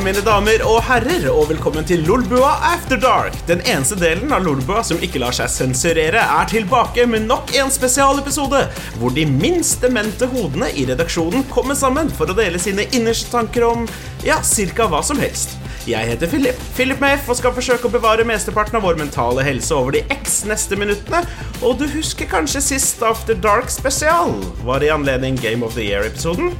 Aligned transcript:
Hei, 0.00 0.06
mine 0.06 0.22
damer 0.24 0.62
og 0.64 0.78
herrer, 0.86 1.26
og 1.28 1.50
velkommen 1.50 1.84
til 1.84 2.00
Lolbua 2.08 2.54
After 2.70 2.96
Dark. 2.96 3.34
Den 3.44 3.60
eneste 3.68 3.98
delen 4.00 4.30
av 4.32 4.46
Lolbua 4.46 4.80
som 4.86 5.02
ikke 5.04 5.20
lar 5.20 5.34
seg 5.36 5.50
sensurere, 5.52 6.22
er 6.24 6.46
tilbake 6.48 7.04
med 7.04 7.26
nok 7.28 7.50
en 7.60 7.68
spesialepisode, 7.68 8.62
hvor 8.96 9.12
de 9.12 9.26
minst 9.28 9.84
demente 9.84 10.24
hodene 10.32 10.70
i 10.72 10.86
redaksjonen 10.88 11.44
kommer 11.52 11.76
sammen 11.76 12.08
for 12.16 12.32
å 12.32 12.36
dele 12.38 12.56
sine 12.56 12.86
innerste 12.96 13.28
tanker 13.34 13.66
om 13.68 13.84
ja, 14.24 14.38
cirka 14.40 14.86
hva 14.88 15.02
som 15.04 15.20
helst. 15.20 15.58
Jeg 15.84 16.08
heter 16.14 16.32
Philip, 16.32 16.64
Philip 16.78 17.04
med 17.04 17.18
F, 17.18 17.28
og 17.28 17.36
skal 17.42 17.52
forsøke 17.58 17.90
å 17.90 17.92
bevare 17.92 18.24
mesteparten 18.24 18.80
av 18.80 18.88
vår 18.88 18.96
mentale 19.02 19.44
helse 19.44 19.76
over 19.76 19.98
de 19.98 20.06
x 20.16 20.46
neste 20.48 20.80
minuttene. 20.80 21.26
Og 21.60 21.76
du 21.76 21.84
husker 21.92 22.30
kanskje 22.30 22.64
sist 22.70 23.04
After 23.04 23.36
Dark 23.36 23.68
spesial 23.68 24.32
var 24.64 24.80
i 24.80 24.88
anledning 24.96 25.36
Game 25.44 25.60
of 25.60 25.76
the 25.76 25.84
Year-episoden? 25.90 26.54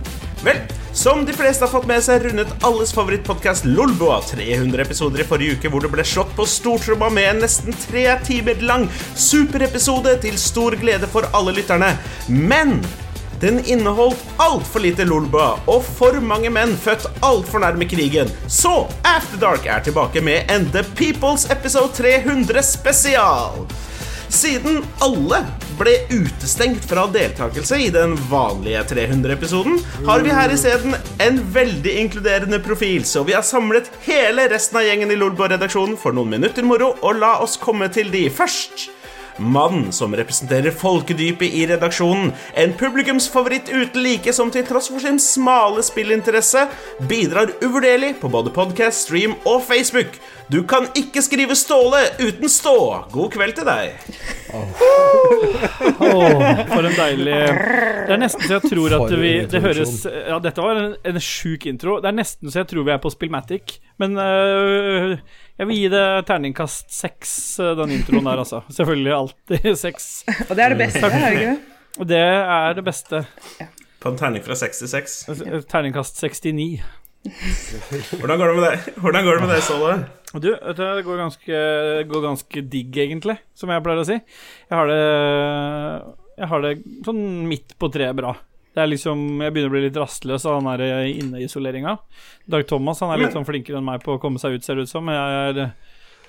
Vel, 0.44 0.60
som 1.00 1.24
de 1.24 1.32
fleste 1.32 1.64
har 1.64 1.70
fått 1.72 1.86
med 1.88 2.02
seg, 2.04 2.26
rundet 2.26 2.50
alles 2.66 2.90
favorittpodkast 2.92 3.64
Lolbua 3.64 4.18
300 4.20 4.82
episoder 4.82 5.22
i 5.22 5.24
forrige 5.24 5.56
uke, 5.56 5.70
hvor 5.72 5.80
det 5.80 5.88
ble 5.94 6.04
slått 6.04 6.34
på 6.36 6.44
stortromma 6.44 7.08
med 7.16 7.28
en 7.30 7.40
nesten 7.46 7.72
tre 7.86 8.02
timer 8.26 8.60
lang 8.68 8.84
superepisode 9.16 10.12
til 10.20 10.36
stor 10.36 10.76
glede 10.82 11.08
for 11.08 11.24
alle 11.32 11.54
lytterne. 11.56 11.94
Men 12.28 12.82
den 13.40 13.62
inneholdt 13.64 14.20
altfor 14.44 14.84
lite 14.84 15.08
Lolbua 15.08 15.54
og 15.72 15.88
for 15.88 16.20
mange 16.20 16.52
menn 16.52 16.76
født 16.76 17.08
altfor 17.24 17.64
nærme 17.64 17.88
krigen. 17.88 18.28
Så 18.44 18.82
After 19.00 19.40
Dark 19.40 19.64
er 19.64 19.80
tilbake 19.86 20.20
med 20.20 20.52
en 20.52 20.68
The 20.74 20.84
Peoples 21.00 21.48
episode 21.48 21.96
300 21.96 22.60
spesial. 22.74 23.64
Siden 24.30 24.84
alle 25.02 25.40
ble 25.74 25.92
utestengt 26.12 26.84
fra 26.86 27.02
deltakelse 27.10 27.80
i 27.82 27.88
den 27.90 28.12
vanlige 28.30 28.84
300-episoden, 28.92 29.80
har 30.06 30.22
vi 30.22 30.30
her 30.30 30.54
isteden 30.54 30.94
en 31.18 31.40
veldig 31.50 31.96
inkluderende 32.04 32.60
profil, 32.62 33.02
så 33.04 33.24
vi 33.26 33.34
har 33.34 33.42
samlet 33.42 33.90
hele 34.06 34.46
resten 34.52 34.78
av 34.78 34.86
gjengen 34.86 35.10
i 35.10 35.18
Lolbo-redaksjonen 35.18 35.98
for 35.98 36.14
noen 36.14 36.30
minutter 36.36 36.66
moro, 36.66 36.92
og 37.02 37.18
la 37.18 37.32
oss 37.42 37.58
komme 37.58 37.90
til 37.90 38.12
de 38.14 38.28
først. 38.30 38.86
Mannen 39.38 39.92
som 39.92 40.14
representerer 40.16 40.74
folkedypet 40.74 41.54
i 41.54 41.66
redaksjonen. 41.70 42.32
En 42.58 42.74
publikumsfavoritt 42.78 43.70
uten 43.70 44.02
like 44.02 44.32
som 44.36 44.50
til 44.50 44.66
tross 44.68 44.90
for 44.90 45.02
sin 45.02 45.20
smale 45.22 45.82
spillinteresse 45.86 46.66
bidrar 47.08 47.52
uvurderlig 47.62 48.16
på 48.20 48.28
både 48.32 48.50
podcast, 48.54 49.06
stream 49.06 49.36
og 49.44 49.62
Facebook. 49.68 50.18
Du 50.50 50.62
kan 50.66 50.88
ikke 50.98 51.22
skrive 51.22 51.54
Ståle 51.54 52.00
uten 52.18 52.48
stå. 52.50 52.76
God 53.12 53.30
kveld 53.30 53.54
til 53.54 53.68
deg. 53.68 53.92
Åh, 56.00 56.64
for 56.66 56.86
en 56.88 56.96
deilig 56.96 57.36
Det 57.36 58.14
er 58.16 58.18
nesten 58.18 58.42
så 58.48 58.56
jeg 58.56 58.72
tror 58.72 58.96
at 58.96 59.12
vi 59.20 59.30
Det 59.46 59.60
høres 59.62 59.92
Ja, 60.10 60.40
dette 60.42 60.64
var 60.64 60.80
en, 60.80 60.96
en 61.06 61.20
sjuk 61.22 61.68
intro. 61.70 62.00
Det 62.02 62.10
er 62.10 62.16
nesten 62.18 62.50
så 62.50 62.64
jeg 62.64 62.70
tror 62.72 62.88
vi 62.88 62.94
er 62.96 63.02
på 63.02 63.12
Spillmatic. 63.14 63.78
Men 64.00 64.18
øh, 64.18 65.14
jeg 65.60 65.68
vil 65.68 65.76
gi 65.76 65.88
det 65.92 66.04
terningkast 66.28 66.88
seks, 66.96 67.32
øh, 67.60 67.74
den 67.76 67.92
introen 67.98 68.24
der, 68.24 68.40
altså. 68.40 68.62
Selvfølgelig 68.72 69.12
alltid 69.12 69.74
seks. 69.84 70.06
Og 70.46 70.54
det 70.56 70.64
er 70.64 70.72
det 70.72 70.78
beste, 70.80 71.02
er 71.04 71.12
det 71.12 71.32
ikke 71.34 71.50
det? 71.50 71.76
Og 72.00 72.08
det 72.08 72.20
er 72.22 72.78
det 72.78 72.84
beste. 72.86 73.20
På 74.00 74.08
en 74.08 74.16
terning 74.16 74.44
fra 74.46 74.56
66. 74.56 75.18
Terningkast 75.68 76.16
69. 76.16 76.80
Hvordan 78.16 78.40
går 78.40 78.46
det 78.48 78.56
med 78.56 78.64
deg, 78.64 78.86
Hvordan 79.04 79.26
går 79.26 79.36
det 79.36 79.44
med 79.44 79.50
deg 79.52 79.64
Ståle? 79.66 79.96
Du, 80.32 80.48
du, 80.48 80.54
det 80.78 81.04
går 81.04 81.18
ganske, 81.20 81.58
går 82.08 82.22
ganske 82.24 82.62
digg, 82.72 82.96
egentlig, 83.04 83.36
som 83.52 83.72
jeg 83.74 83.84
pleier 83.84 84.00
å 84.00 84.06
si. 84.08 84.16
Jeg 84.70 84.78
har 84.78 84.88
det 84.88 85.02
Jeg 86.40 86.48
har 86.54 86.64
det 86.64 86.72
sånn 87.04 87.20
midt 87.50 87.76
på 87.76 87.90
treet 87.92 88.16
bra. 88.16 88.32
Det 88.74 88.82
er 88.84 88.86
liksom, 88.86 89.22
Jeg 89.42 89.52
begynner 89.52 89.70
å 89.70 89.74
bli 89.74 89.80
litt 89.88 89.96
rastløs 89.98 90.44
av 90.46 90.60
den 90.60 90.68
der 90.78 91.06
inneisoleringa. 91.10 91.96
Dag 92.46 92.66
Thomas 92.70 93.00
han 93.02 93.10
er 93.10 93.24
litt 93.24 93.32
sånn 93.34 93.46
flinkere 93.48 93.80
enn 93.80 93.84
meg 93.88 94.04
på 94.04 94.14
å 94.14 94.20
komme 94.22 94.38
seg 94.38 94.54
ut, 94.54 94.64
ser 94.64 94.78
det 94.78 94.82
ut 94.86 94.92
som. 94.92 95.04
Men 95.08 95.16
jeg, 95.18 95.56
er, 95.64 95.72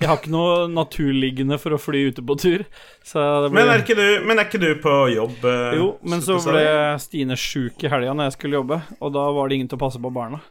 jeg 0.00 0.08
har 0.10 0.18
ikke 0.18 0.32
noe 0.34 0.56
naturliggende 0.72 1.58
for 1.62 1.76
å 1.76 1.78
fly 1.78 2.00
ute 2.10 2.24
på 2.26 2.34
tur. 2.42 2.64
Så 3.06 3.22
det 3.44 3.52
blir, 3.52 3.60
Men 3.60 3.70
er 3.76 3.84
ikke 3.84 3.94
du, 3.94 4.06
men 4.26 4.38
er 4.42 4.48
ikke 4.50 4.58
du 4.62 4.72
på 4.82 4.96
jobb? 5.14 5.44
eh, 5.44 5.76
jo, 5.78 5.86
men 6.02 6.24
så 6.24 6.40
ble 6.42 6.64
Stine 6.98 7.38
sjuk 7.38 7.84
i 7.86 7.92
helga 7.92 8.14
når 8.18 8.32
jeg 8.32 8.36
skulle 8.40 8.58
jobbe, 8.58 8.80
og 8.98 9.12
da 9.14 9.28
var 9.38 9.48
det 9.48 9.60
ingen 9.60 9.70
til 9.70 9.78
å 9.78 9.84
passe 9.84 10.02
på 10.02 10.10
barna. 10.12 10.42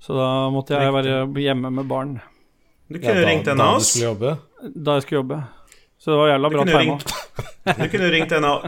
Så 0.00 0.12
da 0.16 0.28
måtte 0.52 0.76
jeg 0.76 0.92
være 0.92 1.24
hjemme 1.40 1.70
med 1.72 1.88
barn 1.88 2.14
Du 2.88 2.98
kunne 2.98 3.24
ringt 3.24 3.48
en 3.48 3.60
av 3.60 3.76
oss. 3.80 3.94
da 4.60 4.94
jeg 4.98 5.02
skulle 5.08 5.20
jobbe. 5.22 5.40
Så 6.00 6.10
det 6.10 6.16
var 6.16 6.28
jævla 6.30 6.48
bra 6.50 6.64
tima. 6.64 6.98
du 7.76 7.88
kunne 7.92 8.06
ringt 8.08 8.32
en 8.32 8.44
av 8.44 8.62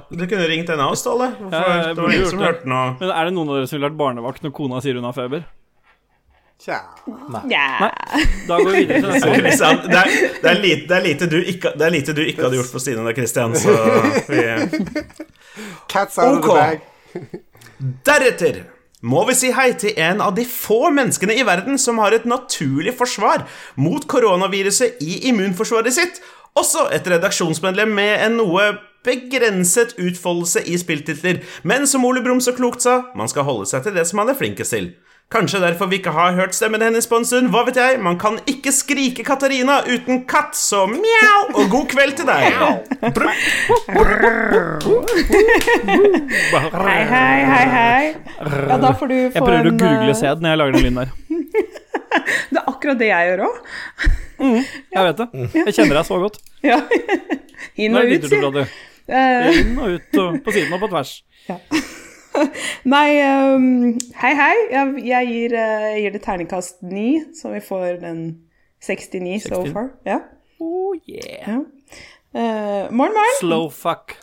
ringt 0.53 0.69
en 0.69 0.81
av 0.81 0.93
oss, 0.93 1.01
Ståle. 1.01 1.31
Ja, 1.51 1.95
det 1.95 2.01
var 2.03 2.13
ingen 2.13 2.29
som 2.29 2.45
hørte 2.45 2.69
noe. 2.69 2.93
Men 3.01 3.13
er 3.15 3.29
det 3.29 3.35
noen 3.39 3.49
av 3.49 3.57
dere 3.59 3.71
som 3.71 3.79
ville 3.79 3.89
vært 3.89 4.01
barnevakt 4.01 4.45
når 4.45 4.53
kona 4.59 4.81
sier 4.85 4.99
hun 5.01 5.09
har 5.09 5.17
feber? 5.17 5.47
Tja. 6.63 6.77
Nei. 7.33 7.41
Da 8.47 8.59
går 8.61 8.69
vi 8.69 8.83
videre 8.85 9.01
til 9.01 9.15
neste. 9.17 9.33
Christian, 9.41 9.81
det, 9.87 10.03
er, 10.03 10.13
det, 10.43 10.51
er 10.51 10.61
lite, 10.61 10.85
det, 10.91 10.99
er 10.99 11.07
lite 11.09 11.31
du 11.33 11.39
ikke, 11.41 11.73
det 11.79 11.89
er 11.89 11.97
lite 11.97 12.15
du 12.15 12.21
ikke 12.23 12.45
hadde 12.45 12.61
gjort 12.61 12.75
for 12.75 12.85
Stine 12.85 13.03
og 13.03 13.17
Christian, 13.17 13.57
så 13.59 13.79
vi 14.29 14.45
Cats 15.89 16.21
out 16.21 16.37
of 16.37 16.45
the 16.45 16.53
bag. 16.53 17.33
Deretter 18.07 18.61
må 19.03 19.25
vi 19.27 19.35
si 19.35 19.51
hei 19.51 19.73
til 19.75 19.97
en 19.99 20.21
av 20.23 20.37
de 20.37 20.45
få 20.47 20.93
menneskene 20.95 21.35
i 21.35 21.43
verden 21.49 21.81
som 21.81 21.99
har 21.99 22.15
et 22.15 22.29
naturlig 22.29 22.95
forsvar 23.01 23.49
mot 23.75 24.05
koronaviruset 24.07 25.03
i 25.03 25.25
immunforsvaret 25.33 25.97
sitt, 25.97 26.23
også 26.59 26.89
et 26.93 27.07
redaksjonsmedlem 27.09 27.95
med 27.97 28.27
en 28.27 28.37
noe 28.41 28.67
begrenset 29.03 29.97
utfoldelse 29.99 30.63
i 30.71 30.77
spilltitler, 30.79 31.41
men 31.67 31.89
som 31.91 32.05
Ole 32.07 32.23
Brumm 32.23 32.41
så 32.41 32.55
klokt 32.55 32.85
sa, 32.85 33.01
man 33.19 33.31
skal 33.31 33.49
holde 33.49 33.67
seg 33.71 33.83
til 33.87 33.97
det 33.97 34.07
som 34.07 34.23
man 34.23 34.31
er 34.31 34.39
flinkest 34.39 34.77
til. 34.77 34.93
Kanskje 35.33 35.63
derfor 35.63 35.89
vi 35.89 35.97
ikke 35.97 36.13
har 36.13 36.35
hørt 36.37 36.55
stemmen 36.55 36.83
hennes 36.85 37.07
på 37.09 37.17
en 37.17 37.25
stund, 37.25 37.49
hva 37.55 37.63
vet 37.65 37.79
jeg, 37.81 37.97
man 38.05 38.19
kan 38.21 38.37
ikke 38.47 38.69
skrike 38.73 39.25
Katarina 39.25 39.79
uten 39.89 40.27
katt, 40.29 40.53
så 40.59 40.85
mjau, 40.91 41.39
og 41.57 41.71
god 41.73 41.87
kveld 41.89 42.19
til 42.21 42.29
deg. 42.29 42.53
Hei, 46.85 46.99
hei, 47.15 47.39
hei, 47.49 47.65
hei. 47.73 48.05
Ja, 48.69 48.77
da 48.77 48.93
får 48.93 49.09
du 49.09 49.17
få 49.17 49.41
Jeg 49.41 49.41
prøver 49.41 49.73
å 49.73 49.77
google 49.81 50.19
sæd 50.21 50.45
når 50.45 50.53
jeg 50.53 50.63
lager 50.63 50.77
den 50.77 50.85
lyden 50.85 51.01
der. 51.01 51.17
Det 52.53 52.61
er 52.61 52.69
akkurat 52.69 53.01
det 53.01 53.09
jeg 53.11 53.31
gjør 53.31 53.45
òg. 53.49 53.59
Jeg 54.43 55.05
vet 55.07 55.21
det. 55.21 55.27
Jeg 55.55 55.75
kjenner 55.77 56.01
deg 56.01 56.07
så 56.09 56.19
godt. 56.23 56.41
Ja. 56.63 56.79
Inn 57.83 57.97
og 57.99 58.07
ut, 58.07 58.25
sier. 58.31 58.57
Eh, 59.11 59.49
Inn 59.61 59.79
og 59.79 59.97
ut 59.97 60.19
og 60.23 60.37
på 60.45 60.55
siden 60.55 60.75
og 60.75 60.83
på 60.83 60.89
tvers. 60.93 61.13
Nei, 62.95 63.09
um, 63.23 63.67
hei, 64.23 64.33
hei. 64.39 64.55
Jeg, 64.73 64.93
jeg, 65.07 65.31
gir, 65.31 65.57
eh, 65.59 65.87
jeg 65.93 66.05
gir 66.05 66.15
det 66.17 66.23
terningkast 66.25 66.83
9, 66.87 67.07
så 67.39 67.53
vi 67.55 67.63
får 67.65 68.01
den 68.03 68.23
69 68.83 69.43
so 69.47 69.63
far. 69.75 69.91
Ja. 70.07 70.21
Oh 70.63 70.95
yeah. 71.09 71.49
ja. 71.49 71.59
Eh, 72.35 72.93
morgen, 72.95 73.15
morgen. 73.19 73.39
Slow 73.41 73.69
fuck. 73.71 74.17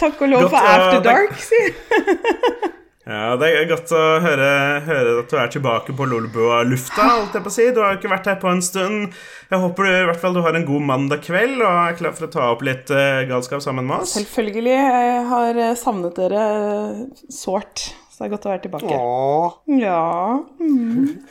Takk 0.00 0.20
og 0.20 0.28
lov 0.28 0.48
for 0.48 0.56
After. 0.56 1.02
Dark, 1.02 1.36
si. 1.40 2.72
Ja, 3.06 3.36
Det 3.38 3.48
er 3.54 3.68
godt 3.70 3.92
å 3.94 4.00
høre, 4.18 4.46
høre 4.82 5.10
at 5.20 5.30
du 5.30 5.36
er 5.38 5.50
tilbake 5.54 5.94
på 5.94 6.06
Lolbua-lufta. 6.10 7.04
holdt 7.06 7.36
jeg 7.38 7.44
på 7.44 7.50
å 7.52 7.54
si. 7.54 7.66
Du 7.70 7.78
har 7.78 7.92
jo 7.94 8.00
ikke 8.00 8.10
vært 8.10 8.26
her 8.32 8.38
på 8.42 8.50
en 8.50 8.62
stund. 8.66 9.12
Jeg 9.46 9.60
håper 9.62 9.86
du 9.86 9.90
i 9.92 10.06
hvert 10.08 10.18
fall 10.24 10.34
du 10.34 10.40
har 10.42 10.58
en 10.58 10.66
god 10.66 10.82
mandag 10.88 11.22
kveld 11.22 11.60
og 11.62 11.70
er 11.84 11.94
klar 12.00 12.16
for 12.18 12.26
å 12.26 12.32
ta 12.34 12.48
opp 12.50 12.64
litt 12.66 12.90
eh, 12.90 13.20
galskap 13.30 13.62
sammen 13.62 13.86
med 13.86 14.02
oss. 14.02 14.16
Selvfølgelig. 14.18 14.74
Jeg 14.74 15.22
har 15.30 15.60
eh, 15.68 15.76
savnet 15.78 16.18
dere 16.18 16.42
eh, 16.56 16.98
sårt, 17.30 17.84
så 18.10 18.24
det 18.24 18.26
er 18.26 18.34
godt 18.34 18.48
å 18.48 18.52
være 18.56 18.64
tilbake. 18.66 18.98
Åh. 18.98 19.54
Ja. 19.78 20.02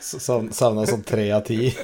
Savna 0.00 0.88
sånn 0.88 1.04
tre 1.04 1.28
av 1.36 1.44
ti. 1.50 1.60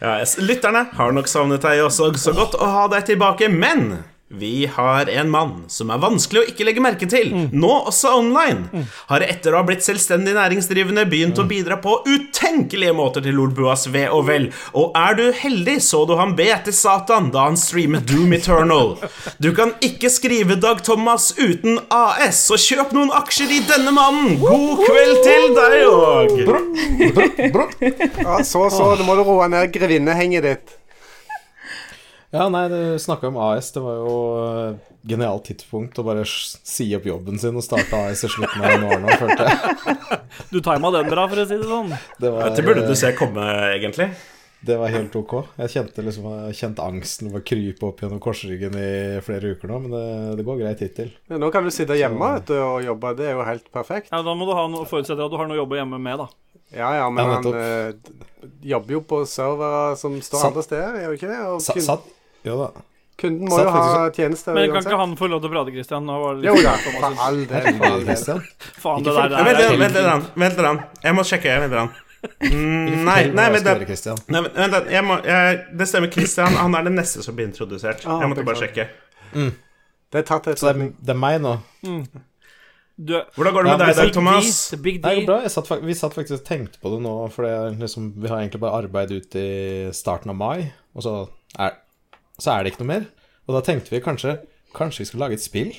Ja, 0.00 0.14
Lytterne 0.40 0.86
har 0.96 1.12
nok 1.12 1.28
savnet 1.28 1.60
deg 1.64 1.82
også. 1.84 2.06
Så 2.16 2.32
godt 2.36 2.54
å 2.56 2.64
ha 2.72 2.86
deg 2.88 3.04
tilbake. 3.10 3.50
Men 3.52 3.98
vi 4.32 4.66
har 4.72 5.08
en 5.08 5.30
mann 5.30 5.64
som 5.66 5.90
er 5.90 5.98
vanskelig 5.98 6.40
å 6.40 6.48
ikke 6.52 6.64
legge 6.68 6.82
merke 6.84 7.06
til, 7.10 7.32
nå 7.50 7.70
også 7.90 8.12
online. 8.14 8.84
Har 9.10 9.24
etter 9.26 9.50
å 9.50 9.58
ha 9.58 9.66
blitt 9.66 9.82
selvstendig 9.82 10.36
næringsdrivende 10.36 11.02
begynt 11.10 11.40
å 11.42 11.46
bidra 11.50 11.80
på 11.82 11.96
utenkelige 12.06 12.94
måter 12.94 13.24
til 13.26 13.34
Lolbuas 13.34 13.88
ve 13.90 14.04
og 14.06 14.28
vel. 14.28 14.46
Og 14.78 14.94
er 14.94 15.18
du 15.18 15.24
heldig, 15.34 15.80
så 15.82 16.04
du 16.06 16.14
han 16.20 16.36
be 16.38 16.46
til 16.64 16.76
Satan 16.76 17.32
da 17.34 17.48
han 17.48 17.58
streamet 17.58 18.06
Doom 18.06 18.36
Eternal. 18.38 18.94
Du 19.42 19.50
kan 19.56 19.74
ikke 19.82 20.12
skrive 20.14 20.54
Dag 20.62 20.84
Thomas 20.86 21.32
uten 21.34 21.80
AS, 21.90 22.44
så 22.46 22.58
kjøp 22.60 22.94
noen 22.94 23.10
aksjer 23.18 23.50
i 23.50 23.62
denne 23.66 23.90
mannen. 23.96 24.38
God 24.42 24.84
kveld 24.86 25.24
til 25.26 25.48
deg 25.58 25.78
òg. 25.90 26.36
Ja, 28.22 28.44
så, 28.46 28.68
så. 28.70 28.92
Nå 28.94 29.06
må 29.08 29.18
du 29.18 29.24
roe 29.26 29.50
ned 29.50 29.72
grevinnehenget 29.74 30.46
ditt. 30.46 30.76
Ja, 32.30 32.44
nei, 32.52 32.68
du 32.70 32.98
snakka 33.02 33.26
om 33.28 33.36
AS. 33.42 33.72
Det 33.74 33.80
var 33.82 33.96
jo 33.98 34.10
et 34.70 34.90
genialt 35.10 35.48
tidspunkt 35.48 35.98
å 35.98 36.04
bare 36.06 36.22
si 36.28 36.86
opp 36.94 37.08
jobben 37.08 37.40
sin 37.42 37.56
og 37.58 37.64
starte 37.66 37.98
AS 38.06 38.22
i 38.26 38.30
slutten 38.30 38.62
av 38.62 38.74
januar 38.76 39.00
nå, 39.02 39.16
følte 39.18 39.48
jeg. 39.48 39.96
Du 40.52 40.60
tima 40.62 40.90
den 40.94 41.08
bra, 41.10 41.24
for 41.30 41.42
å 41.42 41.46
si 41.46 41.56
det 41.58 41.66
sånn. 41.66 41.90
Det 42.22 42.30
var, 42.30 42.46
Dette 42.50 42.62
burde 42.66 42.84
du 42.86 42.94
se 42.98 43.10
komme, 43.18 43.42
egentlig. 43.74 44.06
Det 44.62 44.76
var 44.78 44.92
helt 44.92 45.14
ok. 45.16 45.32
Jeg 45.62 45.72
kjente 45.72 46.02
liksom 46.04 46.26
jeg 46.50 46.56
kjente 46.58 46.84
angsten 46.84 47.30
å 47.34 47.40
krype 47.42 47.86
opp 47.88 48.02
gjennom 48.04 48.20
korsryggen 48.22 48.74
i 48.78 48.90
flere 49.24 49.54
uker 49.56 49.70
nå, 49.72 49.78
men 49.86 49.94
det, 49.96 50.02
det 50.38 50.44
går 50.46 50.58
greit 50.60 50.82
hittil. 50.84 51.10
Ja, 51.32 51.38
Nå 51.40 51.48
kan 51.54 51.64
du 51.66 51.72
sitte 51.74 51.96
hjemme 51.98 52.28
Så... 52.42 52.44
du, 52.50 52.54
og 52.60 52.84
jobbe. 52.84 53.14
Det 53.18 53.26
er 53.30 53.34
jo 53.38 53.46
helt 53.48 53.66
perfekt. 53.74 54.12
Ja, 54.12 54.20
Da 54.26 54.34
må 54.36 54.46
du 54.46 54.52
ha 54.58 54.66
noe, 54.70 54.86
forutsette 54.90 55.24
at 55.26 55.32
du 55.32 55.38
har 55.40 55.48
noe 55.50 55.56
å 55.58 55.62
jobbe 55.64 55.80
hjemme 55.80 55.98
med, 56.02 56.20
da. 56.22 56.28
Ja, 56.76 56.92
ja, 57.00 57.08
men 57.10 57.24
Ja, 57.24 57.32
han 57.40 57.42
nettopp. 57.42 57.58
eh, 57.58 58.54
jobber 58.76 58.98
jo 58.98 59.02
på 59.14 59.22
servere 59.26 59.96
som 59.98 60.14
står 60.22 60.44
Sant. 60.44 60.52
andre 60.52 60.66
steder, 60.68 61.00
gjør 61.02 61.14
jo 61.16 61.18
ikke 61.22 61.30
det? 61.32 61.40
Og 61.48 61.64
kun, 61.64 61.86
satt, 61.88 62.10
jo 62.44 62.56
da. 62.62 62.68
kunden 63.20 63.48
må 63.48 63.56
satt 63.56 63.66
jo 63.66 63.70
ha 63.70 63.80
faktisk- 63.84 64.16
tjenester 64.16 64.54
Men 64.54 64.70
kan 64.72 64.82
ikke 64.84 64.96
han 64.98 65.16
få 65.16 65.28
lov 65.28 65.40
til 65.42 65.50
å 65.50 65.52
prate, 65.52 65.72
Christian? 65.74 66.04
Nå 66.06 66.20
var 66.22 66.34
det 66.36 66.44
Jo 66.48 66.54
litt 66.54 66.64
da, 66.64 66.76
Thomas 66.76 67.00
for 67.00 67.10
sin- 67.10 67.18
all 67.26 67.40
del. 67.46 67.74
For 67.78 67.84
all 67.86 67.98
del. 67.98 68.06
Christian. 68.06 68.40
Faen, 68.84 69.02
det 69.04 69.12
der, 69.14 69.20
Ja, 69.20 69.28
det 69.28 69.44
Vent 69.44 69.58
er 69.60 69.70
litt, 69.70 69.80
vent 69.80 69.94
litt. 69.94 70.36
Vent 70.36 70.56
litt. 70.56 71.02
Jeg 71.04 71.14
må 71.14 71.22
sjekke. 71.32 71.58
Vent 71.60 71.72
litt. 71.72 72.06
Mm, 72.52 73.04
Nei, 73.04 73.20
nei, 73.32 73.48
det, 73.60 73.86
Christian. 73.86 74.18
nei, 74.28 74.40
men- 74.42 74.52
vent 74.52 74.72
litt. 74.72 74.90
Jeg 74.90 75.04
må, 75.04 75.22
jeg, 75.24 75.60
det 75.76 75.86
stemmer. 75.88 76.10
Christian 76.12 76.52
han 76.52 76.74
er 76.74 76.82
den 76.84 76.94
neste 76.96 77.22
som 77.22 77.34
blir 77.36 77.46
introdusert. 77.48 78.04
Ah, 78.06 78.20
Jeg 78.20 78.28
måtte 78.28 78.44
bare 78.44 78.56
beklager. 78.56 78.88
sjekke. 79.32 79.52
Det 80.12 80.18
er 80.18 80.22
tatt 80.26 80.44
Så 80.58 80.72
det 80.72 80.76
er, 80.76 80.92
det 81.00 81.10
er 81.10 81.14
meg 81.14 81.40
nå. 81.40 81.58
Du, 83.02 83.14
Hvordan 83.36 83.52
går 83.54 83.62
det 83.64 83.70
med 83.70 83.80
Ja, 83.80 83.86
deg, 83.86 83.96
da, 83.96 84.02
Dag 84.02 84.12
Thomas? 84.12 84.70
Big 84.82 85.00
Nei, 85.02 85.14
det 85.14 85.20
D. 85.20 85.26
går 85.26 85.26
bra. 85.26 85.40
Jeg 85.46 85.50
satt, 85.54 85.66
fak- 85.68 85.82
vi 85.86 85.94
satt 85.94 86.12
faktisk 86.12 86.32
og 86.40 86.44
tenkte 86.44 86.78
på 86.82 86.90
det 86.92 87.00
nå, 87.00 87.14
for 87.32 87.42
det 87.46 87.52
er 87.52 87.78
liksom, 87.80 88.10
vi 88.20 88.28
har 88.28 88.38
egentlig 88.42 88.60
bare 88.60 88.82
arbeid 88.82 89.10
ut 89.14 89.36
i 89.40 89.90
starten 89.96 90.28
av 90.28 90.36
mai, 90.36 90.72
og 90.94 91.02
så 91.02 91.14
er, 91.58 91.72
så 92.42 92.54
er 92.54 92.64
det 92.64 92.72
ikke 92.72 92.84
noe 92.84 92.92
mer. 92.94 93.06
Og 93.48 93.56
da 93.56 93.62
tenkte 93.66 93.94
vi 93.94 94.02
kanskje 94.04 94.40
Kanskje 94.70 95.02
vi 95.02 95.08
skal 95.08 95.24
lage 95.24 95.34
et 95.34 95.42
spill? 95.42 95.70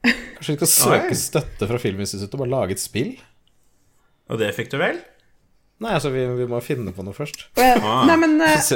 Kanskje 0.00 0.54
vi 0.54 0.58
skal 0.62 0.70
søke 0.72 1.16
støtte 1.18 1.66
fra 1.68 1.76
Filminstituttet 1.82 2.36
og 2.38 2.40
bare 2.40 2.52
lage 2.54 2.76
et 2.78 2.80
spill? 2.80 3.10
Og 4.32 4.40
det 4.40 4.54
fikk 4.56 4.70
du 4.72 4.78
vel? 4.80 4.96
Nei, 5.80 5.94
altså, 5.96 6.10
vi, 6.12 6.22
vi 6.36 6.46
må 6.48 6.60
finne 6.64 6.92
på 6.92 7.04
noe 7.04 7.16
først. 7.16 7.46
Ah. 7.60 8.02
Nei, 8.08 8.16
men 8.20 8.36
eh, 8.44 8.72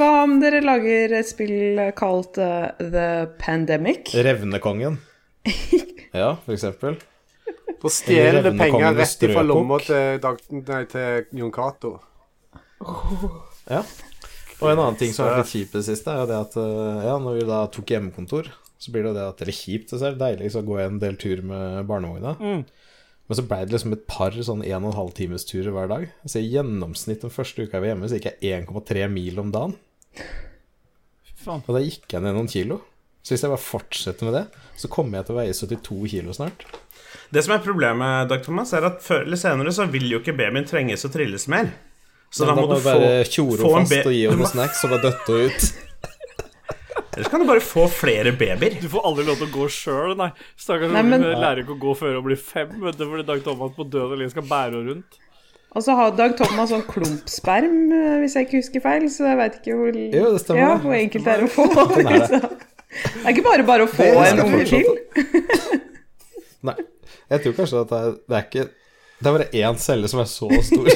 hva 0.00 0.10
om 0.22 0.38
dere 0.40 0.62
lager 0.64 1.12
et 1.18 1.28
spill 1.28 1.80
kalt 1.96 2.40
uh, 2.40 2.70
The 2.80 3.08
Pandemic? 3.40 4.14
Revnekongen. 4.16 5.00
Ja, 6.08 6.38
for 6.40 6.54
eksempel. 6.54 6.94
På 7.82 7.90
stjeler 7.92 8.40
det 8.46 8.54
penger 8.56 8.94
rett 8.96 9.02
ifra 9.04 9.42
strøkok. 9.42 9.44
lomma 9.44 9.76
til, 9.84 10.20
Dag, 10.24 10.38
nei, 10.56 10.78
til 10.88 11.26
Jon 11.36 11.52
Cato. 11.52 11.90
Ja. 13.68 13.82
Og 14.58 14.72
en 14.72 14.80
annen 14.80 14.98
ting 14.98 15.12
som 15.14 15.28
er 15.28 15.38
litt 15.38 15.52
kjipt 15.52 15.76
i 15.76 15.78
det 15.78 15.86
siste, 15.86 16.10
er 16.10 16.24
jo 16.24 16.30
det 16.30 16.38
at 16.38 16.56
eh, 16.58 17.04
ja, 17.06 17.14
når 17.22 17.38
vi 17.38 17.46
da 17.46 17.60
tok 17.70 17.92
hjemmekontor, 17.94 18.50
så 18.78 18.92
blir 18.94 19.04
det 19.04 19.12
jo 19.12 19.18
det 19.18 19.26
at 19.30 19.40
Eller 19.44 19.54
kjipt, 19.54 19.94
det 19.94 20.06
er 20.06 20.18
deilig 20.18 20.50
å 20.58 20.64
gå 20.66 20.78
en 20.82 21.00
del 21.02 21.18
tur 21.20 21.42
med 21.46 21.86
barnevogna. 21.90 22.34
Mm. 22.38 22.64
Men 23.28 23.36
så 23.36 23.44
blei 23.44 23.60
det 23.66 23.74
liksom 23.74 23.94
et 23.94 24.06
par 24.08 24.32
sånn 24.32 24.64
en 24.64 24.84
og 24.86 24.92
en 24.92 24.98
halv 24.98 25.14
times 25.18 25.44
turer 25.46 25.74
hver 25.74 25.90
dag. 25.90 26.06
Så 26.24 26.40
i 26.40 26.48
gjennomsnitt 26.48 27.26
den 27.26 27.34
første 27.34 27.66
uka 27.66 27.76
jeg 27.76 27.84
var 27.84 27.90
hjemme, 27.92 28.08
så 28.08 28.18
gikk 28.18 28.30
jeg 28.30 28.62
1,3 28.64 29.08
mil 29.12 29.42
om 29.42 29.50
dagen. 29.52 29.74
Faen. 31.38 31.60
Og 31.66 31.76
da 31.76 31.82
gikk 31.84 32.08
jeg 32.14 32.24
ned 32.24 32.38
noen 32.38 32.50
kilo. 32.50 32.80
Så 33.20 33.34
hvis 33.34 33.44
jeg 33.44 33.52
bare 33.52 33.60
fortsetter 33.60 34.24
med 34.24 34.38
det, 34.38 34.44
så 34.80 34.88
kommer 34.90 35.18
jeg 35.18 35.28
til 35.28 35.36
å 35.36 35.38
veie 35.42 35.56
72 35.58 35.98
kilo 36.14 36.32
snart. 36.32 36.64
Det 37.28 37.42
som 37.44 37.52
er 37.52 37.64
problemet, 37.64 38.30
Dag 38.30 38.40
Thomas, 38.46 38.72
er 38.72 38.86
at 38.88 39.02
før 39.04 39.26
eller 39.26 39.40
senere 39.40 39.74
så 39.76 39.84
vil 39.92 40.08
jo 40.08 40.22
ikke 40.22 40.36
babyen 40.38 40.66
trenges 40.68 41.04
å 41.04 41.12
trilles 41.12 41.44
mer. 41.52 41.74
Så 42.30 42.44
da 42.48 42.54
må 42.58 42.66
du 42.68 42.76
bare 42.84 43.12
tjore 43.28 43.56
henne 43.62 43.86
fast 43.88 44.06
og 44.06 44.12
gi 44.14 44.24
henne 44.26 44.42
må- 44.42 44.50
snacks 44.50 44.82
og 44.84 44.90
bare 44.94 45.04
døtte 45.08 45.36
henne 45.38 45.52
ut. 45.52 45.68
Ellers 47.18 47.30
kan 47.32 47.42
du 47.42 47.48
bare 47.48 47.62
få 47.64 47.86
flere 47.90 48.30
babyer. 48.38 48.76
Du 48.82 48.88
får 48.92 49.06
aldri 49.08 49.24
lov 49.26 49.40
til 49.40 49.48
å 49.48 49.54
gå 49.54 49.64
sjøl, 49.74 50.12
nei. 50.18 50.28
Stakkars 50.60 50.92
men- 50.94 51.24
lærer 51.24 51.64
ikke 51.64 51.74
å 51.74 51.80
gå 51.82 51.94
før 51.98 52.18
hun 52.20 52.26
bli 52.28 52.36
fem, 52.38 52.76
vet 52.84 52.98
du, 53.00 53.06
fordi 53.10 53.24
Dag 53.26 53.40
Thomas 53.46 53.72
på 53.74 53.86
død 53.90 54.12
og 54.14 54.20
liv 54.20 54.30
skal 54.34 54.46
bære 54.46 54.76
henne 54.76 54.92
rundt. 54.92 55.18
Og 55.76 55.84
så 55.84 55.96
har 55.98 56.14
Dag 56.16 56.36
Thomas 56.38 56.70
sånn 56.72 56.84
klumpsperm, 56.88 57.74
eh, 57.92 58.14
hvis 58.22 58.36
jeg 58.38 58.46
ikke 58.46 58.60
husker 58.62 58.84
feil, 58.84 59.08
så 59.12 59.26
jeg 59.28 59.36
veit 59.40 59.58
ikke 59.58 59.74
hvor 59.80 59.98
Jo, 59.98 60.30
det 60.36 60.40
stemmer. 60.44 60.62
Ja, 60.62 60.70
hvor 60.84 60.94
enkelt 60.96 61.26
det 61.26 61.34
er 61.34 61.44
å 61.44 61.50
få. 61.52 61.66
Det. 61.98 62.04
liksom. 62.08 62.46
Det 62.88 63.24
er 63.26 63.34
ikke 63.34 63.44
bare 63.44 63.66
bare 63.68 63.84
å 63.84 63.90
få 63.92 64.06
en 64.24 64.40
unge 64.46 64.64
til. 64.70 64.86
Nei, 66.68 66.74
jeg 67.34 67.42
tror 67.44 67.58
kanskje 67.58 67.82
at 67.82 67.90
det 67.92 67.98
er, 67.98 68.14
det 68.30 68.38
er 68.38 68.46
ikke 68.46 68.64
Det 69.18 69.28
er 69.28 69.34
bare 69.36 69.50
én 69.60 69.78
celle 69.82 70.08
som 70.10 70.22
er 70.22 70.30
så 70.30 70.48
stor. 70.70 70.88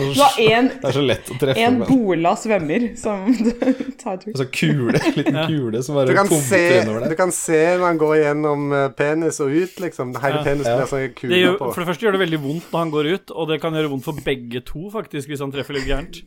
Du 0.00 0.20
har 0.20 0.38
en, 0.56 0.68
Det 0.80 0.88
er 0.90 0.96
så 0.96 1.04
lett 1.04 1.30
å 1.30 1.36
treffe 1.40 1.64
en 1.66 1.78
bola 1.88 2.32
svømmer 2.40 2.86
som 3.00 3.28
tar 4.02 4.16
tur. 4.22 4.32
sånn 4.40 4.50
kule, 4.54 5.00
liten 5.16 5.38
kule 5.50 5.82
som 5.86 5.98
bare 6.00 6.14
pumper 6.16 6.80
innover 6.82 7.08
du 7.10 7.16
kan 7.18 7.32
se 7.36 7.60
når 7.76 7.86
han 7.86 8.00
går 8.00 8.16
gjennom 8.24 8.66
eh, 8.76 8.88
penis 8.96 9.40
og 9.44 9.54
ut, 9.54 9.80
liksom. 9.84 10.14
Hele 10.22 10.40
Ja. 10.40 10.44
penis 10.46 10.66
Ja. 10.66 10.76
blir 10.80 10.90
sånn 10.92 11.14
kule 11.14 11.54
på. 11.58 11.72
for 11.74 11.80
det 11.84 11.88
første 11.92 12.06
gjør 12.06 12.16
det 12.18 12.24
veldig 12.26 12.40
vondt 12.44 12.70
når 12.72 12.78
han 12.84 12.90
går 12.96 13.12
ut, 13.14 13.30
og 13.36 13.48
det 13.48 13.60
kan 13.60 13.72
gjøre 13.74 13.90
vondt 13.94 14.04
for 14.04 14.20
begge 14.24 14.60
to, 14.64 14.88
faktisk, 14.90 15.28
hvis 15.28 15.40
han 15.40 15.52
treffer 15.52 15.74
litt 15.78 15.86
gærent. 15.88 16.22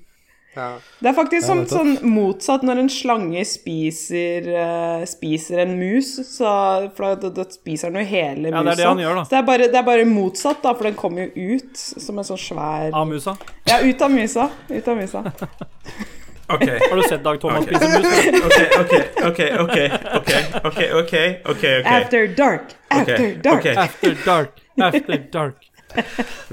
Det 0.53 1.09
er 1.09 1.15
faktisk 1.17 1.45
som, 1.47 1.63
sånn 1.69 1.95
motsatt 2.05 2.61
når 2.65 2.83
en 2.83 2.89
slange 2.93 3.41
spiser, 3.47 4.45
uh, 4.53 5.05
spiser 5.09 5.63
en 5.65 5.75
mus. 5.79 6.13
Så, 6.27 6.49
for 6.97 7.17
da, 7.19 7.31
da, 7.33 7.45
spiser 7.49 7.89
den 7.89 8.03
jo 8.03 8.11
hele 8.11 8.51
musa. 8.51 8.57
Ja, 8.57 8.63
det 8.63 8.73
er 8.75 8.81
det 8.81 8.89
han 8.89 9.03
gjør, 9.03 9.19
da. 9.19 9.25
Så 9.25 9.35
det 9.35 9.39
er 9.39 9.47
bare, 9.49 9.69
det 9.73 9.79
er 9.81 9.87
bare 9.87 10.07
motsatt, 10.09 10.61
da, 10.65 10.75
for 10.77 10.89
den 10.89 10.97
kommer 10.99 11.25
jo 11.25 11.55
ut 11.57 11.83
som 11.83 12.21
en 12.21 12.27
sånn 12.27 12.41
svær 12.45 12.93
Av 12.93 13.09
musa? 13.09 13.35
Ja, 13.69 13.79
ut 13.81 14.05
av 14.05 14.13
musa. 14.13 14.47
Ut 14.69 14.93
av 14.93 15.01
musa. 15.01 15.25
ok. 16.55 16.67
Har 16.69 16.95
du 17.01 17.03
sett 17.09 17.25
Dag 17.25 17.41
Thomas 17.41 17.65
okay. 17.65 17.81
spise 17.81 17.99
mus? 17.99 18.09
Okay, 18.83 19.05
ok, 19.23 19.41
ok, 19.65 19.79
ok, 20.19 20.31
ok, 20.61 20.63
ok, 20.63 20.81
ok, 21.01 21.19
ok. 21.49 21.67
After 21.97 22.27
dark, 22.37 22.75
after 22.89 23.13
okay. 23.13 23.35
dark. 23.41 23.65
After 23.65 24.17
dark, 24.25 24.65
after 24.77 25.23
dark. 25.31 25.62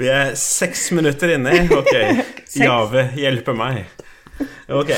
Vi 0.01 0.11
er 0.11 0.35
seks 0.39 0.89
minutter 0.97 1.35
inne. 1.37 1.55
Ok, 1.77 1.93
Jave 2.65 3.09
hjelper 3.19 3.57
meg. 3.57 3.85
Ok. 4.73 4.93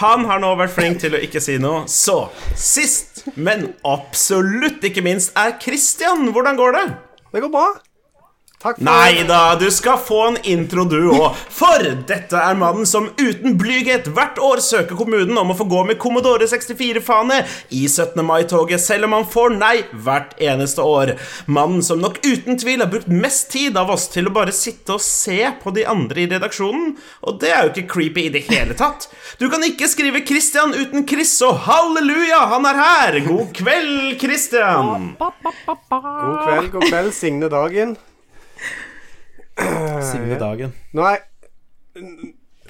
Han 0.00 0.26
har 0.28 0.40
nå 0.42 0.50
vært 0.58 0.74
flink 0.74 1.00
til 1.00 1.16
å 1.16 1.20
ikke 1.24 1.40
si 1.42 1.56
noe, 1.62 1.86
så 1.88 2.26
sist, 2.58 3.22
men 3.36 3.70
absolutt 3.88 4.84
ikke 4.84 5.04
minst, 5.06 5.32
er 5.38 5.56
Christian. 5.62 6.26
Hvordan 6.34 6.58
går 6.60 6.76
det? 6.76 6.84
Det 7.32 7.44
går 7.46 7.52
bra. 7.54 7.68
Takk 8.60 8.76
for 8.76 8.84
Nei 8.84 9.22
da, 9.24 9.54
du 9.56 9.70
skal 9.72 9.96
få 10.04 10.18
en 10.26 10.34
intro 10.44 10.82
du 10.84 10.98
òg. 11.14 11.38
For 11.48 11.80
dette 12.04 12.36
er 12.36 12.58
mannen 12.60 12.84
som 12.84 13.06
uten 13.16 13.54
blyghet 13.56 14.10
hvert 14.12 14.36
år 14.36 14.60
søker 14.60 14.98
kommunen 14.98 15.38
om 15.40 15.54
å 15.54 15.56
få 15.56 15.64
gå 15.70 15.80
med 15.88 15.96
Commodore 16.02 16.44
64-fane 16.44 17.38
i 17.72 17.86
17. 17.88 18.20
mai-toget, 18.20 18.82
selv 18.84 19.08
om 19.08 19.14
han 19.16 19.24
får 19.32 19.54
nei 19.56 19.72
hvert 20.04 20.34
eneste 20.44 20.84
år. 20.84 21.14
Mannen 21.48 21.80
som 21.86 22.02
nok 22.04 22.18
uten 22.26 22.60
tvil 22.60 22.84
har 22.84 22.90
brukt 22.92 23.08
mest 23.08 23.48
tid 23.54 23.80
av 23.80 23.94
oss 23.96 24.10
til 24.12 24.28
å 24.28 24.34
bare 24.36 24.52
sitte 24.52 24.98
og 24.98 25.04
se 25.06 25.38
på 25.62 25.72
de 25.78 25.86
andre 25.88 26.26
i 26.26 26.28
redaksjonen. 26.34 26.92
Og 27.24 27.40
det 27.40 27.54
er 27.54 27.64
jo 27.64 27.72
ikke 27.72 27.94
creepy 27.94 28.26
i 28.26 28.34
det 28.36 28.44
hele 28.50 28.76
tatt. 28.76 29.08
Du 29.40 29.48
kan 29.48 29.64
ikke 29.64 29.88
skrive 29.88 30.20
Christian 30.28 30.76
uten 30.76 31.08
Chris, 31.08 31.32
og 31.48 31.64
halleluja, 31.64 32.44
han 32.52 32.68
er 32.74 32.84
her! 32.84 33.20
God 33.24 33.56
kveld, 33.56 34.20
Christian. 34.20 35.10
God 35.16 36.38
kveld, 36.44 36.72
god 36.76 36.88
kveld. 36.90 37.12
Signe 37.16 37.48
dagen. 37.48 37.96
Signe 40.10 40.38
dagen. 40.40 40.74
Nå 40.96 41.06
har 41.06 41.18
jeg 41.18 41.26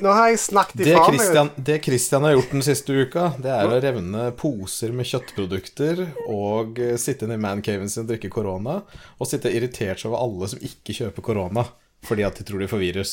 Nå 0.01 0.13
har 0.17 0.31
jeg 0.33 0.39
snakket 0.41 0.81
Det 0.81 0.95
faen 0.97 1.19
meg. 1.19 1.57
Det 1.61 1.75
Christian 1.85 2.25
har 2.25 2.33
gjort 2.33 2.55
den 2.55 2.65
siste 2.65 2.95
uka, 2.97 3.27
det 3.37 3.51
er 3.53 3.69
å 3.69 3.81
revne 3.85 4.31
poser 4.39 4.95
med 4.97 5.09
kjøttprodukter 5.11 6.01
og 6.25 6.81
eh, 6.81 6.95
sitte 7.01 7.27
inne 7.27 7.37
i 7.37 7.43
mancaven 7.43 7.91
sin 7.93 8.07
og 8.07 8.15
drikke 8.15 8.31
korona, 8.33 8.79
og 9.21 9.29
sitte 9.29 9.53
irritert 9.53 10.07
over 10.09 10.23
alle 10.23 10.49
som 10.55 10.65
ikke 10.65 10.97
kjøper 11.03 11.27
korona 11.27 11.67
fordi 12.09 12.25
at 12.25 12.39
de 12.41 12.47
tror 12.49 12.65
de 12.65 12.71
får 12.71 12.81
virus. 12.81 13.13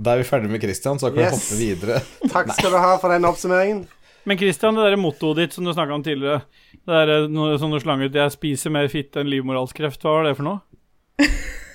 Da 0.00 0.14
er 0.14 0.22
vi 0.22 0.28
ferdig 0.30 0.48
med 0.48 0.64
Christian, 0.64 0.96
så 0.96 1.10
kan 1.12 1.26
vi 1.26 1.28
hoppe 1.34 1.60
videre. 1.60 2.00
Takk 2.34 2.54
skal 2.56 2.72
du 2.72 2.80
ha 2.80 2.96
for 3.02 3.12
den 3.12 3.28
oppsummeringen. 3.28 3.84
Men 4.28 4.40
Christian, 4.40 4.76
det 4.80 4.88
der 4.88 5.00
mottoet 5.00 5.42
ditt 5.42 5.54
som 5.56 5.68
du 5.68 5.74
snakka 5.74 5.98
om 5.98 6.04
tidligere, 6.06 6.40
det 6.72 7.04
der 7.04 7.26
som 7.26 7.36
noe 7.36 7.60
sånn 7.60 7.76
du 7.76 7.80
slang 7.82 8.00
ut 8.04 8.14
'Jeg 8.14 8.32
spiser 8.32 8.72
mer 8.72 8.88
fitte 8.88 9.20
enn 9.20 9.28
livmorhalskreft', 9.28 10.00
hva 10.00 10.18
var 10.18 10.28
det 10.28 10.36
for 10.40 10.48
noe? 10.48 10.60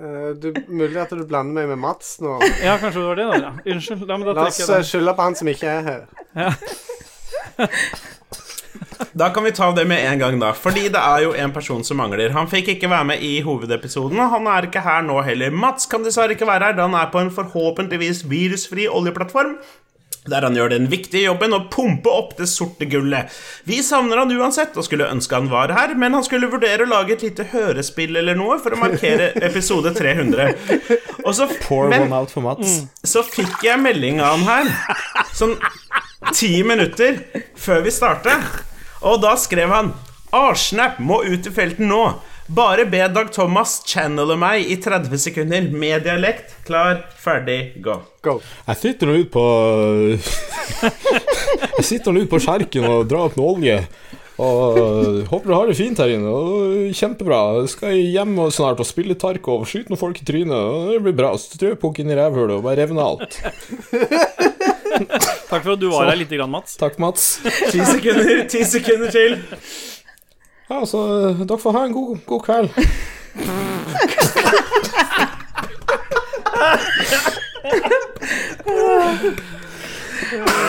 Eh, 0.00 0.30
Du, 0.40 0.52
mulig 0.68 0.96
at 1.02 1.10
du 1.12 1.24
blander 1.28 1.52
meg 1.60 1.68
med 1.74 1.82
Mats 1.82 2.16
nå. 2.24 2.38
Ja, 2.64 2.78
kanskje 2.80 3.00
det 3.02 3.08
var 3.10 3.20
det, 3.20 3.26
da. 3.28 3.40
Ja. 3.42 3.74
Unnskyld. 3.74 4.06
Da, 4.08 4.16
da 4.30 4.36
La 4.40 4.46
oss 4.48 4.60
eh, 4.64 4.82
skylde 4.86 5.16
på 5.18 5.26
han 5.28 5.36
som 5.36 5.50
ikke 5.52 5.74
er 5.78 5.82
her. 5.90 6.06
Ja. 6.36 6.54
Da 9.16 9.30
kan 9.34 9.44
vi 9.44 9.50
ta 9.52 9.70
det 9.72 9.86
med 9.88 10.04
en 10.06 10.18
gang, 10.20 10.36
da. 10.40 10.50
Fordi 10.56 10.86
det 10.92 11.00
er 11.00 11.22
jo 11.24 11.32
en 11.36 11.52
person 11.52 11.82
som 11.84 11.98
mangler. 12.00 12.30
Han 12.36 12.48
fikk 12.50 12.68
ikke 12.74 12.88
være 12.90 13.06
med 13.08 13.22
i 13.24 13.40
hovedepisoden, 13.44 14.18
og 14.20 14.30
han 14.34 14.46
er 14.52 14.68
ikke 14.68 14.82
her 14.84 15.02
nå 15.06 15.16
heller. 15.26 15.50
Mats 15.50 15.88
kan 15.90 16.04
dessverre 16.04 16.36
ikke 16.36 16.48
være 16.48 16.68
her, 16.70 16.76
da 16.78 16.86
han 16.86 16.96
er 16.98 17.08
på 17.12 17.22
en 17.22 17.32
forhåpentligvis 17.34 18.22
virusfri 18.30 18.86
oljeplattform. 18.92 19.56
Der 20.28 20.44
han 20.44 20.54
gjør 20.54 20.68
den 20.74 20.84
viktige 20.92 21.22
jobben 21.30 21.54
å 21.56 21.62
pumpe 21.72 22.10
opp 22.12 22.34
det 22.36 22.44
sorte 22.50 22.84
gullet. 22.90 23.32
Vi 23.64 23.78
savner 23.82 24.20
han 24.20 24.30
uansett 24.36 24.76
og 24.76 24.84
skulle 24.84 25.06
ønske 25.08 25.34
han 25.38 25.48
var 25.48 25.72
her, 25.72 25.94
men 25.96 26.12
han 26.12 26.24
skulle 26.26 26.50
vurdere 26.52 26.84
å 26.84 26.90
lage 26.90 27.14
et 27.16 27.22
lite 27.24 27.46
hørespill 27.54 28.18
eller 28.20 28.36
noe 28.36 28.58
for 28.60 28.76
å 28.76 28.80
markere 28.82 29.30
episode 29.48 29.94
300. 29.96 30.50
Og 31.24 31.32
så, 31.38 31.48
Pour 31.64 31.88
men- 31.88 32.04
one 32.10 32.18
out 32.20 32.30
for 32.36 32.44
Mats. 32.44 32.82
så 33.04 33.24
fikk 33.24 33.64
jeg 33.64 33.80
melding 33.80 34.20
av 34.20 34.44
han 34.44 34.68
her 34.68 35.32
Sånn 35.36 35.56
ti 36.36 36.52
minutter 36.68 37.22
før 37.56 37.80
vi 37.86 37.90
startet 37.94 38.44
Og 39.08 39.22
da 39.24 39.32
skrev 39.40 39.72
han 39.72 39.94
Arsnap 40.36 41.00
må 41.02 41.22
ut 41.24 41.48
i 41.48 41.52
felten 41.54 41.88
nå 41.90 42.02
Bare 42.50 42.84
be 42.90 42.98
Dag 43.14 43.28
Thomas 43.30 43.76
channele 43.86 44.34
meg 44.38 44.66
i 44.66 44.74
30 44.82 45.20
sekunder 45.22 45.68
med 45.70 46.02
dialekt. 46.02 46.56
Klar, 46.66 47.04
ferdig, 47.22 47.76
gå. 47.84 47.94
Go. 48.26 48.40
Jeg 48.66 48.80
sitter 48.80 49.06
nå 49.06 49.18
ute 49.20 49.30
på 49.30 49.44
Jeg 51.76 51.84
sitter 51.86 52.10
nå 52.10 52.24
ute 52.24 52.32
på 52.32 52.40
Skjerken 52.42 52.88
og 52.90 53.04
drar 53.10 53.28
opp 53.28 53.38
noe 53.38 53.52
olje. 53.54 53.76
Og 54.40 55.28
håper 55.28 55.46
du 55.46 55.54
har 55.54 55.70
det 55.70 55.76
fint 55.78 56.00
her 56.02 56.10
inne. 56.16 56.32
Og 56.32 56.90
kjempebra. 56.96 57.40
Jeg 57.60 57.72
skal 57.76 57.94
hjem 58.16 58.34
og 58.42 58.50
snart 58.56 58.82
og 58.82 58.88
spille 58.88 59.14
Tarkov 59.20 59.62
og 59.62 59.70
skyte 59.70 59.92
noen 59.92 60.00
folk 60.00 60.18
i 60.18 60.26
trynet. 60.26 60.56
Og 60.56 60.94
det 60.96 61.04
blir 61.06 61.16
bra. 61.22 61.30
Strøpukk 61.38 62.02
inn 62.02 62.10
i 62.10 62.18
rævhullet 62.18 62.56
og 62.56 62.66
bare 62.66 62.82
revne 62.82 63.04
alt. 63.04 63.38
Takk 65.50 65.62
for 65.62 65.76
at 65.76 65.80
du 65.80 65.86
var 65.92 66.10
her 66.10 66.18
lite 66.18 66.34
grann, 66.34 66.50
Mats. 66.50 66.74
Takk, 66.80 66.98
Mats. 66.98 67.36
Ti 67.70 67.78
sekunder, 67.78 68.42
ti 68.50 68.66
sekunder 68.66 69.14
til. 69.14 69.38
Ja, 70.70 70.86
så 70.86 71.00
dere 71.34 71.58
får 71.58 71.72
ha 71.76 71.84
en 71.84 71.92
god, 71.96 72.18
god 72.26 72.44
kveld. 72.46 72.70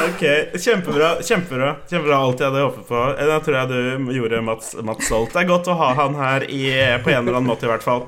Ok, 0.09 0.21
Kjempebra. 0.59 1.15
kjempebra 1.23 1.75
Kjempebra 1.89 2.17
alt 2.17 2.39
jeg 2.41 2.49
hadde 2.49 2.63
håpet 2.65 2.87
på. 2.87 3.01
Da 3.29 3.37
tror 3.43 3.57
jeg 3.59 3.69
du 3.71 4.11
gjorde 4.15 4.41
Mats, 4.45 4.73
Mats. 4.85 5.09
Det 5.11 5.41
er 5.43 5.49
godt 5.49 5.69
å 5.71 5.77
ha 5.77 5.91
han 5.99 6.17
her 6.17 6.45
i, 6.49 6.63
på 7.03 7.13
en 7.13 7.21
eller 7.23 7.37
annen 7.39 7.49
måte, 7.51 7.67
i 7.67 7.71
hvert 7.71 7.85
fall. 7.85 8.07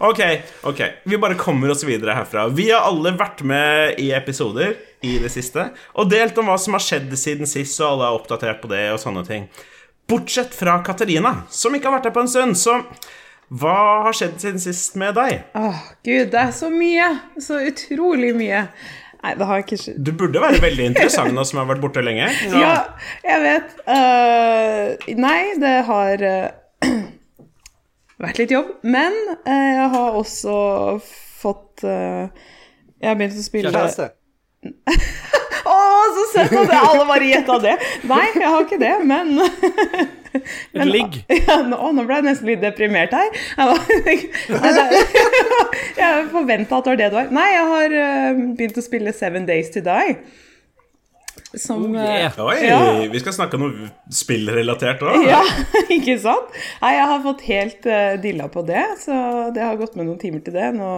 Ok, 0.00 0.20
ok. 0.68 0.80
Vi 1.08 1.18
bare 1.20 1.36
kommer 1.40 1.72
oss 1.72 1.84
videre 1.84 2.16
herfra. 2.16 2.46
Vi 2.56 2.70
har 2.70 2.86
alle 2.88 3.12
vært 3.20 3.42
med 3.44 4.00
i 4.00 4.10
episoder 4.16 4.76
i 5.04 5.16
det 5.20 5.30
siste 5.32 5.70
og 5.96 6.08
delt 6.12 6.36
om 6.40 6.48
hva 6.48 6.56
som 6.60 6.76
har 6.76 6.84
skjedd 6.84 7.12
siden 7.20 7.48
sist, 7.48 7.78
og 7.80 7.94
alle 7.94 8.08
er 8.08 8.16
oppdatert 8.20 8.62
på 8.62 8.70
det 8.72 8.86
og 8.94 9.00
sånne 9.02 9.24
ting. 9.28 9.48
Bortsett 10.08 10.54
fra 10.54 10.78
Katarina, 10.86 11.42
som 11.50 11.74
ikke 11.74 11.90
har 11.90 11.98
vært 11.98 12.08
her 12.10 12.14
på 12.16 12.24
en 12.24 12.30
stund. 12.30 12.56
Så 12.58 12.78
hva 13.50 13.76
har 14.06 14.14
skjedd 14.14 14.38
siden 14.38 14.62
sist 14.62 14.96
med 15.00 15.16
deg? 15.18 15.40
Åh, 15.58 15.78
gud, 16.06 16.30
det 16.30 16.38
er 16.38 16.52
så 16.54 16.70
mye. 16.70 17.08
Så 17.42 17.58
utrolig 17.66 18.30
mye. 18.38 18.66
Nei, 19.20 19.32
det 19.36 19.48
har 19.48 19.62
ikke 19.64 19.78
skjedd. 19.80 19.98
Du 20.06 20.12
burde 20.16 20.40
være 20.40 20.62
veldig 20.62 20.86
interessant 20.92 21.34
nå 21.36 21.44
som 21.48 21.60
har 21.60 21.66
vært 21.72 21.82
borte 21.82 22.04
lenge. 22.04 22.28
Ja, 22.62 22.76
jeg 23.26 23.42
vet. 23.44 23.74
Uh, 23.90 25.10
nei, 25.18 25.40
det 25.60 25.74
har 25.90 26.24
uh, 26.24 26.86
vært 28.24 28.40
litt 28.40 28.54
jobb. 28.54 28.70
Men 28.86 29.18
uh, 29.42 29.50
jeg 29.50 29.90
har 29.96 30.20
også 30.22 30.56
fått 31.40 31.82
Jeg 31.82 33.06
har 33.08 33.16
begynt 33.16 33.38
å 33.40 33.44
spille 33.44 33.74
Kjæreste. 33.74 34.10
Så 36.16 36.24
søtt 36.32 36.52
at 36.60 36.72
alle 36.78 37.04
bare 37.08 37.28
gjetta 37.30 37.56
det! 37.62 37.76
Nei, 38.10 38.24
jeg 38.34 38.48
har 38.50 38.64
ikke 38.66 38.78
det, 38.80 38.92
men 39.06 39.32
Et 40.30 40.86
ligg. 40.86 41.16
ja, 41.48 41.56
nå, 41.66 41.78
nå 41.96 42.04
ble 42.06 42.20
jeg 42.20 42.26
nesten 42.28 42.46
litt 42.52 42.60
deprimert 42.62 43.14
her. 43.16 43.32
Jeg, 43.58 43.66
var- 43.66 45.00
jeg 46.00 46.28
forventa 46.30 46.78
at 46.78 46.84
det 46.86 46.92
var 46.92 47.00
det 47.00 47.08
det 47.10 47.16
var. 47.16 47.32
Nei, 47.34 47.48
jeg 47.54 47.66
har 47.72 47.96
eh, 48.02 48.44
begynt 48.58 48.78
å 48.78 48.84
spille 48.84 49.12
Seven 49.16 49.48
Days 49.48 49.72
To 49.74 49.82
Die. 49.86 50.14
Som 51.58 51.88
Oh, 51.88 51.98
eh, 51.98 52.28
yeah. 52.28 52.36
Oi, 52.46 52.56
Ja. 52.62 52.80
vi 53.10 53.18
skal 53.22 53.34
snakke 53.34 53.58
om 53.58 53.64
noe 53.66 53.88
spillrelatert 54.14 55.02
òg. 55.02 55.24
Ja, 55.26 55.40
ikke 55.96 56.14
sant? 56.22 56.52
Nei, 56.82 56.92
jeg 56.94 57.08
har 57.10 57.24
fått 57.24 57.42
helt 57.48 57.88
uh, 57.90 58.14
dilla 58.22 58.46
på 58.52 58.62
det, 58.68 58.84
så 59.02 59.16
det 59.54 59.64
har 59.66 59.78
gått 59.80 59.96
med 59.98 60.06
noen 60.06 60.20
timer 60.22 60.44
til 60.46 60.54
det 60.54 60.68
nå 60.78 60.92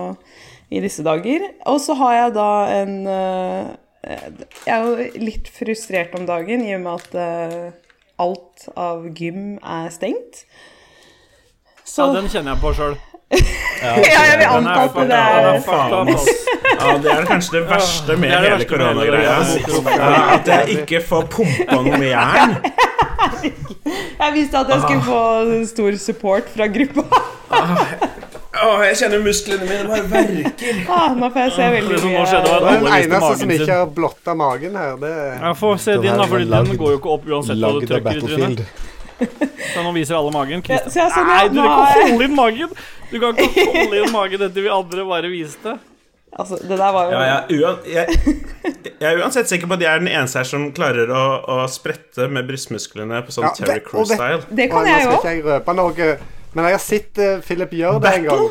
i 0.73 0.81
disse 0.85 1.05
dager. 1.05 1.47
Og 1.73 1.81
så 1.85 1.97
har 2.01 2.19
jeg 2.19 2.35
da 2.37 2.51
en 2.83 2.93
eh, 3.09 3.73
Jeg 4.03 4.73
er 4.75 4.83
jo 4.83 5.09
litt 5.23 5.49
frustrert 5.55 6.15
om 6.19 6.27
dagen 6.27 6.65
i 6.67 6.75
og 6.75 6.83
med 6.83 6.93
at 6.99 7.17
eh, 7.23 7.73
alt 8.23 8.67
av 8.75 9.07
gym 9.15 9.59
er 9.63 9.91
stengt. 9.95 10.45
Så 11.87 12.09
Ja, 12.09 12.17
den 12.21 12.31
kjenner 12.33 12.55
jeg 12.55 12.63
på 12.63 12.73
sjøl. 12.79 12.97
ja, 13.83 13.93
jeg 14.03 14.39
vil 14.39 14.47
er 14.47 14.57
anta 14.59 14.81
at 14.85 14.97
det 15.09 15.21
er. 15.21 16.43
Ja, 16.83 16.97
det 16.99 17.13
er 17.13 17.27
kanskje 17.29 17.59
det 17.61 17.63
verste 17.71 18.17
med 18.17 18.31
Det 18.31 18.41
det 18.43 18.51
hele 18.51 18.67
koronagreia. 18.71 19.37
Ja, 19.97 20.11
At 20.37 20.51
jeg 20.51 20.81
ikke 20.83 21.03
får 21.07 21.29
pumpa 21.33 21.79
noe 21.79 21.99
med 21.99 22.11
jern. 22.11 22.57
Jeg 24.23 24.33
visste 24.37 24.59
at 24.61 24.69
jeg 24.71 24.81
skulle 24.85 25.03
få 25.03 25.65
stor 25.67 25.97
support 25.99 26.51
fra 26.55 26.69
gruppa. 26.71 28.13
Åh, 28.53 28.83
jeg 28.85 28.97
kjenner 29.01 29.23
musklene 29.25 29.65
mine 29.65 29.85
bare 29.89 30.05
verker. 30.13 30.81
Ah, 30.93 31.15
nå 31.17 31.31
får 31.33 31.41
jeg 31.47 31.53
se 31.57 31.69
veldig 31.73 31.95
Det 31.95 32.01
som 32.03 32.11
nå 32.13 32.19
mye. 32.19 32.27
skjedde, 32.29 32.51
var 32.53 32.61
Det 32.61 32.69
at 32.69 32.73
er 32.73 32.79
den 32.79 32.87
alle 32.87 32.99
eneste 32.99 33.21
som 33.21 33.49
magen 33.49 33.55
ikke 33.57 33.65
sin. 33.67 33.75
har 33.75 33.87
blotta 33.99 34.35
magen 34.37 34.77
her. 34.77 34.97
Det 35.03 35.13
er 35.13 35.31
Jeg 35.47 35.57
får 35.63 35.77
se 35.87 35.95
din, 36.03 36.17
da, 36.21 36.27
for 36.33 36.39
den 36.53 36.77
går 36.83 36.91
jo 36.93 36.99
ikke 37.01 37.13
opp 37.17 37.29
uansett 37.33 37.57
hva 37.57 37.71
du 37.73 37.79
Lagd 37.81 37.83
av 37.83 37.89
trykker 37.93 38.17
i 38.17 38.27
trynet. 38.27 38.65
Battlefield. 38.65 38.91
Så 39.73 39.83
nå 39.87 39.93
viser 39.97 40.19
alle 40.19 40.33
magen. 40.35 40.63
Ja, 40.69 40.79
så 40.85 40.99
jeg 41.01 41.07
er 41.07 41.15
sånn, 41.17 41.31
Nei, 41.33 41.49
du 41.49 41.57
nå 41.57 41.63
kan 41.65 41.73
har 41.73 41.87
ikke 41.87 42.03
jeg- 42.03 42.11
holde 42.13 42.25
inn 42.29 42.37
magen! 42.37 42.77
Du 43.13 43.17
kan 43.23 43.41
ikke 43.47 43.65
holde 43.79 44.03
inn 44.03 44.13
magen 44.13 44.45
etter 44.49 44.67
vi 44.67 44.69
andre 44.77 45.05
bare 45.09 45.31
viste. 45.33 45.75
Altså, 46.33 46.57
det 46.65 46.77
der 46.81 46.93
var 46.97 47.09
jo 47.09 47.17
Ja, 47.17 47.25
jeg, 47.29 47.61
uan, 47.61 47.81
jeg, 47.85 48.85
jeg 49.01 49.09
er 49.13 49.19
uansett 49.21 49.49
sikker 49.53 49.69
på 49.69 49.77
at 49.77 49.83
jeg 49.85 49.91
er 49.93 49.99
den 50.01 50.09
eneste 50.09 50.41
her 50.41 50.49
som 50.49 50.69
klarer 50.73 51.11
å, 51.13 51.25
å 51.45 51.57
sprette 51.69 52.25
med 52.33 52.47
brystmusklene 52.49 53.21
på 53.27 53.35
sånn 53.37 53.49
Ja, 53.49 53.57
Terry 53.59 53.75
det- 53.81 53.83
og 53.93 54.09
det- 54.09 54.17
Crew-style. 54.17 54.47
Det 54.61 54.69
kan 54.73 54.81
Og 54.81 54.89
jeg 54.93 55.05
Nå 55.05 55.11
jo. 55.13 55.19
skal 55.21 55.21
ikke 55.21 55.35
jeg 55.37 55.45
røpe 55.51 55.75
noe, 55.77 56.15
men 56.53 56.69
jeg 56.69 56.77
har 56.77 56.83
sett 56.85 57.21
uh, 57.23 57.41
Philip 57.45 57.73
gjøre 57.79 58.03
det 58.05 58.13
en 58.19 58.27
gang. 58.29 58.45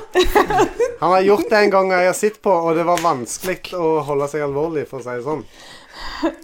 Han 1.01 1.13
har 1.15 1.21
gjort 1.25 1.47
det 1.49 1.59
en 1.59 1.73
gang, 1.73 1.93
jeg 1.93 2.09
har 2.11 2.17
sett 2.17 2.41
på, 2.41 2.53
og 2.53 2.75
det 2.77 2.85
var 2.87 3.01
vanskelig 3.03 3.73
å 3.77 3.93
holde 4.05 4.27
seg 4.31 4.45
alvorlig, 4.45 4.87
for 4.89 5.01
å 5.01 5.05
si 5.05 5.15
det 5.15 5.25
sånn. 5.25 5.45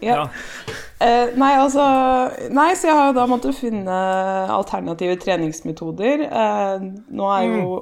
Ja. 0.06 0.28
Uh, 0.98 1.30
nei, 1.38 1.52
altså 1.58 1.84
Nei, 2.54 2.72
så 2.78 2.90
jeg 2.90 2.98
har 2.98 3.12
jo 3.12 3.16
da 3.18 3.26
måttet 3.30 3.58
finne 3.58 3.98
alternative 4.54 5.18
treningsmetoder. 5.22 6.26
Uh, 6.30 6.90
nå 7.14 7.30
er 7.36 7.44
jo 7.52 7.78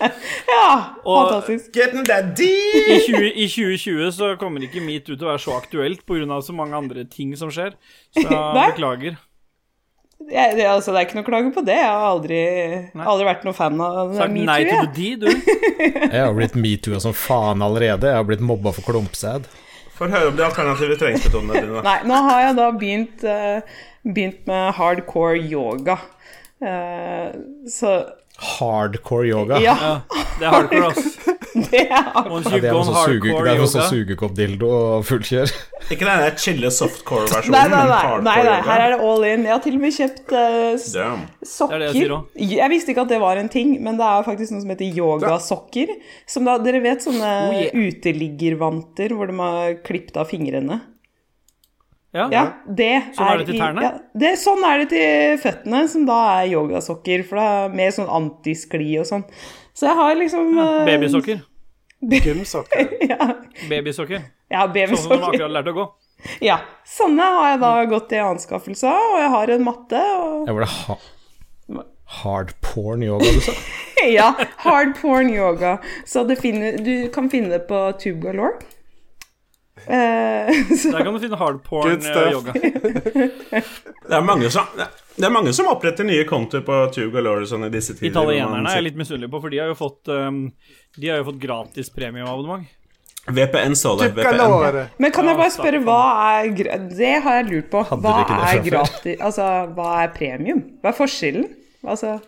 Ja, 0.52 0.96
Og- 1.04 1.30
fantastisk. 1.30 1.70
Getting 1.76 2.04
that 2.08 2.34
deep! 2.36 2.88
I, 2.88 2.98
20, 3.06 3.30
I 3.32 3.46
2020 3.48 4.10
så 4.16 4.32
kommer 4.40 4.64
ikke 4.66 4.82
metoo 4.84 5.16
til 5.16 5.26
å 5.26 5.32
være 5.32 5.44
så 5.46 5.56
aktuelt 5.56 6.04
pga. 6.06 6.40
så 6.42 6.52
mange 6.56 6.76
andre 6.76 7.04
ting 7.04 7.36
som 7.36 7.50
skjer. 7.50 7.76
Så 8.16 8.26
beklager. 8.58 9.16
Ja, 10.26 10.48
det, 10.56 10.64
altså, 10.64 10.92
det 10.92 10.98
er 10.98 11.06
ikke 11.06 11.18
noe 11.18 11.26
å 11.26 11.28
klage 11.28 11.50
på 11.54 11.62
det. 11.66 11.76
Jeg 11.76 11.92
har 11.92 12.06
aldri, 12.08 12.38
aldri 12.96 13.26
vært 13.28 13.44
noen 13.46 13.56
fan 13.56 13.76
av 13.84 14.08
metoo. 14.10 14.18
Sagt 14.22 14.38
nei 14.48 14.58
til 14.64 14.88
de, 14.96 15.10
du. 15.22 15.28
Jeg 16.16 16.22
har 16.22 16.34
blitt 16.34 16.56
metoo 16.58 16.98
som 17.04 17.14
faen 17.14 17.62
allerede. 17.62 18.08
Jeg 18.10 18.16
har 18.20 18.26
blitt 18.26 18.42
mobba 18.44 18.72
for 18.74 18.86
klumpsæd. 18.88 19.46
Få 19.96 20.08
høre 20.12 20.32
om 20.32 20.36
de 20.36 20.44
alternative 20.44 20.96
treningsmetodene 21.00 21.60
dine. 21.62 21.82
Nei, 21.84 21.98
nå 22.08 22.16
har 22.26 22.42
jeg 22.42 22.56
da 22.58 22.64
begynt, 22.76 23.22
uh, 23.24 23.78
begynt 24.04 24.42
med 24.48 24.74
hardcore 24.76 25.38
yoga. 25.40 25.96
Uh, 26.60 27.32
så 27.72 27.94
Hardcore 28.36 29.26
yoga. 29.30 29.58
ja, 29.62 29.76
Ja, 29.80 29.92
det 30.38 30.44
er 30.44 30.50
hardcore, 30.52 30.90
ass. 30.92 31.06
det 31.70 31.80
er 31.88 32.26
Once 32.28 32.50
Ja, 32.52 32.58
det 32.60 32.68
er 32.68 32.74
go 32.74 32.80
noe 32.82 32.84
sånn 32.84 32.96
hardcore 32.98 33.54
yoga 33.56 33.84
sugekoppdildo 33.88 34.68
og 34.76 35.06
fullkjør. 35.08 35.52
Ikke 35.94 36.02
den 36.04 36.20
der 36.24 36.34
chille 36.42 36.68
softcore-versjonen, 36.74 37.54
Nei, 37.54 37.62
nei, 37.62 37.70
men 37.70 37.88
nei, 37.88 38.00
hardcore 38.02 38.24
nei, 38.26 38.36
nei, 38.44 38.56
her 38.66 38.82
er 38.84 38.92
det 38.92 38.98
all 39.06 39.24
in. 39.28 39.46
Jeg 39.46 39.54
har 39.54 39.62
til 39.64 39.78
og 39.78 39.84
med 39.86 39.94
kjøpt 39.96 40.34
uh, 40.34 40.74
sokker. 41.46 41.70
Det 41.70 41.76
er 41.76 41.84
det 41.84 41.88
jeg 41.88 41.96
sier. 42.02 42.50
Jeg 42.60 42.72
visste 42.74 42.92
ikke 42.92 43.04
at 43.06 43.14
det 43.14 43.20
var 43.22 43.40
en 43.40 43.48
ting, 43.52 43.72
men 43.86 44.00
det 44.00 44.08
er 44.10 44.26
faktisk 44.26 44.52
noe 44.56 44.64
som 44.66 44.74
heter 44.74 44.98
yogasokker. 45.00 45.94
Som 46.28 46.50
da, 46.50 46.58
dere 46.66 46.82
vet 46.84 47.06
sånne 47.06 47.32
Oh, 47.46 47.54
yeah. 47.56 47.72
uteliggervanter 47.72 49.12
hvor 49.16 49.30
de 49.30 49.38
har 49.40 49.78
klippet 49.86 50.16
av 50.20 50.28
fingrene? 50.30 50.80
Ja. 52.16 52.26
Ja, 52.32 52.44
det 52.80 52.90
Sånn 53.16 53.28
er 53.30 53.38
det 53.42 53.46
til 53.50 53.56
i- 53.56 53.60
tærne? 53.60 53.82
Ja, 53.84 53.90
det, 54.22 54.30
sånn 54.40 54.64
er 54.64 54.78
det 54.82 54.88
til 54.94 55.36
føttene, 55.42 55.82
som 55.92 56.06
da 56.08 56.16
er 56.40 56.48
yogasokker. 56.54 57.24
For 57.28 57.36
det 57.40 57.44
er 57.52 57.76
mer 57.82 57.90
sånn 57.96 58.08
antiskli 58.20 58.88
og 59.02 59.06
sånn. 59.10 59.24
Så 59.76 59.86
jeg 59.90 59.96
har 60.00 60.14
liksom 60.16 60.54
ja, 60.56 60.70
Babysokker. 60.88 61.42
Gymsokker. 62.24 62.90
Ja, 63.12 63.30
Babysokker. 63.68 64.24
ja 64.52 64.62
Sånn 64.66 64.66
som 64.66 64.72
de 64.72 64.86
babysokker. 64.86 65.26
akkurat 65.30 65.54
lærte 65.58 65.72
å 65.74 65.78
gå. 65.80 65.86
Ja, 66.42 66.56
sånne 66.88 67.22
har 67.36 67.50
jeg 67.52 67.60
da 67.60 67.70
gått 67.90 68.12
i 68.16 68.20
anskaffelse 68.24 68.88
av, 68.88 69.12
og 69.14 69.18
jeg 69.20 69.30
har 69.34 69.50
en 69.56 69.64
matte. 69.66 70.00
Og, 70.16 70.46
Ja, 70.48 70.54
var 70.56 70.64
det 70.64 70.70
ha 70.76 70.96
hardporn 72.22 73.02
yoga, 73.02 73.24
du 73.34 73.40
sa? 73.42 73.52
ja, 74.06 74.28
hard 74.62 74.94
porn 75.00 75.30
yoga. 75.34 75.76
Så 76.06 76.22
det 76.28 76.36
finner, 76.40 76.76
du 76.78 77.08
kan 77.14 77.28
finne 77.32 77.50
det 77.56 77.64
på 77.68 77.80
Tube 78.00 78.22
Galore. 78.22 78.60
Eh, 79.84 80.52
Der 80.92 81.04
kan 81.04 81.12
du 81.12 81.20
finne 81.20 81.36
hardporn 81.36 81.90
Good 81.90 82.02
stuff. 82.02 82.26
eh, 82.26 82.32
yoga. 82.32 82.52
Det 84.08 84.86
det 85.16 85.24
er 85.24 85.32
mange 85.32 85.52
som 85.56 85.68
oppretter 85.72 86.04
nye 86.04 86.24
kontoer 86.28 86.60
på 86.64 86.78
Tube 86.92 87.14
Galore 87.14 87.46
sånn 87.48 87.64
i 87.64 87.70
disse 87.72 87.94
tider. 87.96 88.10
Italienerne 88.10 88.68
er 88.68 88.82
jeg 88.82 88.90
litt 88.90 88.98
misunnelig 89.00 89.30
på, 89.32 89.40
for 89.40 89.52
de 89.52 89.62
har 89.62 89.70
jo 89.70 89.76
fått 89.78 90.10
um, 90.12 90.42
De 90.96 91.08
har 91.08 91.22
jo 91.22 91.30
fått 91.30 91.38
gratis 91.40 91.88
premieabonnement. 91.94 92.66
VPN 93.26 93.74
så 93.74 93.96
det. 93.98 94.10
VPN. 94.14 94.82
Men 95.02 95.14
kan 95.14 95.26
jeg 95.26 95.38
bare 95.40 95.50
spørre, 95.50 95.80
hva 95.82 96.02
er 96.36 96.52
Det 96.92 97.14
har 97.24 97.40
jeg 97.40 97.48
lurt 97.48 97.70
på. 97.72 97.82
Hva 98.04 98.16
er 98.52 98.60
gratis 98.68 99.16
Altså, 99.16 99.48
hva 99.74 99.88
er 100.04 100.12
premium? 100.14 100.62
Hva 100.82 100.92
er 100.92 100.98
forskjellen? 101.00 101.48
Altså 101.86 102.18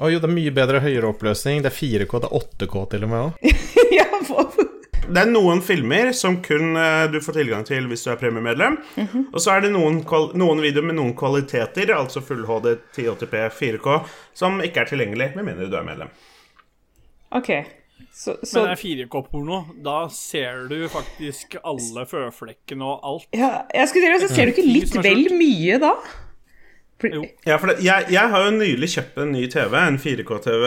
oh, 0.00 0.08
jo, 0.10 0.18
det 0.20 0.26
er 0.26 0.34
mye 0.34 0.52
bedre 0.54 0.80
høyere 0.84 1.10
oppløsning. 1.10 1.64
Det 1.64 1.72
er 1.72 1.76
4K, 1.76 2.22
det 2.22 2.30
er 2.30 2.48
8K 2.66 2.84
til 2.94 3.08
og 3.08 3.14
med 3.14 3.30
òg. 3.30 3.54
Ja, 3.98 4.06
det 5.08 5.22
er 5.22 5.30
noen 5.30 5.60
filmer 5.64 6.12
som 6.16 6.36
kun 6.44 6.76
eh, 6.78 7.06
du 7.10 7.18
får 7.24 7.38
tilgang 7.40 7.64
til 7.66 7.88
hvis 7.90 8.04
du 8.06 8.12
er 8.12 8.20
premiemedlem. 8.20 8.78
Og 9.32 9.40
så 9.42 9.56
er 9.56 9.66
det 9.66 9.72
noen, 9.74 10.00
noen 10.38 10.62
videoer 10.62 10.86
med 10.90 10.98
noen 11.00 11.14
kvaliteter, 11.18 11.94
altså 11.96 12.22
full 12.24 12.44
HD 12.48 12.74
1080p 12.76 13.42
4K, 13.56 13.98
som 14.36 14.60
ikke 14.64 14.84
er 14.84 14.92
tilgjengelig 14.92 15.32
med 15.36 15.48
mindre 15.48 15.70
du 15.72 15.76
er 15.80 15.86
medlem. 15.86 16.12
OK. 17.36 17.50
Så, 18.12 18.36
så 18.42 18.62
Men 18.62 18.70
det 18.70 18.72
er 18.72 18.80
4K-porno. 18.80 19.60
Da 19.84 19.98
ser 20.12 20.64
du 20.70 20.78
faktisk 20.90 21.58
alle 21.62 22.06
føflekkene 22.08 22.86
og 22.86 23.06
alt. 23.06 23.28
ja, 23.36 23.52
Jeg 23.74 23.90
skulle 23.90 24.08
til 24.08 24.16
å 24.16 24.24
si, 24.24 24.34
ser 24.34 24.50
du 24.50 24.54
ikke 24.54 24.66
litt 24.66 24.96
vel 25.04 25.28
mye 25.36 25.78
da? 25.82 25.94
Jo. 27.00 27.22
Ja, 27.48 27.56
for 27.56 27.70
det, 27.70 27.78
jeg, 27.84 28.10
jeg 28.12 28.32
har 28.32 28.42
jo 28.44 28.50
nylig 28.58 28.90
kjøpt 28.92 29.22
en 29.22 29.30
ny 29.32 29.46
TV, 29.48 29.76
en 29.80 29.96
4K-TV 30.00 30.64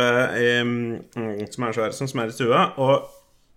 mm, 0.65 1.43
som 1.53 1.67
er 1.67 1.75
så 1.75 1.83
her, 1.85 1.93
som 1.93 2.23
er 2.23 2.31
i 2.31 2.33
stua, 2.33 2.63
og 2.81 3.11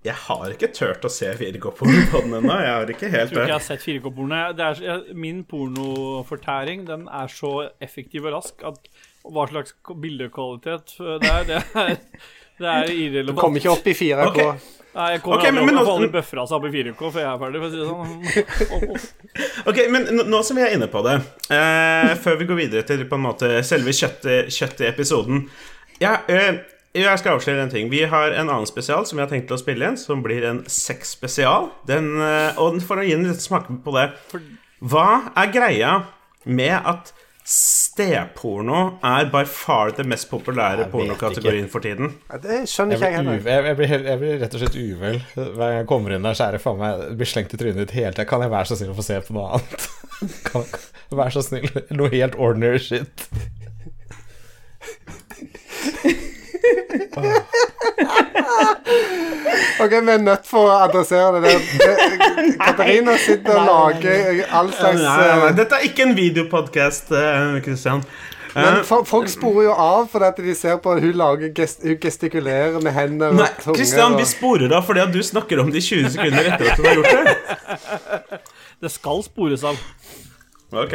jeg 0.07 0.15
har 0.27 0.53
ikke 0.55 0.69
turt 0.77 1.05
å 1.05 1.11
se 1.11 1.33
4K-porno 1.39 2.05
på 2.13 2.21
den 2.25 2.37
ennå. 2.39 2.55
Jeg 2.63 2.73
har 2.77 2.93
ikke 2.95 3.11
helt 3.11 3.21
Jeg 3.21 3.33
tror 3.33 3.43
ikke 3.43 3.51
jeg 3.51 3.59
har 3.59 3.67
sett 3.67 3.85
4K-porno. 3.87 4.41
Det 4.57 4.71
er- 4.71 5.15
Min 5.27 5.43
pornofortæring 5.45 6.87
den 6.87 7.09
er 7.09 7.29
så 7.33 7.53
effektiv 7.83 8.27
og 8.31 8.37
rask 8.39 8.65
at 8.65 8.79
hva 9.27 9.49
slags 9.51 9.75
bildekvalitet 9.91 10.95
det 11.23 11.31
er, 11.33 11.45
det 11.49 11.61
er, 11.75 11.97
det 12.63 12.73
er 12.73 12.91
irrelevant. 12.95 13.41
Kom 13.43 13.57
ikke 13.59 13.73
opp 13.75 13.87
i 13.91 13.95
4K. 13.99 14.27
Okay. 14.31 14.51
Nei, 14.97 15.07
jeg 15.13 15.21
kommer 15.27 15.43
okay, 15.43 15.51
men- 15.53 15.61
aldri 15.61 15.75
men 15.75 15.83
opp. 15.83 15.91
Aldri 15.93 16.09
buffra 16.15 16.45
seg 16.49 16.57
opp 16.57 16.69
i 16.69 16.71
4K 16.73 17.11
før 17.13 17.21
jeg 17.21 17.33
er 17.33 17.41
ferdig, 17.43 17.59
for 17.61 17.67
å 17.67 17.73
si 17.73 17.81
det 17.83 17.89
sånn. 17.91 19.17
Ok, 19.69 19.81
men 19.93 20.07
nå 20.31 20.39
som 20.47 20.57
vi 20.57 20.63
er 20.65 20.73
inne 20.77 20.87
på 20.89 21.03
det, 21.05 21.19
eh, 21.53 22.15
før 22.23 22.39
vi 22.41 22.47
går 22.49 22.61
videre 22.63 22.87
til 22.89 23.03
på 23.11 23.19
en 23.19 23.27
måte 23.27 23.51
selve 23.67 23.93
kjøttet, 23.93 24.49
kjøttet 24.55 24.87
i 24.87 24.89
episoden 24.89 25.43
ja, 26.01 26.15
eh, 26.29 26.63
Jeg 26.97 27.21
skal 27.21 27.37
avsløre 27.37 27.67
en 27.67 27.73
ting. 27.73 27.91
Vi 27.93 28.05
har 28.09 28.33
en 28.33 28.49
annen 28.49 28.69
spesial 28.69 29.05
som 29.09 29.19
vi 29.19 29.25
har 29.25 29.31
tenkt 29.33 29.53
å 29.53 29.61
spille 29.61 29.91
inn, 29.91 29.99
som 30.01 30.23
blir 30.25 30.47
en 30.49 30.63
sexspesial. 30.71 31.71
Den, 31.89 32.15
eh, 32.23 32.57
og 32.63 32.81
for 32.87 33.03
å 33.03 33.07
gi 33.07 33.15
en 33.17 33.27
liten 33.27 33.43
smak 33.43 33.69
på 33.85 33.95
det 33.97 34.11
Hva 34.81 35.33
er 35.37 35.53
greia 35.53 35.93
med 36.45 36.77
at 36.77 37.13
steporno 37.47 38.99
er 39.07 39.29
by 39.31 39.45
far 39.47 39.93
det 39.95 40.03
mest 40.11 40.27
populære 40.31 40.89
pornokategorien 40.91 41.69
for 41.71 41.85
tiden? 41.85 42.17
Det 42.43 42.65
skjønner 42.71 42.99
ikke 42.99 43.11
jeg 43.13 43.17
heller. 43.21 43.39
jeg, 43.39 43.77
jeg, 43.87 44.03
jeg 44.09 44.21
blir 44.23 44.41
rett 44.43 44.57
og 44.57 44.65
slett 44.65 44.79
uvel 44.81 45.21
hver 45.37 45.55
gang 45.55 45.77
jeg 45.79 45.89
kommer 45.93 46.17
inn 46.17 46.27
der. 46.27 46.39
Så 46.39 46.49
er 46.49 46.57
det 46.57 46.63
faen 46.65 46.81
meg 46.83 47.05
blir 47.21 47.31
slengt 47.31 47.55
i 47.55 47.61
trynet 47.61 47.85
ditt 47.85 47.95
hele 47.97 48.15
tida. 48.17 48.27
Kan 48.29 48.43
jeg 48.43 48.55
være 48.55 48.73
så 48.73 48.81
snill 48.81 48.95
å 48.95 48.99
få 48.99 49.07
se 49.07 49.21
på 49.29 49.37
noe 49.37 49.59
annet? 49.59 49.89
Kan, 50.49 50.65
kan, 50.73 50.87
vær 51.19 51.35
så 51.35 51.43
snill. 51.45 51.69
Noe 51.99 52.09
helt 52.15 52.39
ordinary 52.41 52.81
shit. 52.81 53.29
Ok, 59.81 59.91
Vi 59.91 60.13
er 60.13 60.23
nødt 60.23 60.47
for 60.49 60.69
å 60.71 60.77
adressere 60.87 61.41
det 61.41 61.51
der. 61.51 61.59
Det- 61.81 62.57
Katarina 62.61 63.17
sitter 63.21 63.59
og 63.59 63.67
lager 63.67 64.41
all 64.51 64.71
slags 64.73 65.01
Nei, 65.03 65.17
nei, 65.17 65.27
nei, 65.27 65.49
eh, 65.51 65.55
dette 65.59 65.75
er 65.77 65.85
ikke 65.89 66.03
en 66.07 66.15
videopodkast, 66.17 67.13
Kristian. 67.65 68.03
Men 68.57 68.79
Eh, 68.81 68.83
folk 69.05 69.29
sporer 69.29 69.65
jo 69.67 69.73
av 69.77 70.07
fordi 70.09 70.25
at 70.31 70.37
de 70.41 70.55
ser 70.57 70.79
på 70.81 70.95
at 70.97 71.03
hun 71.03 71.13
lager 71.13 71.51
gest, 71.55 71.83
Hun 71.85 71.99
gestikulerer 72.01 72.81
med 72.83 72.93
hender 72.97 73.33
Nei, 73.33 73.43
og 73.51 73.57
tunge. 73.63 73.77
Christian, 73.77 74.17
vi 74.17 74.25
sporer 74.25 74.73
av 74.73 74.87
fordi 74.87 75.01
at 75.03 75.13
du 75.13 75.21
snakker 75.23 75.61
om 75.61 75.71
det 75.71 75.83
i 75.83 75.87
20 75.87 76.11
sekunder 76.11 76.49
etter 76.55 76.71
at 76.71 76.77
du 76.77 76.83
har 76.83 76.95
gjort 76.95 77.13
det. 77.13 78.41
Det 78.83 78.91
skal 78.93 79.23
spores 79.25 79.63
av. 79.65 79.77
Ok. 80.73 80.93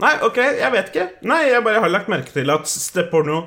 Nei, 0.00 0.12
ok, 0.22 0.36
jeg 0.60 0.72
vet 0.72 0.86
ikke. 0.92 1.08
Nei, 1.22 1.42
jeg 1.50 1.64
bare 1.64 1.80
har 1.80 1.88
lagt 1.92 2.08
merke 2.08 2.32
til 2.32 2.50
at 2.50 2.66
steporno 2.68 3.42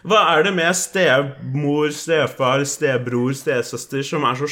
Hva 0.00 0.20
er 0.32 0.46
det 0.46 0.52
med 0.56 0.76
stemor, 0.78 1.90
stefar, 1.92 2.62
stebror, 2.68 3.34
stesøster 3.36 4.04
som 4.06 4.24
er 4.24 4.38
så 4.40 4.48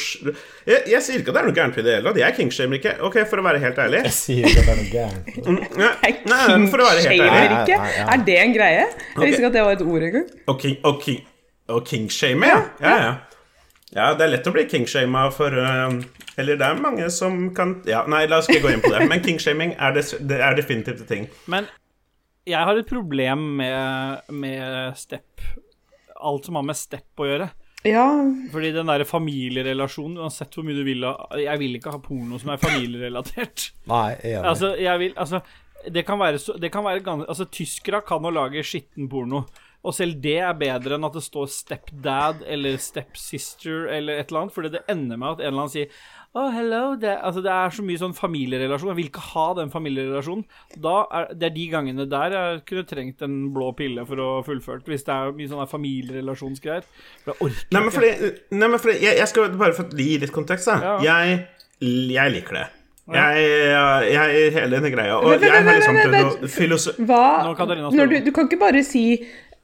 jeg, 0.68 0.82
jeg 0.92 1.00
sier 1.04 1.22
ikke 1.22 1.32
at 1.32 1.38
det 1.38 1.42
er 1.42 1.48
noe 1.48 1.56
gærent 1.56 1.78
i 1.80 1.84
det 1.86 1.94
hele 1.96 2.10
tatt. 2.10 2.20
Jeg 2.20 2.36
kingshamer 2.36 2.80
ikke. 2.80 2.94
Ok, 3.08 3.16
for 3.30 3.40
å 3.40 3.46
være 3.46 3.62
helt 3.62 3.80
ærlig. 3.80 4.02
Jeg 4.10 4.16
sier 4.18 4.50
ikke 4.50 4.64
at 4.64 4.68
det 4.68 4.74
er 4.74 4.82
noe 4.82 4.90
gærent. 4.92 5.78
Nei, 5.82 6.12
nei, 6.28 6.42
men 6.52 6.68
for 6.72 6.84
å 6.84 6.90
være 6.90 7.06
helt 7.06 7.24
ærlig. 7.24 7.62
Ikke? 7.62 7.78
nei, 7.80 7.94
nei. 7.94 8.04
Er 8.12 8.26
det 8.26 8.36
en 8.42 8.54
greie? 8.58 8.84
Jeg 8.84 9.22
visste 9.22 9.40
ikke 9.40 9.50
at 9.52 9.56
det 9.56 9.64
var 9.68 9.78
et 9.78 9.86
ord 9.86 10.06
engang. 10.10 10.28
Og, 10.44 10.60
king, 10.60 10.76
og, 10.82 11.00
king, 11.04 11.24
og 11.72 11.82
kingshame, 11.88 12.52
ja. 12.52 12.60
Ja, 12.84 12.98
ja. 13.06 13.16
Ja, 13.96 14.12
det 14.12 14.26
er 14.26 14.32
lett 14.34 14.48
å 14.48 14.52
bli 14.52 14.66
kingshama 14.68 15.22
for 15.32 15.54
uh, 15.56 15.94
Eller 16.36 16.58
det 16.60 16.66
er 16.66 16.80
mange 16.80 17.06
som 17.14 17.46
kan 17.56 17.78
Ja, 17.88 18.02
nei, 18.04 18.26
la 18.28 18.42
oss 18.42 18.50
ikke 18.52 18.66
gå 18.66 18.74
inn 18.74 18.82
på 18.84 18.92
det. 18.92 19.06
Men 19.08 19.24
kingshaming 19.24 19.72
er, 19.78 19.96
det, 19.96 20.04
det 20.28 20.42
er 20.44 20.58
definitivt 20.58 21.06
en 21.06 21.08
ting. 21.08 21.28
Men 21.48 21.70
jeg 22.48 22.68
har 22.68 22.80
et 22.80 22.88
problem 22.88 23.44
med, 23.60 24.28
med 24.32 24.98
step. 24.98 25.44
Alt 26.18 26.48
som 26.48 26.58
har 26.58 26.66
med 26.66 26.78
step 26.78 27.20
å 27.20 27.28
gjøre. 27.28 27.48
Ja, 27.86 28.08
Fordi 28.50 28.72
den 28.74 28.90
der 28.90 29.04
familierelasjonen, 29.06 30.18
uansett 30.18 30.56
hvor 30.56 30.64
mye 30.66 30.74
du 30.74 30.82
vil 30.82 31.04
ha 31.06 31.12
Jeg 31.38 31.60
vil 31.60 31.76
ikke 31.78 31.92
ha 31.94 32.00
porno 32.02 32.40
som 32.42 32.50
er 32.50 32.60
familierelatert. 32.62 33.68
Nei, 33.92 34.16
enig. 34.18 34.42
Altså, 34.50 34.72
jeg 34.82 35.02
vil 35.04 35.14
Altså, 35.14 35.40
det 35.86 36.02
kan 36.08 36.18
være 36.18 36.40
så 36.42 36.56
Det 36.58 36.72
kan 36.74 36.82
være 36.84 37.04
ganske, 37.06 37.28
Altså, 37.30 37.46
tyskere 37.54 38.02
kan 38.06 38.26
jo 38.26 38.34
lage 38.34 38.64
skitten 38.66 39.06
porno. 39.10 39.44
Og 39.86 39.94
selv 39.94 40.18
det 40.18 40.40
er 40.42 40.56
bedre 40.58 40.96
enn 40.98 41.06
at 41.06 41.14
det 41.14 41.22
står 41.22 41.46
stepdad 41.54 42.42
eller 42.50 42.80
stepsister 42.82 43.86
eller 43.94 44.18
et 44.18 44.32
eller 44.32 44.42
annet, 44.42 44.54
fordi 44.56 44.72
det 44.74 44.82
ender 44.90 45.20
med 45.20 45.36
at 45.36 45.44
en 45.44 45.52
eller 45.52 45.62
annen 45.62 45.74
sier 45.76 46.00
Oh, 46.38 46.50
hello, 46.54 46.94
det, 47.00 47.16
altså, 47.24 47.40
det 47.42 47.50
er 47.50 47.72
så 47.74 47.82
mye 47.82 47.98
sånn 47.98 48.14
familierelasjon. 48.14 48.92
Jeg 48.92 48.98
vil 49.00 49.08
ikke 49.10 49.24
ha 49.32 49.46
den 49.58 49.72
familierelasjonen. 49.72 50.44
Da 50.84 50.94
er, 51.18 51.32
det 51.34 51.48
er 51.48 51.54
de 51.56 51.64
gangene 51.72 52.06
der 52.10 52.36
jeg 52.36 52.60
kunne 52.68 52.86
trengt 52.86 53.24
en 53.26 53.36
blå 53.56 53.72
pille 53.78 54.04
for 54.06 54.22
å 54.22 54.28
fullført, 54.46 54.86
hvis 54.86 55.06
det 55.08 55.16
er 55.16 55.34
mye 55.34 55.50
sånne 55.50 55.66
familierelasjonsgreier. 55.72 56.86
For 57.24 57.32
jeg 57.32 57.48
orker 57.48 57.74
Nei, 57.74 57.82
men 57.82 57.94
ikke. 58.12 58.32
nei, 58.54 58.68
men 58.68 58.82
fordi 58.84 58.98
jeg, 59.02 59.18
jeg 59.18 59.32
skal 59.32 59.56
bare 59.58 59.78
få 59.80 59.88
gi 59.98 60.10
litt 60.22 60.34
kontekst, 60.34 60.70
da. 60.70 60.78
Ja. 61.02 61.22
Jeg, 61.24 61.40
jeg 62.14 62.36
liker 62.36 62.60
det. 62.60 62.66
Jeg, 63.08 63.44
jeg, 64.12 64.48
hele 64.52 64.76
denne 64.76 64.90
greia. 64.92 65.16
Og 65.16 65.40
jeg 65.40 65.48
har 65.48 65.64
liksom 65.64 66.00
prøvd 66.04 66.18
å 66.44 66.50
filosofere 66.52 67.08
hva 67.08 67.22
Nå, 67.46 67.54
Katarina, 67.56 67.88
du. 67.88 68.18
du 68.26 68.32
kan 68.36 68.50
ikke 68.50 68.60
bare 68.60 68.82
si 68.84 69.04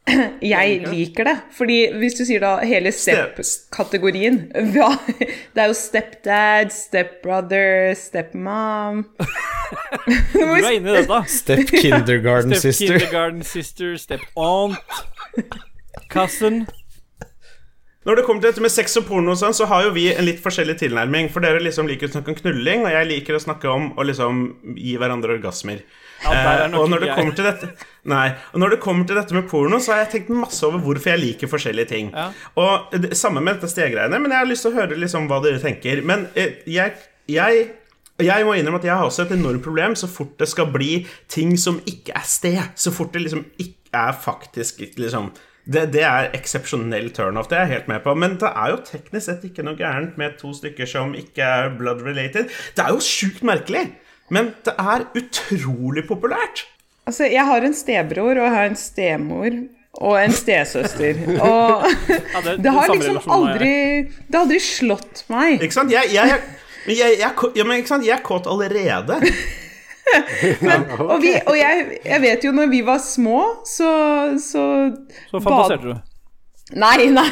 'jeg 0.44 0.84
liker 0.90 1.24
det', 1.24 1.38
fordi 1.56 1.78
hvis 1.96 2.14
du 2.18 2.24
sier 2.28 2.40
da 2.42 2.58
hele 2.60 2.92
Step- 2.92 3.38
step-kategorien 3.40 4.50
ja, 4.76 4.90
Det 5.54 5.62
er 5.62 5.66
jo 5.70 5.76
stepdad, 5.78 6.70
stepbrother, 6.70 7.94
stepmom 7.96 9.04
Du 10.34 10.40
er 10.44 10.70
inne 10.76 10.92
i 10.92 10.96
dette. 11.00 11.22
Step 11.26 11.72
kindergarten 11.72 12.52
Step 12.54 12.72
sister. 12.74 12.98
kindergarten 12.98 13.42
sister, 13.42 13.96
step 13.96 14.20
aunt, 14.36 14.76
cousin. 16.12 16.66
Når 18.04 18.14
det 18.18 18.24
kommer 18.26 18.42
til 18.42 18.50
dette 18.50 18.60
med 18.60 18.68
sex 18.70 18.96
og 19.00 19.06
porno, 19.08 19.32
og 19.32 19.38
sånn, 19.40 19.54
så 19.56 19.64
har 19.70 19.86
jo 19.86 19.94
vi 19.96 20.10
en 20.12 20.26
litt 20.26 20.42
forskjellig 20.44 20.76
tilnærming. 20.82 21.30
For 21.32 21.40
dere 21.40 21.62
liksom 21.64 21.88
liker 21.88 22.10
å 22.10 22.12
snakke 22.12 22.34
om 22.34 22.36
knulling, 22.42 22.82
og 22.84 22.92
jeg 22.92 23.08
liker 23.08 23.38
å 23.38 23.40
snakke 23.40 23.70
om 23.72 23.86
å 23.96 24.04
liksom 24.04 24.42
gi 24.76 24.98
hverandre 25.00 25.38
orgasmer. 25.38 25.80
Ja, 26.24 26.64
Eh, 26.64 26.78
og 26.78 26.88
når 26.90 27.04
det 27.04 27.10
kommer 27.14 27.36
til 27.36 27.46
dette 27.46 27.68
Nei, 28.04 28.26
og 28.52 28.60
når 28.60 28.74
det 28.74 28.80
kommer 28.84 29.06
til 29.08 29.16
dette 29.16 29.32
med 29.36 29.46
porno, 29.48 29.78
så 29.80 29.94
har 29.94 30.02
jeg 30.02 30.10
tenkt 30.12 30.34
masse 30.36 30.60
over 30.66 30.82
hvorfor 30.84 31.14
jeg 31.14 31.22
liker 31.22 31.48
forskjellige 31.48 31.88
ting. 31.88 32.10
Ja. 32.12 32.26
Og 32.60 32.92
det, 32.92 33.14
Samme 33.16 33.40
med 33.40 33.56
dette 33.56 33.70
stegreiene, 33.72 34.18
men 34.20 34.32
jeg 34.34 34.42
har 34.42 34.50
lyst 34.50 34.66
til 34.66 34.74
å 34.74 34.80
høre 34.82 34.98
liksom 35.00 35.28
hva 35.30 35.38
dere 35.44 35.62
tenker. 35.62 36.02
Men 36.04 36.26
eh, 36.36 36.60
jeg, 36.68 36.98
jeg 37.32 37.64
jeg 38.22 38.44
må 38.46 38.52
innrømme 38.54 38.78
at 38.78 38.84
jeg 38.86 38.94
har 38.94 39.08
også 39.08 39.24
et 39.24 39.32
enormt 39.34 39.64
problem 39.64 39.96
så 39.98 40.06
fort 40.06 40.36
det 40.38 40.46
skal 40.46 40.68
bli 40.70 41.00
ting 41.32 41.56
som 41.58 41.80
ikke 41.88 42.14
er 42.14 42.28
sted. 42.28 42.60
Så 42.78 42.92
fort 42.94 43.10
det 43.16 43.24
liksom 43.24 43.42
ikke 43.58 44.04
er 44.04 44.12
faktisk 44.22 44.84
liksom 45.00 45.32
det, 45.64 45.86
det 45.94 46.02
er 46.04 46.28
eksepsjonell 46.36 47.08
turnoff, 47.16 47.48
det 47.48 47.56
er 47.56 47.64
jeg 47.64 47.72
helt 47.78 47.88
med 47.88 48.02
på. 48.04 48.14
Men 48.20 48.36
det 48.40 48.50
er 48.50 48.74
jo 48.74 48.82
teknisk 48.84 49.26
sett 49.26 49.46
ikke 49.48 49.64
noe 49.64 49.78
gærent 49.78 50.18
med 50.20 50.36
to 50.40 50.52
stykker 50.54 50.88
som 50.88 51.14
ikke 51.16 51.42
er 51.42 51.72
blood 51.78 52.04
related. 52.04 52.52
Det 52.76 52.84
er 52.84 52.92
jo 52.92 53.00
sjukt 53.04 53.42
merkelig, 53.48 53.86
men 54.32 54.52
det 54.64 54.74
er 54.80 55.06
utrolig 55.18 56.06
populært. 56.08 56.64
Altså, 57.04 57.26
jeg 57.28 57.44
har 57.44 57.64
en 57.66 57.74
stebror, 57.76 58.38
og 58.38 58.46
jeg 58.46 58.54
har 58.54 58.70
en 58.70 58.78
stemor. 58.80 59.56
Og 60.02 60.16
en 60.18 60.32
stesøster. 60.34 61.20
Og 61.46 61.84
Ja, 62.10 62.40
det, 62.42 62.54
det 62.64 62.70
har 62.74 62.88
liksom 62.90 63.20
aldri 63.30 63.74
Det 64.10 64.34
har 64.34 64.40
aldri 64.40 64.58
slått 64.58 65.22
meg. 65.30 65.62
Ikke 65.62 65.76
sant? 65.76 65.92
Jeg, 65.94 66.10
jeg, 66.10 66.40
men 66.88 66.98
jeg, 66.98 67.20
ja, 67.20 67.66
men 67.66 67.78
ikke 67.78 67.92
sant? 67.92 68.06
jeg 68.06 68.16
er 68.16 68.24
kåt 68.24 68.48
allerede. 68.50 69.20
Og, 70.98 71.16
vi, 71.22 71.30
og 71.48 71.56
jeg, 71.56 71.84
jeg 72.04 72.20
vet 72.20 72.44
jo 72.44 72.50
når 72.54 72.68
vi 72.68 72.82
var 72.84 72.98
små, 73.00 73.38
så 73.66 73.88
Så, 74.38 74.64
Så 75.30 75.40
fantaserte 75.40 75.94
du. 75.94 75.94
Nei, 76.76 77.08
nei. 77.14 77.24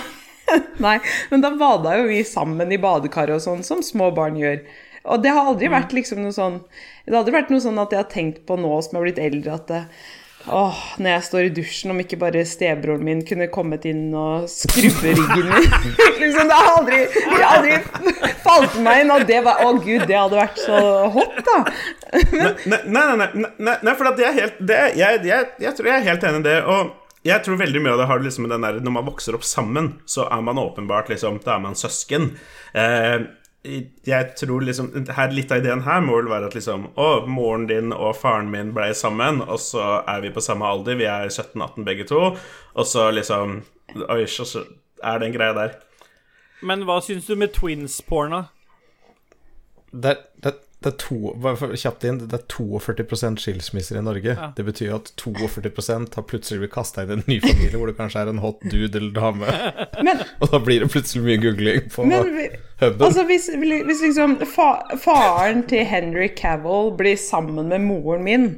nei. 0.82 0.94
Men 1.30 1.44
da 1.44 1.52
bada 1.58 1.98
jo 2.00 2.08
vi 2.08 2.22
sammen 2.26 2.72
i 2.72 2.80
badekaret 2.80 3.36
og 3.36 3.44
sånn, 3.44 3.62
som 3.66 3.82
små 3.84 4.10
barn 4.16 4.38
gjør. 4.40 4.62
Og 5.10 5.22
det 5.22 5.34
har 5.34 5.50
aldri 5.50 5.70
vært 5.72 5.94
liksom 5.96 6.20
noe 6.22 6.34
sånn 6.34 6.60
Det 6.62 7.10
har 7.10 7.22
aldri 7.22 7.34
vært 7.34 7.50
noe 7.50 7.62
sånn 7.64 7.80
at 7.82 7.94
jeg 7.94 8.02
har 8.04 8.10
tenkt 8.12 8.44
på 8.46 8.58
nå 8.60 8.74
som 8.82 8.94
jeg 8.94 9.00
har 9.00 9.08
blitt 9.08 9.22
eldre, 9.22 9.56
at 9.56 9.70
det, 9.70 9.80
Åh, 10.50 10.78
når 10.98 11.12
jeg 11.12 11.24
står 11.28 11.44
i 11.46 11.50
dusjen, 11.54 11.92
om 11.92 12.00
ikke 12.02 12.16
bare 12.18 12.40
stebroren 12.48 13.04
min 13.06 13.20
kunne 13.26 13.46
kommet 13.52 13.84
inn 13.86 14.08
og 14.18 14.48
skrubbe 14.50 15.12
ryggen 15.14 15.52
min. 15.52 15.68
liksom, 16.22 16.48
det 16.50 16.56
har 16.58 16.70
aldri, 16.80 16.98
aldri 17.46 17.76
falt 18.42 18.74
meg 18.82 19.04
inn 19.04 19.12
at 19.14 19.22
det 19.28 19.38
var 19.46 19.62
Å, 19.62 19.68
gud, 19.78 20.02
det 20.10 20.16
hadde 20.18 20.40
vært 20.40 20.58
så 20.58 20.80
hot, 21.14 21.38
da. 21.46 21.60
Nei, 22.42 22.80
nei, 22.90 23.04
nei, 23.20 23.28
nei, 23.38 23.76
nei, 23.86 23.94
for 23.94 24.10
er 24.10 24.34
helt 24.40 24.58
det, 24.58 24.80
jeg, 24.98 25.22
jeg, 25.30 25.52
jeg 25.62 25.78
tror 25.78 25.92
jeg 25.92 26.00
er 26.00 26.10
helt 26.10 26.26
enig 26.26 26.42
i 26.42 26.48
det. 26.48 26.58
Og 26.66 27.22
jeg 27.22 27.46
tror 27.46 27.60
veldig 27.60 27.84
mye 27.84 27.94
av 27.94 28.02
det 28.02 28.08
har 28.10 28.24
liksom 28.24 28.48
med 28.48 28.56
den 28.56 28.66
der 28.66 28.80
Når 28.82 28.96
man 28.96 29.06
vokser 29.06 29.38
opp 29.38 29.46
sammen, 29.46 29.92
så 30.10 30.26
er 30.26 30.42
man 30.42 30.58
åpenbart 30.58 31.12
liksom 31.12 31.38
Da 31.44 31.54
er 31.54 31.62
man 31.62 31.78
søsken. 31.78 32.32
Eh, 32.74 33.22
jeg 33.62 34.34
tror 34.38 34.64
liksom 34.66 34.90
her, 35.14 35.30
Litt 35.30 35.52
av 35.54 35.60
ideen 35.62 35.84
her 35.86 36.00
må 36.02 36.16
vel 36.18 36.30
være 36.32 36.48
at 36.50 36.56
liksom 36.56 36.88
Å, 36.98 37.10
moren 37.30 37.68
din 37.70 37.92
og 37.94 38.16
faren 38.18 38.50
min 38.50 38.72
ble 38.74 38.88
sammen, 38.98 39.38
og 39.42 39.60
så 39.62 40.00
er 40.08 40.24
vi 40.24 40.32
på 40.34 40.42
samme 40.42 40.66
alder. 40.66 40.98
Vi 40.98 41.06
er 41.06 41.30
17-18 41.30 41.86
begge 41.86 42.08
to. 42.10 42.32
Og 42.74 42.88
så 42.88 43.10
liksom 43.14 43.60
Oi, 44.08 44.24
så, 44.26 44.46
så 44.48 44.64
er 45.04 45.20
det 45.20 45.28
en 45.28 45.36
greie 45.36 45.54
der. 45.56 45.76
Men 46.62 46.86
hva 46.88 47.00
syns 47.04 47.26
du 47.26 47.34
med 47.36 47.52
twins-porna? 47.52 48.46
Det, 49.92 50.14
det, 50.84 50.92
er- 50.92 50.98
to, 51.02 51.18
bare 51.42 51.56
for 51.60 51.74
kjapt 51.78 52.04
inn, 52.08 52.18
det 52.28 52.36
er 52.38 52.44
42% 52.52 53.40
skilsmisser 53.42 53.98
i 54.00 54.02
Norge. 54.04 54.34
Ja. 54.36 54.50
Det 54.56 54.64
betyr 54.66 54.94
at 54.96 55.12
42 55.20 56.14
har 56.16 56.26
plutselig 56.28 56.62
blitt 56.64 56.74
kasta 56.74 57.04
inn 57.06 57.10
i 57.14 57.18
en 57.20 57.24
ny 57.30 57.38
familie 57.44 57.78
hvor 57.78 57.90
det 57.90 57.96
kanskje 57.98 58.22
er 58.24 58.32
en 58.32 58.42
hot 58.42 58.60
dude 58.68 58.98
eller 58.98 59.14
dame. 59.16 59.54
Men, 60.06 60.22
Og 60.42 60.52
da 60.52 60.60
blir 60.64 60.84
det 60.84 60.90
plutselig 60.92 61.24
mye 61.26 61.40
googling 61.42 61.88
på 61.94 62.04
men 62.08 62.28
huben. 62.28 62.58
altså, 63.06 63.24
hvis, 63.28 63.48
hvis 63.54 64.02
liksom 64.02 64.38
fa 64.50 64.68
faren 64.98 65.62
til 65.70 65.84
Henry 65.86 66.28
Cavill 66.36 66.90
blir 66.98 67.16
sammen 67.20 67.68
med 67.70 67.84
moren 67.86 68.24
min 68.26 68.48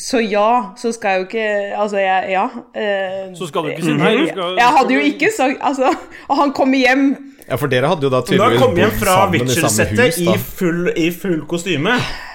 så 0.00 0.18
ja, 0.26 0.72
så 0.76 0.90
skal 0.92 1.10
jeg 1.10 1.20
jo 1.20 1.26
ikke 1.28 1.44
Altså, 1.78 1.98
jeg 2.02 2.30
Ja. 2.32 2.44
eh, 2.74 3.28
Så 3.38 3.46
skal 3.46 3.62
du 3.62 3.68
ikke 3.70 3.84
si 3.84 3.92
nei. 3.94 4.16
Du 4.16 4.26
skal, 4.32 4.56
Jeg 4.58 4.72
hadde 4.78 4.94
jo 4.96 5.00
ikke 5.06 5.30
sagt 5.36 5.60
Altså, 5.62 5.92
og 6.28 6.36
han 6.40 6.52
kommer 6.52 6.78
hjem 6.78 7.04
Ja, 7.48 7.56
for 7.60 7.68
dere 7.68 7.86
hadde 7.92 8.02
jo 8.02 8.10
da 8.10 8.22
tydeligvis 8.24 8.58
han 8.58 8.68
kom 8.68 8.76
hjem 8.80 8.90
bodd 8.90 8.98
fra 9.04 9.14
sammen 9.20 9.44
i 9.44 9.54
samme 9.54 9.68
Witcher-settet 9.68 10.18
i, 10.24 10.38
full- 10.58 10.92
i 10.96 11.10
full 11.14 11.42
kostyme 11.46 11.94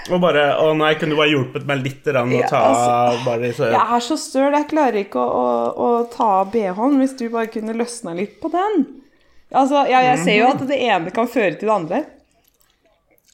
og 0.09 0.21
bare 0.23 0.45
Å 0.61 0.69
nei, 0.77 0.93
kunne 1.01 1.13
du 1.13 1.19
bare 1.19 1.33
hjulpet 1.33 1.65
meg 1.69 1.83
litt 1.83 2.03
grann 2.07 2.31
ta 2.31 2.61
Ja, 2.61 2.61
altså, 2.69 3.25
bare 3.25 3.49
så, 3.57 3.67
Jeg 3.73 3.97
er 3.97 4.05
så 4.07 4.17
støl, 4.17 4.53
jeg 4.55 4.67
klarer 4.71 4.99
ikke 5.03 5.19
å, 5.19 5.33
å, 5.43 5.89
å 5.89 5.89
ta 6.13 6.29
av 6.43 6.53
BH-en 6.53 6.95
hvis 7.01 7.17
du 7.19 7.25
bare 7.33 7.51
kunne 7.51 7.75
løsna 7.77 8.15
litt 8.17 8.39
på 8.41 8.49
den. 8.53 8.85
Altså, 9.51 9.83
ja, 9.89 9.99
jeg 10.13 10.23
ser 10.23 10.39
jo 10.43 10.47
at 10.53 10.63
det 10.69 10.79
ene 10.87 11.11
kan 11.11 11.27
føre 11.27 11.57
til 11.59 11.67
det 11.67 11.75
andre. 11.75 12.01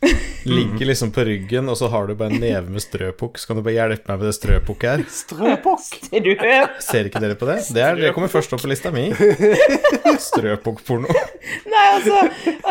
Ligger 0.55 0.85
liksom 0.91 1.11
på 1.15 1.23
ryggen, 1.25 1.69
og 1.71 1.77
så 1.79 1.87
har 1.89 2.07
du 2.07 2.13
bare 2.17 2.33
en 2.35 2.41
neve 2.43 2.69
med 2.69 2.83
strøpukk. 2.83 3.39
Så 3.41 3.49
kan 3.49 3.57
du 3.59 3.63
bare 3.65 3.73
hjelpe 3.77 4.11
meg 4.11 4.21
med 4.21 4.27
det 4.29 4.35
strøpukket 4.37 4.91
her. 4.91 5.03
Strøpokk. 5.09 5.97
Ser 6.89 7.09
ikke 7.09 7.21
dere 7.23 7.37
på 7.39 7.49
det? 7.49 7.57
Det, 7.73 7.81
er, 7.81 7.97
det 7.99 8.13
kommer 8.15 8.31
først 8.31 8.53
opp 8.53 8.61
på 8.61 8.69
lista 8.69 8.91
mi. 8.93 9.07
Strøpukkporno. 10.29 11.09
Nei, 11.65 11.85
altså 11.97 12.21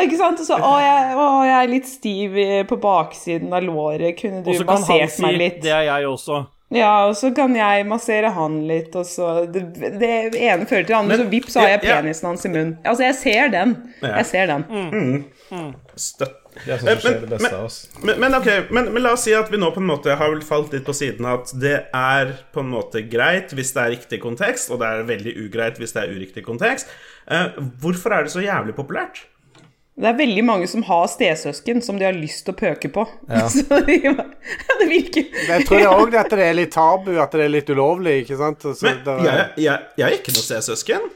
Ikke 0.02 0.18
sant? 0.18 0.40
Og 0.40 0.46
så, 0.48 0.58
å, 0.58 0.72
jeg, 0.82 1.12
å, 1.18 1.28
jeg 1.48 1.58
er 1.60 1.70
litt 1.72 1.90
stiv 1.90 2.40
på 2.70 2.80
baksiden 2.82 3.54
av 3.54 3.66
låret. 3.66 4.14
Kunne 4.20 4.42
du 4.46 4.52
massert 4.68 5.14
si 5.14 5.24
meg 5.26 5.40
litt? 5.40 5.62
det 5.64 5.74
er 5.74 5.88
jeg 5.90 6.10
også. 6.10 6.44
Ja, 6.74 7.06
og 7.06 7.14
så 7.14 7.28
kan 7.36 7.52
jeg 7.54 7.84
massere 7.86 8.30
han 8.34 8.56
litt, 8.66 8.94
og 8.98 9.04
så 9.06 9.44
Det, 9.52 9.60
det 10.00 10.08
ene 10.32 10.66
fører 10.66 10.82
til 10.86 10.90
det 10.94 10.96
andre, 10.96 11.16
Men- 11.16 11.20
så 11.20 11.30
vips, 11.30 11.52
så 11.52 11.60
har 11.60 11.68
jeg 11.68 11.80
ja, 11.84 11.88
ja. 11.90 11.98
penisen 12.00 12.28
hans 12.30 12.46
i 12.46 12.50
munnen. 12.50 12.72
Altså, 12.82 13.04
jeg 13.04 13.14
ser 13.20 13.52
den. 13.52 13.76
Ja. 14.02 14.14
Jeg 14.16 14.26
ser 14.32 14.50
den. 14.50 14.64
støtt. 15.94 16.40
Det 16.54 16.70
er 16.76 16.78
sånn 16.78 16.88
som 16.88 17.02
skjer 17.04 17.20
det 17.20 17.28
Men- 17.28 17.34
beste 17.38 17.56
av 17.58 17.64
oss. 17.66 17.78
Men, 18.02 18.20
men 18.22 18.34
ok, 18.38 18.48
men, 18.70 18.92
men 18.94 19.02
la 19.02 19.12
oss 19.16 19.24
si 19.26 19.34
at 19.34 19.50
vi 19.50 19.58
nå 19.60 19.72
på 19.74 19.82
en 19.82 19.88
måte 19.90 20.14
har 20.20 20.30
vel 20.30 20.40
falt 20.46 20.72
litt 20.76 20.86
på 20.86 20.94
siden 20.94 21.26
at 21.26 21.50
det 21.60 21.76
er 21.94 22.32
på 22.54 22.62
en 22.62 22.70
måte 22.72 23.02
greit 23.10 23.52
hvis 23.56 23.74
det 23.74 23.82
er 23.84 23.94
riktig 23.96 24.20
kontekst, 24.22 24.70
og 24.70 24.80
det 24.84 24.88
er 24.92 25.06
veldig 25.10 25.36
ugreit 25.46 25.78
hvis 25.82 25.92
det 25.96 26.04
er 26.06 26.14
uriktig 26.14 26.44
kontekst. 26.46 26.90
Eh, 27.26 27.56
hvorfor 27.82 28.14
er 28.14 28.26
det 28.28 28.34
så 28.36 28.42
jævlig 28.44 28.76
populært? 28.78 29.24
Det 29.94 30.08
er 30.10 30.16
veldig 30.18 30.42
mange 30.42 30.66
som 30.66 30.82
har 30.88 31.04
stesøsken 31.06 31.78
som 31.82 31.98
de 32.00 32.04
har 32.08 32.16
lyst 32.16 32.42
til 32.48 32.54
å 32.54 32.58
pøke 32.58 32.88
på. 32.90 33.04
Ja. 33.30 33.44
Så 33.54 33.62
de, 33.86 33.98
det 34.80 34.88
virker 34.90 35.28
Jeg 35.46 35.66
tror 35.68 35.78
er 35.78 35.92
òg 35.92 36.16
at 36.18 36.32
det 36.34 36.48
er 36.48 36.56
litt 36.58 36.72
tabu, 36.74 37.12
at 37.22 37.30
det 37.30 37.44
er 37.44 37.52
litt 37.54 37.70
ulovlig, 37.70 38.24
ikke 38.24 38.38
sant? 38.40 38.66
Så 38.66 38.88
Men 38.88 39.04
det 39.06 39.14
er- 39.14 39.28
jeg, 39.28 39.44
jeg, 39.68 39.84
jeg 40.00 40.04
har 40.08 40.16
ikke 40.18 40.34
noe 40.34 40.46
stesøsken. 40.48 41.06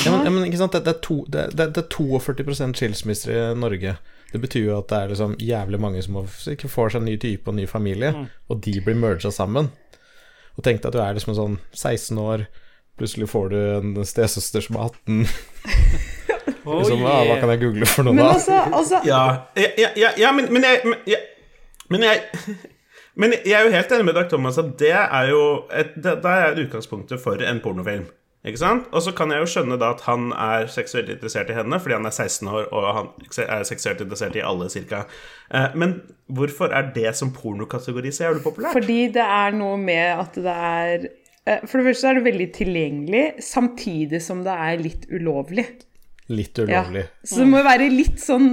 Ja, 0.00 0.10
men, 0.14 0.24
ja, 0.24 0.30
men 0.32 0.46
ikke 0.48 0.58
sant, 0.62 0.72
det, 0.72 0.80
det, 0.88 0.94
er 0.96 1.02
to, 1.04 1.18
det, 1.28 1.44
det, 1.60 1.66
det 1.76 1.84
er 1.84 1.92
42% 1.92 2.80
skilsmisser 2.80 3.34
i 3.36 3.42
Norge. 3.60 3.92
Det 4.32 4.40
betyr 4.42 4.66
jo 4.68 4.78
at 4.78 4.88
det 4.90 4.98
er 4.98 5.12
liksom 5.12 5.36
jævlig 5.42 5.80
mange 5.82 6.02
som 6.06 6.20
ikke 6.52 6.70
får 6.70 6.92
seg 6.94 7.02
en 7.02 7.08
ny 7.10 7.16
type 7.18 7.50
og 7.50 7.56
ny 7.58 7.66
familie, 7.70 8.12
og 8.48 8.60
de 8.64 8.76
blir 8.84 8.98
merga 8.98 9.32
sammen. 9.34 9.70
Og 10.56 10.64
tenk 10.66 10.82
deg 10.82 10.90
at 10.90 10.96
du 10.96 11.00
er 11.02 11.16
liksom 11.16 11.34
sånn 11.38 11.56
16 11.72 12.18
år, 12.20 12.46
plutselig 13.00 13.30
får 13.32 13.48
du 13.50 13.58
en 13.58 14.04
stesøster 14.06 14.64
som 14.66 14.76
er 14.76 14.90
18. 14.90 15.24
Oh, 16.64 16.78
Liksom, 16.80 17.04
ah, 17.08 17.22
hva 17.26 17.38
kan 17.40 17.50
jeg 17.54 17.62
google 17.62 17.88
for 17.88 18.06
noe, 18.06 18.14
Men 18.14 18.26
da? 18.26 18.34
altså, 18.36 18.58
altså 18.68 19.00
Ja, 19.08 19.22
ja, 19.56 19.90
ja, 19.96 20.10
ja, 20.20 20.32
men, 20.36 20.50
men 20.52 20.66
jeg 20.66 20.82
Men 20.84 20.98
jeg, 21.08 21.20
men 21.88 22.04
jeg 22.04 22.22
men 23.20 23.34
jeg 23.44 23.56
er 23.56 23.66
jo 23.66 23.72
helt 23.74 23.92
enig 23.92 24.06
med 24.06 24.14
Dag 24.16 24.28
Thomas 24.30 24.58
at 24.60 24.70
det 24.78 24.92
er 24.94 25.30
jo 25.32 25.40
et, 25.72 25.96
det, 25.96 26.14
det 26.22 26.34
er 26.44 26.60
utgangspunktet 26.62 27.20
for 27.20 27.42
en 27.42 27.58
pornofilm. 27.60 28.06
Ikke 28.40 28.56
sant? 28.62 28.86
Og 28.96 29.02
så 29.04 29.12
kan 29.12 29.28
jeg 29.34 29.42
jo 29.42 29.48
skjønne 29.52 29.76
da 29.80 29.90
at 29.92 30.00
han 30.06 30.30
er 30.32 30.64
seksuelt 30.72 31.10
interessert 31.12 31.50
i 31.52 31.56
henne 31.58 31.76
fordi 31.76 31.96
han 31.98 32.08
er 32.08 32.14
16 32.14 32.48
år 32.48 32.70
og 32.72 32.86
han 32.96 33.10
er 33.44 33.66
seksuelt 33.68 34.00
interessert 34.00 34.38
i 34.40 34.44
alle, 34.48 34.70
cirka. 34.72 35.02
Eh, 35.52 35.76
men 35.76 35.98
hvorfor 36.32 36.72
er 36.72 36.88
det 36.94 37.12
som 37.18 37.34
pornokategori 37.36 38.12
så 38.16 38.30
jævlig 38.30 38.44
populært? 38.46 38.72
Fordi 38.78 39.00
det 39.12 39.26
er 39.26 39.58
noe 39.58 39.76
med 39.82 40.22
at 40.24 40.40
det 40.40 40.56
er 40.56 41.04
eh, 41.04 41.60
For 41.68 41.80
det 41.82 41.90
første 41.90 42.08
er 42.08 42.16
det 42.20 42.26
veldig 42.30 42.48
tilgjengelig, 42.56 43.24
samtidig 43.44 44.22
som 44.24 44.40
det 44.48 44.56
er 44.56 44.84
litt 44.88 45.04
ulovlig. 45.12 45.66
Litt 46.32 46.56
Ja. 46.64 46.64
ulovlig. 46.84 47.04
Så 47.26 47.42
det 47.42 47.50
må 47.52 47.60
være 47.66 47.90
litt 47.92 48.22
sånn 48.24 48.52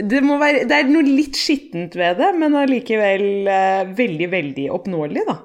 det, 0.00 0.24
må 0.26 0.40
være, 0.40 0.64
det 0.66 0.74
er 0.74 0.88
noe 0.90 1.04
litt 1.06 1.36
skittent 1.38 1.92
ved 1.94 2.16
det, 2.18 2.32
men 2.40 2.56
allikevel 2.58 3.46
eh, 3.46 3.84
veldig, 3.94 4.30
veldig 4.32 4.64
oppnåelig, 4.74 5.22
da. 5.28 5.36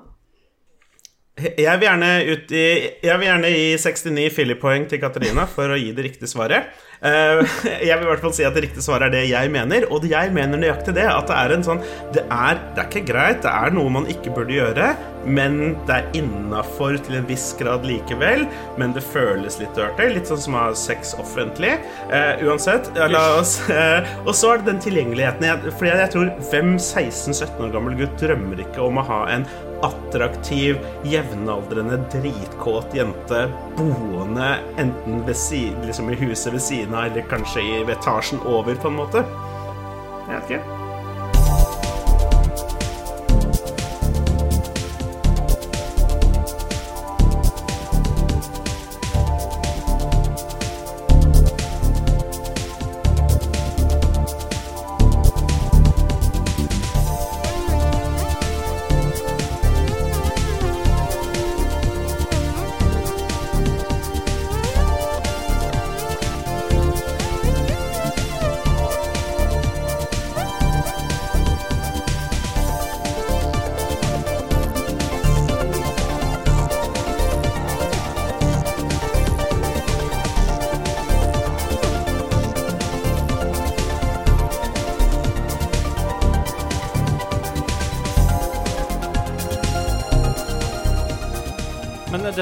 Jeg 1.40 1.80
vil 1.80 1.88
gjerne, 1.88 2.12
i, 2.26 2.64
jeg 3.06 3.20
vil 3.20 3.28
gjerne 3.30 3.52
gi 3.54 3.66
69 3.80 4.30
Philip-poeng 4.36 4.88
til 4.92 5.02
Katarina 5.02 5.46
for 5.50 5.72
å 5.72 5.80
gi 5.80 5.92
det 5.96 6.06
riktige 6.10 6.32
svaret. 6.32 6.72
Eh, 7.00 7.42
jeg 7.88 7.96
vil 7.96 8.04
i 8.04 8.10
hvert 8.10 8.24
fall 8.26 8.34
si 8.36 8.44
at 8.44 8.56
det 8.56 8.66
riktige 8.66 8.84
svaret 8.84 9.08
er 9.08 9.14
det 9.14 9.30
jeg 9.30 9.52
mener, 9.54 9.86
og 9.88 10.04
jeg 10.08 10.34
mener 10.36 10.60
nøyaktig 10.60 10.98
det. 10.98 11.08
At 11.08 11.30
det 11.32 11.38
er 11.38 11.56
en 11.56 11.64
sånn 11.66 11.84
Det 12.16 12.26
er, 12.26 12.60
det 12.76 12.84
er 12.84 12.90
ikke 12.90 13.08
greit, 13.08 13.42
det 13.46 13.54
er 13.54 13.76
noe 13.76 13.94
man 13.94 14.10
ikke 14.12 14.34
burde 14.36 14.58
gjøre, 14.58 14.90
men 15.30 15.78
det 15.88 15.96
er 15.96 16.10
innafor 16.20 16.98
til 17.06 17.20
en 17.20 17.28
viss 17.30 17.52
grad 17.60 17.88
likevel. 17.88 18.46
Men 18.82 18.96
det 18.96 19.06
føles 19.06 19.60
litt 19.62 19.80
dirty. 19.80 20.10
Litt 20.16 20.32
sånn 20.32 20.44
som 20.44 20.58
å 20.58 20.66
ha 20.68 20.76
sex 20.78 21.16
offentlig. 21.20 21.78
Eh, 22.12 22.44
uansett, 22.48 22.92
la 23.00 23.24
oss 23.40 23.58
eh, 23.72 24.08
Og 24.26 24.34
så 24.36 24.54
er 24.54 24.62
det 24.62 24.72
den 24.74 24.84
tilgjengeligheten. 24.84 25.48
Jeg, 25.48 25.74
fordi 25.80 25.96
jeg 25.96 26.14
tror 26.16 26.36
hvem 26.52 26.76
16-17 26.78 27.66
år 27.68 27.74
gammel 27.76 27.98
gutt 28.00 28.20
drømmer 28.20 28.64
ikke 28.66 28.84
om 28.84 29.00
å 29.00 29.08
ha 29.08 29.24
en 29.32 29.48
attraktiv, 29.86 30.76
jevnaldrende, 31.08 32.02
dritkåt 32.12 32.96
jente 32.96 33.46
boende 33.78 34.50
enten 34.82 35.22
ved 35.28 35.38
siden, 35.40 35.86
liksom 35.88 36.10
i 36.12 36.18
huset 36.20 36.54
ved 36.54 36.64
siden 36.64 36.89
av, 36.94 37.06
eller 37.10 37.26
kanskje 37.32 37.64
i 37.64 37.80
etasjen 37.86 38.42
over, 38.46 38.76
på 38.76 38.92
en 38.92 39.00
måte. 39.00 39.26
Jeg 40.28 40.36
vet 40.36 40.54
ikke. 40.58 40.89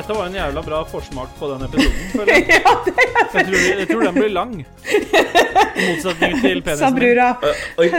Dette 0.08 0.20
var 0.20 0.30
en 0.30 0.36
jævla 0.38 0.62
bra 0.64 0.78
forsmak 0.88 1.32
på 1.36 1.48
den 1.52 1.64
episoden. 1.66 2.04
føler 2.14 2.30
jeg. 2.32 2.46
jeg, 2.54 3.46
tror, 3.48 3.56
jeg 3.60 3.88
tror 3.90 4.04
den 4.06 4.16
blir 4.16 4.30
lang. 4.32 4.54
I 4.64 5.88
motsetning 5.90 6.36
til 6.40 6.62
penisen. 6.64 6.96
brura. 6.96 7.26
Og, 7.44 7.96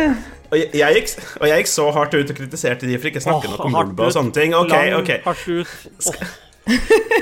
og, 0.49 0.57
jeg, 0.57 0.71
jeg 0.81 0.95
gikk, 0.97 1.11
og 1.37 1.51
jeg 1.51 1.61
gikk 1.61 1.71
så 1.75 1.85
hardt 1.93 2.15
ut 2.17 2.33
og 2.33 2.39
kritiserte 2.39 2.89
de 2.89 2.97
for 2.97 3.11
ikke 3.11 3.21
å 3.21 3.25
snakke 3.27 3.51
oh, 3.51 3.53
nok 3.53 3.67
om 3.67 3.77
Lulba 3.77 4.07
og 4.07 4.15
sånne 4.17 4.33
ting. 4.39 4.57
Ok, 4.57 4.73
ok 5.03 5.11
Hardt 5.27 5.43
ut. 5.53 5.75
Åh, 6.09 6.23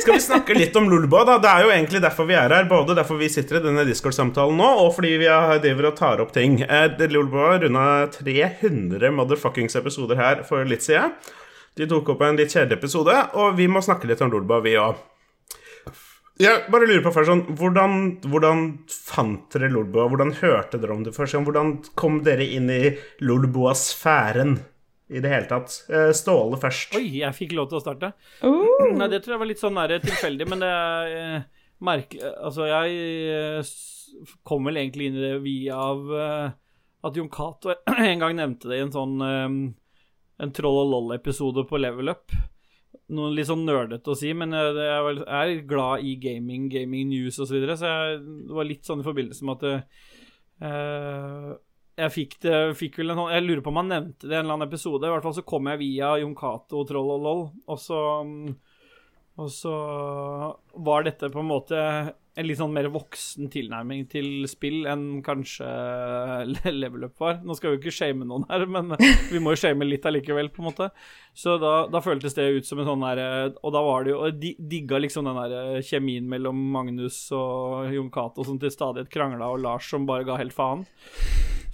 Skal 0.04 0.12
vi 0.12 0.20
snakke 0.22 0.54
litt 0.54 0.78
om 0.78 0.86
Lulba, 0.90 1.24
da? 1.26 1.34
Det 1.42 1.50
er 1.50 1.66
jo 1.66 1.72
egentlig 1.74 2.02
derfor 2.04 2.30
vi 2.30 2.36
er 2.38 2.54
her. 2.54 2.68
Både 2.70 2.94
derfor 2.98 3.18
vi 3.18 3.30
sitter 3.32 3.58
i 3.58 3.64
denne 3.64 3.82
Discord-samtalen 3.88 4.54
nå, 4.62 4.68
og 4.84 4.92
fordi 5.00 5.16
vi 5.24 5.26
har- 5.26 5.58
driver 5.64 5.90
og 5.90 5.98
tar 5.98 6.22
opp 6.22 6.30
ting. 6.36 6.60
Eh, 6.62 6.86
det- 6.94 7.10
Lulba 7.10 7.56
runda 7.64 8.06
300 8.14 9.10
motherfuckings 9.18 9.74
episoder 9.82 10.22
her 10.22 10.46
for 10.46 10.62
litt 10.62 10.86
siden. 10.86 11.10
De 11.76 11.84
tok 11.84 12.14
opp 12.14 12.22
en 12.24 12.38
litt 12.38 12.54
kjedelig 12.54 12.78
episode, 12.78 13.14
og 13.36 13.58
vi 13.58 13.66
må 13.68 13.82
snakke 13.84 14.08
litt 14.08 14.22
om 14.24 14.30
Lolba, 14.32 14.62
vi 14.64 14.78
òg. 14.80 14.96
Jeg 16.40 16.66
bare 16.72 16.86
lurer 16.88 17.02
på 17.04 17.12
først 17.12 17.30
sånn, 17.30 17.42
hvordan, 17.56 17.98
hvordan 18.28 18.62
fant 18.92 19.52
dere 19.52 19.68
Lolboa? 19.72 20.06
Hvordan 20.12 20.34
hørte 20.40 20.80
dere 20.80 20.96
om 20.96 21.04
det 21.04 21.12
først? 21.16 21.36
Hvordan 21.44 21.74
kom 21.96 22.22
dere 22.24 22.44
inn 22.56 22.68
i 22.72 22.94
Lolboa-sfæren 23.24 24.58
i 25.12 25.20
det 25.24 25.32
hele 25.32 25.48
tatt? 25.52 25.78
Eh, 25.88 26.10
Ståle 26.16 26.60
først. 26.60 26.96
Oi, 26.96 27.06
jeg 27.22 27.36
fikk 27.36 27.56
lov 27.56 27.70
til 27.70 27.80
å 27.80 27.84
starte. 27.84 28.12
Uh, 28.40 28.96
Nei, 28.96 29.08
det 29.12 29.22
tror 29.24 29.36
jeg 29.36 29.44
var 29.44 29.52
litt 29.52 29.64
sånn 29.64 29.76
nære 29.76 30.02
tilfeldig, 30.04 30.48
men 30.52 30.64
det 30.64 30.72
er 30.72 31.16
eh, 31.20 31.64
merkelig 31.84 32.34
Altså, 32.34 32.68
jeg 32.72 33.00
eh, 33.36 33.74
kom 34.48 34.68
vel 34.68 34.80
egentlig 34.80 35.10
inn 35.10 35.20
i 35.20 35.26
det 35.28 35.34
via 35.44 35.80
av 35.92 36.14
eh, 36.20 36.54
at 37.04 37.20
Jon 37.20 37.32
Cato 37.32 37.76
en 37.92 38.24
gang 38.24 38.36
nevnte 38.40 38.72
det 38.72 38.80
i 38.80 38.84
en 38.86 38.96
sånn 38.96 39.20
eh, 39.24 39.58
En 40.42 40.52
Troll 40.52 40.82
og 40.82 40.90
LOL-episode 40.92 41.64
på 41.68 41.78
Level 41.80 42.12
Up. 42.12 42.34
Noe 43.16 43.30
litt 43.32 43.48
sånn 43.48 43.62
nerdete 43.64 44.10
å 44.12 44.16
si, 44.18 44.32
men 44.36 44.52
jeg, 44.56 44.72
er 45.24 45.52
glad 45.68 46.02
i 46.04 46.16
gaming, 46.20 46.66
gaming 46.72 47.08
news 47.12 47.38
osv., 47.38 47.46
så, 47.48 47.54
videre, 47.54 47.76
så 47.78 47.92
jeg, 47.92 48.18
det 48.48 48.56
var 48.58 48.68
litt 48.68 48.88
sånn 48.88 49.00
i 49.04 49.06
forbindelse 49.06 49.46
med 49.46 49.62
at 49.62 49.96
uh, 50.66 51.54
jeg 51.96 52.12
fikk 52.12 52.36
det 52.44 52.56
fikk 52.76 52.98
vel 53.00 53.14
en, 53.14 53.20
sånn- 53.22 53.32
Jeg 53.32 53.44
lurer 53.46 53.62
på 53.64 53.72
om 53.72 53.78
han 53.80 53.92
nevnte 53.94 54.26
det 54.26 54.34
i 54.34 54.38
en 54.38 54.44
eller 54.44 54.58
annen 54.58 54.68
episode. 54.68 55.06
I 55.06 55.14
hvert 55.14 55.24
fall 55.24 55.36
så 55.38 55.46
kom 55.48 55.70
jeg 55.70 55.80
via 55.80 56.10
Jon 56.20 56.34
Cato, 56.36 56.82
Troll 56.88 57.12
og 57.14 57.22
LOL, 57.24 57.42
og 57.72 57.80
så 57.80 58.00
mm, 58.26 58.56
Og 59.44 59.48
så 59.52 59.72
var 60.88 61.06
dette 61.06 61.28
på 61.32 61.40
en 61.40 61.48
måte 61.50 61.80
en 62.36 62.44
litt 62.46 62.58
sånn 62.60 62.74
mer 62.74 62.90
voksen 62.92 63.48
tilnærming 63.52 64.04
til 64.12 64.44
spill 64.50 64.84
enn 64.90 65.22
kanskje 65.24 65.66
Level 66.68 67.06
Up 67.08 67.22
var. 67.22 67.38
Nå 67.40 67.56
skal 67.56 67.72
vi 67.72 67.78
jo 67.78 67.82
ikke 67.84 67.96
shame 67.96 68.28
noen 68.28 68.44
her, 68.50 68.66
men 68.68 68.92
vi 69.32 69.40
må 69.40 69.54
jo 69.54 69.62
shame 69.62 69.88
litt 69.88 70.04
allikevel, 70.08 70.50
på 70.52 70.60
en 70.60 70.68
måte. 70.68 70.90
Så 71.36 71.56
da, 71.62 71.74
da 71.92 72.02
føltes 72.04 72.36
det 72.36 72.48
ut 72.58 72.68
som 72.68 72.80
en 72.80 72.88
sånn 72.88 73.02
derre 73.04 73.26
Og 73.60 73.72
da 73.74 73.82
var 73.84 74.06
det 74.06 74.12
jo 74.14 74.20
Og 74.24 74.38
de 74.40 74.54
digga 74.56 74.96
liksom 75.02 75.26
den 75.28 75.36
der 75.36 75.82
kjemien 75.84 76.24
mellom 76.32 76.56
Magnus 76.72 77.18
og 77.36 77.90
Jon 77.92 78.08
Cato 78.14 78.46
som 78.46 78.56
til 78.60 78.72
stadighet 78.72 79.12
krangla, 79.12 79.50
og 79.52 79.60
Lars 79.64 79.90
som 79.90 80.08
bare 80.08 80.24
ga 80.24 80.38
helt 80.40 80.56
faen. 80.56 80.86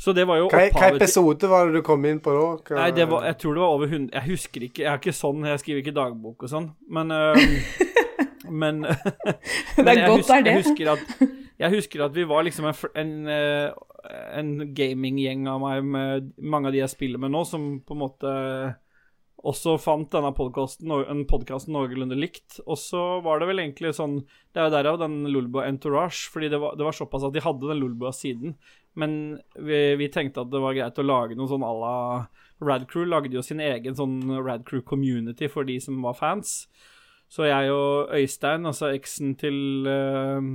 Så 0.03 0.11
det 0.16 0.25
var 0.27 0.40
jo 0.40 0.48
opphavet 0.48 0.75
hva 0.75 0.88
episode 0.96 1.46
var 1.51 1.68
det 1.68 1.79
du 1.79 1.87
kom 1.87 2.03
inn 2.11 2.18
på 2.22 2.33
da? 2.35 2.46
Hva, 2.59 2.79
Nei, 2.81 2.90
det 2.96 3.07
var, 3.11 3.22
jeg 3.29 3.38
tror 3.38 3.55
det 3.55 3.62
var 3.62 3.75
over 3.77 3.92
100 3.92 4.16
Jeg 4.16 4.29
husker 4.33 4.64
ikke. 4.66 4.83
Jeg 4.83 4.90
er 4.90 4.98
ikke 4.98 5.14
sånn, 5.14 5.44
jeg 5.46 5.62
skriver 5.62 5.85
ikke 5.85 5.94
dagbok 5.94 6.42
og 6.42 6.51
sånn. 6.51 6.66
Men 6.90 7.14
øh, 7.14 7.38
Men, 8.53 8.83
det 8.85 9.81
men 9.81 9.93
er 9.95 10.03
jeg, 10.03 10.11
godt 10.11 10.23
hus, 10.23 10.31
er 10.35 10.45
det. 10.45 10.53
jeg, 10.53 10.67
husker 10.67 10.93
at, 10.93 11.25
jeg 11.65 11.75
husker 11.77 12.05
at 12.07 12.15
vi 12.19 12.29
var 12.29 12.47
liksom 12.47 12.69
en, 12.69 12.77
fl- 12.77 12.95
en, 13.01 13.12
en 14.43 14.53
gaminggjeng 14.77 15.49
av 15.51 15.62
meg 15.65 15.88
med 15.88 16.31
mange 16.37 16.69
av 16.71 16.77
de 16.77 16.83
jeg 16.83 16.95
spiller 16.95 17.23
med 17.23 17.33
nå, 17.33 17.45
som 17.49 17.75
på 17.87 17.97
en 17.97 18.03
måte 18.03 18.33
også 19.43 19.75
fant 19.83 20.07
denne 20.12 20.31
podcasten, 20.37 20.91
en 20.93 21.25
noenlunde 21.27 22.19
likt. 22.19 22.61
Og 22.67 22.79
så 22.79 23.01
var 23.25 23.41
det 23.41 23.49
vel 23.51 23.62
egentlig 23.65 23.95
sånn 23.97 24.21
Det 24.23 24.61
er 24.61 24.69
jo 24.69 24.75
derav 24.77 25.01
den 25.01 25.25
Lulboa 25.33 25.67
Entourage, 25.67 26.29
fordi 26.31 26.51
det 26.53 26.61
var, 26.62 26.77
det 26.79 26.87
var 26.87 26.95
såpass 26.97 27.27
at 27.27 27.35
de 27.35 27.43
hadde 27.43 27.71
den 27.71 27.83
Lulboa-siden. 27.83 28.55
Men 28.95 29.41
vi, 29.57 29.97
vi 29.99 30.11
tenkte 30.12 30.45
at 30.45 30.53
det 30.53 30.62
var 30.62 30.77
greit 30.77 31.01
å 31.01 31.07
lage 31.07 31.38
noe 31.38 31.51
sånn 31.51 31.67
à 31.67 31.73
la 31.75 31.97
Radcrew 32.62 33.09
lagde 33.09 33.35
jo 33.35 33.43
sin 33.43 33.59
egen 33.65 33.97
sånn 33.99 34.21
Radcrew 34.38 34.85
community 34.87 35.49
for 35.51 35.67
de 35.67 35.81
som 35.83 35.99
var 36.05 36.15
fans. 36.15 36.69
Så 37.33 37.47
jeg 37.49 37.73
og 37.73 38.12
Øystein, 38.12 38.66
altså 38.68 38.90
eksen 38.92 39.35
til, 39.40 39.87
eh, 39.88 40.49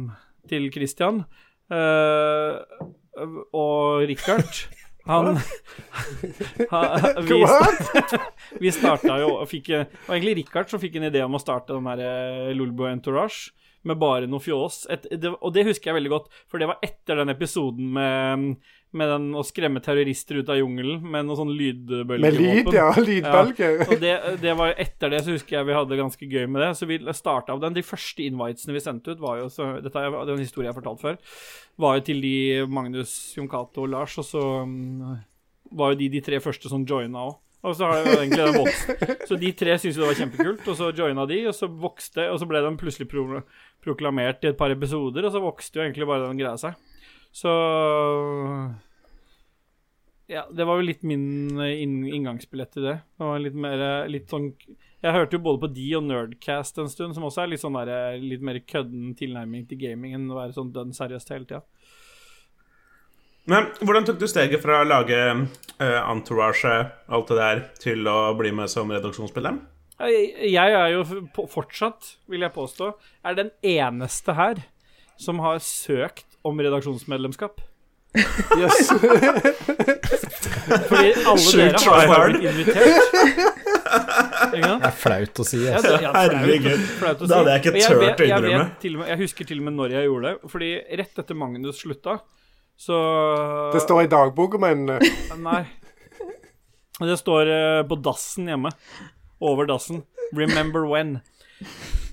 til 0.50 0.70
Christian, 0.74 1.24
eh, 1.74 2.54
og 3.54 4.06
Richard 4.06 4.46
han, 5.10 5.40
han 6.70 7.24
vi, 7.30 7.40
sta 7.48 8.20
vi 8.64 8.74
starta 8.76 9.16
jo 9.24 9.38
og 9.40 9.48
fikk 9.50 9.72
Det 9.72 9.86
var 10.06 10.18
egentlig 10.18 10.36
Richard 10.44 10.70
som 10.70 10.82
fikk 10.84 11.00
en 11.00 11.08
idé 11.10 11.24
om 11.26 11.38
å 11.38 11.42
starte 11.42 11.74
den 11.74 11.88
der 11.88 12.04
eh, 12.04 12.54
Lulbo 12.58 12.86
Entourage 12.92 13.56
med 13.88 14.00
bare 14.02 14.28
noe 14.28 14.44
fjås. 14.44 14.82
Et, 14.92 15.06
det, 15.16 15.32
og 15.32 15.54
det 15.56 15.64
husker 15.68 15.92
jeg 15.92 15.98
veldig 16.02 16.12
godt, 16.12 16.26
for 16.52 16.60
det 16.60 16.68
var 16.68 16.82
etter 16.84 17.22
den 17.22 17.32
episoden 17.32 17.94
med, 17.96 18.58
med 18.96 19.10
den 19.12 19.26
å 19.36 19.44
skremme 19.44 19.82
terrorister 19.84 20.40
ut 20.40 20.50
av 20.52 20.60
jungelen 20.60 21.02
med 21.04 21.28
noe 21.28 21.38
sånn 21.40 21.52
lydbølgevåpen. 21.52 22.24
Med 22.24 22.38
lyd, 22.40 22.70
ja. 22.76 22.88
Lydbølger. 23.10 23.82
Og 23.88 23.96
det, 24.02 24.14
det 24.44 24.54
var 24.60 24.76
etter 24.80 25.12
det, 25.12 25.24
så 25.26 25.36
husker 25.36 25.58
jeg 25.58 25.68
vi 25.68 25.76
hadde 25.76 25.92
det 25.92 26.00
ganske 26.00 26.30
gøy 26.30 26.46
med 26.48 26.64
det. 26.64 26.70
Så 26.80 26.88
vi 26.90 27.00
starta 27.18 27.56
av 27.56 27.64
den. 27.64 27.76
De 27.76 27.84
første 27.86 28.24
invitesene 28.24 28.78
vi 28.78 28.84
sendte 28.84 29.16
ut, 29.16 29.24
var 29.24 29.42
jo 29.42 29.50
så, 29.54 29.74
Dette 29.84 30.04
er 30.04 30.16
den 30.30 30.44
historien 30.44 30.70
jeg 30.70 30.76
har 30.76 30.80
fortalt 30.80 31.04
før. 31.04 31.20
Var 31.84 32.00
jo 32.00 32.06
til 32.08 32.24
de 32.24 32.38
Magnus, 32.72 33.18
Jon 33.36 33.52
Cato 33.52 33.84
og 33.84 33.92
Lars, 33.92 34.16
og 34.22 34.28
så 34.28 34.46
mm, 34.70 35.20
var 35.78 35.94
jo 35.94 36.02
de 36.06 36.10
de 36.16 36.24
tre 36.24 36.40
første 36.44 36.72
som 36.72 36.88
joina 36.88 37.28
òg. 37.28 37.38
Og 37.68 37.74
så 37.76 37.88
har 37.90 37.98
det 37.98 38.12
jo 38.12 38.20
egentlig 38.22 38.44
den 38.46 38.60
vokst. 38.62 39.24
Så 39.28 39.38
de 39.42 39.50
tre 39.58 39.74
syntes 39.82 39.98
det 39.98 40.06
var 40.06 40.20
kjempekult, 40.20 40.68
og 40.70 40.78
så 40.78 40.92
joina 40.96 41.26
de, 41.28 41.40
og 41.50 41.56
så 41.58 41.68
vokste 41.68 42.28
Og 42.32 42.38
så 42.40 42.48
ble 42.48 42.62
den 42.64 42.78
plutselig 42.80 43.10
pro 43.12 43.42
proklamert 43.84 44.44
i 44.44 44.50
et 44.52 44.58
par 44.60 44.72
episoder, 44.74 45.26
og 45.26 45.34
så 45.34 45.42
vokste 45.42 45.80
jo 45.80 45.84
egentlig 45.86 46.08
bare 46.10 46.28
den 46.28 46.40
greia 46.40 46.58
seg. 46.60 46.76
Så 47.38 47.54
ja, 50.28 50.48
det 50.52 50.66
var 50.68 50.80
jo 50.80 50.88
litt 50.90 51.06
min 51.08 51.60
eh, 51.62 51.84
inn, 51.84 52.02
inngangsbillett 52.04 52.74
til 52.76 52.88
det. 52.90 52.98
Det 53.16 53.30
var 53.30 53.40
litt 53.40 53.56
mer 53.58 53.84
eh, 53.84 54.10
litt 54.12 54.28
sånn 54.32 54.50
Jeg 54.58 55.14
hørte 55.14 55.38
jo 55.38 55.44
både 55.46 55.62
på 55.62 55.70
de 55.76 55.86
og 56.00 56.04
Nerdcast 56.08 56.82
en 56.82 56.90
stund, 56.92 57.16
som 57.16 57.28
også 57.28 57.46
er 57.46 57.54
litt 57.54 57.62
sånn 57.62 57.78
der, 57.78 57.94
eh, 57.94 58.20
litt 58.34 58.44
mer 58.44 58.60
kødden 58.60 59.14
tilnærming 59.20 59.68
til 59.70 59.80
gaming 59.86 60.18
enn 60.18 60.28
å 60.34 60.40
være 60.42 60.58
sånn 60.58 60.74
dønn 60.76 60.92
seriøst 60.98 61.32
hele 61.32 61.48
tida. 61.48 61.62
Men 63.48 63.70
hvordan 63.80 64.10
tok 64.10 64.20
du 64.20 64.28
steget 64.28 64.60
fra 64.60 64.82
å 64.82 64.88
lage 64.90 65.16
uh, 65.16 66.00
entourage, 66.02 66.74
alt 67.08 67.30
det 67.32 67.38
der, 67.38 67.62
til 67.80 68.10
å 68.12 68.34
bli 68.36 68.52
med 68.52 68.68
som 68.68 68.92
redaksjonsmedlem? 68.92 69.62
Jeg, 70.04 70.26
jeg 70.52 70.74
er 70.76 70.92
jo 70.92 71.48
fortsatt, 71.54 72.10
vil 72.28 72.44
jeg 72.44 72.52
påstå, 72.58 72.90
er 73.24 73.38
den 73.40 73.54
eneste 73.64 74.36
her 74.36 74.60
som 75.16 75.40
har 75.46 75.64
søkt 75.64 76.27
om 76.48 76.60
redaksjonsmedlemskap. 76.68 77.62
Yes. 78.58 78.88
Fordi 80.88 81.10
alle 81.28 81.52
dere 81.54 81.82
har 81.84 82.08
bare 82.10 82.30
blitt 82.32 82.46
invitert. 82.50 82.88
Det 84.54 84.62
er 84.64 84.96
flaut 84.98 85.42
å 85.44 85.46
si. 85.48 85.60
Altså. 85.70 85.92
ja, 86.02 86.12
Herregud. 86.16 86.82
flaut 87.00 87.22
å 87.22 87.28
Det 87.30 87.36
hadde 87.38 87.54
jeg 87.54 87.62
ikke 87.62 87.74
turt 87.78 88.24
å 88.24 88.28
innrømme. 88.28 88.64
med- 88.98 89.12
Jeg 89.12 89.20
husker 89.22 89.50
til 89.52 89.62
og 89.62 89.68
med 89.68 89.78
når 89.78 89.96
jeg 89.98 90.08
gjorde 90.10 90.32
det. 90.32 90.52
Fordi 90.52 90.72
rett 91.04 91.22
etter 91.24 91.36
Magnus 91.38 91.82
slutta, 91.84 92.18
så 92.80 92.98
Det 93.76 93.82
står 93.86 94.04
i 94.06 94.12
dagboka, 94.12 94.60
men 94.60 94.90
eh, 94.98 95.00
Nei. 95.48 95.64
Det 97.00 97.18
står 97.22 97.54
eh, 97.54 97.84
på 97.88 97.96
dassen 98.02 98.48
hjemme. 98.50 98.72
Over 99.42 99.66
dassen. 99.70 100.04
'Remember 100.34 100.88
when'. 100.90 101.20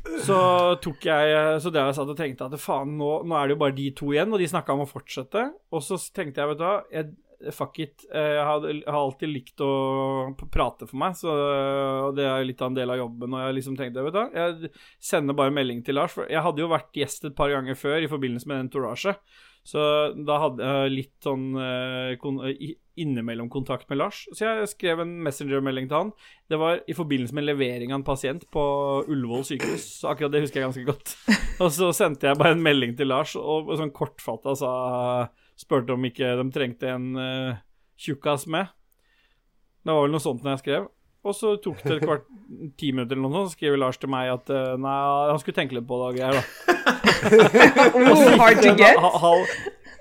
Så 0.05 0.39
tok 0.85 1.07
jeg 1.09 1.61
Så 1.65 1.73
det 1.73 1.81
jeg 1.81 1.97
satt 1.97 2.13
og 2.13 2.19
tenkte 2.19 2.49
at 2.49 2.61
faen, 2.61 2.97
nå, 3.01 3.11
nå 3.25 3.37
er 3.39 3.49
det 3.49 3.57
jo 3.57 3.61
bare 3.65 3.77
de 3.77 3.91
to 3.97 4.13
igjen, 4.13 4.33
og 4.33 4.43
de 4.43 4.49
snakka 4.51 4.77
om 4.77 4.85
å 4.85 4.91
fortsette. 4.91 5.47
Og 5.75 5.85
så 5.85 5.99
tenkte 6.15 6.43
jeg, 6.43 6.51
vet 6.53 6.61
du 6.61 6.67
hva, 6.67 6.75
jeg, 6.93 7.15
fuck 7.55 7.81
it. 7.83 8.05
Jeg 8.09 8.45
har, 8.47 8.67
jeg 8.69 8.85
har 8.87 9.01
alltid 9.01 9.33
likt 9.33 9.65
å 9.65 9.71
prate 10.53 10.89
for 10.91 11.01
meg, 11.01 11.17
så, 11.19 11.33
det 12.17 12.29
er 12.29 12.47
litt 12.47 12.63
av 12.63 12.73
en 12.73 12.79
del 12.79 12.95
av 12.95 13.01
jobben. 13.01 13.35
Og 13.35 13.47
jeg 13.47 13.59
liksom 13.59 13.81
tenkte, 13.81 14.05
vet 14.07 14.17
du 14.17 14.21
hva, 14.21 14.29
jeg 14.37 14.73
sender 15.13 15.39
bare 15.39 15.55
melding 15.57 15.83
til 15.87 15.99
Lars. 15.99 16.15
For 16.17 16.31
jeg 16.31 16.45
hadde 16.45 16.65
jo 16.65 16.71
vært 16.73 17.01
gjest 17.01 17.29
et 17.29 17.37
par 17.39 17.53
ganger 17.53 17.79
før 17.79 18.05
i 18.05 18.11
forbindelse 18.11 18.51
med 18.51 18.67
Entourage. 18.67 19.17
Så 19.65 19.81
da 20.29 20.41
hadde 20.43 20.73
jeg 20.73 20.93
litt 20.93 21.15
sånn 21.25 21.55
eh, 21.57 22.75
innimellom 23.01 23.49
kontakt 23.51 23.89
med 23.91 23.99
Lars. 23.99 24.23
Så 24.33 24.45
jeg 24.47 24.69
skrev 24.71 25.01
en 25.03 25.15
messenger-melding 25.27 25.89
til 25.91 25.97
han. 25.99 26.13
Det 26.51 26.59
var 26.61 26.81
i 26.87 26.95
forbindelse 26.97 27.35
med 27.35 27.47
levering 27.49 27.93
av 27.93 28.01
en 28.01 28.07
pasient 28.07 28.45
på 28.55 28.65
Ullevål 29.11 29.45
sykehus. 29.49 29.87
Så 30.01 30.11
akkurat 30.13 30.33
det 30.35 30.45
husker 30.45 30.61
jeg 30.61 30.69
ganske 30.69 30.87
godt. 30.89 31.15
Og 31.65 31.73
så 31.75 31.91
sendte 31.97 32.31
jeg 32.31 32.39
bare 32.41 32.55
en 32.57 32.63
melding 32.65 32.97
til 32.99 33.11
Lars, 33.11 33.35
og 33.39 33.71
sånn 33.79 33.95
kortfatta 33.95 34.57
sa 34.59 34.73
Spurte 35.55 35.95
om 35.95 36.03
ikke 36.03 36.33
de 36.41 36.45
trengte 36.51 36.89
en 36.91 37.05
uh, 37.15 37.53
tjukkas 37.95 38.49
med. 38.51 38.73
Det 39.87 39.95
var 39.95 40.03
vel 40.03 40.11
noe 40.17 40.23
sånt 40.25 40.43
når 40.43 40.57
jeg 40.57 40.63
skrev. 40.65 40.89
Og 41.25 41.37
så 41.39 41.53
tok 41.63 41.79
det 41.85 41.93
et 41.95 42.03
kvart 42.03 42.27
ti 42.81 42.91
minutter 42.91 43.15
eller 43.15 43.29
noe 43.29 43.37
sånt, 43.37 43.53
så 43.53 43.59
skriver 43.61 43.79
Lars 43.79 44.01
til 44.03 44.11
meg 44.11 44.33
at 44.33 44.51
uh, 44.51 44.75
nei, 44.83 44.97
han 45.31 45.39
skulle 45.39 45.61
tenke 45.61 45.79
litt 45.79 45.87
på 45.87 46.01
det 46.01 46.11
og 46.11 46.19
greier, 46.19 46.41
da. 46.41 46.43
Hard 48.43 48.61
to 48.67 48.75
get. 48.75 48.99
ha- 48.99 49.35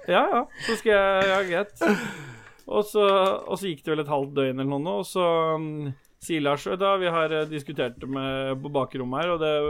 ja, 0.09 0.25
ja. 0.33 0.45
Så 0.65 0.75
skal 0.81 0.91
jeg 0.91 1.29
Ja, 1.29 1.41
greit. 1.53 2.31
Og 2.67 2.85
så, 2.87 3.03
og 3.43 3.59
så 3.59 3.69
gikk 3.69 3.83
det 3.83 3.91
vel 3.93 4.03
et 4.05 4.11
halvt 4.11 4.35
døgn 4.37 4.63
eller 4.63 4.71
noe, 4.79 5.01
og 5.01 5.07
så 5.07 5.23
um, 5.59 5.91
sier 6.23 6.43
Lars 6.43 6.63
da, 6.79 6.95
vi 7.01 7.11
har 7.11 7.33
eh, 7.35 7.47
diskutert 7.51 7.97
det 7.99 8.07
med, 8.07 8.55
på 8.63 8.71
bakrommet 8.71 9.23
her, 9.23 9.33
og 9.33 9.41
det 9.43 9.49
er 9.51 9.65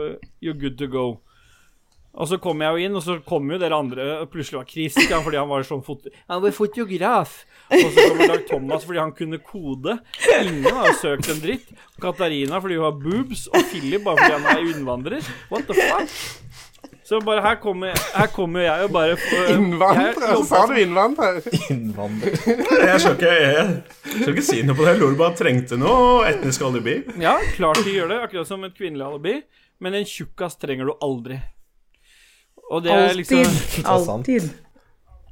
you're 0.46 0.60
good 0.60 0.78
to 0.78 0.90
go. 0.92 1.08
Og 2.14 2.30
så 2.30 2.38
kom 2.38 2.62
jeg 2.62 2.70
jo 2.70 2.86
inn, 2.86 2.98
og 2.98 3.02
så 3.02 3.16
kom 3.26 3.48
jo 3.50 3.58
dere 3.58 3.74
andre 3.74 4.04
og 4.22 4.28
Plutselig 4.30 4.60
var 4.60 4.68
Christian 4.70 5.24
fordi 5.26 5.40
han 5.40 5.50
var 5.50 5.66
sånn 5.66 5.82
foto... 5.82 6.12
Han 6.30 6.44
var 6.44 6.54
fotograf. 6.54 7.40
Og 7.74 7.88
så 7.88 8.04
kommer 8.06 8.30
Dag 8.30 8.44
Thomas 8.52 8.86
fordi 8.86 9.02
han 9.02 9.16
kunne 9.18 9.40
kode. 9.42 9.96
Ingen 10.36 10.70
har 10.78 10.94
søkt 11.02 11.32
en 11.34 11.42
dritt. 11.42 11.74
Katarina 12.04 12.62
fordi 12.62 12.78
hun 12.78 12.86
har 12.86 13.02
boobs, 13.02 13.48
og 13.50 13.66
Philip 13.72 14.06
bare 14.06 14.22
fordi 14.22 14.38
han 14.38 14.50
er 14.52 14.70
innvandrer. 14.76 15.34
What 15.50 15.66
the 15.66 15.80
fuck? 15.80 16.73
Så 17.04 17.20
bare 17.20 17.42
her 17.44 17.56
kommer, 17.60 17.92
her 18.16 18.28
kommer 18.32 18.64
jeg 18.64 18.86
og 18.86 18.92
bare 18.96 19.16
får- 19.20 19.50
Innvandrer? 19.58 20.44
Sa 20.48 20.62
du 20.70 20.74
innvandrer? 20.80 21.42
Innvandrer. 21.70 22.38
Jeg 22.88 23.00
skal 23.04 23.18
ikke, 23.18 23.34
jeg 23.42 24.22
skal 24.22 24.32
ikke 24.34 24.46
si 24.48 24.62
noe 24.64 24.78
på 24.78 24.86
det. 24.88 24.94
Lolbua 25.02 25.34
trengte 25.36 25.76
noe 25.82 26.24
etnisk 26.30 26.64
alibi. 26.64 26.96
Ja, 27.20 27.36
klart 27.58 27.82
de 27.84 27.92
gjør 27.98 28.14
det, 28.14 28.22
akkurat 28.30 28.48
som 28.48 28.64
et 28.64 28.76
kvinnelig 28.78 29.04
alibi. 29.10 29.36
Men 29.84 29.98
en 30.00 30.06
tjukkas 30.08 30.56
trenger 30.62 30.88
du 30.88 30.94
aldri. 31.04 31.42
Og 32.72 32.86
det 32.86 32.94
er 32.96 33.14
liksom 33.20 33.44
Alltid. 33.84 34.48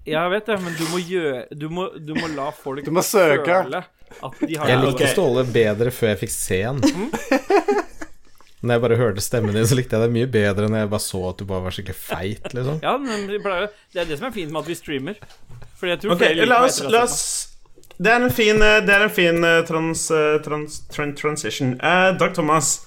Jeg 0.06 0.32
vet 0.34 0.46
det, 0.52 0.58
men 0.66 0.74
du 0.76 0.84
må 0.92 0.98
gjøre 1.06 1.46
Du 1.56 1.68
må, 1.70 1.84
du 1.96 2.16
må 2.18 2.28
la 2.36 2.48
folk 2.52 2.84
Du 2.84 2.90
må 2.92 3.04
søke. 3.06 3.46
føle 3.64 3.84
at 4.26 4.40
de 4.42 4.56
har 4.58 4.68
Jeg 4.74 4.80
likte. 4.82 5.08
Ståle 5.14 5.44
bedre 5.54 5.92
før 5.94 6.10
jeg 6.12 6.20
fikk 6.26 6.34
se 6.36 6.58
han. 6.66 6.82
Når 8.62 8.76
jeg 8.76 8.82
bare 8.84 8.98
hørte 9.00 9.24
stemmen 9.26 9.56
din, 9.58 9.66
så 9.66 9.78
likte 9.78 9.98
jeg 9.98 10.06
det 10.06 10.14
mye 10.14 10.28
bedre 10.30 10.68
når 10.70 10.84
jeg 10.84 10.90
bare 10.92 11.04
så 11.04 11.22
at 11.32 11.40
du 11.42 11.48
bare 11.50 11.64
var 11.66 11.74
skikkelig 11.74 11.98
feit, 11.98 12.52
liksom. 12.54 12.78
Ja, 12.86 12.94
men 13.02 13.26
det 13.26 13.40
er 13.42 14.06
det 14.06 14.20
som 14.20 14.28
er 14.30 14.36
fint 14.36 14.54
med 14.54 14.62
at 14.62 14.70
vi 14.70 14.78
streamer. 14.78 15.18
For 15.80 15.90
jeg 15.90 16.02
tror 16.04 16.14
Ok, 16.14 16.22
la 16.46 16.60
oss, 16.68 16.78
la 16.86 17.02
oss 17.08 17.18
Det 17.98 18.12
er 18.14 18.22
en 18.22 18.34
fin, 18.34 18.62
eh, 18.62 18.78
det 18.86 18.94
er 18.94 19.08
en 19.08 19.14
fin 19.14 19.42
trans, 19.42 20.06
trans, 20.06 20.06
eh, 20.14 20.38
trans, 20.46 21.18
transition. 21.18 21.74
Eh, 21.82 22.12
Dag 22.22 22.36
Thomas, 22.38 22.86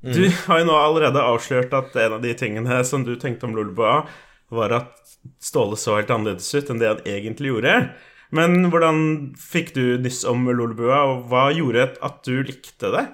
du 0.00 0.22
har 0.46 0.62
jo 0.62 0.70
nå 0.70 0.76
allerede 0.80 1.20
avslørt 1.20 1.76
at 1.76 1.96
en 2.00 2.16
av 2.16 2.24
de 2.24 2.32
tingene 2.36 2.80
som 2.88 3.04
du 3.04 3.12
tenkte 3.20 3.44
om 3.48 3.56
Lolbua, 3.56 4.06
var 4.50 4.72
at 4.72 4.96
Ståle 5.40 5.76
så 5.76 5.98
helt 5.98 6.10
annerledes 6.10 6.48
ut 6.56 6.70
enn 6.72 6.80
det 6.80 6.88
han 6.88 7.02
egentlig 7.04 7.52
gjorde. 7.52 7.74
Men 8.32 8.70
hvordan 8.72 9.00
fikk 9.36 9.74
du 9.76 9.98
nyss 10.00 10.22
om 10.28 10.48
Lolbua, 10.48 11.02
og 11.10 11.26
hva 11.28 11.50
gjorde 11.52 11.90
at 12.00 12.22
du 12.24 12.40
likte 12.46 12.92
det? 12.94 13.04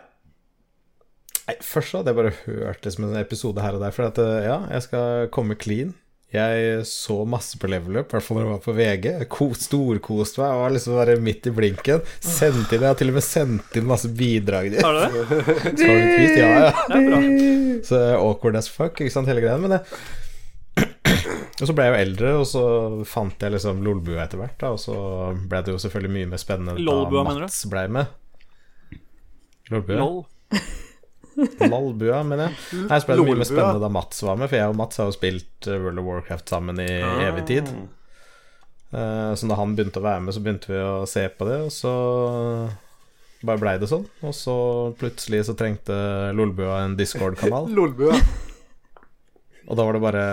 Nei, 1.47 1.55
først 1.63 1.93
så 1.93 2.01
hadde 2.01 2.11
jeg 2.11 2.19
bare 2.19 2.35
hørt 2.47 2.83
det 2.83 2.93
som 2.97 3.07
en 3.07 3.21
episode 3.21 3.63
her 3.63 3.77
og 3.79 3.85
der, 3.85 3.95
for 3.95 4.09
at 4.09 4.19
eh, 4.19 4.49
ja, 4.49 4.59
jeg 4.73 4.87
skal 4.89 5.29
komme 5.35 5.55
clean. 5.59 5.93
Jeg 6.35 6.81
så 6.91 7.21
masse 7.29 7.55
på 7.63 7.69
level 7.71 8.01
up, 8.01 8.11
i 8.11 8.17
hvert 8.17 8.25
fall 8.27 8.41
når 8.41 8.45
jeg 8.45 8.51
var 8.51 8.63
på 8.65 8.73
VG. 8.75 9.07
Storkost 9.31 9.69
Storkoste 9.69 10.43
meg 10.43 10.57
og 10.57 10.63
var 10.65 10.75
liksom 10.75 10.97
bare 10.99 11.15
midt 11.23 11.47
i 11.47 11.53
blinken. 11.55 12.03
Sendte 12.19 12.75
inn, 12.75 12.83
Jeg 12.83 12.91
har 12.91 12.99
til 12.99 13.13
og 13.13 13.17
med 13.21 13.25
sendt 13.25 13.79
inn 13.79 13.87
masse 13.87 14.11
bidrag. 14.11 14.75
Har 14.83 14.99
du 14.99 15.05
det? 15.07 15.47
Så 15.79 15.87
ja, 15.87 16.51
ja. 16.67 16.73
Det 16.91 16.99
er 16.99 17.07
bra. 17.07 17.21
Så 17.87 18.03
awkward 18.19 18.59
as 18.59 18.69
fuck, 18.73 18.99
ikke 18.99 19.15
sant, 19.15 19.31
hele 19.31 19.45
greia. 19.45 19.57
Men 19.63 19.77
det 19.79 19.83
Og 21.63 21.71
så 21.71 21.73
ble 21.73 21.87
jeg 21.87 21.95
jo 21.95 22.01
eldre, 22.03 22.33
og 22.43 22.47
så 22.51 22.63
fant 23.09 23.41
jeg 23.47 23.55
liksom 23.55 23.79
Lolbua 23.87 24.27
etter 24.27 24.43
hvert, 24.43 24.59
da. 24.61 24.75
Og 24.75 24.83
så 24.83 24.97
ble 25.47 25.63
det 25.65 25.73
jo 25.73 25.79
selvfølgelig 25.87 26.13
mye 26.19 26.33
mer 26.35 26.43
spennende 26.43 26.75
da? 26.75 26.83
Mats 27.47 27.63
ble 27.71 27.87
med. 27.97 28.11
Lolbua? 29.71 30.03
Lol. 31.73 31.93
Mener 32.27 32.47
jeg. 32.49 32.87
Nei, 32.89 32.99
så 33.03 33.07
ble 33.11 33.17
det 33.19 33.27
mye 33.29 33.39
mer 33.43 33.49
spennende 33.49 33.83
da 33.83 33.91
Mats 33.93 34.23
var 34.25 34.39
med, 34.41 34.49
for 34.51 34.57
jeg 34.61 34.73
og 34.73 34.79
Mats 34.79 35.01
har 35.03 35.11
jo 35.11 35.15
spilt 35.17 35.69
eh, 35.69 35.79
World 35.83 36.01
of 36.03 36.09
Warcraft 36.09 36.49
sammen 36.55 36.81
i 36.81 36.89
evig 37.27 37.45
tid. 37.51 37.69
Eh, 38.97 39.33
Så 39.37 39.49
da 39.51 39.59
han 39.59 39.75
begynte 39.77 40.01
å 40.01 40.07
være 40.07 40.25
med, 40.25 40.35
så 40.37 40.43
begynte 40.45 40.71
vi 40.73 40.81
å 40.81 41.07
se 41.11 41.27
på 41.37 41.49
det, 41.49 41.59
og 41.69 41.73
så 41.75 41.93
bare 43.47 43.61
blei 43.61 43.77
det 43.79 43.89
sånn. 43.91 44.07
Og 44.25 44.33
så 44.35 44.55
plutselig 44.99 45.45
så 45.49 45.55
trengte 45.59 45.97
Lolbua 46.35 46.81
en 46.87 46.97
Discord-kanal, 46.99 47.69
Lolbua. 47.79 48.17
og 49.67 49.77
da 49.77 49.85
var 49.85 49.97
det 49.99 50.05
bare 50.07 50.25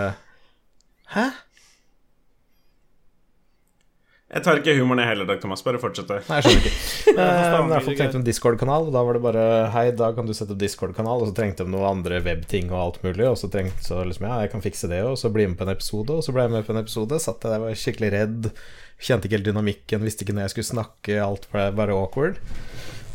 Hæ? 1.14 1.26
Jeg 4.32 4.40
tar 4.42 4.58
ikke 4.58 4.72
humoren 4.78 5.02
jeg 5.02 5.10
heller, 5.12 5.26
Dag 5.28 5.40
Thomas. 5.42 5.60
Bare 5.62 5.78
fortsett. 5.78 6.08
Nei, 6.08 6.38
jeg 6.40 6.46
skjønner 6.46 6.64
ikke. 6.64 6.78
Eh, 7.14 7.18
Men 7.20 7.28
i 7.28 7.42
Stavanger, 7.44 7.70
hvert 7.74 7.84
fall 7.86 7.96
trengte 8.00 8.18
en 8.18 8.24
Discord-kanal, 8.26 8.86
da 8.90 9.02
var 9.06 9.14
det 9.14 9.20
bare 9.22 9.42
Hei, 9.70 9.82
da 9.94 10.08
kan 10.16 10.26
du 10.26 10.32
sette 10.34 10.50
opp 10.56 10.58
Discord-kanal, 10.58 11.20
og 11.22 11.28
så 11.30 11.34
trengte 11.36 11.62
de 11.66 11.70
noen 11.70 11.84
andre 12.00 12.18
webting 12.24 12.72
og 12.72 12.78
alt 12.80 12.96
mulig, 13.04 13.28
og 13.28 13.36
så 13.38 13.50
trengte 13.52 13.84
så 13.84 14.00
liksom 14.08 14.26
Ja, 14.26 14.40
jeg 14.42 14.50
kan 14.56 14.64
fikse 14.64 14.90
det, 14.90 14.98
og 15.06 15.14
så 15.20 15.30
bli 15.30 15.46
med 15.46 15.60
på 15.60 15.68
en 15.68 15.74
episode, 15.76 16.16
og 16.16 16.24
så 16.26 16.34
ble 16.34 16.48
jeg 16.48 16.54
med 16.56 16.66
på 16.66 16.74
en 16.74 16.80
episode, 16.82 17.20
satt 17.22 17.44
jeg 17.46 17.52
der, 17.54 17.62
var 17.62 17.78
skikkelig 17.78 18.10
redd, 18.16 18.50
kjente 18.98 19.28
ikke 19.28 19.38
helt 19.38 19.50
dynamikken, 19.52 20.08
visste 20.08 20.26
ikke 20.26 20.34
når 20.34 20.48
jeg 20.48 20.54
skulle 20.56 20.70
snakke, 20.72 21.20
alt 21.22 21.46
ble 21.54 21.68
bare 21.78 21.94
awkward. 22.00 22.42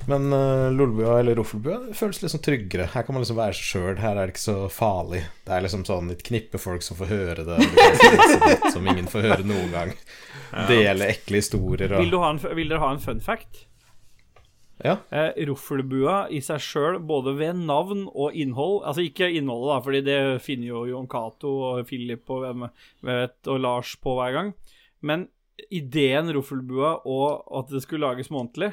Men 0.09 0.33
uh, 0.33 0.71
Lolbua 0.73 1.19
eller 1.19 1.37
Roffelbua 1.37 1.77
det 1.85 1.95
føles 1.97 2.21
liksom 2.23 2.41
tryggere. 2.41 2.87
Her 2.93 3.05
kan 3.05 3.13
man 3.15 3.21
liksom 3.21 3.37
være 3.37 3.57
seg 3.57 3.67
sjøl. 3.67 3.99
Her 4.01 4.17
er 4.17 4.25
det 4.25 4.33
ikke 4.33 4.41
så 4.41 4.57
farlig. 4.73 5.21
Det 5.45 5.53
er 5.53 5.65
liksom 5.65 5.85
sånn 5.85 6.09
et 6.13 6.23
knippe 6.25 6.61
folk 6.61 6.85
som 6.85 6.97
får 6.97 7.11
høre 7.11 7.45
det, 7.45 7.57
det 7.61 8.73
som 8.73 8.87
ingen 8.89 9.09
får 9.11 9.27
høre 9.27 9.45
noen 9.45 9.73
gang. 9.73 9.93
Dele 10.69 11.11
ekle 11.13 11.43
historier 11.43 11.93
og 11.93 12.01
Vil, 12.01 12.13
du 12.13 12.21
ha 12.23 12.31
en, 12.33 12.41
vil 12.57 12.71
dere 12.71 12.81
ha 12.81 12.93
en 12.95 13.03
fun 13.03 13.21
fact? 13.21 13.67
Ja. 14.79 14.95
Eh, 15.11 15.45
Roffelbua 15.49 16.29
i 16.31 16.39
seg 16.41 16.61
sjøl, 16.63 17.01
både 17.03 17.33
ved 17.35 17.57
navn 17.67 18.05
og 18.07 18.31
innhold 18.31 18.85
Altså 18.87 19.03
ikke 19.03 19.27
innholdet, 19.27 19.73
da, 19.73 19.79
Fordi 19.83 19.99
det 20.07 20.19
finner 20.45 20.69
jo 20.69 20.85
Jon 20.87 21.09
Cato 21.11 21.51
og 21.67 21.81
Philip 21.89 22.31
og, 22.31 22.45
hvem 22.45 22.69
vet, 23.03 23.35
og 23.51 23.59
Lars 23.59 23.97
på 23.99 24.15
hver 24.15 24.37
gang. 24.37 24.53
Men 25.03 25.27
ideen 25.67 26.31
Roffelbua 26.31 27.01
og 27.03 27.43
at 27.59 27.73
det 27.73 27.83
skulle 27.83 28.07
lages 28.07 28.31
månedlig, 28.31 28.71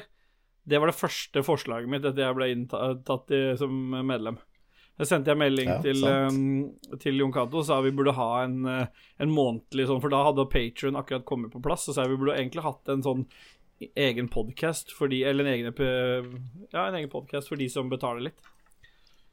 det 0.67 0.81
var 0.81 0.91
det 0.91 0.99
første 0.99 1.43
forslaget 1.47 1.89
mitt 1.91 2.05
etter 2.05 2.25
jeg 2.25 2.35
ble 2.35 2.51
inntatt 2.51 3.33
i, 3.33 3.41
som 3.59 3.73
medlem. 4.03 4.39
Jeg 4.97 5.09
sendte 5.11 5.29
jeg 5.29 5.37
melding 5.37 5.69
Ja, 5.69 5.77
til, 5.85 6.01
um, 6.09 6.97
til 6.99 7.19
Jon 7.21 7.33
Cato 7.33 7.59
og 7.61 7.67
sa 7.67 7.77
vi 7.85 7.93
burde 7.93 8.15
ha 8.17 8.29
en, 8.41 8.57
eh, 8.65 9.05
en 9.21 9.29
månedlig 9.31 9.85
sånn, 9.87 10.01
for 10.01 10.09
da 10.09 10.23
hadde 10.25 10.47
Patrion 10.49 10.97
akkurat 10.97 11.25
kommet 11.29 11.53
på 11.53 11.61
plass. 11.63 11.85
Og 11.87 11.95
sa 11.95 12.07
vi 12.09 12.17
burde 12.17 12.35
egentlig 12.35 12.65
hatt 12.65 12.89
en 12.89 13.05
sånn 13.05 13.23
egen 13.93 14.27
podkast 14.33 14.91
for 14.97 15.13
Eller 15.13 15.45
en 15.45 15.53
egen, 15.53 15.73
ja, 16.73 16.87
en 16.87 16.97
egen 16.97 17.11
podcast 17.13 17.47
for 17.47 17.61
de 17.61 17.69
som 17.69 17.91
betaler 17.93 18.31
litt. 18.31 18.53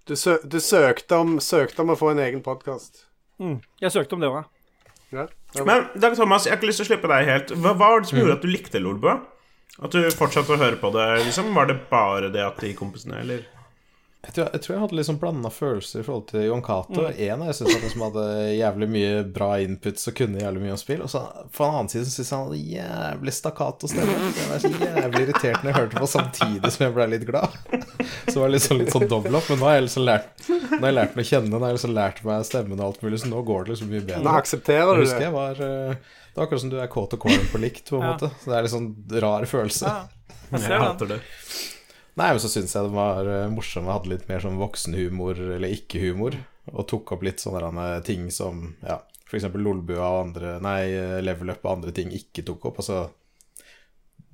Du, 0.04 0.12
sø 0.20 0.36
du 0.44 0.60
søkte, 0.60 1.16
om, 1.16 1.38
søkte 1.40 1.80
om 1.80 1.94
å 1.94 1.96
få 1.96 2.12
en 2.12 2.20
egen 2.26 2.44
podkast. 2.44 3.06
Jeg 3.40 3.90
søkte 3.90 4.18
om 4.18 4.20
det 4.20 4.28
òg. 4.28 4.44
Ja. 5.14 5.28
Men 5.64 5.88
Dag 5.96 6.16
Thomas, 6.18 6.44
jeg 6.44 6.52
har 6.52 6.60
ikke 6.60 6.68
lyst 6.68 6.82
til 6.82 6.90
å 6.90 6.92
slippe 6.92 7.08
deg 7.08 7.30
helt. 7.30 7.54
Hva 7.56 7.72
var 7.78 8.02
det 8.02 8.10
som 8.10 8.20
gjorde 8.20 8.36
at 8.36 8.44
du 8.44 8.52
likte 8.52 8.82
Lolbua? 8.82 9.22
At 9.82 9.90
du 9.90 9.98
fortsatte 10.14 10.54
å 10.54 10.60
høre 10.60 10.78
på 10.78 10.92
det? 10.94 11.08
liksom 11.26 11.50
Var 11.56 11.66
det 11.72 11.80
bare 11.90 12.28
det 12.30 12.44
at 12.46 12.60
de 12.62 12.74
kompisene, 12.78 13.18
eller? 13.24 13.42
Jeg 14.24 14.32
tror, 14.32 14.46
jeg 14.54 14.60
tror 14.64 14.72
jeg 14.72 14.80
hadde 14.80 14.96
litt 14.96 15.04
sånn 15.10 15.18
blanda 15.20 15.50
følelser 15.52 16.00
i 16.00 16.04
forhold 16.06 16.22
til 16.30 16.44
Jon 16.46 16.62
Cato. 16.64 17.02
En 17.12 17.42
av 17.44 17.50
jeg 17.50 17.56
syns 17.58 17.74
han 17.74 17.82
liksom 17.84 18.04
hadde 18.06 18.22
jævlig 18.56 18.86
mye 18.94 19.18
bra 19.36 19.48
inputs 19.60 20.08
og 20.08 20.14
kunne 20.16 20.40
jævlig 20.40 20.62
mye 20.62 20.72
om 20.72 20.80
spill. 20.80 21.02
Og 21.04 21.10
så 21.12 21.20
på 21.52 21.66
en 21.66 21.74
annen 21.74 21.90
side 21.92 22.06
syns 22.08 22.30
jeg 22.32 22.38
han 22.38 22.46
hadde 22.46 22.62
jævlig 22.72 23.34
stakkato 23.36 23.90
stemme. 23.92 24.14
Jeg 24.38 24.48
var 24.48 24.62
så 24.64 24.70
jævlig 24.72 25.22
irritert 25.26 25.60
når 25.60 25.68
jeg 25.68 25.76
hørte 25.76 26.00
på 26.00 26.08
samtidig 26.14 26.72
som 26.72 26.86
jeg 26.86 26.96
ble 26.96 27.08
litt 27.12 27.28
glad. 27.28 27.60
Så 28.30 28.38
var 28.40 28.48
det 28.48 28.54
liksom 28.56 28.80
litt 28.80 28.96
sånn 28.96 29.06
dobbel 29.12 29.36
opp. 29.42 29.50
Men 29.52 29.60
nå 29.60 29.68
har 29.68 29.76
jeg 29.76 29.86
liksom 29.90 30.08
lært 30.08 30.48
Nå 30.48 30.80
har 30.80 30.88
jeg 30.88 30.96
lært 31.02 31.18
meg 31.20 31.26
å 31.26 31.28
kjenne, 31.34 31.50
nå 31.52 31.60
har 31.60 31.74
jeg 31.74 31.80
liksom 31.82 31.96
lært 32.00 32.24
meg 32.24 32.48
stemmen 32.48 32.80
og 32.80 32.86
alt 32.88 33.04
mulig, 33.04 33.20
så 33.20 33.28
nå 33.28 33.44
går 33.46 33.66
det 33.68 33.74
liksom 33.74 33.92
mye 33.92 34.00
Nå 34.00 34.08
bedre. 34.08 34.32
aksepterer 34.40 34.88
Jeg 34.88 34.96
du 34.96 35.04
husker 35.04 35.20
det. 35.20 35.26
jeg 35.28 35.34
var 35.36 35.60
eh, 35.68 36.14
Det 36.34 36.40
er 36.40 36.46
akkurat 36.48 36.60
som 36.64 36.70
du 36.72 36.78
er 36.82 36.88
kåt 36.90 37.14
og 37.14 37.20
corn 37.22 37.44
på 37.52 37.60
likt, 37.62 37.84
på 37.88 38.00
en 38.00 38.02
Ja. 38.08 38.12
måte. 38.16 38.30
Så 38.42 38.50
det 38.50 38.56
er 38.58 38.66
litt 38.66 38.74
sånn 38.74 38.90
rar 39.22 39.46
følelse. 39.46 39.92
Jeg 40.50 40.60
Jeg 40.64 40.80
hater 40.82 41.06
det. 41.14 41.20
Nei, 42.18 42.28
men 42.30 42.38
så 42.42 42.48
syns 42.50 42.74
jeg 42.74 42.84
den 42.86 42.94
var 42.94 43.24
morsomt 43.26 43.54
morsom. 43.56 43.86
Jeg 43.88 43.94
hadde 43.96 44.10
litt 44.12 44.28
mer 44.28 44.42
sånn 44.42 44.58
voksenhumor, 44.60 45.38
eller 45.56 45.72
ikke-humor. 45.74 46.36
Og 46.72 46.86
tok 46.90 47.12
opp 47.16 47.22
litt 47.26 47.42
sånne 47.42 47.88
ting 48.06 48.28
som 48.34 48.76
ja, 48.82 48.98
for 49.26 49.36
eksempel 49.38 49.60
Lolbua 49.66 50.06
og 50.14 50.20
andre 50.28 50.54
Nei, 50.64 50.80
eh, 50.94 51.18
Level 51.22 51.50
Up 51.52 51.64
og 51.66 51.72
andre 51.78 51.92
ting 51.92 52.10
ikke 52.14 52.44
tok 52.46 52.64
opp. 52.70 52.78
Altså 52.82 53.10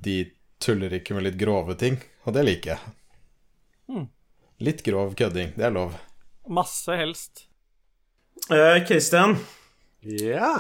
De 0.00 0.30
tuller 0.60 0.92
ikke 1.00 1.16
med 1.16 1.24
litt 1.24 1.38
grove 1.40 1.74
ting, 1.80 1.96
og 2.28 2.36
det 2.36 2.44
liker 2.46 2.74
jeg. 2.76 2.92
Mm. 3.90 4.06
Litt 4.60 4.82
grov 4.84 5.14
kødding, 5.16 5.54
det 5.56 5.64
er 5.68 5.72
lov. 5.74 5.96
Masse 6.48 6.96
helst. 7.00 7.46
Kristian. 8.48 8.84
Christian, 8.86 9.36
Ja. 10.02 10.52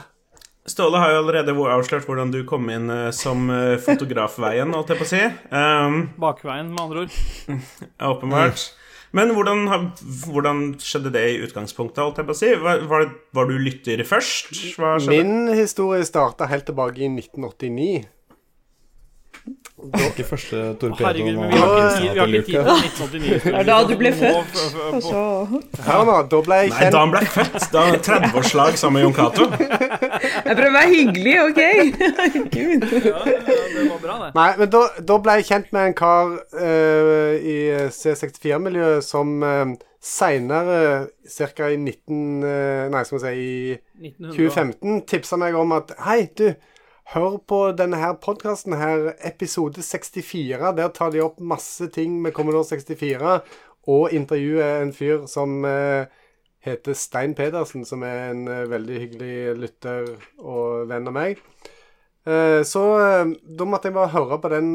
Ståle 0.70 1.00
har 1.02 1.14
jo 1.14 1.22
allerede 1.24 1.54
avslørt 1.74 2.06
hvordan 2.06 2.30
du 2.30 2.42
kom 2.48 2.68
inn 2.70 2.90
eh, 2.92 3.08
som 3.16 3.48
eh, 3.50 3.78
fotografveien, 3.82 4.70
holdt 4.76 4.92
jeg 4.92 5.00
på 5.00 5.06
å 5.06 5.10
si. 5.10 5.22
Um, 5.50 6.02
Bakveien, 6.20 6.70
med 6.70 6.84
andre 6.84 7.06
ord. 7.06 7.16
åpenbart. 8.12 8.68
Men 9.16 9.32
hvordan, 9.34 9.64
hvordan 10.30 10.62
skjedde 10.78 11.10
det 11.16 11.24
i 11.32 11.40
utgangspunktet, 11.42 11.98
holdt 12.04 12.20
jeg 12.22 12.28
på 12.28 12.36
å 12.36 12.38
si? 12.38 12.52
Var, 12.62 12.84
var, 12.90 13.08
var 13.34 13.50
du 13.50 13.56
lytter 13.58 14.04
først? 14.06 14.52
Hva 14.78 14.94
skjedde? 15.00 15.16
Min 15.16 15.50
historie 15.58 16.06
starta 16.06 16.46
helt 16.50 16.68
tilbake 16.70 17.02
i 17.02 17.10
1989. 17.10 18.04
Ikke 19.80 20.24
første 20.24 20.56
torpedo 20.80 21.06
Herregud, 21.06 21.36
men 21.38 21.52
vi 21.52 21.56
har 21.56 21.70
ikke 21.76 22.00
tid, 22.00 22.10
vi 22.12 22.18
har 22.18 22.26
ikke 22.26 22.42
tid 22.46 22.52
til 22.52 23.20
1989. 23.20 23.44
Det 23.44 23.54
er 23.60 23.66
da 23.68 23.76
du 23.88 23.94
ble 24.00 24.12
født. 24.12 24.60
Og 24.92 25.02
så 25.02 25.22
Hør 25.86 26.04
nå, 26.08 26.16
da 26.32 26.40
ble 26.46 26.58
jeg 26.60 26.70
Nei, 26.70 26.78
kjent 26.80 26.96
da 26.96 27.02
han 27.04 27.14
ble 27.14 27.22
født. 27.34 27.66
Da 27.74 27.84
30-årslag 28.08 28.78
sammen 28.80 28.98
med 28.98 29.06
Jon 29.06 29.16
Cato. 29.16 29.46
Jeg 29.50 30.56
prøver 30.58 30.70
å 30.70 30.76
være 30.76 30.94
hyggelig, 30.94 31.36
OK? 31.46 31.62
Gud. 32.56 32.88
Ja, 32.90 33.20
ja, 33.26 33.60
det 33.74 33.86
var 33.86 34.02
bra, 34.02 34.16
det. 34.24 34.32
Nei, 34.36 34.48
men 34.60 34.72
da, 34.74 34.82
da 35.12 35.20
ble 35.24 35.38
jeg 35.40 35.48
kjent 35.50 35.70
med 35.76 35.90
en 35.90 35.96
kar 36.00 36.34
uh, 36.36 37.32
i 37.40 37.58
C64-miljøet 37.96 39.06
som 39.06 39.36
uh, 39.44 39.76
seinere, 40.00 40.80
ca. 41.28 41.70
i 41.70 41.78
19... 41.80 42.42
Uh, 42.44 42.88
nei, 42.92 43.04
skal 43.06 43.18
vi 43.18 43.22
si 43.24 44.10
i 44.10 44.12
2015, 44.18 45.02
tipsa 45.08 45.40
meg 45.40 45.56
om 45.60 45.76
at 45.76 45.94
Hei, 46.06 46.22
du, 46.36 46.50
hør 47.10 47.40
på 47.42 47.58
denne 47.74 47.98
her 47.98 48.14
podkasten 48.22 48.76
her, 48.78 49.12
episode 49.26 49.82
64. 49.82 50.72
Der 50.78 50.90
tar 50.94 51.10
de 51.10 51.22
opp 51.24 51.40
masse 51.42 51.88
ting 51.90 52.20
med 52.22 52.34
Commodore 52.36 52.68
64, 52.68 53.40
og 53.90 54.14
intervjuer 54.14 54.84
en 54.84 54.92
fyr 54.94 55.24
som 55.30 55.64
eh, 55.66 56.06
heter 56.62 56.94
Stein 56.94 57.34
Pedersen, 57.34 57.84
som 57.88 58.04
er 58.06 58.30
en 58.30 58.46
eh, 58.46 58.68
veldig 58.70 59.00
hyggelig 59.04 59.38
lytter 59.58 60.12
og 60.38 60.86
venn 60.90 61.10
av 61.10 61.16
meg. 61.16 61.40
Eh, 62.28 62.60
så 62.68 62.84
da 63.42 63.66
måtte 63.66 63.90
jeg 63.90 63.96
bare 63.96 64.14
høre 64.14 64.38
på 64.42 64.52
den 64.52 64.70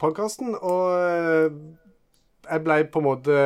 podkasten, 0.00 0.56
og 0.56 1.52
jeg 2.46 2.64
ble 2.66 2.80
på 2.90 3.02
en 3.02 3.08
måte 3.12 3.38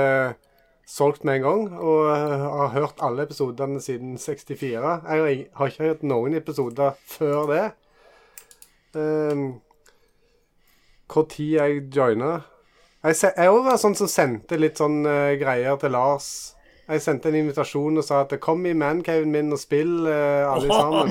solgt 0.89 1.27
med 1.29 1.41
en 1.41 1.45
gang. 1.45 1.69
Og 1.77 2.09
har 2.09 2.73
hørt 2.73 3.05
alle 3.05 3.29
episodene 3.29 3.85
siden 3.85 4.17
64. 4.17 4.65
Jeg 4.65 5.47
har 5.53 5.69
ikke 5.69 5.91
hørt 5.91 6.09
noen 6.09 6.41
episoder 6.41 6.97
før 7.05 7.53
det. 7.53 7.69
Um, 8.95 9.61
hvor 11.11 11.27
tid 11.31 11.57
jeg 11.59 11.83
joina. 11.95 12.41
Jeg, 13.05 13.17
se- 13.17 13.33
jeg 13.37 13.49
også 13.51 13.65
var 13.67 13.77
sånn 13.81 13.95
som 13.99 14.09
sendte 14.11 14.59
litt 14.61 14.79
sånn 14.79 15.05
uh, 15.07 15.33
greier 15.41 15.77
til 15.81 15.91
Lars. 15.97 16.31
Jeg 16.91 17.03
sendte 17.05 17.31
en 17.31 17.37
invitasjon 17.39 17.99
og 18.01 18.03
sa 18.03 18.21
at 18.25 18.33
'kom 18.43 18.65
i 18.67 18.73
mancaven 18.75 19.31
min 19.31 19.53
og 19.55 19.59
spill, 19.63 20.07
uh, 20.11 20.51
alle 20.51 20.69
sammen'. 20.75 21.11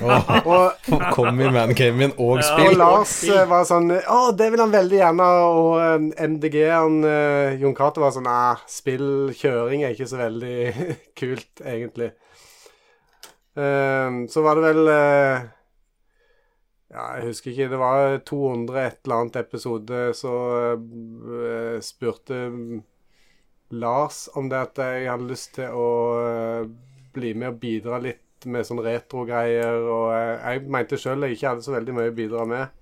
og, 0.48 0.72
Kom 1.12 1.40
i 1.44 1.50
mancaven 1.52 1.98
min 1.98 2.14
og 2.16 2.40
spill. 2.44 2.72
og. 2.72 2.78
Lars 2.80 3.12
uh, 3.28 3.42
var 3.50 3.64
sånn 3.68 3.90
'Å, 3.92 4.32
det 4.36 4.48
vil 4.54 4.60
han 4.64 4.72
veldig 4.72 4.98
gjerne', 4.98 5.28
og 5.44 5.76
eh, 6.16 6.26
MDG-en 6.28 7.04
uh, 7.04 7.60
Jon 7.60 7.74
Cato 7.76 8.00
var 8.00 8.12
sånn 8.16 8.26
'Æh, 8.32 8.64
spill 8.66 9.08
kjøring 9.36 9.84
er 9.84 9.92
ikke 9.92 10.08
så 10.08 10.16
veldig 10.24 10.56
kult, 11.20 11.52
egentlig'. 11.60 12.12
Eh, 13.56 14.10
så 14.32 14.40
var 14.42 14.56
det 14.56 14.64
vel 14.70 14.88
Ja, 16.92 17.06
jeg 17.16 17.30
husker 17.30 17.52
ikke. 17.52 17.70
Det 17.72 17.78
var 17.80 18.18
200 18.28 18.80
et 18.82 18.98
eller 19.06 19.22
annet 19.22 19.36
episode, 19.40 20.00
så 20.16 20.32
uh, 20.76 21.78
spurte 21.84 22.42
Lars 23.72 24.26
om 24.36 24.50
det 24.52 24.58
at 24.58 24.82
jeg 24.82 25.08
hadde 25.08 25.30
lyst 25.30 25.54
til 25.56 25.72
å 25.72 25.86
uh, 26.20 26.66
bli 27.16 27.32
med 27.32 27.54
og 27.54 27.62
bidra 27.62 28.00
litt 28.02 28.44
med 28.44 28.66
sånn 28.68 28.82
retrogreier. 28.84 29.80
Og 29.88 30.12
jeg, 30.12 30.36
jeg 30.42 30.68
mente 30.76 31.00
sjøl 31.00 31.24
jeg 31.26 31.38
ikke 31.38 31.54
hadde 31.54 31.64
så 31.64 31.74
veldig 31.78 31.96
mye 31.96 32.12
å 32.12 32.16
bidra 32.20 32.46
med. 32.50 32.78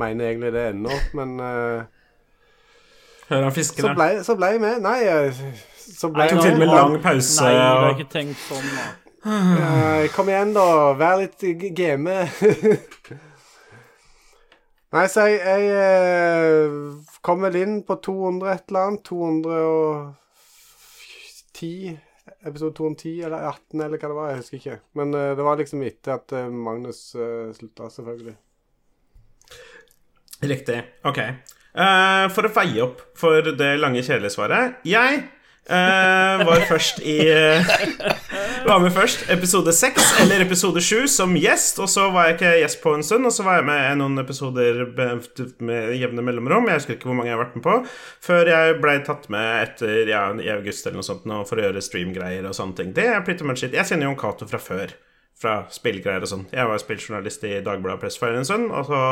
Mener 0.00 0.30
egentlig 0.30 0.52
det 0.54 0.66
ennå, 0.72 0.98
men 1.18 1.38
uh, 1.38 2.00
Hører 3.30 3.46
han 3.46 3.54
så 3.54 3.86
der. 3.86 3.94
ble, 3.94 4.08
så 4.26 4.34
ble 4.38 4.46
jeg 4.56 4.62
med. 4.62 4.80
Nei, 4.82 4.96
jeg, 5.06 5.52
så 5.78 6.10
ble 6.10 6.24
Nei, 6.24 6.32
Tok 6.32 6.40
jeg 6.40 6.48
til 6.48 6.56
og 6.56 6.58
med 6.58 6.66
med. 6.66 6.74
lang 6.80 6.96
pause. 7.04 7.44
Nei, 7.44 7.52
jeg 7.54 7.78
har 7.84 7.94
ikke 7.94 8.10
tenkt 8.10 8.42
sånn, 8.48 8.66
da. 8.74 8.88
Eh, 9.24 10.10
kom 10.10 10.28
igjen, 10.28 10.54
da. 10.56 10.92
Vær 10.96 11.18
litt 11.20 11.40
game. 11.76 12.10
Nei, 14.90 15.06
så 15.12 15.20
jeg, 15.28 15.38
jeg 15.44 15.62
eh, 15.76 16.70
kom 17.22 17.40
vel 17.44 17.56
inn 17.60 17.82
på 17.86 17.94
200 18.00 18.52
et 18.54 18.64
eller 18.72 18.82
annet. 18.88 19.04
210. 19.10 21.98
Episode 22.40 22.74
210 22.78 23.26
eller 23.26 23.40
18 23.50 23.80
eller 23.84 23.98
hva 23.98 24.08
det 24.08 24.16
var. 24.16 24.30
Jeg 24.30 24.38
husker 24.40 24.58
ikke. 24.60 24.78
Men 24.96 25.08
uh, 25.12 25.36
det 25.36 25.44
var 25.44 25.60
liksom 25.60 25.80
etter 25.84 26.10
at 26.16 26.28
Magnus 26.48 27.00
uh, 27.18 27.52
slutta, 27.56 27.84
selvfølgelig. 27.92 28.36
Riktig. 30.48 30.80
Ok. 31.04 31.20
For 31.70 32.42
å 32.48 32.50
feie 32.50 32.82
opp 32.82 32.98
for 33.20 33.40
det 33.54 33.78
lange, 33.78 34.02
kjedelige 34.02 34.34
svaret 34.34 34.82
Jeg 34.88 35.22
var 35.68 36.60
først 36.66 36.98
i 37.06 37.30
Var 38.70 38.78
med 38.78 38.92
først 38.94 39.24
episode 39.34 39.72
seks 39.74 40.12
eller 40.22 40.44
episode 40.44 40.78
sju 40.78 41.08
som 41.10 41.32
gjest. 41.34 41.80
Og 41.82 41.88
så 41.90 42.04
var 42.14 42.28
jeg 42.28 42.36
ikke 42.36 42.50
gjest 42.60 42.78
på 42.84 42.92
en 42.94 43.02
stund, 43.02 43.26
og 43.26 43.32
så 43.34 43.42
var 43.42 43.56
jeg 43.58 43.64
med 43.66 43.98
noen 43.98 44.22
episoder 44.22 44.84
med 44.94 45.88
jevne 45.98 46.22
mellomrom. 46.22 46.68
Jeg 46.70 46.78
husker 46.78 46.94
ikke 46.94 47.08
hvor 47.10 47.16
mange 47.18 47.32
jeg 47.32 47.34
har 47.34 47.40
vært 47.42 47.56
med 47.58 47.64
på. 47.64 47.74
Før 48.22 48.50
jeg 48.52 48.76
ble 48.78 48.92
tatt 49.08 49.26
med 49.34 49.48
etter 49.64 50.12
ja, 50.12 50.20
i 50.38 50.52
august 50.54 50.86
eller 50.86 51.00
noe 51.00 51.08
sånt 51.08 51.26
nå, 51.26 51.40
for 51.50 51.58
å 51.58 51.64
gjøre 51.64 51.82
streamgreier 51.82 52.46
og 52.46 52.54
sånne 52.54 52.78
ting. 52.78 52.92
Det 52.94 53.08
er 53.10 53.24
pretty 53.26 53.48
much 53.48 53.64
it. 53.66 53.74
Jeg 53.74 53.90
kjenner 53.90 54.06
Jon 54.06 54.20
Cato 54.22 54.46
fra 54.52 54.62
før 54.62 54.94
fra 55.40 55.56
spillgreier 55.74 56.22
og 56.22 56.30
sånn. 56.30 56.46
Jeg 56.54 56.70
var 56.70 56.78
spilljournalist 56.78 57.48
i 57.50 57.56
Dagbladet 57.66 58.04
Pressfire 58.04 58.38
en 58.38 58.46
stund, 58.46 58.70
og 58.70 58.86
så 58.86 59.02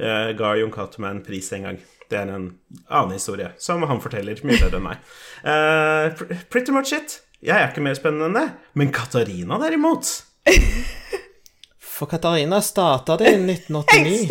eh, 0.00 0.32
ga 0.38 0.54
Jon 0.56 0.72
Cato 0.72 1.04
meg 1.04 1.18
en 1.18 1.22
pris 1.28 1.52
en 1.52 1.68
gang. 1.68 1.82
Det 2.08 2.22
er 2.22 2.32
en 2.32 2.48
annen 2.88 3.14
historie, 3.18 3.52
som 3.60 3.84
han 3.84 4.00
forteller 4.00 4.40
mye 4.48 4.64
bedre 4.64 4.80
enn 4.80 4.88
meg. 4.88 5.04
Uh, 5.44 6.40
pretty 6.48 6.72
much 6.72 6.96
it. 6.96 7.18
Jeg 7.44 7.60
er 7.60 7.66
ikke 7.68 7.82
mer 7.84 7.96
spennende 7.98 8.30
enn 8.30 8.36
det. 8.38 8.46
Men 8.80 8.92
Katarina, 8.94 9.58
derimot 9.60 10.08
For 11.94 12.08
Katarina 12.10 12.60
starta 12.64 13.18
det 13.20 13.34
i 13.34 13.36
Jeg 13.42 13.44
1989. 13.44 14.24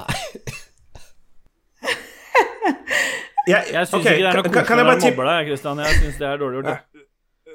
Nei. 0.00 0.16
jeg, 3.46 3.62
Jeg 3.72 3.86
syns 3.86 3.94
okay, 3.94 4.18
ikke 4.18 4.24
det 4.24 4.28
er 4.28 4.40
noe 4.40 4.52
koselig 4.52 4.82
å 4.82 4.88
mobbe 4.90 5.28
deg, 5.30 5.50
Kristian. 5.52 5.80
Jeg 5.86 6.00
syns 6.02 6.18
det 6.20 6.28
er 6.28 6.42
dårlig 6.42 6.60
gjort. 6.60 6.89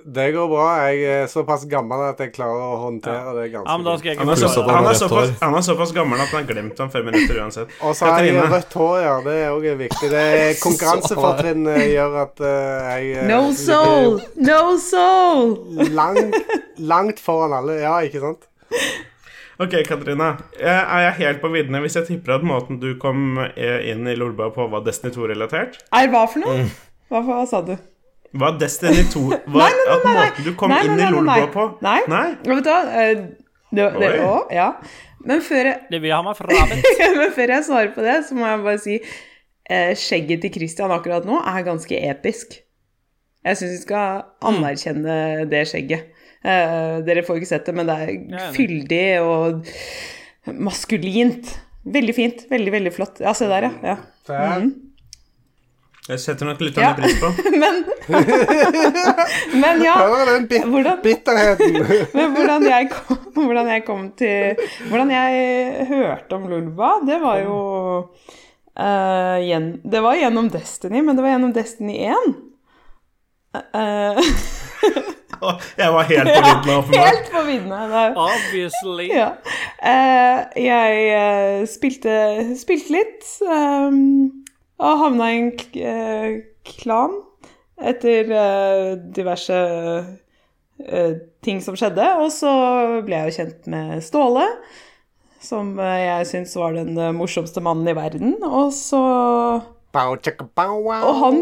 Det 0.08 0.26
går 0.32 0.48
bra. 0.48 0.66
Jeg 0.86 1.06
er 1.10 1.24
såpass 1.26 1.64
gammel 1.66 2.04
at 2.06 2.20
jeg 2.22 2.30
klarer 2.36 2.62
å 2.62 2.76
håndtere 2.78 3.32
det 3.40 3.46
ganske 3.56 3.72
Ja, 3.72 3.78
men 3.80 3.88
da 3.88 3.94
skal 3.98 4.12
jeg 4.12 4.20
han 4.20 4.30
ikke 4.30 4.36
er, 4.46 4.52
så, 4.54 4.62
han 4.68 4.76
han, 4.76 4.90
er 4.92 5.00
såpass, 5.00 5.32
han 5.40 5.56
er 5.58 5.64
såpass 5.66 5.94
gammel 5.96 6.20
at 6.22 6.30
han 6.30 6.44
har 6.44 6.52
glemt 6.52 6.82
om 6.86 6.92
fem 6.94 7.08
minutter 7.10 7.40
uansett. 7.42 7.74
Og 7.82 7.96
så 7.98 8.12
har 8.12 8.28
jeg 8.28 8.44
rødt 8.52 8.76
hår, 8.78 8.98
ja. 9.02 9.16
Det 9.26 9.34
er 9.42 9.56
òg 9.56 9.66
viktig. 9.80 10.10
Det 10.12 10.22
er 10.36 10.52
konkurransefortrinn 10.66 11.72
eh, 11.74 11.88
gjør 11.96 12.20
at 12.22 12.44
uh, 12.46 12.92
jeg 12.92 13.16
eh, 13.16 13.26
No 13.32 13.40
soul! 13.58 14.20
No 14.38 14.60
soul! 14.84 15.58
Langt, 15.98 16.38
langt 16.78 17.26
foran 17.26 17.58
alle. 17.58 17.80
Ja, 17.82 17.98
ikke 18.06 18.22
sant? 18.22 18.46
Ok, 19.58 19.74
Katarina. 19.90 20.36
Jeg 20.60 20.70
Er 20.86 21.04
jeg 21.08 21.18
helt 21.24 21.42
på 21.42 21.50
viddene 21.56 21.82
hvis 21.82 21.98
jeg 21.98 22.12
tipper 22.12 22.38
at 22.38 22.46
måten 22.46 22.78
du 22.78 22.92
kom 23.02 23.42
inn 23.58 24.06
i 24.06 24.18
Lolbua 24.22 24.54
på, 24.54 24.70
var 24.70 24.86
Destiny 24.86 25.16
2-relatert? 25.18 25.82
Er 25.90 26.14
hva 26.14 26.28
for 26.30 26.46
noe? 26.46 26.70
Hva, 27.10 27.24
for, 27.24 27.34
hva 27.34 27.44
sa 27.50 27.66
du? 27.66 27.74
Var 28.36 28.58
Destiny 28.60 29.04
2 29.14 29.22
var 29.30 29.38
Nei, 29.46 29.72
nei, 29.72 29.86
nei, 29.88 30.00
nei. 30.04 30.14
måten 30.20 30.46
du 30.48 30.54
kom 30.60 30.72
Nei, 30.74 30.82
nei, 30.82 30.88
inn 30.90 30.96
nei, 31.00 31.06
i 31.06 31.06
nei, 31.06 31.14
Lolbua 31.16 31.48
på 31.54 31.66
Nei. 31.86 32.00
Nei? 32.12 32.26
Vet 32.50 32.66
du 32.66 32.72
hva? 32.72 32.80
eh, 33.02 33.14
Det, 33.76 33.86
det, 34.02 34.10
å, 34.26 34.34
ja. 34.54 34.68
Men 35.26 35.42
før 35.46 35.70
jeg, 35.72 35.80
Det 35.92 36.02
vil 36.04 36.14
ha 36.14 36.20
meg 36.26 36.36
frabedt. 36.38 36.90
men 37.20 37.32
før 37.36 37.54
jeg 37.56 37.66
svarer 37.70 37.94
på 37.96 38.04
det, 38.06 38.18
så 38.28 38.36
må 38.38 38.46
jeg 38.50 38.62
bare 38.68 38.82
si 38.84 38.98
eh, 39.00 39.94
Skjegget 39.98 40.44
til 40.46 40.54
Christian 40.60 40.94
akkurat 40.94 41.26
nå 41.28 41.40
er 41.42 41.64
ganske 41.66 42.02
episk. 42.12 42.60
Jeg 43.46 43.60
syns 43.60 43.74
vi 43.76 43.82
skal 43.84 44.24
anerkjenne 44.52 45.16
det 45.50 45.64
skjegget. 45.70 46.12
Eh, 46.46 47.00
dere 47.06 47.24
får 47.26 47.40
ikke 47.42 47.50
sett 47.56 47.68
det, 47.70 47.74
men 47.78 47.90
det 47.90 47.96
er 48.04 48.14
er 48.42 48.52
fyldig 48.54 49.04
og 49.26 49.66
maskulint. 50.70 51.52
Veldig 51.86 52.16
fint. 52.18 52.46
Veldig, 52.50 52.72
veldig 52.74 52.94
flott. 52.94 53.22
Ja, 53.22 53.34
se 53.38 53.48
der, 53.50 53.68
ja. 53.70 53.94
ja. 53.94 53.98
Fair. 54.26 54.68
Jeg 56.06 56.20
setter 56.22 56.46
nok 56.46 56.60
litt 56.62 56.76
Ja. 56.78 56.92
pris 56.94 57.16
på. 57.18 57.32
Men, 57.62 57.80
men 59.62 59.80
ja. 59.82 59.96
Bit 60.50 60.66
Hvordan, 60.70 61.00
bitterheten. 61.02 61.80
Men 62.18 62.36
hvordan 62.36 62.66
jeg, 62.70 62.90
kom, 62.94 63.18
hvordan 63.40 63.70
jeg 63.74 63.86
kom 63.88 64.04
til 64.20 64.60
Hvordan 64.92 65.10
jeg 65.16 65.88
hørte 65.90 66.38
om 66.38 66.46
Lulba, 66.52 66.92
det 67.08 67.18
var 67.24 67.40
jo 67.42 67.58
uh, 68.78 69.38
gjen, 69.42 69.72
Det 69.82 70.04
var 70.06 70.20
gjennom 70.20 70.52
Destiny, 70.54 71.02
men 71.02 71.16
det 71.18 71.26
var 71.26 71.34
gjennom 71.34 71.54
Destiny 71.56 71.98
1. 72.12 72.36
Uh, 73.56 74.22
Jeg 75.80 75.90
var 75.94 76.04
helt 76.10 76.30
på 76.36 76.76
for 76.86 76.90
meg. 76.92 77.02
helt 77.02 77.28
på 77.34 77.42
viddene. 77.50 77.82
er- 78.04 78.18
Obviously. 78.18 79.10
Ja. 79.10 79.30
Uh, 79.82 80.40
jeg 80.60 81.06
eh, 81.18 81.66
spilte, 81.70 82.16
spilte 82.60 82.94
litt, 82.96 83.26
eh, 83.46 83.90
og 84.82 85.00
havna 85.00 85.30
i 85.32 85.38
en 85.40 85.52
k 85.56 85.70
eh, 85.80 86.32
klan 86.68 87.14
etter 87.76 88.32
eh, 88.32 88.90
diverse 89.16 89.60
eh, 90.84 91.14
ting 91.46 91.62
som 91.64 91.78
skjedde. 91.80 92.08
Og 92.24 92.32
så 92.34 92.52
ble 93.06 93.22
jeg 93.22 93.32
jo 93.32 93.38
kjent 93.40 93.70
med 93.72 94.04
Ståle, 94.04 94.48
som 95.44 95.76
jeg 95.80 96.28
syns 96.32 96.58
var 96.60 96.76
den 96.76 96.98
morsomste 97.16 97.64
mannen 97.64 97.88
i 97.88 97.96
verden. 97.96 98.36
Og 98.44 98.74
så 98.76 99.02
Bow, 99.96 100.18
chicka, 100.20 100.44
bow, 100.52 100.82
wow. 100.84 101.06
Og 101.08 101.22
han 101.22 101.38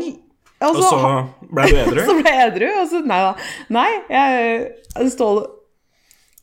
Og 0.62 0.68
altså, 0.68 0.90
så 0.94 1.48
ble 1.50 1.66
du 1.72 1.80
edru. 1.82 2.04
så 2.10 2.18
ble 2.20 2.34
jeg 2.36 2.52
edru, 2.52 2.70
og 2.84 2.92
så 2.92 3.02
Nei 3.10 3.22
da. 3.26 3.34
Nei, 3.74 3.90
jeg 4.14 5.10
Ståle 5.16 5.48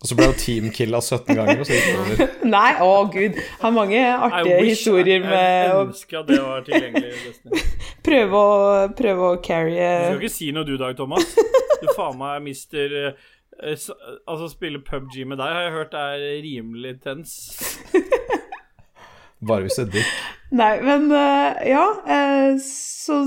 Og 0.01 0.09
så 0.09 0.17
ble 0.17 0.31
jo 0.31 0.37
teamkilla 0.41 0.99
17 1.05 1.37
ganger, 1.37 1.59
og 1.61 1.67
så 1.69 1.77
gikk 1.77 1.89
det 1.91 1.97
over. 2.01 2.31
Nei, 2.55 2.69
å 2.81 2.93
gud. 3.13 3.35
Har 3.61 3.73
mange 3.77 3.99
artige 4.01 4.61
wish 4.63 4.71
historier 4.73 5.27
med 5.27 5.43
Jeg 5.45 5.75
å 5.75 5.83
ønsker 5.83 6.21
at 6.23 6.31
det 6.31 6.39
var 6.41 6.65
tilgjengelig. 6.65 7.11
i 7.21 7.65
prøve 8.09 8.41
å, 8.41 8.55
prøve 8.97 9.27
å 9.29 9.35
carry 9.45 9.75
Du 9.77 10.07
skal 10.07 10.23
ikke 10.23 10.33
si 10.39 10.49
noe 10.57 10.65
du, 10.65 10.79
Dag 10.81 10.97
Thomas. 10.97 11.35
Du 11.83 11.91
faen 11.99 12.17
meg 12.21 12.41
mister 12.47 12.97
eh, 13.03 13.29
Altså, 13.61 14.49
spille 14.49 14.81
PubG 14.81 15.21
med 15.29 15.37
deg 15.37 15.53
har 15.53 15.67
jeg 15.67 15.77
hørt 15.77 15.99
er 16.01 16.25
rimelig 16.47 16.95
tens. 17.05 17.37
Bare 19.45 19.67
hvis 19.67 19.77
det 19.77 19.85
er 19.85 19.95
dick. 19.99 20.17
Nei, 20.57 20.73
men 20.81 21.11
eh, 21.13 21.61
ja. 21.75 21.85
eh, 22.09 22.57
så 22.65 23.21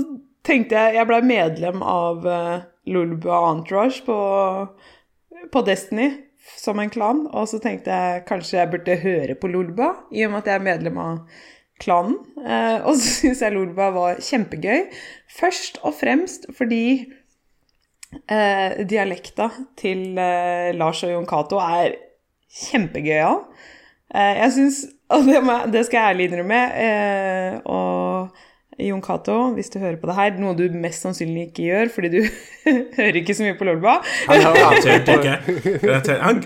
tenkte 0.44 0.74
jeg 0.74 0.98
Jeg 0.98 1.06
blei 1.06 1.22
medlem 1.22 1.86
av 1.86 2.26
Lulubu 2.26 3.30
Lulbua 3.30 3.44
Entourage 3.52 4.02
på, 4.10 4.18
på 5.54 5.68
Destiny 5.70 6.10
som 6.56 6.80
en 6.80 6.92
klan. 6.92 7.24
Og 7.32 7.48
så 7.50 7.60
tenkte 7.62 7.94
jeg 7.94 8.24
kanskje 8.28 8.60
jeg 8.60 8.72
burde 8.72 9.00
høre 9.02 9.36
på 9.38 9.50
Lulba 9.50 9.90
i 10.12 10.24
og 10.26 10.34
med 10.34 10.42
at 10.42 10.52
jeg 10.52 10.60
er 10.60 10.68
medlem 10.68 11.02
av 11.02 11.42
klanen. 11.82 12.16
Eh, 12.44 12.78
og 12.84 12.96
så 12.98 13.12
syns 13.20 13.44
jeg 13.44 13.56
Lulba 13.56 13.90
var 13.94 14.22
kjempegøy. 14.22 14.88
Først 15.38 15.80
og 15.82 15.96
fremst 16.00 16.48
fordi 16.56 16.84
eh, 18.30 18.82
dialekta 18.88 19.50
til 19.80 20.18
eh, 20.20 20.72
Lars 20.76 21.04
og 21.06 21.14
Jon 21.14 21.30
Cato 21.30 21.60
er 21.62 21.96
kjempegøyal. 22.64 23.40
Eh, 24.14 24.34
jeg 24.42 24.58
syns 24.58 24.84
Og 25.14 25.26
det, 25.28 25.40
må, 25.44 25.52
det 25.70 25.84
skal 25.86 25.98
jeg 25.98 26.14
ærlig 26.14 26.24
innrømme. 26.30 26.60
Eh, 26.80 27.56
og 27.70 28.03
Jon 28.78 29.02
Cato, 29.04 29.36
hvis 29.54 29.70
du 29.70 29.78
hører 29.78 29.96
på 30.00 30.06
det 30.10 30.16
her, 30.18 30.30
noe 30.42 30.54
du 30.58 30.64
mest 30.74 31.02
sannsynlig 31.04 31.42
ikke 31.50 31.62
gjør 31.68 31.86
fordi 31.94 32.08
du 32.16 32.20
hører 32.98 33.16
ikke 33.20 33.34
så 33.36 33.42
mye 33.46 33.58
på. 33.58 33.64
Han, 36.24 36.36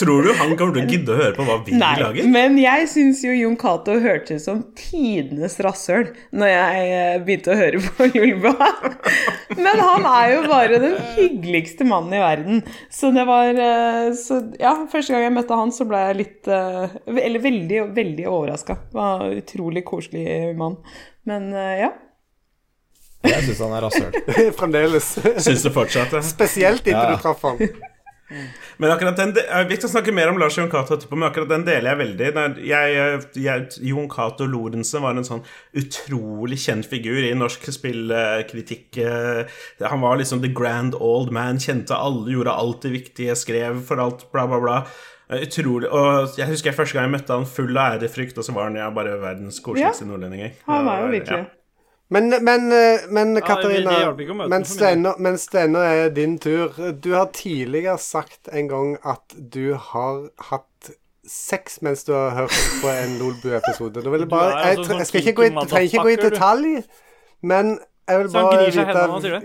tror 0.00 0.22
du 0.24 0.30
han 0.32 0.56
kommer 0.56 0.74
til 0.76 0.82
å 0.82 0.88
gidde 0.88 1.12
å 1.12 1.16
høre 1.18 1.34
på 1.36 1.44
hva 1.44 1.56
vi 1.66 1.72
Nei, 1.76 1.96
lager? 2.00 2.24
men 2.32 2.56
jeg 2.60 2.86
syns 2.88 3.20
jo 3.24 3.32
Jon 3.36 3.56
Cato 3.60 3.92
hørtes 4.00 4.40
ut 4.40 4.44
som 4.46 4.62
tidenes 4.78 5.58
rasshøl 5.60 6.06
når 6.32 6.48
jeg 6.52 6.86
eh, 6.94 7.18
begynte 7.26 7.52
å 7.52 7.58
høre 7.58 7.78
på 7.84 8.06
Lolba. 8.14 8.54
Men 9.58 9.76
han 9.82 10.06
er 10.08 10.26
jo 10.34 10.40
bare 10.48 10.80
den 10.82 10.96
hyggeligste 11.18 11.84
mannen 11.88 12.14
i 12.16 12.22
verden. 12.22 12.62
Så 12.92 13.10
det 13.14 13.24
var 13.28 13.48
eh, 13.52 14.10
så, 14.16 14.34
Ja, 14.60 14.74
første 14.90 15.12
gang 15.14 15.22
jeg 15.26 15.36
møtte 15.36 15.58
han, 15.60 15.72
så 15.74 15.84
ble 15.90 15.98
jeg 16.06 16.18
litt 16.22 16.44
eh, 16.50 16.86
Eller 17.10 17.40
veldig, 17.44 17.80
veldig 17.96 18.26
overraska. 18.30 18.74
Utrolig 19.36 19.84
koselig 19.88 20.26
mann. 20.58 20.76
Men 21.30 21.50
eh, 21.54 21.76
ja. 21.86 21.90
Jeg 23.30 23.44
syns 23.46 23.58
han 23.66 23.74
er 23.76 23.84
rasshøl. 23.84 24.14
fremdeles. 24.60 25.12
Syns 25.44 25.62
det 25.66 25.74
fortsatt. 25.76 26.12
ja. 26.16 26.22
Spesielt 26.24 26.82
etter 26.86 26.96
Ja. 26.96 27.14
du 27.16 27.22
traff 27.22 27.42
han. 27.44 27.60
Men 28.78 28.92
akkurat 28.94 29.16
den 29.18 29.32
de- 29.34 29.42
eh, 29.42 29.64
Vi 29.66 29.74
skal 29.76 29.90
snakke 29.90 30.12
mer 30.14 30.30
om 30.30 30.38
Lars 30.38 30.54
Jon 30.56 30.68
Cato 30.70 30.94
etterpå, 30.94 31.16
men 31.18 31.26
akkurat 31.28 31.50
den 31.50 31.64
deler 31.66 31.90
jeg 31.90 31.98
veldig. 32.00 32.28
Jeg, 32.70 32.94
eh, 33.02 33.24
jeg, 33.42 33.66
Jon 33.90 34.06
Cato 34.12 34.46
Lorentzen 34.46 35.02
var 35.02 35.18
en 35.18 35.26
sånn 35.26 35.42
utrolig 35.76 36.60
kjent 36.62 36.86
figur 36.88 37.18
i 37.26 37.32
norsk 37.36 37.66
spillkritikk. 37.74 39.00
Han 39.82 40.00
var 40.06 40.16
liksom 40.22 40.40
the 40.46 40.52
grand 40.62 40.94
old 40.94 41.32
man, 41.34 41.58
kjente 41.58 41.92
alle, 41.98 42.30
gjorde 42.32 42.54
alt 42.54 42.86
det 42.86 42.94
viktige, 42.94 43.34
skrev 43.36 43.82
for 43.90 44.00
alt, 44.06 44.24
bla, 44.32 44.46
bla, 44.46 44.60
bla. 44.64 44.78
Eh, 45.30 45.44
Utrolig. 45.46 45.88
Og 45.92 46.36
jeg 46.38 46.46
husker 46.48 46.70
jeg 46.70 46.74
første 46.76 46.94
gang 46.98 47.04
jeg 47.06 47.20
møtte 47.20 47.36
han 47.36 47.46
full 47.46 47.76
av 47.78 48.00
ærefrykt, 48.00 48.38
og 48.38 48.44
så 48.44 48.52
var 48.56 48.64
han 48.70 48.76
ja, 48.80 48.90
bare 48.90 49.16
verdens 49.22 49.60
koseligste 49.62 50.06
nordlending. 50.08 50.52
Han 50.66 50.84
var 50.86 51.00
jo 51.04 51.06
Ja. 51.06 51.18
virkelig 51.20 51.46
Men, 52.12 52.28
men, 52.44 52.72
eh, 52.72 52.98
men 53.08 53.34
det- 53.36 53.44
Katarina, 53.44 53.90
det 54.16 54.26
å 54.28 54.34
møte 54.34 54.48
mens 54.50 54.76
det 54.76 54.88
ennå- 54.96 55.18
mens 55.20 55.46
det 55.46 55.60
ennå 55.68 55.78
er 55.78 56.08
din 56.10 56.38
tur 56.38 56.72
Du 57.00 57.12
har 57.14 57.26
tidligere 57.26 57.96
sagt 57.98 58.48
en 58.52 58.66
gang 58.68 58.96
at 59.04 59.22
du 59.50 59.74
har 59.74 60.28
hatt 60.50 60.90
sex 61.24 61.78
mens 61.82 62.02
du 62.02 62.12
har 62.12 62.30
hørt 62.30 62.50
på 62.82 62.88
en 62.88 63.18
Lolbu-episode. 63.20 64.02
Jeg, 64.02 64.04
jeg 64.04 64.28
jeg, 64.28 64.30
altså 64.30 64.84
tre- 64.84 65.04
sånn 65.04 65.14
jeg 65.14 65.24
kinky 65.24 65.68
trenger 65.68 65.92
ikke 65.92 66.02
gå 66.02 66.10
i 66.10 66.30
detalj, 66.30 66.84
men 67.42 67.78
jeg 68.10 68.18
vil 68.20 68.28
bare 68.34 68.66
vite 68.66 68.84
hendene 68.88 69.40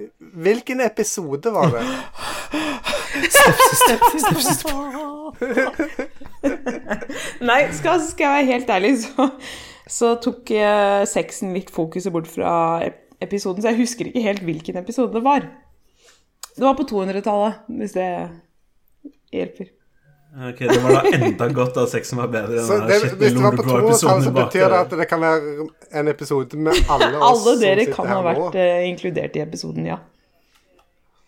Hvilken 0.45 0.79
episode 0.85 1.47
var 1.53 1.67
det? 1.73 1.83
Nei, 7.49 7.61
skal, 7.75 8.01
skal 8.03 8.25
jeg 8.25 8.33
være 8.35 8.51
helt 8.51 8.69
ærlig, 8.69 8.97
så, 9.03 9.29
så 9.87 10.15
tok 10.21 10.51
eh, 10.55 11.05
sexen 11.09 11.53
litt 11.55 11.71
fokuset 11.73 12.13
bort 12.13 12.27
fra 12.31 12.51
episoden, 13.23 13.61
så 13.61 13.67
jeg 13.71 13.81
husker 13.83 14.05
ikke 14.09 14.25
helt 14.25 14.43
hvilken 14.45 14.77
episode 14.81 15.13
det 15.15 15.23
var. 15.25 15.41
Det 16.55 16.63
var 16.63 16.77
på 16.77 16.87
200-tallet, 16.91 17.53
hvis 17.79 17.95
det 17.97 18.09
hjelper. 19.35 19.67
Ok, 20.35 20.59
Det 20.59 20.81
var 20.83 20.97
da 20.97 21.13
enda 21.15 21.47
godt 21.55 21.77
at 21.79 21.93
sexen 21.93 22.19
var 22.19 22.27
bedre 22.33 22.59
enn 22.59 22.67
Så 22.67 22.81
den 22.81 22.89
det, 22.91 23.13
hvis 23.21 23.37
det 23.37 23.43
var 23.43 23.55
på 23.55 23.63
Lolbua-episoden 23.63 24.25
så 24.25 24.33
betyr 24.35 24.65
det 24.67 24.81
at 24.81 24.97
det 24.99 25.07
kan 25.07 25.23
være 25.23 25.69
en 26.01 26.11
episode 26.11 26.59
med 26.59 26.81
alle 26.91 27.13
oss 27.21 27.29
Alle 27.29 27.55
som 27.55 27.63
dere 27.63 27.87
kan 27.93 28.11
ha 28.11 28.19
vært 28.25 28.59
uh, 28.59 28.83
inkludert 28.89 29.39
i 29.39 29.43
episoden, 29.45 29.87
ja. 29.93 30.01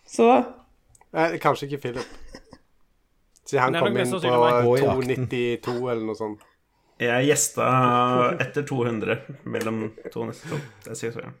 Så 0.08 0.28
Eh, 1.16 1.38
kanskje 1.40 1.66
ikke 1.66 1.80
Philip. 1.80 2.06
Siden 3.48 3.62
han 3.62 3.78
kom 3.80 3.96
inn 3.96 4.04
på 4.04 4.18
sannsynlig 4.20 4.40
meg. 4.42 4.64
Gå 4.66 4.76
i 4.76 4.82
jakten. 4.82 5.28
292 5.28 5.90
eller 5.92 6.04
noe 6.04 6.18
sånt. 6.18 6.46
Jeg 6.98 7.28
gjesta 7.28 7.66
etter 8.42 8.64
200, 8.66 9.20
mellom 9.46 9.84
292. 10.10 10.58
Det 10.84 10.96
sier 10.98 11.12
jeg. 11.12 11.14
så, 11.14 11.28
ja. 11.28 11.32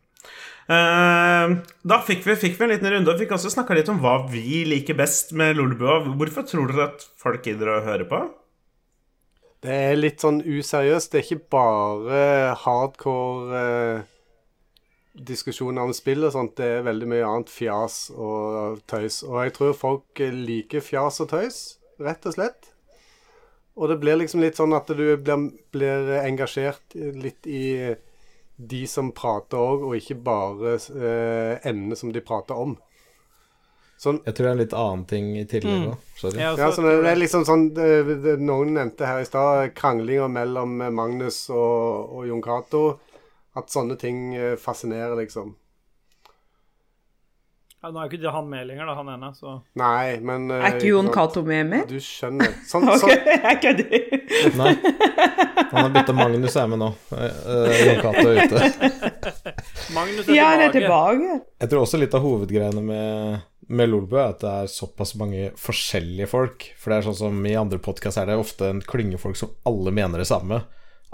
Da 0.68 1.96
fikk 2.04 2.26
vi, 2.26 2.34
fikk 2.36 2.58
vi 2.58 2.66
en 2.66 2.72
liten 2.74 2.92
runde 2.92 3.12
og 3.12 3.22
fikk 3.22 3.32
også 3.38 3.54
snakka 3.54 3.76
litt 3.78 3.88
om 3.88 4.02
hva 4.02 4.18
vi 4.28 4.66
liker 4.68 4.98
best 4.98 5.32
med 5.32 5.56
Lolebua. 5.56 6.02
Hvorfor 6.18 6.44
tror 6.44 6.68
dere 6.68 6.90
at 6.90 7.06
folk 7.16 7.46
gidder 7.48 7.72
å 7.72 7.80
høre 7.86 8.04
på? 8.08 8.20
Det 9.64 9.74
er 9.88 9.98
litt 9.98 10.22
sånn 10.22 10.42
useriøst. 10.44 11.10
Det 11.10 11.18
er 11.18 11.26
ikke 11.26 11.50
bare 11.56 12.20
hardcore 12.62 13.62
eh, 13.62 14.02
diskusjoner 15.18 15.88
om 15.88 15.94
spill 15.96 16.28
og 16.28 16.34
sånt. 16.36 16.54
Det 16.60 16.68
er 16.76 16.86
veldig 16.86 17.08
mye 17.10 17.26
annet 17.26 17.50
fjas 17.50 17.96
og 18.14 18.82
tøys. 18.90 19.22
Og 19.26 19.40
jeg 19.42 19.56
tror 19.56 19.78
folk 19.78 20.22
eh, 20.22 20.34
liker 20.34 20.84
fjas 20.84 21.22
og 21.24 21.32
tøys, 21.32 21.62
rett 22.04 22.28
og 22.28 22.36
slett. 22.36 22.70
Og 23.78 23.90
det 23.90 23.98
blir 24.02 24.20
liksom 24.20 24.44
litt 24.44 24.58
sånn 24.58 24.76
at 24.76 24.90
du 24.90 25.16
blir, 25.16 25.48
blir 25.74 26.12
engasjert 26.20 26.94
litt 26.94 27.46
i 27.46 27.94
de 28.58 28.86
som 28.90 29.12
prater 29.14 29.56
òg, 29.58 29.84
og 29.86 29.96
ikke 29.96 30.16
bare 30.26 30.74
eh, 30.76 31.60
emnet 31.70 31.98
som 31.98 32.10
de 32.12 32.20
prater 32.20 32.58
om. 32.58 32.76
Sånn, 33.98 34.20
Jeg 34.26 34.34
tror 34.34 34.44
det 34.46 34.50
er 34.50 34.54
en 34.56 34.60
litt 34.62 34.74
annen 34.78 35.04
ting 35.10 35.30
i 35.38 35.44
tillegg 35.50 35.78
Mm. 35.80 35.86
òg. 35.90 36.02
Sorry. 36.18 36.38
Jeg 36.38 36.58
Ja, 36.58 36.66
også 36.68 36.76
så 36.76 36.82
det, 36.86 37.02
det 37.02 37.10
er 37.10 37.16
liksom 37.18 37.44
sånn 37.46 37.64
det, 37.74 37.88
det, 38.22 38.34
Noen 38.38 38.74
nevnte 38.74 39.06
her 39.06 39.20
i 39.22 39.26
stad 39.26 39.74
kranglinga 39.74 40.28
mellom 40.30 40.76
Magnus 40.94 41.50
og, 41.50 42.12
og 42.14 42.26
Jon 42.28 42.42
Cato. 42.42 43.00
At 43.58 43.70
sånne 43.74 43.96
ting 43.98 44.36
eh, 44.36 44.54
fascinerer, 44.56 45.16
liksom. 45.18 45.54
Ja, 47.78 47.92
nå 47.94 48.00
er 48.02 48.08
jo 48.10 48.16
ikke 48.18 48.30
han 48.34 48.48
med 48.50 48.64
lenger, 48.66 48.88
da, 48.90 48.94
han 48.98 49.08
ene, 49.12 49.28
så 49.38 49.52
Nei, 49.78 50.16
men 50.26 50.48
eh, 50.50 50.64
er 50.66 50.72
ikke 50.80 50.88
Jon? 50.90 51.08
Cato 51.14 51.44
med 51.46 51.68
mer? 51.70 51.84
Du 51.86 52.00
skjønner. 52.02 52.56
Sånn, 52.66 52.88
Ok, 52.90 53.04
sånn, 53.04 53.28
jeg 53.44 53.60
kødder. 53.62 53.92
Nei. 54.58 54.72
Han 55.68 55.84
har 55.84 55.92
bytta 55.94 56.14
Magnus 56.16 56.56
er 56.58 56.66
med 56.72 56.80
nå. 56.82 56.88
Uh, 57.12 57.70
Jon 57.84 58.00
Cato 58.02 58.24
er 58.26 58.40
ute. 58.42 58.58
Magnus 59.96 60.26
er 60.26 60.34
Ja, 60.34 60.48
han 60.56 60.64
er 60.66 60.74
tilbake. 60.74 61.20
tilbake. 61.22 61.38
Jeg 61.62 61.70
tror 61.70 61.84
også 61.84 62.00
litt 62.02 62.16
av 62.18 62.26
hovedgreiene 62.26 62.82
med, 62.82 63.46
med 63.70 63.92
Lolbø 63.92 64.18
er 64.24 64.32
at 64.34 64.42
det 64.42 64.56
er 64.64 64.72
såpass 64.74 65.14
mange 65.20 65.52
forskjellige 65.62 66.26
folk. 66.34 66.66
For 66.82 66.90
det 66.90 66.98
er 66.98 67.06
sånn 67.12 67.20
som 67.22 67.46
i 67.46 67.54
andre 67.62 67.78
podkast 67.78 68.18
er 68.18 68.26
det 68.32 68.40
ofte 68.42 68.72
en 68.72 68.82
klynge 68.82 69.22
folk 69.22 69.38
som 69.38 69.54
alle 69.70 69.94
mener 69.94 70.24
det 70.24 70.26
samme. 70.32 70.64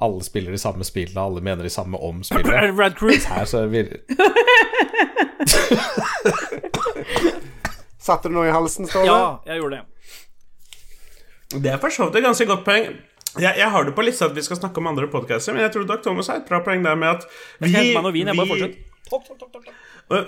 Alle 0.01 0.25
spiller 0.27 0.51
de 0.57 0.59
samme 0.65 0.83
spillene, 0.89 1.21
alle 1.23 1.45
mener 1.45 1.63
de 1.69 1.71
samme 1.77 2.01
om 2.01 2.25
spillet. 2.25 2.73
Red 2.81 2.97
Crew? 2.99 3.13
Her 3.29 3.45
så 3.47 3.61
er 3.61 3.69
det 3.69 3.75
vir 3.77 4.01
Satte 8.05 8.29
du 8.29 8.35
noe 8.37 8.49
i 8.51 8.53
halsen, 8.55 8.89
Ståle? 8.91 9.09
Ja, 9.09 9.21
jeg 9.49 9.63
gjorde 9.63 9.81
det. 9.81 11.61
Det 11.65 11.71
er 11.73 11.79
for 11.83 11.93
så 11.95 12.09
vidt 12.09 12.19
et 12.21 12.27
ganske 12.27 12.47
godt 12.51 12.65
poeng. 12.67 12.89
Jeg, 13.35 13.57
jeg 13.59 13.67
har 13.71 13.87
det 13.87 13.95
på 13.97 14.03
lista 14.07 14.29
at 14.29 14.35
vi 14.37 14.43
skal 14.47 14.59
snakke 14.61 14.79
om 14.83 14.87
andre 14.93 15.09
podcaster, 15.11 15.55
men 15.57 15.65
jeg 15.65 15.73
tror 15.75 15.87
Dag 15.89 16.03
Thomas 16.05 16.29
har 16.31 16.39
et 16.43 16.47
bra 16.49 16.61
poeng 16.63 16.85
der 16.85 16.95
med 16.99 17.17
at 17.17 17.25
vi, 17.27 17.67
Jeg 17.67 17.71
skal 17.73 17.81
hente 17.81 17.95
meg 17.97 18.05
noe 18.07 18.15
vin, 18.15 18.31
jeg 18.31 18.37
bare 18.39 18.59
vi- 18.61 18.91
Topp, 19.05 19.27
topp, 19.29 19.51
topp, 19.53 19.67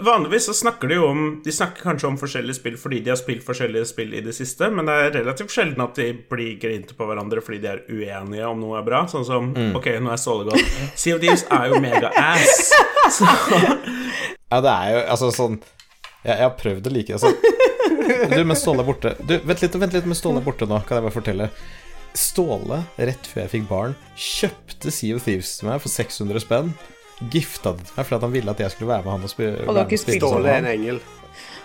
Vanligvis 0.04 0.46
så 0.50 0.54
snakker 0.56 0.88
de 0.90 0.96
jo 0.98 1.06
om 1.08 1.20
De 1.44 1.52
snakker 1.52 1.84
kanskje 1.86 2.08
om 2.10 2.16
forskjellige 2.20 2.58
spill 2.58 2.74
fordi 2.80 2.98
de 3.06 3.10
har 3.12 3.16
spilt 3.20 3.44
forskjellige 3.46 3.86
spill 3.88 4.12
i 4.16 4.20
det 4.24 4.34
siste, 4.36 4.68
men 4.72 4.88
det 4.88 4.96
er 5.04 5.14
relativt 5.20 5.52
sjelden 5.54 5.80
at 5.84 5.96
de 6.00 6.10
blir 6.30 6.58
grinte 6.60 6.96
på 6.98 7.06
hverandre 7.08 7.40
fordi 7.44 7.60
de 7.62 7.70
er 7.72 7.82
uenige 7.88 8.48
om 8.50 8.60
noe 8.60 8.78
er 8.80 8.84
bra. 8.88 9.04
Sånn 9.08 9.24
som 9.28 9.52
Ok, 9.76 9.88
nå 10.02 10.12
er 10.12 10.20
Ståle 10.20 10.48
godt. 10.50 10.76
Sea 10.98 11.16
of 11.16 11.22
Thieves 11.24 11.46
er 11.52 11.70
jo 11.72 11.80
mega-ass. 11.84 12.72
Så 13.16 13.28
Ja, 14.52 14.60
det 14.62 14.70
er 14.76 14.92
jo 14.92 15.00
altså 15.16 15.32
sånn 15.34 15.56
Jeg, 16.24 16.32
jeg 16.32 16.44
har 16.44 16.54
prøvd 16.58 16.88
å 16.88 16.94
like 16.94 17.12
det. 17.12 17.20
Altså. 17.20 17.56
Du, 18.30 18.44
men 18.44 18.56
Ståle 18.58 18.82
er 18.82 18.86
borte. 18.86 19.14
Du, 19.22 19.34
vent 19.46 19.62
litt, 19.62 19.74
vent 19.82 19.96
litt 19.96 20.06
med 20.08 20.18
Ståle 20.18 20.40
er 20.40 20.46
borte 20.46 20.68
nå, 20.68 20.78
kan 20.86 20.98
jeg 20.98 21.06
bare 21.06 21.14
fortelle. 21.14 21.48
Ståle, 22.16 22.80
rett 22.96 23.28
før 23.28 23.42
jeg 23.44 23.52
fikk 23.52 23.66
barn, 23.68 23.96
kjøpte 24.16 24.92
Sea 24.94 25.18
of 25.18 25.26
Thieves 25.26 25.58
til 25.58 25.68
meg 25.68 25.82
for 25.84 25.92
600 25.92 26.44
spenn. 26.46 26.72
Gifta 27.32 27.72
det 27.76 27.86
til 27.88 27.96
meg 27.96 28.08
fordi 28.08 28.26
han 28.26 28.34
ville 28.34 28.52
at 28.52 28.60
jeg 28.60 28.74
skulle 28.74 28.90
være 28.92 29.06
med 29.06 29.14
han 29.14 29.28
og 29.28 29.32
spille. 29.32 29.66
Og 29.66 29.78
har 29.78 29.86
ikke 29.88 30.18
Ståle 30.18 30.52
er 30.52 30.64
en 30.64 30.72
engel. 30.72 31.00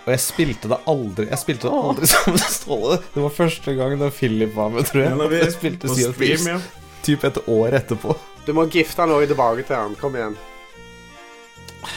Og 0.02 0.10
jeg 0.10 0.20
spilte 0.20 0.68
det 0.68 0.76
aldri 0.90 1.24
Jeg 1.28 1.38
spilte 1.40 1.68
det 1.70 1.78
aldri 1.78 2.08
sammen 2.12 2.38
med 2.38 2.54
Ståle. 2.56 3.00
Det 3.14 3.24
var 3.24 3.34
første 3.38 3.76
gang 3.78 3.96
da 4.00 4.12
Philip 4.12 4.54
var 4.56 4.72
med, 4.74 4.88
tror 4.88 5.04
jeg. 5.04 5.16
Ja, 5.16 5.28
vi 5.32 5.42
jeg 5.42 5.56
spilte 5.56 5.92
Sea 5.92 6.12
of 6.12 6.20
Thieves 6.20 6.48
ja. 6.48 6.60
typ 7.06 7.28
et 7.28 7.42
år 7.48 7.78
etterpå. 7.80 8.16
Du 8.46 8.56
må 8.56 8.66
gifte 8.72 9.04
han 9.04 9.14
òg 9.14 9.28
tilbake 9.30 9.64
til 9.68 9.78
han. 9.78 9.94
Kom 10.00 10.18
igjen. 10.18 10.36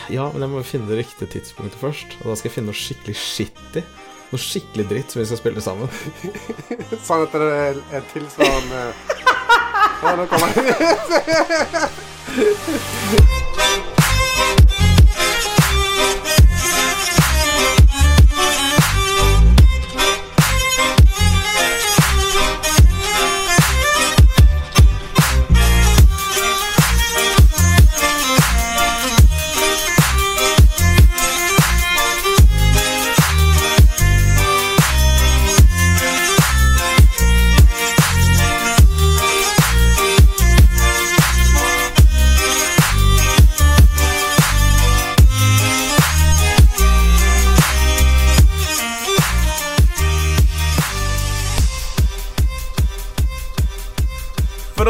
Ja, 0.09 0.29
men 0.33 0.41
jeg 0.41 0.49
må 0.51 0.63
finne 0.65 0.89
det 0.89 0.97
riktige 1.03 1.29
tidspunktet 1.37 1.79
først. 1.81 2.17
Og 2.23 2.31
da 2.31 2.35
skal 2.39 2.49
jeg 2.49 2.55
finne 2.57 2.69
noe 2.71 2.79
skikkelig 2.79 3.17
shitty. 3.19 3.81
Noe 4.31 4.41
skikkelig 4.41 4.85
dritt 4.89 5.09
som 5.13 5.21
vi 5.21 5.27
skal 5.29 5.41
spille 5.41 5.61
sammen. 5.63 5.89
Sånn 7.05 7.25
at 7.27 7.31
det 7.35 7.39
er 7.51 7.75
er 7.99 8.03
tilsvarende 8.13 8.81
Ja, 10.05 10.15
nå 10.17 10.23
kommer 10.29 10.49
han. 10.49 10.65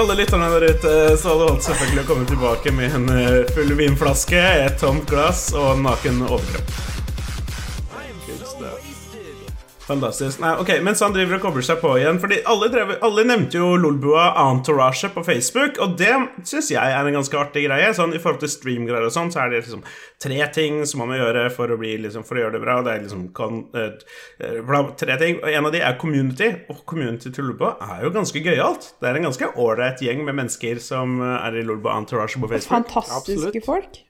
alle 0.05 0.21
lytterne 0.21 0.49
der 0.53 0.63
ute 0.69 0.89
så 1.17 1.31
hadde 1.31 1.45
holdt 1.49 1.63
selvfølgelig 1.65 2.03
å 2.03 2.07
komme 2.11 2.27
tilbake 2.29 2.73
med 2.77 2.93
en 2.93 3.07
eh, 3.09 3.39
full 3.55 3.73
vinflaske, 3.79 4.37
et 4.37 4.77
tomt 4.77 5.07
glass 5.09 5.47
og 5.57 5.71
en 5.71 5.87
naken 5.87 6.21
overkropp. 6.27 6.94
Fantastisk. 9.85 10.39
Nei, 10.41 10.55
ok, 10.61 10.71
Mens 10.85 11.01
han 11.05 11.13
driver 11.13 11.37
og 11.37 11.43
kobler 11.43 11.65
seg 11.65 11.77
på 11.77 11.91
igjen 11.99 12.17
Fordi 12.21 12.39
alle, 12.49 12.69
drev, 12.73 12.95
alle 13.05 13.25
nevnte 13.27 13.59
jo 13.59 13.75
Lolbua 13.77 14.31
Entourage 14.41 15.11
på 15.13 15.21
Facebook, 15.25 15.77
og 15.83 15.93
det 15.99 16.13
syns 16.47 16.71
jeg 16.73 16.95
er 16.95 17.05
en 17.05 17.17
ganske 17.19 17.37
artig 17.37 17.67
greie. 17.67 17.91
Sånn 17.93 18.15
I 18.15 18.21
forhold 18.21 18.41
til 18.41 18.51
streamgreier 18.51 19.05
og 19.05 19.13
sånn, 19.13 19.29
så 19.33 19.43
er 19.43 19.53
det 19.53 19.61
liksom 19.63 19.83
tre 20.21 20.39
ting 20.55 20.81
som 20.89 21.03
man 21.03 21.11
må 21.13 21.19
gjøre 21.19 21.45
for 21.53 21.69
å, 21.69 21.77
bli, 21.81 21.93
liksom, 22.05 22.25
for 22.25 22.39
å 22.39 22.45
gjøre 22.45 22.57
det 22.57 22.63
bra. 22.65 22.79
Det 22.85 22.95
er 22.95 23.05
liksom 23.05 23.27
kan, 23.37 23.61
eh, 23.77 24.17
eh, 24.41 24.57
bla, 24.65 24.81
tre 24.97 25.19
ting, 25.21 25.37
og 25.43 25.53
en 25.53 25.69
av 25.69 25.75
de 25.75 25.83
er 25.85 25.99
community. 26.01 26.49
Og 26.73 26.81
community 26.89 27.33
til 27.35 27.49
Lolbua 27.51 27.75
er 27.85 28.07
jo 28.07 28.13
ganske 28.15 28.41
gøyalt. 28.41 28.89
Det 29.01 29.11
er 29.11 29.21
en 29.21 29.29
ganske 29.29 29.53
ålreit 29.53 30.01
gjeng 30.05 30.25
med 30.25 30.39
mennesker 30.41 30.81
som 30.83 31.19
eh, 31.21 31.37
er 31.45 31.61
i 31.61 31.65
Lolbua 31.67 31.99
Entourage 32.01 32.41
på 32.41 32.49
Facebook. 32.49 32.73
Fantastiske 32.73 33.53
Absolutt. 33.53 33.65
folk. 33.69 34.04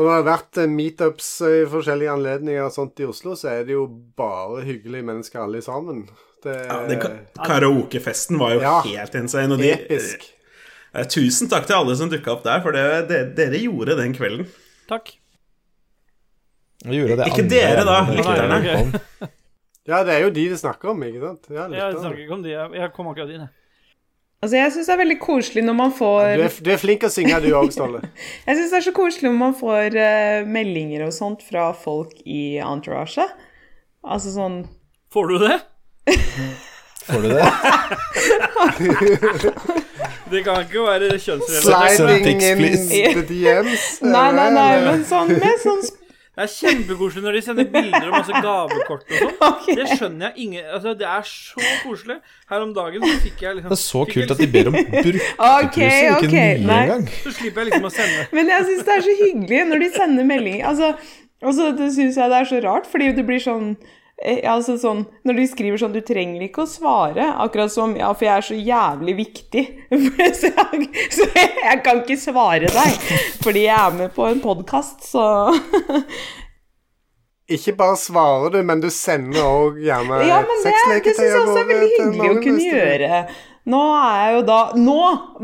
Og 0.00 0.06
når 0.06 0.10
det 0.10 0.16
har 0.16 0.26
vært 0.30 0.58
eh, 0.62 0.68
meetups 0.72 1.26
i 1.44 1.56
forskjellige 1.68 2.12
anledninger 2.14 2.62
og 2.64 2.72
sånt 2.72 3.00
i 3.04 3.08
Oslo, 3.10 3.34
så 3.36 3.50
er 3.52 3.66
det 3.68 3.74
jo 3.76 3.82
bare 4.16 4.62
hyggelige 4.64 5.04
mennesker 5.04 5.42
alle 5.44 5.60
sammen. 5.64 6.06
Det 6.40 6.54
Ja, 6.56 6.78
det, 6.88 6.96
karaokefesten 7.44 8.38
var 8.40 8.54
jo 8.54 8.62
Ja. 8.64 8.78
helt 8.86 9.14
insane. 9.18 9.52
Og 9.52 9.60
de, 9.60 9.74
episk. 9.74 10.24
eh, 10.94 11.04
tusen 11.04 11.50
takk 11.52 11.66
til 11.68 11.76
alle 11.76 11.96
som 12.00 12.08
dukka 12.08 12.32
opp 12.32 12.46
der, 12.46 12.62
for 12.64 12.72
det, 12.72 12.86
det, 13.10 13.20
dere 13.36 13.60
gjorde 13.60 13.98
den 14.00 14.14
kvelden. 14.16 14.48
Takk. 14.88 15.12
Jeg 16.86 16.96
gjorde 17.02 17.18
det 17.20 17.26
Ikke 17.28 17.44
andre 17.44 17.52
dere 17.52 17.84
da, 17.84 17.98
lytterne. 18.08 19.30
Ja, 19.90 19.98
det 20.06 20.14
er 20.16 20.22
jo 20.24 20.30
de 20.32 20.48
det 20.48 20.58
snakker 20.62 20.94
om, 20.94 21.02
ikke 21.04 21.20
sant? 21.26 21.50
Ja, 21.52 21.66
Jeg 21.68 21.98
snakker 21.98 22.22
ikke 22.24 22.36
om 22.38 22.42
de. 22.46 22.50
Jeg 22.56 22.92
kom 22.96 23.08
akkurat 23.12 23.34
inn, 23.36 23.44
jeg. 23.44 23.52
Altså, 24.40 24.56
jeg 24.56 24.72
syns 24.72 24.86
det 24.88 24.94
er 24.94 25.00
veldig 25.02 25.18
koselig 25.20 25.62
når 25.66 25.76
man 25.76 25.90
får 25.92 26.20
Du 26.40 26.42
er, 26.46 26.54
du 26.64 26.70
er 26.72 26.80
flink 26.80 27.02
å 27.04 27.10
synge, 27.12 27.40
du 27.44 27.50
òg, 27.52 27.68
Ståle. 27.76 28.00
Jeg 28.46 28.56
syns 28.56 28.72
det 28.72 28.78
er 28.78 28.86
så 28.88 28.94
koselig 28.96 29.28
når 29.28 29.38
man 29.42 29.56
får 29.58 29.96
uh, 30.00 30.48
meldinger 30.48 31.04
og 31.04 31.12
sånt 31.12 31.44
fra 31.44 31.70
folk 31.76 32.14
i 32.24 32.56
entourage. 32.64 33.26
Altså 34.00 34.32
sånn 34.32 34.62
Får 35.12 35.24
du 35.26 35.36
det? 35.42 35.58
Får 37.04 37.20
du 37.26 37.28
det? 37.34 37.48
Det 40.30 40.44
kan 40.46 40.62
ikke 40.62 40.84
være 40.86 41.16
kjønnsrelatert. 41.18 41.96
Sliding 41.98 42.42
in 42.42 43.16
the 43.18 43.24
DMs. 43.26 43.86
Nei, 44.14 44.28
nei, 44.36 44.46
nei, 44.54 44.68
men 44.84 45.02
sånn 45.08 45.32
med 45.34 45.56
sånn 45.58 45.80
Det 46.40 46.46
er 46.46 46.52
kjempekoselig 46.56 47.20
når 47.20 47.36
de 47.36 47.40
sender 47.44 47.66
bilder 47.68 48.06
og 48.06 48.14
masse 48.14 48.38
gavekort 48.40 49.02
og 49.04 49.18
sånn. 49.18 49.34
Okay. 49.50 49.74
Det 49.76 49.86
skjønner 49.90 50.30
jeg 50.30 50.44
ingen 50.46 50.68
Altså, 50.72 50.94
det 50.96 51.06
er 51.06 51.26
så 51.28 51.64
koselig. 51.82 52.16
Her 52.48 52.62
om 52.64 52.70
dagen 52.74 53.04
så 53.04 53.16
fikk 53.20 53.42
jeg 53.44 53.58
liksom 53.58 53.72
Det 53.72 53.76
er 53.76 53.82
så 53.82 54.04
kult 54.08 54.32
at 54.32 54.40
de 54.40 54.48
ber 54.54 54.70
om 54.70 54.76
brukte 54.78 55.26
okay, 55.50 56.06
ikke 56.14 56.30
nye 56.30 56.44
Nei. 56.64 56.78
engang. 56.86 57.04
Så 57.26 57.34
slipper 57.36 57.60
jeg 57.60 57.68
liksom 57.70 57.88
å 57.90 57.92
sende. 57.92 58.24
Men 58.38 58.52
jeg 58.54 58.66
syns 58.70 58.86
det 58.88 58.94
er 58.94 59.04
så 59.04 59.16
hyggelig 59.20 59.60
når 59.68 59.84
de 59.84 59.90
sender 59.98 60.28
meldinger. 60.30 60.64
Altså, 60.70 60.90
altså 61.44 61.68
det 61.76 61.90
syns 61.98 62.20
jeg 62.22 62.32
det 62.32 62.38
er 62.40 62.50
så 62.54 62.62
rart, 62.64 62.88
fordi 62.88 63.10
det 63.18 63.26
blir 63.28 63.44
sånn 63.44 63.74
Altså 64.20 64.74
sånn, 64.76 65.06
Når 65.24 65.38
de 65.38 65.44
skriver 65.48 65.80
sånn 65.80 65.94
'Du 65.94 66.02
trenger 66.04 66.42
ikke 66.44 66.66
å 66.66 66.68
svare', 66.68 67.24
akkurat 67.40 67.72
som 67.72 67.94
'Ja, 67.96 68.12
for 68.12 68.26
jeg 68.26 68.36
er 68.36 68.44
så 68.44 68.58
jævlig 68.58 69.14
viktig'. 69.16 69.64
så, 70.40 70.50
jeg, 70.52 70.90
så 71.08 71.28
jeg, 71.34 71.48
jeg 71.64 71.82
kan 71.86 72.02
ikke 72.04 72.20
svare 72.20 72.68
deg 72.68 73.08
fordi 73.40 73.64
jeg 73.64 73.78
er 73.78 73.96
med 73.96 74.12
på 74.12 74.28
en 74.28 74.40
podkast, 74.44 75.08
så 75.08 75.24
Ikke 77.50 77.72
bare 77.74 77.96
svarer 77.98 78.52
du, 78.54 78.60
men 78.62 78.78
du 78.82 78.90
sender 78.94 79.42
òg 79.42 79.80
gjerne 79.82 80.20
Ja, 80.28 80.42
men 80.46 80.60
det, 80.62 80.74
det 81.02 81.14
syns 81.16 81.24
jeg 81.24 81.40
også 81.40 81.56
er 81.58 81.70
veldig 81.72 81.88
hyggelig 81.96 82.28
å 82.30 82.42
kunne 82.44 82.66
gjøre. 82.68 83.24
Nå 83.68 83.80
er 83.92 84.20
jeg 84.24 84.36
jo 84.38 84.44
da 84.48 84.58
Nå! 84.78 85.00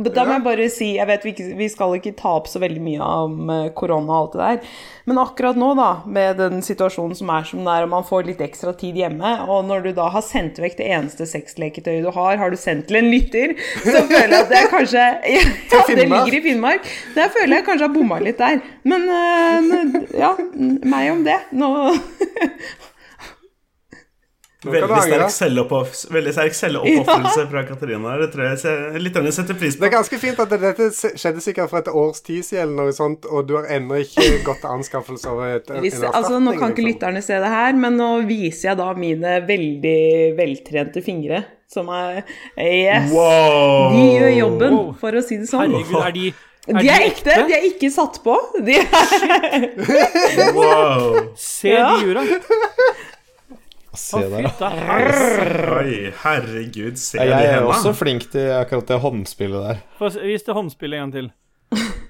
Da 0.07 0.25
må 0.25 0.39
jeg 0.39 0.45
bare 0.47 0.69
si 0.73 0.89
Jeg 0.97 1.09
vet 1.11 1.25
vi, 1.27 1.33
ikke, 1.35 1.49
vi 1.59 1.69
skal 1.73 1.97
ikke 1.99 2.14
ta 2.17 2.33
opp 2.39 2.49
så 2.49 2.61
veldig 2.62 2.81
mye 2.81 3.09
om 3.27 3.51
eh, 3.53 3.67
korona 3.77 4.07
og 4.07 4.17
alt 4.17 4.37
det 4.37 4.47
der, 4.47 4.79
men 5.07 5.21
akkurat 5.21 5.59
nå, 5.59 5.69
da, 5.79 5.89
med 6.11 6.41
den 6.41 6.62
situasjonen 6.64 7.14
som 7.19 7.31
er 7.31 7.45
som 7.47 7.61
den 7.61 7.69
er, 7.71 7.85
og 7.85 7.93
man 7.93 8.07
får 8.07 8.27
litt 8.27 8.41
ekstra 8.43 8.73
tid 8.79 8.97
hjemme, 8.99 9.33
og 9.47 9.69
når 9.69 9.85
du 9.85 9.91
da 9.99 10.09
har 10.14 10.25
sendt 10.25 10.59
vekk 10.62 10.79
det 10.81 10.89
eneste 10.97 11.29
sexleketøyet 11.31 12.07
du 12.07 12.11
har, 12.14 12.41
har 12.41 12.51
du 12.53 12.59
sendt 12.59 12.89
til 12.91 12.99
en 13.01 13.11
lytter, 13.12 13.55
så 13.85 14.03
føler 14.11 14.35
jeg 14.35 14.41
at 14.41 14.51
det 14.53 14.59
er 14.62 14.73
kanskje 14.73 15.07
Ja, 15.37 15.85
det 15.87 16.09
ligger 16.09 16.39
i 16.41 16.43
Finnmark. 16.49 16.91
Der 17.14 17.31
føler 17.35 17.59
jeg 17.59 17.69
kanskje 17.69 17.89
har 17.89 17.95
bomma 17.95 18.19
litt 18.23 18.41
der. 18.43 18.59
Men 18.89 19.07
eh, 19.21 20.03
ja, 20.19 20.35
meg 20.57 21.12
om 21.14 21.25
det. 21.27 21.41
Nå 21.57 21.73
Veldig 24.67 26.33
sterk, 26.35 26.55
selvoppofrelse 26.59 27.41
ja. 27.43 27.47
fra 27.51 27.62
Katarina. 27.69 28.17
Det 28.23 28.29
tror 28.35 28.45
jeg 28.51 29.03
lytterne 29.05 29.33
setter 29.35 29.55
pris 29.59 29.77
Det 29.81 29.89
er 29.89 29.95
ganske 29.97 30.19
fint 30.23 30.39
at 30.43 30.53
dette 30.55 30.89
skjedde 31.17 31.43
sikkert 31.45 31.71
for 31.73 31.79
et 31.83 31.89
års 31.93 32.21
tid 32.27 32.43
siden, 32.47 32.62
eller 32.75 32.89
noe 32.91 32.97
sånt, 32.97 33.27
og 33.31 33.47
du 33.49 33.57
har 33.59 33.69
ennå 33.77 34.01
ikke 34.05 34.29
gått 34.47 34.62
til 34.64 34.73
anskaffelse 34.77 35.29
av 35.33 35.43
et, 35.47 35.71
en 35.71 35.83
erstatning. 35.85 36.14
altså, 36.14 36.41
nå 36.43 36.57
kan 36.59 36.73
ikke 36.75 36.83
liksom. 36.85 36.93
lytterne 36.95 37.23
se 37.27 37.39
det 37.45 37.53
her, 37.57 37.77
men 37.87 37.97
nå 38.01 38.11
viser 38.29 38.71
jeg 38.73 38.81
da 38.83 38.89
mine 38.99 39.37
veldig 39.49 40.01
veltrente 40.39 41.03
fingre. 41.05 41.45
Som 41.67 41.89
er 41.91 42.21
Yes! 42.57 43.11
Wow! 43.11 43.91
De 43.93 44.03
gjør 44.14 44.35
jobben, 44.39 44.77
Wow. 44.77 44.93
for 45.01 45.17
å 45.19 45.23
si 45.27 45.41
det 45.41 45.49
sånn. 45.51 45.73
Herregud, 45.75 45.99
er 46.07 46.12
de, 46.14 46.29
er 46.67 46.79
De 46.83 46.91
er 46.91 47.05
ekte, 47.09 47.35
de 47.49 47.57
er 47.57 47.67
ikke 47.73 47.91
satt 47.95 48.21
på. 48.25 48.37
De 48.62 48.77
er, 48.79 49.67
Wow. 50.55 51.19
Se 51.37 51.75
Ja. 51.75 51.97
de 51.97 52.07
jura. 52.07 52.23
Se 53.97 54.20
der, 54.30 54.47
da. 54.61 54.70
Oi, 55.78 56.12
herregud, 56.22 56.99
se 57.01 57.18
Ja, 57.18 57.24
de 57.24 57.44
Jeg 57.47 57.55
er 57.57 57.68
også 57.68 57.92
flink 57.97 58.28
til 58.32 58.51
akkurat 58.57 58.88
det 58.92 58.99
håndspillet 59.03 59.68
der. 59.68 59.82
Få 59.99 60.11
Vis 60.20 60.47
det 60.47 60.57
håndspillet 60.57 60.99
en 60.99 61.03
gang 61.07 61.14
til. 61.16 61.30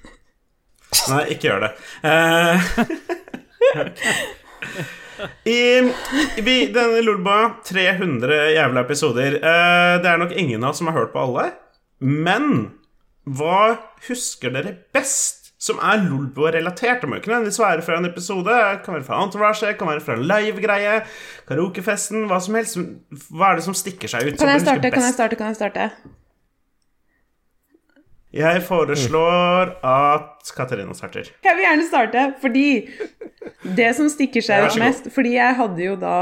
Nei, 1.11 1.23
ikke 1.33 1.47
gjør 1.49 1.59
det. 1.67 1.71
Eh, 2.07 2.57
I, 5.49 5.59
vi, 6.45 6.57
denne 6.73 7.01
Lolba 7.01 7.37
300 7.65 8.51
jævla 8.53 8.83
episoder. 8.85 9.39
Uh, 9.41 9.95
det 10.03 10.11
er 10.11 10.21
nok 10.21 10.33
ingen 10.37 10.63
av 10.63 10.73
oss 10.73 10.81
som 10.81 10.91
har 10.91 10.99
hørt 10.99 11.13
på 11.15 11.23
alle. 11.23 11.49
Men 12.03 12.49
hva 13.27 13.77
husker 14.07 14.53
dere 14.53 14.75
best 14.95 15.36
som 15.67 15.81
er 15.83 16.03
Lolbo-relatert. 16.05 17.01
Det 17.03 17.09
må 17.09 17.19
ikke 17.19 17.31
nødvendigvis 17.33 17.59
være 17.61 17.85
fra 17.85 17.99
en 17.99 18.09
episode. 18.09 18.59
Kan 18.85 18.97
være 18.97 19.07
fra 19.07 19.23
Entourage, 19.23 19.73
kan 19.79 19.91
være 19.91 20.05
fra 20.05 20.17
en 20.17 20.27
live-greie, 20.31 21.01
karaokefesten, 21.49 22.27
hva 22.31 22.39
som 22.43 22.59
helst. 22.59 22.79
Hva 23.31 23.51
er 23.51 23.59
det 23.59 23.67
som 23.67 23.77
stikker 23.77 24.11
seg 24.11 24.31
ut? 24.31 24.39
kan 24.39 24.55
jeg 24.55 24.65
starte? 24.65 24.93
Kan 24.93 25.05
jeg 25.09 25.17
starte? 25.17 25.39
Kan 25.39 25.53
jeg 25.53 25.59
starte? 25.59 25.91
Jeg 28.37 28.61
foreslår 28.67 29.71
at 29.87 30.51
Katarina 30.55 30.93
starter. 30.93 31.29
Jeg 31.43 31.55
vil 31.55 31.63
gjerne 31.63 31.85
starte, 31.87 32.25
fordi 32.41 32.67
det 33.77 33.87
som 33.95 34.09
stikker 34.11 34.43
seg 34.43 34.67
ut 34.67 34.75
mest 34.81 35.07
Fordi 35.15 35.37
jeg 35.37 35.55
hadde 35.57 35.85
jo 35.85 35.95
da 35.99 36.17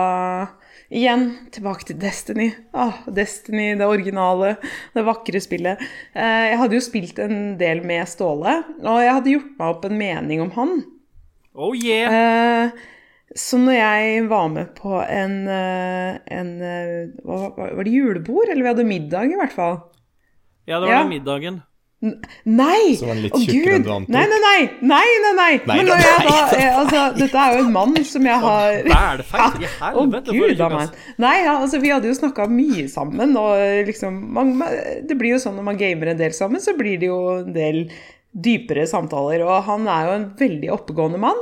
Igjen 0.93 1.23
tilbake 1.53 1.87
til 1.89 1.97
Destiny. 1.97 2.51
Åh, 2.77 3.05
Destiny, 3.09 3.71
det 3.79 3.87
originale, 3.89 4.55
det 4.93 5.05
vakre 5.07 5.41
spillet. 5.41 5.81
Eh, 6.13 6.43
jeg 6.51 6.59
hadde 6.61 6.77
jo 6.77 6.83
spilt 6.85 7.21
en 7.23 7.55
del 7.57 7.81
med 7.87 8.05
Ståle, 8.09 8.59
og 8.83 8.99
jeg 9.01 9.15
hadde 9.17 9.33
gjort 9.33 9.55
meg 9.57 9.71
opp 9.71 9.87
en 9.89 9.97
mening 9.97 10.43
om 10.45 10.51
han. 10.57 10.75
Oh 11.55 11.73
yeah. 11.73 12.13
Eh, 12.13 12.85
så 13.35 13.57
når 13.59 13.77
jeg 13.79 14.25
var 14.29 14.49
med 14.53 14.75
på 14.77 14.99
en, 15.01 15.35
eh, 15.49 16.17
en 16.37 16.51
eh, 16.61 17.13
hva, 17.25 17.49
var 17.57 17.73
var 17.79 17.87
det 17.87 17.95
julebord? 17.95 18.51
Eller 18.51 18.61
vi 18.61 18.71
hadde 18.71 18.87
middag, 18.87 19.33
i 19.33 19.39
hvert 19.39 19.55
fall. 19.55 19.79
Ja, 20.69 20.79
det 20.79 20.85
var 20.87 20.99
ja. 21.01 21.07
middagen. 21.09 21.63
Nei! 22.45 22.93
Så 22.99 23.07
var 23.07 23.17
litt 23.17 23.33
Å, 23.33 23.39
tjukkere 23.41 23.77
enn 23.77 23.81
Gud! 23.81 23.87
du 23.87 23.91
antok. 23.95 24.09
Nei, 24.13 24.23
nei, 24.29 24.39
nei! 24.43 24.63
nei, 24.91 25.13
nei, 25.23 25.31
nei. 25.37 25.53
Nei 25.65 25.77
Men 25.79 25.87
når 25.89 26.01
jeg 26.03 26.25
da, 26.27 26.33
da. 26.35 26.57
eh, 26.59 26.79
altså, 26.81 27.03
Dette 27.17 27.43
er 27.45 27.55
jo 27.55 27.61
en 27.63 27.71
mann 27.73 27.95
som 28.05 28.27
jeg 28.29 28.41
har 28.43 28.75
i 28.75 28.91
Å, 28.91 28.97
helvete. 29.79 30.35
gud 30.35 30.57
da 30.59 30.67
a 30.67 30.73
meg. 30.75 30.99
Nei, 31.23 31.35
ja, 31.45 31.55
altså, 31.63 31.79
vi 31.81 31.93
hadde 31.93 32.11
jo 32.11 32.17
snakka 32.19 32.45
mye 32.51 32.85
sammen, 32.91 33.33
og 33.39 33.87
liksom 33.89 34.19
man, 34.35 34.51
Det 35.07 35.17
blir 35.17 35.33
jo 35.37 35.39
sånn 35.47 35.55
når 35.57 35.69
man 35.71 35.79
gamer 35.81 36.13
en 36.13 36.21
del 36.21 36.35
sammen, 36.37 36.61
så 36.61 36.75
blir 36.77 36.99
det 37.01 37.09
jo 37.09 37.21
en 37.39 37.55
del 37.55 37.81
dypere 38.35 38.85
samtaler. 38.91 39.41
Og 39.47 39.63
han 39.69 39.87
er 39.87 40.05
jo 40.11 40.15
en 40.19 40.29
veldig 40.43 40.71
oppegående 40.75 41.21
mann. 41.23 41.41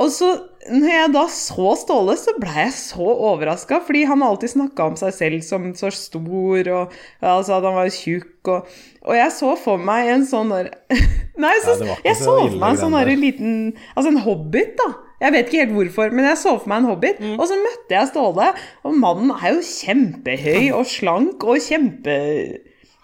Og 0.00 0.08
så, 0.08 0.30
når 0.72 0.88
jeg 0.94 1.08
da 1.12 1.26
så 1.28 1.74
Ståle, 1.76 2.14
så 2.16 2.32
ble 2.40 2.54
jeg 2.56 2.72
så 2.72 3.04
overraska, 3.04 3.82
fordi 3.84 4.06
han 4.08 4.22
har 4.24 4.32
alltid 4.32 4.54
snakka 4.54 4.86
om 4.88 4.94
seg 4.96 5.12
selv 5.12 5.42
som 5.44 5.66
så 5.76 5.90
stor, 5.92 6.70
og 6.72 6.94
altså, 7.20 7.58
at 7.58 7.66
han 7.68 7.76
var 7.76 7.90
tjukk, 7.92 8.29
og, 8.48 8.66
og 9.04 9.14
jeg 9.16 9.32
så 9.36 9.52
for 9.60 9.76
meg 9.84 10.08
en 10.14 10.24
sånn 10.28 10.48
der 10.54 10.70
Nei, 11.44 11.52
så, 11.64 11.74
Ja, 11.84 11.96
jeg 12.04 12.16
så 12.16 12.24
så 12.24 12.34
for 12.46 12.56
meg 12.60 12.74
en 12.74 12.80
sånn 12.80 12.96
der 12.96 13.08
der. 13.10 13.20
liten 13.20 13.52
Altså 13.94 14.08
en 14.12 14.20
hobbit, 14.24 14.74
da. 14.80 14.88
Jeg 15.20 15.32
vet 15.34 15.48
ikke 15.50 15.60
helt 15.64 15.74
hvorfor, 15.76 16.12
men 16.16 16.24
jeg 16.30 16.38
så 16.40 16.54
for 16.58 16.68
meg 16.72 16.80
en 16.82 16.88
hobbit. 16.88 17.20
Og 17.36 17.44
så 17.48 17.56
møtte 17.60 17.92
jeg 17.96 18.08
Ståle, 18.08 18.50
og 18.88 18.94
mannen 18.96 19.32
er 19.36 19.54
jo 19.54 19.62
kjempehøy 19.68 20.70
og 20.78 20.86
slank 20.88 21.44
og 21.44 21.60
kjempe... 21.64 22.16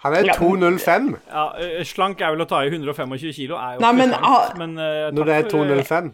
Han 0.06 0.14
er 0.14 0.28
205 0.36 1.08
Ja, 1.32 1.44
slank 1.88 2.20
er 2.22 2.32
vel 2.36 2.44
å 2.44 2.46
ta 2.48 2.60
i 2.64 2.70
125 2.70 3.32
kilo. 3.36 3.56
Er 3.58 3.76
jo 3.76 3.82
Nei, 3.84 3.92
men, 3.96 4.12
slank, 4.12 4.28
ah, 4.28 4.54
men 4.60 4.76
uh, 4.78 5.08
når 5.16 5.28
det 5.28 5.34
er 5.36 5.48
for, 5.50 5.66
ø, 5.66 5.76
205. 5.80 6.12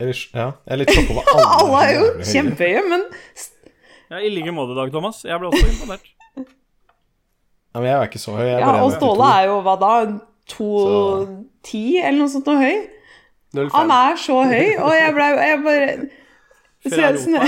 Ja, 0.00 0.06
jeg 0.06 0.72
er 0.74 0.80
litt 0.82 0.92
sjokka 0.94 1.14
over 1.16 1.30
alle. 1.32 1.46
Alle 1.60 1.82
er 1.86 1.94
jo 1.98 2.08
kjempehøye, 2.32 2.82
men 2.90 3.06
Ja, 4.10 4.20
I 4.22 4.30
like 4.30 4.52
måte, 4.54 4.76
Dag 4.78 4.92
Thomas. 4.94 5.22
Jeg 5.26 5.38
ble 5.42 5.50
også 5.50 5.66
imponert. 5.70 6.10
Ja, 7.76 7.80
men 7.82 7.90
jeg 7.90 7.96
er 8.00 8.08
ikke 8.08 8.20
så 8.22 8.32
høy. 8.32 8.46
Jeg 8.48 8.60
Ja, 8.62 8.74
og 8.80 8.92
Ståle 8.94 9.26
er 9.36 9.48
jo 9.50 9.56
hva 9.60 9.74
da? 9.76 9.94
2,10 10.48 11.80
eller 12.00 12.22
noe 12.22 12.32
sånt 12.32 12.46
noe 12.48 12.62
høy? 12.62 12.78
05. 13.52 13.66
Han 13.74 13.92
er 13.92 14.16
så 14.20 14.36
høy, 14.48 14.70
og 14.80 14.94
jeg 14.96 15.12
ble 15.16 15.26
jeg 15.36 15.58
bare 15.66 15.90
så 16.86 17.42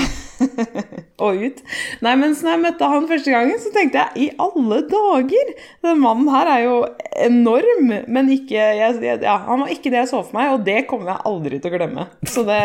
og 1.23 1.39
ut. 1.47 1.63
Nei, 2.05 2.13
men 2.19 2.35
så 2.35 2.45
når 2.45 2.53
jeg 2.53 2.61
møtte 2.67 2.89
han 2.91 3.07
første 3.09 3.33
gangen, 3.33 3.57
så 3.63 3.71
tenkte 3.73 4.03
jeg 4.03 4.25
i 4.25 4.29
alle 4.45 4.81
dager! 4.91 5.51
Den 5.85 6.01
mannen 6.03 6.29
her 6.33 6.51
er 6.53 6.63
jo 6.67 6.77
enorm, 7.25 7.89
men 8.05 8.31
ikke 8.35 8.69
jeg, 8.77 9.01
ja, 9.23 9.37
Han 9.47 9.63
var 9.63 9.73
ikke 9.73 9.89
det 9.89 10.03
jeg 10.03 10.11
så 10.11 10.21
for 10.27 10.37
meg, 10.37 10.53
og 10.53 10.65
det 10.67 10.83
kommer 10.91 11.15
jeg 11.15 11.25
aldri 11.31 11.57
til 11.63 11.71
å 11.73 11.77
glemme. 11.79 12.05
Så 12.29 12.45
det 12.45 12.61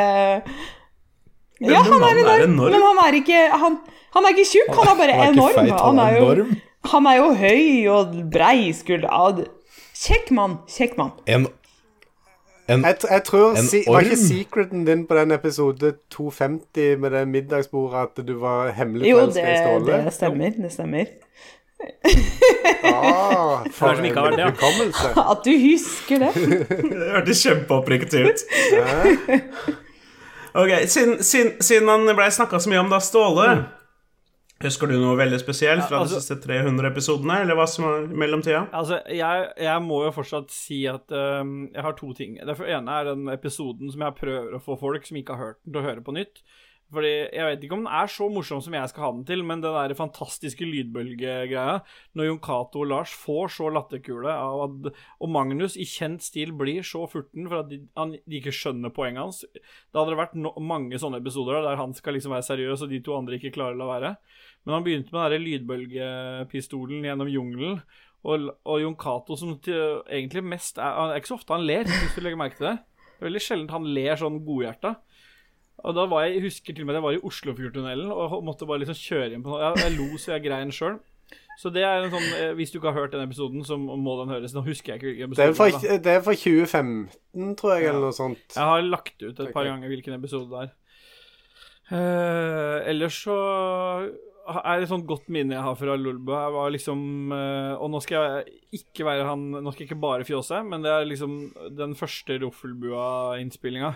Ja, 1.65 1.81
han 1.87 2.05
er 2.11 2.23
enorm, 2.45 2.61
men 2.61 2.87
han 2.91 3.03
er 3.07 3.21
ikke 3.23 3.43
Han, 3.65 3.81
han 4.19 4.27
er 4.29 4.37
ikke 4.37 4.51
tjukk, 4.53 4.75
han 4.77 4.93
er 4.93 5.01
bare 5.01 5.19
enorm. 5.31 5.75
han 5.79 6.05
er 6.05 6.19
jo, 6.19 6.25
enorm. 6.29 6.57
Han 6.93 7.07
er 7.07 7.17
jo 7.21 7.29
høy 7.39 7.89
og 7.93 8.15
breiskuldra. 8.33 9.45
Kjekk 9.95 10.31
mann. 10.37 10.59
Kjekk 10.71 10.97
mann. 11.01 11.13
En, 11.27 11.47
en 12.69 12.85
Jeg, 12.85 12.97
jeg 13.11 13.23
tror 13.25 13.59
En 13.59 13.67
si, 13.69 13.83
Var 13.87 14.07
ikke 14.07 14.17
secreten 14.17 14.87
din 14.87 15.07
på 15.07 15.17
den 15.19 15.33
episode 15.37 15.95
250 16.11 16.97
med 17.01 17.11
det 17.17 17.29
middagsbordet 17.29 18.09
at 18.09 18.25
du 18.27 18.35
var 18.41 18.73
hemmelig 18.77 19.11
Jo, 19.11 19.19
forelska 19.21 19.45
det, 19.45 19.55
i 19.55 19.63
Ståle? 19.63 20.01
det 20.05 20.15
stemmer. 20.17 20.51
Det 20.65 20.73
stemmer. 20.73 21.05
Ah, 22.85 23.65
for 23.77 23.89
en 23.91 24.05
hukommelse. 24.41 25.09
At 25.33 25.45
du 25.45 25.51
husker 25.59 26.19
det. 26.19 26.31
Det 26.91 27.11
hørtes 27.13 27.43
kjempeoppriktig 27.45 28.23
ut. 28.31 28.45
Ok, 30.55 30.71
Siden, 30.87 31.23
siden, 31.23 31.53
siden 31.61 31.89
han 31.89 32.07
ble 32.17 32.31
snakka 32.31 32.61
så 32.63 32.71
mye 32.71 32.81
om 32.85 32.93
da 32.93 33.01
Ståle 33.03 33.49
Husker 34.63 34.89
du 34.89 34.95
noe 34.97 35.17
veldig 35.19 35.39
spesielt 35.43 35.83
fra 35.89 35.99
altså- 36.01 36.21
de 36.21 36.23
siste 36.23 36.37
300 36.47 36.87
episodene? 36.89 37.41
Eller 37.43 37.59
hva 37.59 37.67
som 37.69 37.85
er 37.89 38.05
i 38.07 38.19
mellomtida? 38.23 38.69
Altså, 38.73 39.01
jeg, 39.11 39.49
jeg 39.61 39.83
må 39.83 40.05
jo 40.05 40.13
fortsatt 40.15 40.55
si 40.55 40.85
at 40.87 41.11
um, 41.11 41.71
jeg 41.75 41.83
har 41.83 41.97
to 41.99 42.13
ting. 42.15 42.39
Det 42.39 42.57
ene 42.61 43.01
er 43.01 43.11
den 43.11 43.29
episoden 43.35 43.91
som 43.93 44.07
jeg 44.07 44.15
prøver 44.21 44.55
å 44.55 44.63
få 44.63 44.79
folk 44.81 45.07
som 45.07 45.19
ikke 45.21 45.37
har 45.37 45.45
hørt 45.45 45.59
den, 45.65 45.73
til 45.73 45.83
å 45.83 45.89
høre 45.89 46.05
på 46.07 46.15
nytt. 46.15 46.45
Fordi 46.95 47.13
Jeg 47.35 47.47
vet 47.49 47.65
ikke 47.67 47.77
om 47.77 47.85
den 47.85 47.97
er 47.99 48.11
så 48.11 48.29
morsom 48.33 48.63
som 48.65 48.77
jeg 48.77 48.91
skal 48.91 49.05
ha 49.05 49.11
den 49.17 49.25
til, 49.29 49.43
men 49.47 49.63
den 49.65 49.75
der 49.75 49.95
fantastiske 49.99 50.67
lydbølgegreia, 50.69 51.81
når 52.15 52.29
Jon 52.29 52.41
Cato 52.45 52.85
og 52.85 52.91
Lars 52.93 53.15
får 53.19 53.53
så 53.57 53.71
latterkule 53.75 54.31
av 54.31 54.63
at 54.69 54.89
Og 55.21 55.33
Magnus 55.35 55.77
i 55.77 55.87
kjent 55.89 56.25
stil 56.25 56.55
blir 56.57 56.87
så 56.87 57.05
furten 57.11 57.49
for 57.51 57.65
at 57.65 57.71
de, 57.73 57.83
han, 57.99 58.17
de 58.25 58.41
ikke 58.41 58.55
skjønner 58.55 58.95
poenget 58.95 59.25
hans. 59.25 59.43
Da 59.93 60.03
hadde 60.03 60.15
det 60.15 60.23
vært 60.23 60.39
no, 60.39 60.55
mange 60.63 61.01
sånne 61.01 61.21
episoder 61.23 61.65
der 61.67 61.81
han 61.81 61.95
skal 61.97 62.17
liksom 62.17 62.35
være 62.35 62.49
seriøs, 62.49 62.87
og 62.87 62.95
de 62.95 63.03
to 63.05 63.19
andre 63.19 63.39
ikke 63.39 63.55
klarer 63.59 63.77
å 63.77 63.83
la 63.83 63.91
være. 63.93 64.17
Men 64.65 64.79
han 64.79 64.87
begynte 64.87 65.15
med 65.15 65.35
den 65.35 65.45
lydbølgepistolen 65.45 67.05
gjennom 67.05 67.31
jungelen. 67.31 67.79
Og, 68.25 68.49
og 68.65 68.81
Jon 68.81 68.97
Cato 68.97 69.37
som 69.37 69.53
til, 69.61 70.01
egentlig 70.09 70.45
mest 70.49 70.79
er 70.81 70.95
Det 70.97 71.13
er 71.13 71.21
ikke 71.21 71.35
så 71.35 71.37
ofte 71.37 71.57
han 71.57 71.67
ler, 71.69 71.85
hvis 71.89 72.15
du 72.17 72.23
legger 72.25 72.41
merke 72.41 72.57
til 72.57 72.71
det. 72.71 72.79
Det 73.05 73.21
er 73.21 73.29
veldig 73.29 73.43
sjelden 73.45 73.75
han 73.75 73.91
ler 73.97 74.21
sånn 74.21 74.41
godhjerta. 74.47 74.95
Og 75.83 75.97
da 75.97 76.05
var 76.09 76.25
jeg, 76.25 76.37
jeg 76.39 76.47
husker 76.47 76.77
til 76.77 76.85
og 76.85 76.89
med 76.89 76.95
at 76.95 77.01
jeg 77.01 77.07
var 77.07 77.17
i 77.17 77.25
Oslofjordtunnelen 77.29 78.13
og 78.15 78.39
måtte 78.47 78.69
bare 78.69 78.85
liksom 78.85 78.97
kjøre 78.97 79.35
inn 79.35 79.43
på 79.45 79.53
noe. 79.53 79.61
Jeg, 79.65 79.83
jeg 79.83 79.97
lo 79.99 80.21
så 80.21 80.37
jeg 80.37 80.47
grein 80.47 80.73
sjøl. 80.73 81.01
Så 81.59 81.71
det 81.71 81.85
er 81.87 82.03
en 82.03 82.13
sånn 82.13 82.25
eh, 82.35 82.53
Hvis 82.59 82.73
du 82.73 82.79
ikke 82.81 82.91
har 82.91 83.05
hørt 83.05 83.15
den 83.15 83.25
episoden, 83.25 83.63
så 83.67 83.79
må 83.79 84.17
den 84.21 84.33
høres. 84.35 84.55
Nå 84.57 84.65
husker 84.67 84.95
jeg 84.95 85.01
ikke 85.01 85.11
hvilken 85.13 85.35
Det 85.37 85.45
er, 85.45 85.53
episode 85.53 85.81
fra, 85.81 85.99
det 86.07 86.15
er 86.15 86.23
fra 86.27 86.37
2015, 86.39 87.57
tror 87.61 87.75
jeg, 87.77 87.89
eller 87.91 88.07
noe 88.09 88.17
sånt. 88.17 88.47
Jeg 88.57 88.71
har 88.71 88.87
lagt 88.87 89.23
ut 89.23 89.31
et 89.33 89.55
par 89.55 89.69
ganger 89.69 89.93
hvilken 89.93 90.17
episode 90.19 90.51
det 90.51 90.65
er. 90.67 90.73
Uh, 91.85 92.81
ellers 92.89 93.19
så 93.27 93.35
er 94.49 94.79
det 94.81 94.87
et 94.87 94.91
sånt 94.91 95.05
godt 95.09 95.27
minne 95.33 95.53
jeg 95.53 95.65
har 95.67 95.77
fra 95.79 95.97
Lolbø. 96.01 96.33
Jeg 96.33 96.55
var 96.57 96.73
liksom 96.73 97.33
uh, 97.33 97.75
Og 97.77 97.91
nå 97.93 98.01
skal 98.01 98.25
jeg 98.25 98.79
ikke 98.81 99.05
være 99.05 99.27
han 99.29 99.43
Nå 99.53 99.69
skal 99.69 99.85
jeg 99.85 99.91
ikke 99.91 100.01
bare 100.01 100.27
fjåse, 100.27 100.63
men 100.65 100.85
det 100.85 100.93
er 100.93 101.07
liksom 101.09 101.37
den 101.77 101.95
første 101.99 102.41
Roffelbua-innspillinga. 102.43 103.95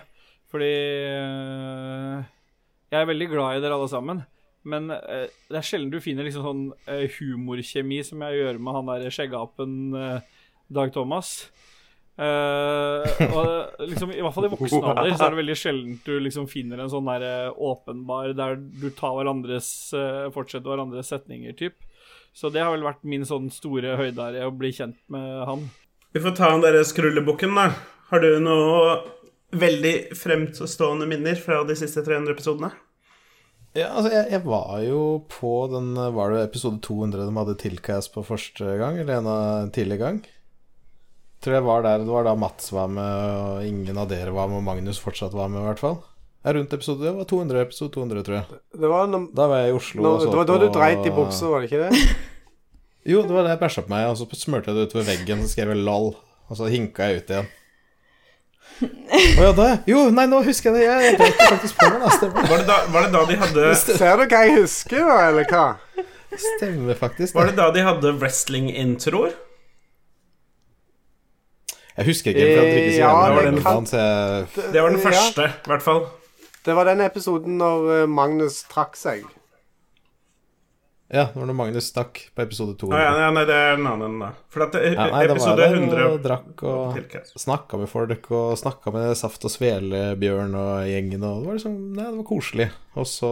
Fordi 0.49 0.73
eh, 0.73 2.27
jeg 2.89 2.99
er 3.03 3.09
veldig 3.09 3.29
glad 3.29 3.57
i 3.57 3.63
dere 3.63 3.77
alle 3.77 3.89
sammen. 3.91 4.21
Men 4.69 4.89
eh, 4.91 5.29
det 5.49 5.59
er 5.61 5.65
sjelden 5.65 5.91
du 5.93 6.01
finner 6.03 6.25
liksom 6.27 6.45
sånn 6.45 6.63
eh, 6.89 7.05
humorkjemi 7.19 8.01
som 8.05 8.23
jeg 8.25 8.41
gjør 8.41 8.59
med 8.61 8.75
han 8.75 8.89
der 8.91 9.13
skjeggapen 9.13 9.75
eh, 9.95 10.39
Dag 10.73 10.93
Thomas. 10.93 11.33
Eh, 12.19 13.05
og 13.31 13.85
liksom, 13.87 14.11
I 14.11 14.23
hvert 14.25 14.35
fall 14.35 14.49
i 14.49 14.51
voksen 14.51 14.83
alder 14.91 15.13
så 15.13 15.27
er 15.29 15.35
det 15.35 15.39
veldig 15.39 15.55
sjelden 15.55 15.93
du 16.03 16.17
liksom 16.19 16.49
finner 16.51 16.81
en 16.83 16.91
sånn 16.91 17.07
der 17.07 17.23
eh, 17.29 17.61
åpenbar 17.69 18.33
der 18.35 18.57
du 18.59 18.89
tar 18.97 19.15
hverandres 19.15 19.69
fortsetter 20.35 20.67
hverandres 20.73 21.13
setninger, 21.13 21.55
typ. 21.57 21.77
Så 22.35 22.51
det 22.53 22.61
har 22.61 22.73
vel 22.73 22.85
vært 22.85 23.05
min 23.07 23.23
sånn 23.25 23.47
store 23.53 23.95
høydare 23.99 24.43
å 24.45 24.51
bli 24.55 24.73
kjent 24.75 24.99
med 25.13 25.45
han. 25.47 25.69
Vi 26.13 26.21
får 26.21 26.35
ta 26.37 26.51
den 26.51 26.65
der 26.65 26.81
skrullebukken, 26.85 27.55
da. 27.57 27.69
Har 28.09 28.21
du 28.23 28.39
noe 28.41 28.99
veldig 29.51 29.93
fremstående 30.17 31.07
minner 31.09 31.39
fra 31.39 31.63
de 31.67 31.75
siste 31.77 32.03
300 32.05 32.35
episodene? 32.35 32.71
Ja, 33.77 33.91
altså, 33.93 34.09
jeg, 34.11 34.25
jeg 34.33 34.43
var 34.49 34.79
jo 34.81 35.01
på 35.29 35.51
den 35.69 35.91
Var 35.93 36.31
det 36.33 36.39
episode 36.47 36.79
200 36.81 37.27
de 37.27 37.35
hadde 37.37 37.57
tilcast 37.61 38.15
på 38.15 38.23
første 38.25 38.65
gang, 38.81 38.97
eller 38.97 39.19
en 39.19 39.29
av 39.29 39.71
tidlig 39.75 39.99
gang? 40.01 40.21
Tror 41.39 41.55
jeg 41.55 41.65
var 41.67 41.85
der. 41.85 42.01
Det 42.03 42.11
var 42.11 42.25
da 42.27 42.33
Mats 42.35 42.71
var 42.75 42.89
med, 42.91 43.35
og 43.39 43.67
ingen 43.67 43.99
av 44.01 44.09
dere 44.09 44.33
var 44.35 44.49
med, 44.51 44.59
og 44.59 44.65
Magnus 44.65 44.99
fortsatt 44.99 45.37
var 45.37 45.51
med, 45.53 45.61
i 45.61 45.69
hvert 45.69 45.83
fall. 45.83 46.01
Ja, 46.43 46.53
rundt 46.55 46.73
episode 46.73 47.03
Det 47.03 47.11
var 47.17 47.27
200 47.27 47.61
episode 47.67 47.93
200, 47.93 48.25
tror 48.25 48.37
jeg. 48.39 48.59
Det 48.79 48.89
var, 48.91 49.07
noen, 49.11 49.29
Da 49.35 49.47
var 49.51 49.63
jeg 49.63 49.71
i 49.71 49.77
Oslo 49.77 50.03
noen, 50.03 50.11
og 50.17 50.23
så 50.23 50.31
det 50.31 50.39
var 50.39 50.49
da 50.49 50.57
du 50.59 50.67
dreit 50.75 51.07
i 51.07 51.13
buksa, 51.15 51.51
var 51.51 51.63
det 51.63 51.71
ikke 51.71 51.87
det? 51.87 52.03
Jo, 53.09 53.21
det 53.23 53.31
var 53.31 53.45
det 53.45 53.53
jeg 53.53 53.61
bæsja 53.61 53.81
på 53.85 53.91
meg, 53.93 54.09
og 54.11 54.17
så 54.19 54.25
smurte 54.37 54.69
jeg 54.69 54.77
det 54.77 54.89
utover 54.89 55.05
veggen, 55.07 55.39
så 55.41 55.53
skrev 55.53 55.71
jeg 55.71 55.81
LOL, 55.87 56.11
og 56.51 56.57
så 56.59 56.67
hinka 56.69 57.07
jeg 57.07 57.21
ut 57.21 57.31
igjen. 57.31 57.47
Å 58.79 59.43
ja, 59.43 59.51
det? 59.57 59.69
Jo, 59.89 60.05
nei, 60.15 60.25
nå 60.31 60.39
husker 60.45 60.71
jeg 60.77 60.85
det. 60.87 61.03
Jeg 61.09 61.17
dreit 61.19 61.41
faktisk 61.49 61.79
på 61.81 61.89
meg, 61.91 61.99
da. 62.05 62.09
Stemmer, 62.15 62.45
Var 62.51 62.57
det 62.61 62.67
da, 62.69 62.77
var 62.93 63.05
det 63.07 63.11
da 63.15 63.23
de 63.27 63.37
hadde 63.41 63.69
Ser 63.81 64.21
du 64.21 64.23
hva 64.29 64.41
jeg 64.45 64.55
husker, 64.61 65.03
da, 65.09 65.17
eller 65.29 65.49
hva? 65.51 65.65
stemmer 66.39 66.95
faktisk. 66.95 67.33
Var 67.35 67.49
Det. 67.49 67.55
da 67.57 67.71
de 67.75 67.83
hadde 67.83 68.11
wrestling-introer? 68.21 69.33
Jeg 71.99 72.05
husker 72.07 72.31
ikke, 72.31 72.45
for 72.45 72.61
jeg 72.63 72.69
drikker 72.75 72.93
så 72.93 72.99
Ja, 73.01 73.09
det, 73.11 73.35
det 73.35 73.45
den, 73.49 73.63
kan- 73.63 73.89
jeg 73.91 74.71
Det 74.73 74.81
var 74.85 74.89
den 74.95 75.01
første, 75.03 75.47
i 75.49 75.67
hvert 75.73 75.83
fall. 75.83 76.05
det 76.65 76.75
var 76.77 76.83
den 76.87 77.01
episoden 77.01 77.57
når 77.59 77.89
eh, 78.03 78.05
Magnus 78.07 78.61
trakk 78.71 78.95
seg. 78.95 79.25
Ja, 81.09 81.23
det 81.33 81.39
var 81.41 81.47
når 81.49 81.55
Magnus 81.57 81.87
stakk 81.89 82.19
på 82.37 82.43
episode 82.43 82.75
2 82.77 82.91
Ah, 82.93 82.99
ja, 83.01 83.13
nei, 83.17 83.29
nei, 83.39 83.43
det 83.49 83.55
er 83.57 83.71
en 83.79 83.87
annen, 83.89 84.17
da. 84.21 84.27
For 84.53 84.61
at 84.67 84.75
det, 84.75 84.91
Ja, 84.93 85.07
nei, 85.09 85.23
episode 85.25 85.31
var 85.31 85.39
episode 85.39 85.63
jeg 85.63 85.77
100 85.79 86.03
og 86.05 86.19
drakk 86.21 86.61
og 86.69 86.99
snakka 87.41 87.79
med 87.81 87.89
folk 87.89 88.27
og 88.37 88.51
snakka 88.61 88.93
med 88.93 89.15
Saft 89.17 89.47
og 89.49 89.53
Svele, 89.53 90.01
Bjørn 90.21 90.53
og 90.53 90.83
gjengen, 90.85 91.25
og 91.25 91.39
det 91.41 91.49
var 91.49 91.57
liksom 91.57 91.79
Nei, 91.97 92.05
det 92.05 92.19
var 92.19 92.27
koselig. 92.29 92.67
Og 92.93 93.07
så 93.09 93.31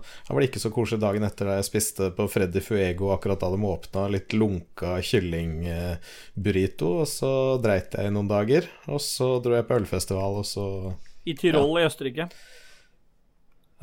Det 0.00 0.32
var 0.32 0.40
det 0.40 0.48
ikke 0.48 0.64
så 0.64 0.72
koselig 0.72 1.00
dagen 1.04 1.28
etter 1.28 1.50
da 1.50 1.58
jeg 1.58 1.68
spiste 1.68 2.08
på 2.16 2.28
Freddy 2.32 2.64
Fuego 2.64 3.12
akkurat 3.12 3.44
da 3.44 3.52
de 3.52 3.60
åpna, 3.74 4.06
litt 4.14 4.32
lunka 4.32 4.96
kyllingburrito, 5.04 6.94
og 7.04 7.10
så 7.10 7.34
dreit 7.60 7.92
jeg 8.00 8.08
i 8.08 8.16
noen 8.16 8.32
dager. 8.32 8.70
Og 8.88 9.04
så 9.04 9.34
dro 9.44 9.58
jeg 9.58 9.68
på 9.68 9.76
ølfestival, 9.82 10.40
og 10.40 10.48
så 10.48 10.66
I 11.28 11.36
Tyrol 11.36 11.76
i 11.82 11.84
Østerrike. 11.84 12.30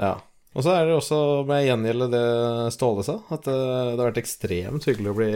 Ja. 0.01 0.15
Og 0.51 0.65
så 0.65 0.73
er 0.75 0.89
det 0.89 0.95
også, 0.97 1.17
må 1.47 1.55
jeg 1.61 1.69
gjengjelde 1.69 2.07
det 2.11 2.23
Ståle 2.75 3.03
sa, 3.07 3.13
at 3.31 3.45
det, 3.47 3.53
det 3.55 4.01
har 4.01 4.09
vært 4.09 4.17
ekstremt 4.19 4.87
hyggelig 4.89 5.11
å 5.13 5.15
bli 5.15 5.29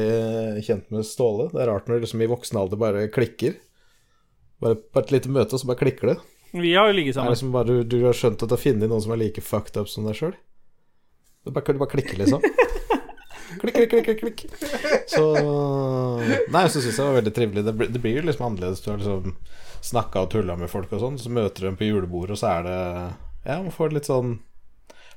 kjent 0.67 0.89
med 0.91 1.05
Ståle. 1.07 1.45
Det 1.53 1.61
er 1.63 1.69
rart 1.71 1.87
når 1.87 2.01
du 2.01 2.03
liksom 2.07 2.23
i 2.25 2.27
voksen 2.33 2.59
alder 2.59 2.81
bare 2.81 3.05
klikker. 3.15 3.55
Bare 4.63 4.75
på 4.75 4.99
et 5.03 5.13
lite 5.15 5.31
møte, 5.31 5.55
og 5.55 5.61
så 5.63 5.69
bare 5.69 5.79
klikker 5.85 6.11
det. 6.11 6.17
Vi 6.55 6.73
har 6.75 6.87
jo 6.91 6.95
ligget 6.97 7.15
Det 7.15 7.23
er 7.23 7.31
liksom 7.31 7.53
bare, 7.55 7.67
du, 7.67 7.83
du 7.95 7.97
har 8.05 8.15
skjønt 8.15 8.43
at 8.43 8.51
du 8.51 8.55
har 8.57 8.61
funnet 8.61 8.91
noen 8.91 9.03
som 9.03 9.13
er 9.15 9.19
like 9.23 9.43
fucked 9.43 9.79
up 9.79 9.87
som 9.91 10.07
deg 10.07 10.19
sjøl. 10.19 10.35
Du 11.47 11.51
bare, 11.55 11.73
du 11.75 11.79
bare 11.79 11.93
klikker, 11.95 12.19
liksom. 12.19 12.43
Klikk, 13.55 13.75
klikk, 13.87 14.03
klikk, 14.03 14.19
klikk, 14.19 14.41
klikk. 14.41 14.63
Så 15.07 15.21
Nei, 16.51 16.65
så 16.67 16.81
syns 16.83 16.89
jeg 16.91 16.97
det 16.99 17.05
var 17.07 17.15
veldig 17.21 17.33
trivelig. 17.37 17.63
Det, 17.67 17.73
blir- 17.79 17.91
det 17.93 18.01
blir 18.03 18.17
jo 18.19 18.23
liksom 18.27 18.45
annerledes. 18.49 18.81
Du 18.83 18.89
har 18.91 18.99
liksom 18.99 19.31
snakka 19.85 20.25
og 20.25 20.31
tulla 20.33 20.57
med 20.59 20.67
folk 20.71 20.91
og 20.97 20.99
sånn, 21.03 21.15
så 21.21 21.31
møter 21.31 21.63
du 21.63 21.67
dem 21.69 21.77
på 21.79 21.87
julebordet, 21.87 22.35
og 22.35 22.41
så 22.41 22.51
er 22.57 22.67
det 22.67 22.75
Ja, 23.45 23.57
man 23.61 23.71
får 23.75 23.95
litt 23.95 24.09
sånn 24.09 24.35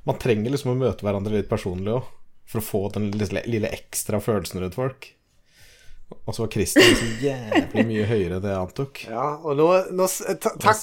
Man 0.09 0.17
trenger 0.21 0.51
liksom 0.55 0.73
å 0.73 0.79
møte 0.81 1.05
hverandre 1.05 1.37
litt 1.37 1.51
personlig 1.51 1.93
òg, 1.99 2.07
for 2.49 2.63
å 2.63 2.65
få 2.65 2.81
den 2.95 3.11
lille, 3.13 3.43
lille 3.45 3.69
ekstra 3.77 4.21
følelsen 4.25 4.63
rundt 4.65 4.77
folk. 4.79 5.11
Og 6.25 6.33
så 6.33 6.41
var 6.47 6.49
Christer 6.55 6.81
liksom 6.81 7.11
jævlig 7.21 7.83
mye 7.91 8.05
høyere 8.09 8.39
enn 8.39 8.45
det 8.47 8.53
jeg 8.55 8.63
antok. 8.65 9.01
Ja, 9.11 9.27
og 9.45 9.59
nå, 9.61 9.67
nå 9.93 10.07
s- 10.09 10.23
ta, 10.41 10.55
Takk 10.57 10.79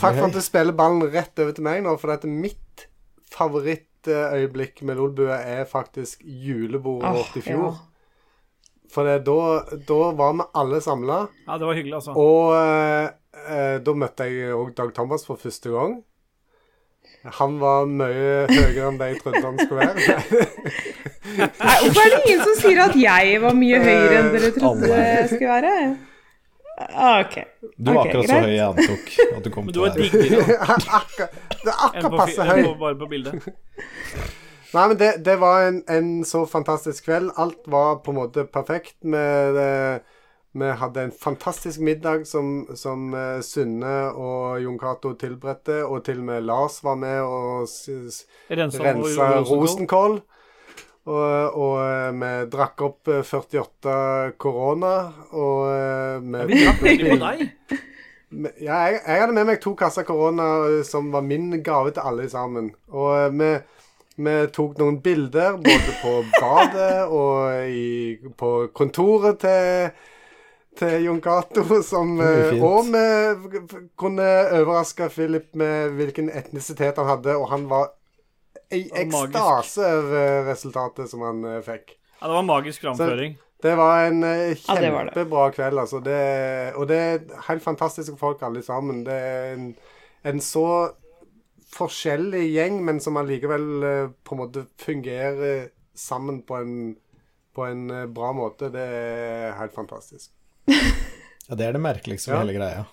Takk 0.00 0.14
for 0.16 0.24
at 0.30 0.32
du 0.32 0.40
spiller 0.40 0.72
ballen 0.78 1.04
rett 1.12 1.42
over 1.44 1.52
til 1.58 1.66
meg 1.66 1.82
nå, 1.84 1.92
for 2.00 2.08
dette 2.14 2.30
mitt 2.32 2.86
favorittøyeblikk 3.34 4.82
med 4.88 4.96
Lolbua 4.98 5.36
er 5.44 5.64
faktisk 5.68 6.22
julebordet 6.24 7.12
vårt 7.18 7.36
i 7.36 7.44
fjor. 7.44 7.68
ja. 7.68 7.84
For 8.88 9.04
det, 9.04 9.18
da, 9.26 9.34
da 9.84 9.96
var 10.16 10.32
vi 10.38 10.44
alle 10.56 10.78
samla, 10.80 11.18
Ja, 11.44 11.58
det 11.60 11.66
var 11.68 11.76
hyggelig, 11.76 11.98
altså. 11.98 12.14
og 12.16 12.54
eh, 12.56 13.10
eh, 13.52 13.74
da 13.84 13.92
møtte 13.92 14.24
jeg 14.30 14.54
òg 14.56 14.70
Dag 14.78 14.94
Thomas 14.96 15.26
for 15.28 15.36
første 15.36 15.68
gang. 15.74 15.98
Han 17.36 17.58
var 17.60 17.86
mye 17.86 18.46
høyere 18.50 18.88
enn 18.88 18.98
det 19.00 19.08
jeg 19.12 19.20
trodde 19.22 19.42
han 19.44 19.58
skulle 19.60 19.86
være. 19.86 19.98
Nei, 21.38 21.76
hvorfor 21.84 22.02
er 22.02 22.12
det 22.14 22.20
ingen 22.26 22.42
som 22.44 22.54
sier 22.60 22.80
at 22.86 22.94
jeg 22.98 23.40
var 23.42 23.56
mye 23.58 23.80
høyere 23.84 24.20
enn 24.22 24.30
dere 24.34 24.50
trodde 24.56 24.90
jeg 24.92 25.28
skulle 25.32 25.50
være? 25.56 25.74
Ah, 26.78 27.20
Ok. 27.24 27.36
Du 27.78 27.90
var 27.92 28.04
akkurat 28.06 28.28
så 28.30 28.40
høy 28.44 28.52
jeg 28.54 28.66
antok 28.68 29.14
at 29.36 29.44
du 29.44 29.50
kom 29.54 29.64
Men 29.66 29.74
du 29.74 29.78
til 29.78 29.82
å 29.82 29.86
var 29.86 29.96
være. 29.98 30.10
diggere 30.14 30.44
det 31.64 31.72
er 31.72 31.80
akkurat 31.88 32.10
på, 32.12 32.18
passe 32.20 32.46
høy. 32.46 32.60
bare 32.82 32.98
på 33.00 33.08
bildet. 33.10 33.48
Nei, 34.74 34.84
men 34.92 34.98
det, 35.00 35.08
det 35.26 35.34
var 35.40 35.64
en, 35.70 35.80
en 35.90 36.08
så 36.28 36.42
fantastisk 36.46 37.06
kveld. 37.08 37.30
Alt 37.40 37.66
var 37.72 37.98
på 38.04 38.12
en 38.12 38.18
måte 38.20 38.44
perfekt. 38.52 38.94
Med, 39.02 39.56
det- 39.56 40.00
vi 40.52 40.70
hadde 40.80 41.02
en 41.08 41.12
fantastisk 41.12 41.80
middag 41.84 42.24
som, 42.26 42.66
som 42.74 43.12
Sunne 43.44 43.96
og 44.16 44.60
Jon 44.62 44.78
Cato 44.80 45.12
tilberedte, 45.20 45.82
og 45.86 46.04
til 46.06 46.18
og 46.22 46.28
med 46.30 46.46
Lars 46.48 46.80
var 46.84 46.96
med 46.96 47.20
og 47.20 47.66
s- 47.68 47.88
s- 47.88 48.24
Rensa, 48.50 48.82
rensa 48.82 49.28
rosenkål. 49.50 50.20
Og, 51.08 51.54
og 51.56 51.74
eh, 51.80 52.10
vi 52.20 52.30
drakk 52.52 52.82
opp 52.84 53.08
eh, 53.08 53.22
48 53.24 53.92
korona, 54.36 54.94
og 55.32 55.62
eh, 55.72 56.18
vi 56.20 56.42
Vi 56.50 56.64
drakk 56.64 56.82
ikke 56.94 57.12
på 57.14 57.20
deg. 57.26 57.46
Ja, 58.60 58.82
jeg, 58.92 58.98
jeg 59.06 59.20
hadde 59.22 59.32
med 59.32 59.46
meg 59.48 59.60
to 59.64 59.70
kasser 59.72 60.04
korona 60.04 60.44
eh, 60.68 60.82
som 60.84 61.06
var 61.14 61.22
min 61.24 61.46
gave 61.64 61.94
til 61.96 62.04
alle 62.04 62.26
sammen. 62.28 62.66
Og 62.92 63.14
eh, 63.16 63.30
vi, 63.40 63.48
vi 64.26 64.34
tok 64.52 64.74
noen 64.82 64.98
bilder 65.00 65.56
både 65.64 65.94
på 66.02 66.12
badet 66.34 67.06
og 67.08 67.70
i, 67.72 68.18
på 68.36 68.50
kontoret 68.76 69.40
til, 69.46 69.88
til 70.78 71.04
Jon 71.08 71.20
Cato, 71.22 71.64
som 71.82 72.16
Det 72.18 72.54
blir 72.54 72.98
eh, 72.98 73.72
kunne 73.98 74.28
overraske 74.60 75.08
Philip 75.12 75.54
med 75.58 75.96
hvilken 75.98 76.30
etnisitet 76.30 77.00
han 77.00 77.08
hadde, 77.10 77.34
og 77.36 77.48
han 77.52 77.66
var 77.70 77.90
i 78.74 78.84
ekstase 79.00 79.86
over 79.96 80.46
resultatet 80.50 81.10
som 81.10 81.24
han 81.26 81.42
eh, 81.48 81.60
fikk. 81.66 81.96
Ja, 82.20 82.28
det 82.28 82.34
var 82.36 82.46
magisk 82.46 82.86
framføring. 82.86 83.36
Det 83.62 83.74
var 83.78 84.04
en 84.06 84.22
eh, 84.26 84.54
kjempebra 84.60 85.48
kveld, 85.56 85.82
altså. 85.82 86.02
Det, 86.04 86.20
og 86.78 86.86
det 86.90 87.00
er 87.02 87.44
helt 87.48 87.64
fantastiske 87.64 88.14
folk 88.20 88.42
alle 88.46 88.62
sammen. 88.62 89.02
Det 89.06 89.18
er 89.18 89.52
en, 89.56 89.68
en 90.30 90.40
så 90.44 90.68
forskjellig 91.74 92.46
gjeng, 92.54 92.80
men 92.86 93.02
som 93.02 93.18
allikevel 93.20 93.66
på 94.24 94.34
en 94.36 94.40
måte 94.40 94.64
fungerer 94.80 95.68
sammen 95.98 96.40
på 96.46 96.62
en, 96.62 96.74
på 97.54 97.66
en 97.66 97.86
bra 98.14 98.30
måte. 98.36 98.70
Det 98.72 98.88
er 99.02 99.56
helt 99.58 99.74
fantastisk. 99.74 100.30
Ja, 101.48 101.54
det 101.56 101.66
er 101.66 101.72
det 101.76 101.80
merkeligste 101.80 102.30
med 102.30 102.36
Ja. 102.36 102.44
hele 102.44 102.56
greia. 102.58 102.86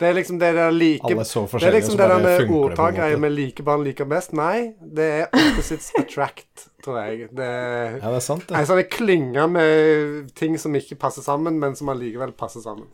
Det 0.00 0.08
er 0.08 0.14
liksom 0.16 0.38
det 0.40 0.48
der 0.56 0.72
like 0.74 1.06
Alle 1.06 1.22
så 1.24 1.44
Det 1.46 1.62
er 1.68 1.72
liksom 1.76 1.96
det 1.96 2.08
der 2.08 2.18
måte. 2.18 3.20
med 3.20 3.32
like 3.32 3.62
barn 3.62 3.84
liker 3.86 4.04
best. 4.10 4.32
Nei, 4.34 4.72
det 4.82 5.04
er 5.20 5.26
opposites 5.32 5.92
attract, 6.00 6.64
tror 6.82 6.98
jeg. 7.04 7.28
Det 7.30 7.44
er 7.46 7.98
Ja, 8.02 8.08
det 8.10 8.16
er 8.16 8.24
sant, 8.26 8.48
det. 8.48 8.56
sånn 8.66 8.82
klynge 8.90 9.46
med 9.48 10.34
ting 10.34 10.58
som 10.58 10.74
ikke 10.74 10.98
passer 10.98 11.22
sammen, 11.22 11.60
men 11.62 11.76
som 11.78 11.88
allikevel 11.94 12.32
passer 12.32 12.60
sammen. 12.60 12.88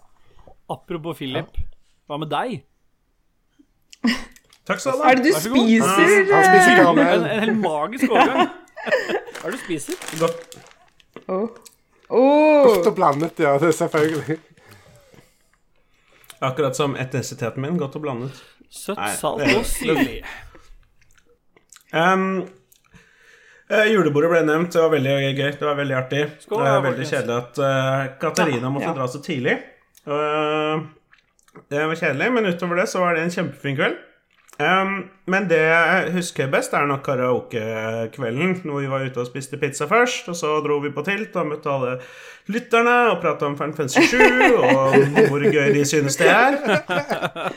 Apropos 0.68 1.16
Philip, 1.16 1.48
hva 2.06 2.18
med 2.20 2.28
deg? 2.30 2.60
Takk 4.68 4.78
skal 4.78 4.92
du 4.92 4.98
Hva 5.00 5.04
ha. 5.04 5.10
er 5.10 5.16
det 5.16 5.24
du 5.24 5.32
spiser? 5.40 6.28
Han 6.30 6.44
spiser 6.46 6.76
eh? 6.76 7.14
En, 7.16 7.24
en 7.24 7.40
helt 7.48 7.58
magisk 7.64 8.10
overgang. 8.12 8.52
Hva 9.40 9.48
er 9.48 9.50
det 9.50 9.56
du 9.56 9.64
spiser? 9.64 9.94
Godt. 10.20 10.60
Åh. 11.32 11.48
Åh. 12.10 12.66
Godt 12.66 12.86
og 12.90 12.94
blandet, 12.96 13.38
ja. 13.38 13.52
Det 13.62 13.68
er 13.70 13.76
selvfølgelig. 13.76 14.38
Akkurat 16.40 16.76
som 16.76 16.96
etnisiteten 16.96 17.62
min. 17.62 17.76
Godt 17.78 17.96
og 18.00 18.02
blandet. 18.06 18.40
Søtt, 18.70 19.00
salt 19.18 19.42
og 19.44 19.64
syrlig. 19.66 20.20
Um, 21.92 22.44
uh, 23.70 23.86
julebordet 23.90 24.30
ble 24.30 24.42
nevnt. 24.46 24.72
Det 24.74 24.82
var 24.82 24.92
veldig 24.94 25.14
gøy. 25.38 25.50
Det 25.58 25.66
var 25.66 25.78
veldig 25.78 25.96
artig. 25.98 26.22
Skål, 26.44 26.62
det 26.64 26.70
er 26.74 26.84
veldig 26.86 27.08
kjedelig 27.10 27.36
at 27.40 27.60
uh, 27.64 28.04
Katarina 28.22 28.70
måtte 28.70 28.90
Ja. 28.90 28.94
dra 29.00 29.08
så 29.10 29.22
tidlig. 29.24 29.58
Uh, 30.06 30.86
det 31.70 31.82
var 31.90 31.98
kjedelig, 31.98 32.30
men 32.32 32.46
utover 32.46 32.78
det 32.82 32.88
så 32.92 33.02
var 33.02 33.14
det 33.18 33.26
en 33.26 33.34
kjempefin 33.34 33.76
kveld. 33.78 33.98
Um, 34.60 34.96
men 35.30 35.46
det 35.48 35.60
jeg 35.60 36.10
husker 36.12 36.50
best, 36.52 36.74
er 36.76 36.88
nok 36.88 37.04
karaokekvelden. 37.06 38.58
Når 38.68 38.82
vi 38.82 38.90
var 38.90 39.06
ute 39.06 39.22
og 39.22 39.30
spiste 39.30 39.56
pizza 39.60 39.88
først, 39.88 40.28
og 40.28 40.36
så 40.36 40.58
dro 40.64 40.80
vi 40.84 40.92
på 40.92 41.04
Tilt 41.06 41.36
og 41.40 41.48
møtte 41.54 41.72
alle 41.72 41.94
lytterne 42.50 42.94
og 43.12 43.20
prata 43.22 43.46
om 43.46 43.54
Fern 43.58 43.72
Fantasy 43.76 44.02
7 44.10 44.18
og 44.58 44.94
hvor 45.30 45.44
gøy 45.44 45.70
de 45.74 45.84
synes 45.86 46.18
det 46.18 46.30
er. 46.32 46.56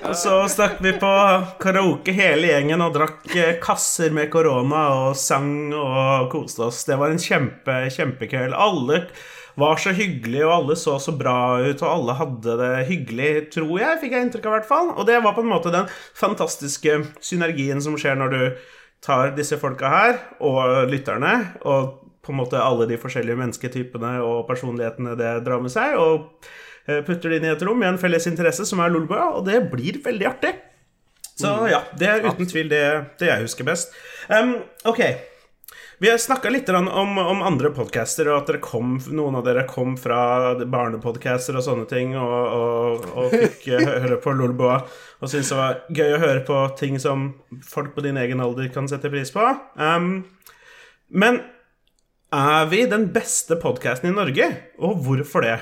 Og 0.04 0.16
så 0.20 0.38
stakk 0.52 0.80
vi 0.86 0.94
på 1.02 1.12
karaoke 1.64 2.14
hele 2.16 2.52
gjengen 2.52 2.84
og 2.86 2.94
drakk 2.98 3.32
eh, 3.34 3.56
kasser 3.64 4.14
med 4.14 4.30
korona 4.34 4.86
og 5.08 5.18
sang 5.18 5.74
og 5.74 6.30
koste 6.34 6.68
oss. 6.68 6.84
Det 6.88 7.00
var 7.00 7.14
en 7.14 7.22
kjempe, 7.22 7.80
kjempekveld. 7.96 8.54
Alle 8.54 9.06
var 9.60 9.82
så 9.82 9.94
hyggelig, 9.96 10.42
og 10.46 10.54
alle 10.56 10.78
så 10.80 10.96
så 11.02 11.14
bra 11.18 11.60
ut, 11.62 11.82
og 11.84 11.90
alle 11.90 12.16
hadde 12.20 12.56
det 12.62 12.72
hyggelig, 12.90 13.32
tror 13.54 13.74
jeg, 13.82 14.00
fikk 14.02 14.16
jeg 14.16 14.28
inntrykk 14.28 14.48
av 14.48 14.54
i 14.54 14.58
hvert 14.58 14.70
fall. 14.70 14.94
Og 14.96 15.06
det 15.10 15.20
var 15.24 15.36
på 15.36 15.44
en 15.44 15.52
måte 15.52 15.74
den 15.74 15.90
fantastiske 16.18 17.00
synergien 17.22 17.84
som 17.84 17.98
skjer 18.00 18.18
når 18.20 18.34
du 18.34 18.42
tar 19.04 19.34
disse 19.38 19.60
folka 19.62 19.92
her, 19.92 20.20
og 20.44 20.90
lytterne, 20.92 21.36
og 21.68 22.00
på 22.24 22.32
en 22.32 22.40
måte 22.40 22.62
alle 22.62 22.88
de 22.88 22.98
forskjellige 23.00 23.40
mennesketypene 23.40 24.16
og 24.24 24.46
personlighetene 24.48 25.18
det 25.20 25.34
drar 25.44 25.64
med 25.64 25.74
seg, 25.74 25.98
og 26.00 26.48
eh, 26.88 27.04
putter 27.04 27.30
det 27.34 27.42
inn 27.42 27.50
i 27.50 27.52
et 27.54 27.66
rom 27.68 27.82
med 27.84 27.94
en 27.94 28.00
felles 28.00 28.30
interesse 28.32 28.66
som 28.70 28.80
er 28.80 28.94
Lolbua, 28.94 29.34
og 29.38 29.44
det 29.50 29.60
blir 29.74 30.00
veldig 30.06 30.30
artig. 30.32 30.56
Så 31.34 31.52
ja, 31.68 31.82
det 31.98 32.08
er 32.08 32.26
uten 32.28 32.48
tvil 32.48 32.70
det, 32.72 32.84
det 33.20 33.30
jeg 33.32 33.46
husker 33.48 33.68
best. 33.68 33.96
Um, 34.30 34.60
ok. 34.88 35.02
Vi 36.04 36.10
har 36.12 36.18
snakka 36.18 36.50
litt 36.50 36.70
om, 36.70 36.88
om 37.18 37.42
andre 37.48 37.70
podcaster, 37.72 38.28
og 38.28 38.42
at 38.42 38.50
dere 38.50 38.60
kom, 38.60 38.98
noen 39.16 39.38
av 39.40 39.46
dere 39.46 39.62
kom 39.64 39.94
fra 39.96 40.52
barnepodcaster 40.60 41.56
og 41.56 41.64
sånne 41.64 41.86
ting, 41.88 42.12
og, 42.20 42.34
og, 42.58 43.06
og 43.22 43.30
fikk 43.32 43.70
eh, 43.72 43.92
høre 44.04 44.18
på 44.20 44.34
Lolboa 44.36 44.82
og 44.84 45.32
syntes 45.32 45.54
det 45.54 45.60
var 45.62 45.78
gøy 45.96 46.12
å 46.18 46.20
høre 46.26 46.42
på 46.44 46.58
ting 46.82 46.98
som 47.00 47.30
folk 47.64 47.94
på 47.96 48.04
din 48.04 48.20
egen 48.20 48.44
alder 48.44 48.68
kan 48.76 48.92
sette 48.92 49.08
pris 49.14 49.32
på. 49.32 49.46
Um, 49.80 50.10
men 51.08 51.40
er 52.36 52.68
vi 52.68 52.84
den 52.92 53.08
beste 53.16 53.56
podkasten 53.64 54.12
i 54.12 54.14
Norge, 54.18 54.50
og 54.84 55.00
hvorfor 55.08 55.48
det? 55.48 55.56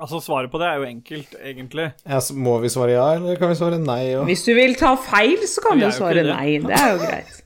Altså, 0.00 0.18
svaret 0.18 0.50
på 0.50 0.58
det 0.58 0.72
er 0.72 0.82
jo 0.82 0.90
enkelt, 0.90 1.38
egentlig. 1.38 1.92
Ja, 2.02 2.18
så 2.18 2.34
må 2.34 2.58
vi 2.58 2.74
svare 2.74 2.98
ja, 2.98 3.06
eller 3.20 3.38
kan 3.38 3.54
vi 3.54 3.62
svare 3.62 3.78
nei? 3.78 4.02
Og... 4.18 4.26
Hvis 4.26 4.42
du 4.50 4.50
vil 4.58 4.74
ta 4.82 4.96
feil, 4.98 5.38
så 5.46 5.62
kan 5.62 5.78
du 5.78 5.86
svare 5.94 6.26
nei. 6.26 6.58
Det 6.58 6.74
er 6.82 6.96
jo 6.96 7.02
greit. 7.06 7.43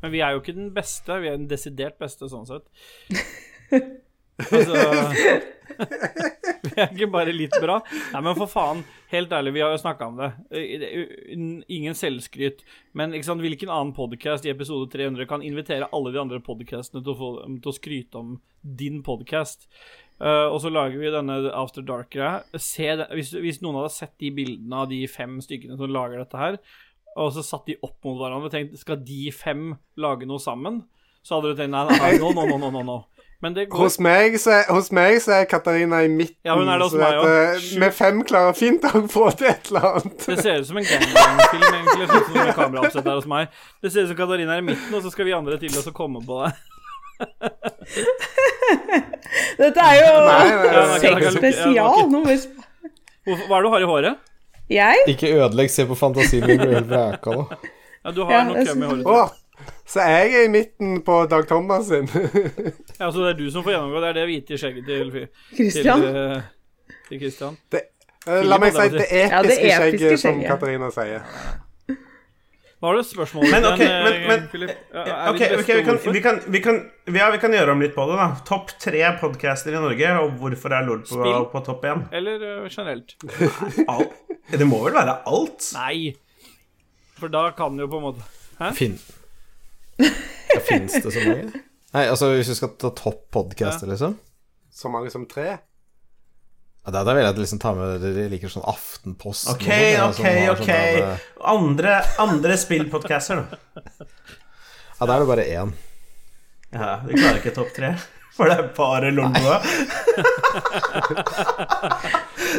Men 0.00 0.12
vi 0.14 0.22
er 0.24 0.34
jo 0.34 0.42
ikke 0.42 0.56
den 0.56 0.70
beste, 0.76 1.20
vi 1.20 1.28
er 1.28 1.38
den 1.38 1.48
desidert 1.50 1.98
beste, 2.00 2.28
sånn 2.32 2.48
sett. 2.48 2.66
altså 4.50 4.84
Vi 6.60 6.72
er 6.76 6.90
ikke 6.92 7.08
bare 7.12 7.32
litt 7.34 7.54
bra. 7.62 7.78
Nei, 8.12 8.20
men 8.24 8.36
for 8.36 8.50
faen, 8.50 8.82
helt 9.12 9.32
ærlig, 9.32 9.54
vi 9.56 9.62
har 9.64 9.72
jo 9.72 9.80
snakka 9.80 10.10
om 10.10 10.18
det. 10.20 10.28
Eh, 10.52 11.64
Ingen 11.72 11.96
selvskryt. 11.96 12.60
Men 12.96 13.14
sant, 13.24 13.42
hvilken 13.44 13.72
annen 13.72 13.94
podkast 13.96 14.46
i 14.46 14.52
episode 14.52 14.90
300 14.92 15.28
kan 15.30 15.44
invitere 15.46 15.88
alle 15.96 16.12
de 16.14 16.20
andre 16.20 16.40
podkastene 16.44 17.02
til, 17.06 17.16
til 17.64 17.72
å 17.72 17.76
skryte 17.76 18.20
om 18.22 18.38
din 18.60 19.02
podkast? 19.06 19.68
og 20.20 20.58
så 20.60 20.68
lager 20.68 21.00
vi 21.00 21.08
denne 21.08 21.38
After 21.56 21.80
Dark-greia. 21.80 22.42
Hvis, 22.52 23.30
hvis 23.40 23.62
noen 23.64 23.78
hadde 23.78 23.94
sett 23.94 24.12
de 24.20 24.28
bildene 24.36 24.82
av 24.82 24.90
de 24.90 24.98
fem 25.08 25.38
stykkene 25.40 25.78
som 25.80 25.88
lager 25.88 26.20
dette 26.20 26.36
her, 26.36 26.58
og 27.16 27.32
så 27.34 27.42
satt 27.46 27.66
de 27.66 27.78
opp 27.82 27.96
mot 28.06 28.18
hverandre 28.20 28.46
og 28.50 28.52
tenkte 28.54 28.78
skal 28.80 29.00
de 29.02 29.30
fem 29.34 29.72
lage 30.00 30.26
noe 30.30 30.38
sammen? 30.42 30.82
Så 31.22 31.36
hadde 31.36 31.50
du 31.52 31.58
tenkt 31.58 31.74
nei, 31.74 31.84
nei, 31.90 32.12
nå, 32.22 32.30
nå, 32.32 32.46
nå, 32.58 32.70
nå, 32.72 32.82
nå. 32.86 32.98
Men 33.40 33.54
det 33.56 33.66
går 33.72 33.78
Hos 33.80 33.94
meg, 34.04 34.34
så 34.40 34.50
er, 34.58 34.66
hos 34.68 34.90
meg 34.92 35.14
så 35.24 35.32
er 35.38 35.46
Katarina 35.48 36.02
i 36.04 36.08
midten. 36.12 36.36
Ja, 36.44 36.54
hun 36.56 36.68
er 36.68 36.76
det 36.80 36.84
hos 36.86 36.92
så 36.92 37.00
meg 37.00 37.14
at, 37.16 37.20
også. 37.56 37.78
Med 37.80 37.88
Vi 37.92 37.96
fem 37.96 38.18
klarer 38.28 38.56
fint 38.56 38.84
å 38.84 39.00
få 39.08 39.30
til 39.36 39.48
et 39.48 39.70
eller 39.72 39.86
annet. 39.94 40.26
Det 40.28 40.36
ser 40.44 40.60
ut 40.60 40.68
som 40.68 40.76
en 40.80 40.84
gangbang-film, 40.88 41.64
egentlig. 41.78 42.08
Sånn 42.10 42.24
som 42.26 42.36
det 42.36 42.54
kameraoppsett 42.58 43.08
her 43.08 43.16
hos 43.20 43.28
meg. 43.32 43.54
Det 43.80 43.92
ser 43.94 44.04
ut 44.04 44.12
som 44.12 44.18
Katarina 44.20 44.56
er 44.58 44.64
i 44.64 44.66
midten, 44.68 44.92
og 44.96 45.04
så 45.06 45.12
skal 45.14 45.28
vi 45.28 45.32
andre 45.36 45.56
til 45.62 45.72
oss 45.80 45.88
å 45.88 45.94
komme 45.96 46.20
på 46.24 46.40
det. 46.44 46.52
Dette 49.60 49.84
er 49.84 49.96
jo 50.00 50.10
Nei, 50.24 50.44
nei, 50.48 50.72
nei. 50.72 50.98
sexspesial. 51.04 51.74
Ja, 51.76 51.86
ok. 51.92 52.08
Nå 52.12 52.22
må 52.24 52.28
vi 52.30 52.36
sp- 52.40 52.56
Hvorfor- 53.28 53.46
Hva 53.50 53.56
er 53.58 53.62
det 53.62 53.68
du 53.68 53.74
har 53.74 53.84
i 53.84 53.88
håret? 53.90 54.29
Jeg? 54.70 54.96
Ikke 55.10 55.32
ødelegg, 55.34 55.70
se 55.70 55.86
på 55.88 55.96
fantasien 55.98 56.46
min 56.46 56.60
helt 56.60 56.88
vraka 56.90 57.30
nå. 57.34 57.44
Ja, 58.04 58.10
du 58.16 58.20
har 58.24 58.32
Ja, 58.32 58.42
nok 58.48 58.66
køm 58.68 58.82
i 58.82 58.90
håret. 58.90 59.06
Å, 59.06 59.70
så 59.90 60.04
jeg 60.08 60.34
er 60.38 60.44
i 60.46 60.50
midten 60.52 61.00
på 61.04 61.16
Dag 61.30 61.48
Thomas 61.50 61.88
sin. 61.90 62.06
Ja, 63.00 63.10
så 63.10 63.18
det 63.24 63.30
er 63.32 63.38
du 63.40 63.50
som 63.50 63.64
får 63.66 63.74
gjennomgå. 63.74 64.00
Det 64.04 64.08
er 64.12 64.18
det 64.20 64.26
hvite 64.30 64.58
skjegget 64.60 64.86
til 64.86 65.10
Christian? 65.56 66.00
Til, 66.06 66.94
til 67.08 67.20
Christian. 67.24 67.58
Eh, 67.74 68.44
La 68.46 68.58
meg 68.60 68.74
si 68.76 68.86
det 68.92 69.06
episke, 69.08 69.18
Ja, 69.32 69.42
det 69.42 69.54
episke 69.56 69.76
skjegget, 69.80 70.20
som 70.20 70.34
skjegget. 70.38 70.48
Katarina 70.52 70.90
sier. 70.94 71.22
Hva 72.80 72.88
var 72.88 72.96
det 72.96 73.02
spørsmålet 73.10 73.50
Men, 73.52 73.64
okay, 73.68 73.84
den, 73.84 74.04
men- 74.06 74.14
eh, 74.14 74.28
men- 74.30 74.44
Philip? 74.48 74.70
Ja, 74.94 75.02
Ja, 75.04 75.16
Er 75.26 75.28
Ok, 75.34 75.40
vi 75.40 75.56
det 75.56 75.84
kan, 75.84 75.98
vi, 76.14 76.20
kan, 76.24 76.38
vi, 76.48 76.60
kan, 76.64 76.78
ja, 77.12 77.26
vi 77.34 77.38
kan 77.42 77.52
gjøre 77.52 77.74
om 77.74 77.80
litt 77.84 77.92
på 77.94 78.06
det, 78.08 78.16
da. 78.16 78.28
Topp 78.48 78.72
tre 78.80 79.02
podcaster 79.20 79.74
i 79.76 79.82
Norge, 79.82 80.12
og 80.22 80.32
hvorfor 80.40 80.72
er 80.72 80.86
Lord 80.88 81.04
på, 81.10 81.50
på 81.52 81.62
topp 81.66 81.84
én? 81.84 82.06
Eller 82.16 82.40
uh, 82.64 82.68
generelt? 82.72 83.16
Nei, 83.84 84.08
Det 84.56 84.66
må 84.66 84.80
vel 84.86 84.96
være 84.96 85.18
alt? 85.28 85.68
Nei. 85.76 86.14
For 87.20 87.28
da 87.28 87.50
kan 87.52 87.76
jo 87.76 87.86
på 87.92 88.00
en 88.00 88.06
måte 88.08 88.24
Hæ? 88.60 88.72
Fin... 88.76 88.96
Ja, 90.00 90.60
Fins 90.64 90.96
det 91.04 91.12
så 91.12 91.20
mange? 91.26 91.50
Nei, 91.92 92.06
altså 92.08 92.30
hvis 92.32 92.48
vi 92.48 92.54
skal 92.56 92.72
ta 92.80 92.88
topp 92.96 93.26
podcaster, 93.34 93.86
liksom 93.92 94.16
Så 94.72 94.88
mange 94.88 95.10
som 95.12 95.26
tre? 95.28 95.58
Ja, 96.86 96.90
Da 96.94 97.02
da 97.04 97.14
vil 97.16 97.24
jeg 97.26 97.36
liksom 97.42 97.60
ta 97.62 97.74
med 97.76 98.00
Dere 98.02 98.28
liker 98.32 98.52
sånn 98.52 98.64
Aftenposten 98.70 99.52
Ok, 99.54 99.66
sånn, 99.66 100.14
ok, 100.14 100.16
som 100.16 100.54
ok. 100.54 100.64
sånn 100.64 101.10
eh, 101.10 101.26
Andre, 101.52 101.98
andre 102.24 102.56
spillpodcaster, 102.60 103.42
da. 103.44 103.44
Ja, 105.00 105.06
da 105.08 105.14
er 105.14 105.22
det 105.22 105.28
bare 105.30 105.44
én. 105.48 105.70
Ja, 106.76 106.90
Vi 107.06 107.14
klarer 107.16 107.38
ikke 107.40 107.54
topp 107.56 107.70
tre. 107.76 107.94
For 108.36 108.48
det 108.48 108.56
er 108.60 108.66
bare 108.76 109.08
Lolbua. 109.12 109.56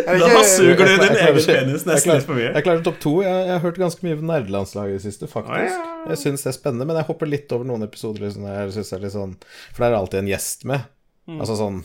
Er 0.06 0.20
Da 0.20 0.42
suger 0.46 0.86
du 0.86 0.94
din 1.02 1.16
egen 1.16 1.40
penis 1.46 1.86
nesten 1.88 2.14
litt 2.16 2.26
for 2.28 2.38
mye. 2.38 2.52
Jeg 2.52 2.66
klarer 2.66 2.84
topp 2.86 3.00
to. 3.04 3.14
Jeg, 3.26 3.46
jeg 3.48 3.54
har 3.56 3.64
hørt 3.64 3.80
ganske 3.82 4.06
mye 4.06 4.18
på 4.20 4.28
nerdelandslaget 4.28 4.96
i 4.96 5.00
det 5.00 5.06
siste, 5.06 5.30
faktisk. 5.32 5.78
Oh, 5.78 5.88
ja. 6.04 6.12
Jeg 6.14 6.22
syns 6.24 6.46
det 6.46 6.52
er 6.54 6.58
spennende, 6.58 6.88
men 6.90 7.00
jeg 7.00 7.08
hopper 7.10 7.30
litt 7.30 7.54
over 7.56 7.68
noen 7.68 7.86
episoder. 7.88 8.26
Liksom, 8.28 8.46
jeg 8.50 8.76
synes 8.76 8.92
det 8.92 8.98
er 8.98 9.04
litt 9.06 9.16
sånn, 9.16 9.36
for 9.72 9.86
der 9.86 9.90
er 9.94 10.00
alltid 10.02 10.22
en 10.24 10.32
gjest 10.32 10.66
med. 10.70 10.88
Mm. 11.30 11.40
Altså 11.40 11.58
sånn 11.60 11.82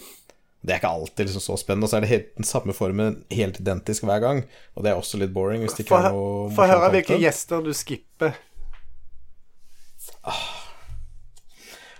Det 0.67 0.75
er 0.75 0.81
ikke 0.81 0.91
alltid 0.91 1.29
liksom 1.29 1.43
så 1.45 1.57
spennende. 1.61 1.87
Og 1.87 1.93
så 1.93 1.97
er 2.01 2.03
det 2.03 2.11
helt, 2.11 2.31
den 2.41 2.47
samme 2.49 2.75
formen 2.75 3.21
helt 3.31 3.61
identisk 3.63 4.03
hver 4.09 4.19
gang. 4.25 4.41
Og 4.75 4.83
det 4.83 4.91
er 4.91 4.99
også 4.99 5.21
litt 5.21 5.31
boring 5.35 5.63
hvis 5.63 5.77
det 5.79 5.85
ikke 5.85 5.95
Få 5.95 6.01
er 6.03 6.15
noe 6.17 6.49
få 6.57 6.67
høre 6.67 6.89
hvilke 6.97 7.19
gjester 7.23 7.63
du 7.63 7.71
skipper. 7.77 8.35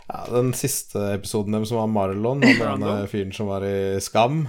Ja, 0.07 0.21
den 0.31 0.53
siste 0.55 1.03
episoden 1.17 1.55
deres 1.55 1.71
som 1.71 1.81
var 1.81 1.91
Marlon, 1.91 2.43
og 2.43 2.63
den 2.63 2.87
eh, 2.91 3.07
fyren 3.11 3.33
som 3.35 3.51
var 3.51 3.67
i 3.67 4.01
Skam. 4.03 4.45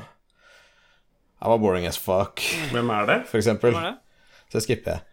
Han 1.42 1.54
var 1.54 1.62
boring 1.62 1.86
as 1.86 2.00
fuck, 2.02 2.42
Hvem 2.72 2.90
er 2.90 3.06
det? 3.10 3.20
for 3.30 3.38
eksempel. 3.38 3.78
Det? 3.78 3.94
Så 4.54 4.64
skipper 4.66 4.98
jeg. 4.98 5.06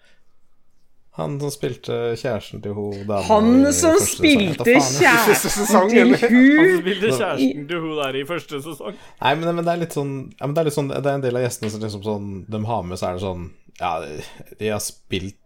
Han 1.14 1.36
som 1.38 1.50
spilte 1.54 1.96
kjæresten 2.18 2.62
til 2.64 2.74
hun 2.74 3.04
dama 3.06 3.20
Han 3.28 3.68
som 3.76 3.94
spilte 4.02 4.64
kjæresten 4.66 5.68
til 5.92 6.00
hun 6.00 6.16
Han 6.18 6.80
spilte 6.80 7.12
kjæresten 7.12 7.68
til 7.70 7.84
hun 7.84 7.94
der 8.00 8.18
i 8.18 8.24
første 8.26 8.58
sesong. 8.64 8.98
Nei, 9.20 9.34
men, 9.38 9.52
men 9.54 9.62
det 9.62 9.76
er 9.76 9.82
litt 9.84 9.94
sånn 9.94 10.14
ja, 10.32 10.48
men 10.48 10.56
det 10.56 10.64
er 10.64 10.70
litt 10.70 10.78
sånn 10.78 10.90
Det 10.90 11.04
er 11.04 11.14
en 11.14 11.24
del 11.24 11.38
av 11.38 11.46
gjestene 11.46 11.70
som 11.70 11.84
liksom 11.86 12.04
sånn 12.06 12.28
De 12.50 12.60
har 12.66 12.84
med, 12.88 12.98
så 12.98 13.12
er 13.12 13.18
det 13.18 13.24
sånn 13.28 13.48
Ja, 13.78 13.94
de 14.58 14.72
har 14.72 14.82
spilt 14.82 15.38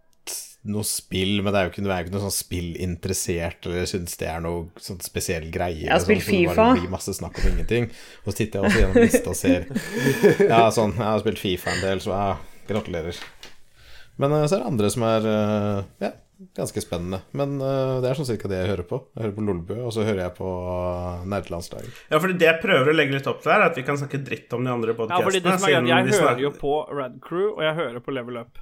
noe 0.67 0.83
spill, 0.83 1.37
men 1.39 1.53
det 1.53 1.59
er 1.59 1.67
jo 1.67 1.71
ikke, 1.71 1.83
er 1.87 2.01
jo 2.01 2.05
ikke 2.05 2.13
noe 2.17 2.25
sånn 2.25 2.35
spillinteressert 2.35 3.67
eller 3.69 3.85
syns 3.87 4.17
det 4.19 4.27
er 4.27 4.41
noe 4.43 4.65
sånn 4.83 4.99
spesiell 5.01 5.47
greie. 5.53 5.85
Jeg 5.85 5.93
har 5.93 6.03
spilt 6.03 6.25
sånn, 6.25 6.35
Fifa. 6.35 6.65
det 6.73 6.81
blir 6.81 6.91
masse 6.91 7.15
snakk 7.15 7.39
om 7.39 7.47
ingenting. 7.53 7.87
Og 8.25 8.33
så 8.33 8.35
titter 8.41 8.59
jeg 8.59 8.67
også 8.67 8.81
gjennom 8.81 9.05
lista 9.05 9.31
og 9.31 9.39
ser 9.39 9.69
Ja, 10.51 10.65
sånn, 10.75 10.97
jeg 10.97 11.05
har 11.05 11.23
spilt 11.23 11.39
Fifa 11.39 11.71
en 11.71 11.85
del, 11.85 12.03
så 12.03 12.11
ja, 12.11 12.27
gratulerer. 12.67 13.21
Men 14.19 14.35
eh, 14.35 14.47
så 14.47 14.57
er 14.57 14.63
det 14.63 14.71
andre 14.73 14.89
som 14.93 15.05
er 15.07 15.27
eh, 15.31 15.83
ja, 16.03 16.11
ganske 16.59 16.83
spennende. 16.83 17.21
Men 17.39 17.57
eh, 17.63 17.97
det 18.03 18.09
er 18.09 18.19
sånn 18.19 18.27
cirka 18.27 18.51
det 18.51 18.61
jeg 18.61 18.71
hører 18.73 18.87
på. 18.89 19.01
Jeg 19.15 19.25
hører 19.25 19.35
på 19.37 19.45
Lolbø, 19.47 19.77
og 19.87 19.93
så 19.95 20.05
hører 20.07 20.25
jeg 20.25 20.35
på 20.39 20.53
Nerdelandslaget. 21.33 22.01
Ja, 22.11 22.19
fordi 22.19 22.39
Det 22.39 22.49
jeg 22.49 22.61
prøver 22.63 22.91
å 22.91 22.95
legge 22.95 23.15
litt 23.15 23.29
opp 23.31 23.43
til, 23.45 23.53
er 23.55 23.67
at 23.69 23.79
vi 23.79 23.85
kan 23.87 23.99
snakke 23.99 24.21
dritt 24.25 24.55
om 24.57 24.65
de 24.67 24.73
andre 24.73 24.95
Ja, 24.95 24.97
fordi 24.97 25.39
podkastene. 25.43 25.45
det 25.45 25.59
som 25.59 25.69
er 25.69 25.93
Jeg 25.93 26.19
hører 26.19 26.43
jo 26.43 26.51
på 26.59 26.73
Rad 26.91 27.21
Crew, 27.23 27.53
og 27.55 27.63
jeg 27.63 27.79
hører 27.79 28.03
på 28.03 28.15
Level 28.15 28.41
Up. 28.41 28.59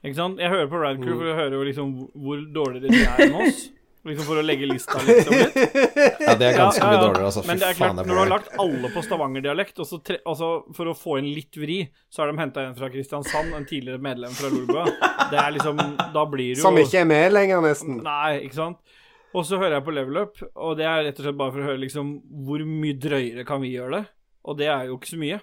Ikke 0.00 0.16
sant? 0.16 0.40
Jeg 0.40 0.48
hører 0.48 0.70
på 0.72 0.80
Rad 0.80 1.02
Crew 1.02 1.18
for 1.18 1.28
jeg 1.28 1.36
hører 1.36 1.58
jo 1.58 1.66
liksom 1.68 1.92
hvor 2.16 2.40
dårligere 2.54 2.88
de 2.88 3.04
er 3.04 3.26
enn 3.26 3.36
oss. 3.44 3.66
Liksom 4.08 4.24
For 4.24 4.40
å 4.40 4.42
legge 4.44 4.64
lista 4.64 4.96
liksom 5.04 5.34
litt. 5.34 5.56
Ja, 6.24 6.34
det 6.38 6.46
er 6.46 6.54
ganske 6.56 6.86
mye 6.86 6.94
ja. 6.94 7.00
dårligere, 7.02 7.26
altså. 7.26 7.42
Fy 7.44 7.50
Men 7.50 7.58
det 7.60 7.66
er 7.66 7.76
faen, 7.76 7.80
klart, 7.80 7.98
det 7.98 8.06
når 8.08 8.16
du 8.16 8.20
har 8.20 8.30
lagt 8.30 8.54
alle 8.64 8.90
på 8.94 9.02
Stavanger-dialekt, 9.04 9.82
og 9.82 9.88
så 9.90 9.98
tre, 10.04 10.16
altså, 10.24 10.48
for 10.76 10.88
å 10.88 10.94
få 10.96 11.18
inn 11.20 11.28
litt 11.36 11.58
vri, 11.60 11.82
så 12.08 12.22
har 12.22 12.32
de 12.32 12.40
henta 12.40 12.64
en 12.64 12.78
fra 12.78 12.88
Kristiansand, 12.92 13.52
en 13.58 13.68
tidligere 13.68 14.00
medlem 14.00 14.32
fra 14.36 14.48
Lolbua. 14.52 14.86
Det 15.30 15.42
er 15.42 15.52
liksom 15.58 15.84
Da 16.14 16.24
blir 16.32 16.54
du 16.54 16.62
jo 16.62 16.64
Som 16.64 16.80
ikke 16.80 17.02
er 17.02 17.10
med 17.12 17.36
lenger, 17.36 17.60
nesten. 17.66 18.00
Nei, 18.06 18.40
ikke 18.46 18.60
sant? 18.62 18.96
Og 19.36 19.44
så 19.46 19.60
hører 19.60 19.76
jeg 19.76 19.86
på 19.86 19.94
Level 19.94 20.24
Up, 20.24 20.40
og 20.56 20.74
det 20.80 20.88
er 20.88 21.04
rett 21.06 21.20
og 21.20 21.28
slett 21.28 21.38
bare 21.38 21.54
for 21.54 21.62
å 21.62 21.68
høre 21.68 21.84
liksom 21.84 22.16
hvor 22.48 22.64
mye 22.66 22.96
drøyere 22.98 23.44
kan 23.46 23.60
vi 23.62 23.76
gjøre 23.76 24.00
det? 24.00 24.04
Og 24.48 24.56
det 24.58 24.72
er 24.72 24.88
jo 24.88 24.96
ikke 24.96 25.12
så 25.12 25.20
mye. 25.20 25.38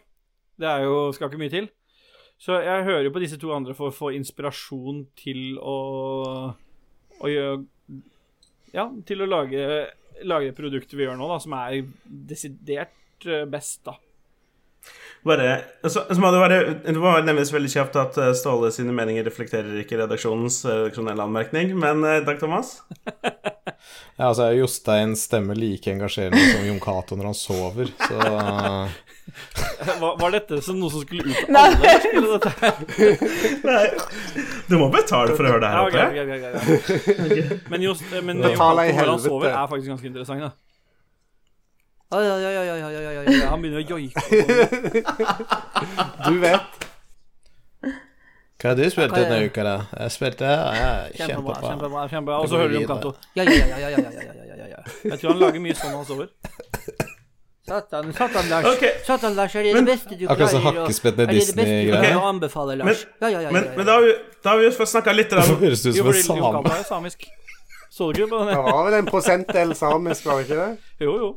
Det 0.58 0.68
er 0.68 0.84
jo, 0.90 0.98
skal 1.16 1.30
ikke 1.30 1.40
mye 1.46 1.54
til. 1.54 1.70
Så 2.42 2.58
jeg 2.62 2.86
hører 2.90 3.08
jo 3.08 3.14
på 3.14 3.22
disse 3.22 3.40
to 3.42 3.54
andre 3.54 3.74
for 3.78 3.90
å 3.90 3.96
få 3.96 4.12
inspirasjon 4.18 5.08
til 5.18 5.58
å 5.58 5.78
Å 7.18 7.30
gjøre 7.32 7.64
Ja, 8.78 8.86
til 9.10 9.24
å 9.24 9.30
lage, 9.30 9.62
lage 10.28 10.54
produktet 10.58 10.94
vi 10.98 11.08
gjør 11.08 11.18
nå, 11.18 11.30
da, 11.32 11.40
som 11.42 11.56
er 11.58 11.80
desidert 12.06 13.26
eh, 13.26 13.48
best, 13.50 13.82
da. 13.88 13.96
Bare, 15.28 15.60
så, 15.84 16.06
så 16.08 16.20
må 16.22 16.32
det, 16.34 16.40
være, 16.42 16.60
det 16.86 16.98
må 17.02 17.14
nevnes 17.26 17.52
veldig 17.54 17.72
kjapt 17.74 18.00
at 18.00 18.20
eh, 18.22 18.34
Ståle 18.38 18.72
sine 18.76 18.96
meninger 18.96 19.26
reflekterer 19.28 19.82
ikke 19.84 20.00
redaksjonens 20.02 20.62
eh, 20.66 20.82
redaksjonelle 20.84 21.28
anmerkning. 21.28 21.76
Men 21.80 22.04
takk 22.04 22.38
Dag 22.38 22.44
Thomas? 22.46 22.78
Ja, 24.18 24.32
altså 24.32 24.48
er 24.48 24.56
Jostein 24.58 25.12
stemme 25.20 25.54
like 25.54 25.92
engasjerende 25.92 26.40
som 26.50 26.64
Jon 26.66 26.80
Cato 26.82 27.18
når 27.18 27.30
han 27.30 27.36
sover, 27.38 27.92
så 28.02 28.18
Var, 30.00 30.14
var 30.18 30.32
dette 30.32 30.58
som 30.64 30.80
noe 30.80 30.90
som 30.90 31.04
skulle 31.04 31.28
ut 31.28 31.52
Nei. 31.52 31.62
av 31.62 31.76
alle? 31.76 31.92
Skulle 32.02 32.40
dette 32.40 33.20
Nei, 33.68 33.84
du 34.70 34.78
må 34.80 34.88
betale 34.94 35.36
for 35.36 35.46
å 35.46 35.52
høre 35.54 35.62
det 35.66 35.72
her 35.74 35.78
Ja, 35.78 35.84
okay, 35.86 36.06
ok, 36.08 36.18
okay, 36.24 36.40
ok, 36.48 37.28
ok. 37.28 37.68
Men 37.74 37.86
just 37.86 38.08
men 38.16 38.42
Jon 38.42 38.56
Cato 38.56 38.72
når 38.80 39.12
han 39.12 39.22
sover, 39.28 39.52
er 39.52 39.70
faktisk 39.74 39.94
ganske 39.94 40.10
interessant, 40.10 40.48
da. 40.48 40.67
Oi, 42.10 42.24
oi, 42.24 42.46
oi, 42.46 42.58
oi, 42.58 42.70
oi, 42.72 42.84
oi, 43.08 43.18
oi. 43.20 43.26
Han 43.52 43.62
begynner 43.62 43.82
å 43.82 43.84
joike. 43.84 44.18
Du 46.28 46.38
vet. 46.40 46.62
Hva 48.58 48.70
har 48.72 48.76
du 48.80 48.86
spilt 48.90 49.12
er- 49.12 49.18
denne 49.28 49.44
uka, 49.50 49.62
da? 49.68 49.74
Jeg 50.06 50.12
spilte 50.16 50.46
ja, 50.48 50.54
Kjempebra, 51.14 51.56
kjempebra. 51.62 52.06
kjempebra. 52.10 52.38
Og 52.42 52.48
så 52.50 52.56
hører 52.62 52.72
du 52.74 52.78
om 52.80 52.84
videre. 52.86 53.12
Ja, 53.38 53.44
ja, 53.44 53.50
ja, 53.52 53.56
ja, 53.68 53.78
ja, 53.78 53.90
ja, 53.92 53.94
ja, 54.00 54.00
ja, 54.40 54.46
ja, 54.56 54.66
ja. 54.72 54.80
Jeg 55.12 55.18
tror 55.22 55.30
han 55.36 55.40
lager 55.44 55.60
mye 55.68 55.76
sånn 55.78 55.92
når 55.94 56.00
han 56.00 56.08
sover. 56.10 56.28
Satan, 57.68 58.06
satan, 58.16 58.46
Lars. 58.50 58.66
Okay. 58.72 58.92
Satan, 59.06 59.34
Lars, 59.36 59.52
er 59.60 59.64
det 59.68 59.74
Men- 59.76 59.84
det 59.86 59.92
beste 59.98 60.16
du 60.16 60.24
Akkurat 60.32 60.50
som 60.56 60.62
klarer 60.64 60.80
hakkespettene 60.86 61.24
Er 61.28 61.30
det 61.34 61.34
det 61.36 61.40
beste 61.44 61.56
du 61.58 61.60
Disney-greier. 61.62 62.00
klarer 62.08 62.24
å 62.24 62.26
anbefale, 62.32 62.72
Men, 62.80 62.88
Lars? 62.88 63.02
Ja, 63.20 63.28
ja, 63.36 63.40
ja. 63.44 63.52
men, 63.52 63.64
ja, 63.68 63.72
men 63.76 63.84
ja. 63.84 63.88
da 63.92 63.94
har 63.98 64.02
vi, 64.08 64.12
da 64.44 64.48
har 64.54 64.58
vi 64.64 64.68
fått 64.80 64.92
snakka 64.96 65.12
litt 65.18 65.30
Det 65.30 65.36
grann- 65.42 65.60
høres 65.66 65.82
ut 65.86 65.92
som 66.00 66.08
en 66.08 66.14
same. 66.24 66.72
samisk. 66.88 67.20
Så 67.98 68.04
du 68.16 68.20
ikke 68.24 68.32
på 68.32 68.40
Det 68.48 68.56
var 68.64 68.82
vel 68.88 68.96
en 69.02 69.06
prosentdel 69.12 69.70
samisk, 69.76 70.24
var 70.26 70.34
det 70.40 70.44
ikke 70.48 70.60
det? 70.64 70.72
Jo, 71.04 71.12
jo. 71.26 71.30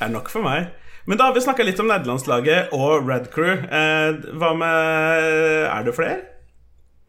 Er 0.00 0.12
nok 0.12 0.30
for 0.32 0.44
meg. 0.46 0.70
Men 1.08 1.18
da 1.18 1.28
har 1.28 1.34
vi 1.34 1.42
snakka 1.44 1.64
litt 1.66 1.80
om 1.82 1.88
nederlandslaget 1.90 2.74
og 2.76 3.08
Red 3.08 3.30
Crew. 3.34 3.64
Eh, 3.66 4.20
hva 4.38 4.52
med 4.56 5.68
Er 5.70 5.86
det 5.88 5.96
flere? 5.96 6.20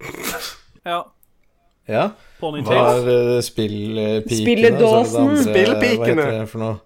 Ja. 0.81 1.03
Ja. 1.85 2.07
Hva 2.41 2.49
er 2.57 3.03
uh, 3.05 3.41
spillepikene? 3.45 4.71
Spillpikene. 5.45 5.99
Hva 5.99 6.07
heter 6.07 6.31
det 6.39 6.47
for 6.49 6.63
noe? 6.63 6.79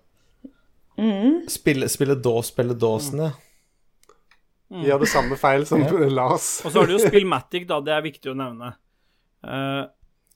Spille, 1.51 1.87
spilledås, 1.91 2.49
spilledåsen, 2.51 3.21
ja. 3.23 3.31
Gjør 4.83 5.03
det 5.03 5.09
samme 5.11 5.37
feil 5.39 5.63
som 5.69 5.83
Lars. 6.11 6.47
Og 6.65 6.73
så 6.73 6.81
har 6.81 6.89
du 6.89 6.95
jo 6.95 7.03
Spillmatic, 7.03 7.67
da. 7.69 7.79
Det 7.85 7.93
er 7.95 8.03
viktig 8.03 8.31
å 8.33 8.35
nevne. 8.35 8.73
Eh, 9.45 9.81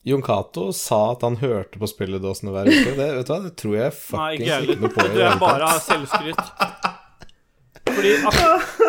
Jon 0.02 0.22
Cato 0.24 0.70
sa 0.72 1.12
at 1.12 1.24
han 1.26 1.36
hørte 1.42 1.80
på 1.80 1.88
spilledåsene 1.90 2.54
hver 2.54 2.70
uke. 2.70 2.94
Det, 2.96 3.08
vet 3.18 3.26
du 3.28 3.32
hva, 3.34 3.40
det 3.44 3.52
tror 3.60 3.74
jeg 3.76 3.90
Nei, 3.90 3.96
fuckings 4.00 4.46
ikke 4.48 4.60
ikke, 4.64 4.80
noe 4.80 4.92
på 4.94 5.04
i 5.04 5.10
det 5.10 5.18
hele 5.20 5.40
bare 5.42 5.66
tatt. 5.66 5.74
av 5.74 5.80
selvskryt. 5.84 6.96
Fordi, 7.90 8.12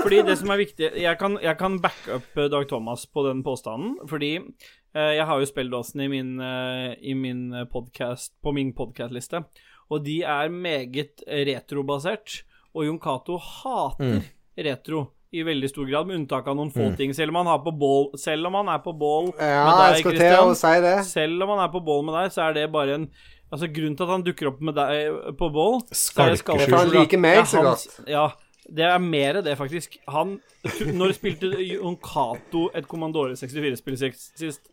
fordi 0.04 0.20
det 0.28 0.36
som 0.38 0.52
er 0.54 0.60
viktig 0.60 0.90
Jeg 1.02 1.18
kan, 1.18 1.38
jeg 1.42 1.58
kan 1.58 1.78
backe 1.82 2.20
opp 2.20 2.38
eh, 2.38 2.48
Dag 2.54 2.68
Thomas 2.70 3.08
på 3.10 3.24
den 3.26 3.42
påstanden, 3.44 3.96
fordi 4.08 4.36
eh, 4.38 5.12
jeg 5.18 5.26
har 5.28 5.42
jo 5.42 5.50
spilledåsen 5.50 6.04
i 6.06 6.10
min, 6.12 6.36
eh, 6.46 6.94
i 7.02 7.16
min 7.18 7.44
podcast, 7.74 8.36
på 8.44 8.54
min 8.56 8.72
podkast-liste, 8.78 9.44
og 9.92 10.06
de 10.06 10.22
er 10.24 10.54
meget 10.54 11.26
retrobasert. 11.28 12.44
Og 12.72 12.86
Jon 12.88 13.02
Cato 13.04 13.36
hater 13.42 14.22
retro 14.56 15.10
i 15.32 15.44
veldig 15.48 15.70
stor 15.72 15.88
grad, 15.88 16.08
med 16.08 16.18
unntak 16.20 16.48
av 16.52 16.58
noen 16.60 16.72
få 16.74 16.90
ting. 17.00 17.14
Selv 17.16 17.32
om 17.32 17.40
han, 17.40 17.50
har 17.54 17.62
på 17.64 17.72
bål, 17.72 18.10
selv 18.20 18.50
om 18.50 18.58
han 18.60 18.72
er 18.74 18.82
på 18.84 18.92
bål 19.00 19.30
Ja, 19.40 19.62
med 19.64 19.78
deg, 19.80 20.02
Christian, 20.04 20.56
si 20.60 21.12
selv 21.14 21.46
om 21.46 21.54
han 21.56 21.62
er 21.64 21.70
på 21.72 21.84
bål 21.88 22.04
med 22.10 22.18
deg, 22.20 22.34
så 22.36 22.50
er 22.50 22.58
det 22.60 22.72
bare 22.74 22.98
en 23.00 23.12
Altså 23.52 23.68
Grunnen 23.68 23.98
til 24.00 24.08
at 24.08 24.12
han 24.14 24.22
dukker 24.24 24.48
opp 24.48 24.62
med 24.64 24.78
deg 24.78 25.16
på 25.40 25.50
bål 25.52 25.82
så 25.92 26.24
er 26.24 26.30
det 26.32 26.40
Skalkeskjul. 26.40 26.76
Han 26.78 26.92
liker 26.94 27.20
meg 27.20 27.42
er 27.42 27.50
så 27.52 27.64
godt. 27.66 27.98
Ja, 28.08 28.30
det 28.64 28.86
er 28.88 29.02
mer 29.04 29.42
det, 29.44 29.58
faktisk. 29.60 29.98
Han 30.08 30.38
Når 31.02 31.18
spilte 31.18 31.50
Jon 31.60 31.98
Cato 32.00 32.70
et 32.76 32.88
Commandore 32.88 33.36
64-spill 33.36 34.00
sist? 34.00 34.72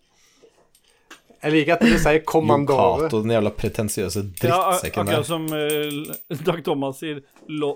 Jeg 1.43 1.55
liker 1.55 1.75
at 1.75 1.83
du 1.83 1.91
sier 1.91 2.21
Jon 2.21 2.27
kommandore. 2.31 3.09
Cato, 3.09 3.25
den 3.27 3.35
jævla 3.35 3.55
pretensiøse 3.59 4.25
drittsekken 4.31 4.47
der. 4.47 4.73
drittsekken 4.79 5.05
akkurat 5.09 5.27
som 5.27 5.51
uh, 5.51 6.43
Dag 6.47 6.65
Thomas 6.67 7.03
sier 7.03 7.23
lo, 7.51 7.75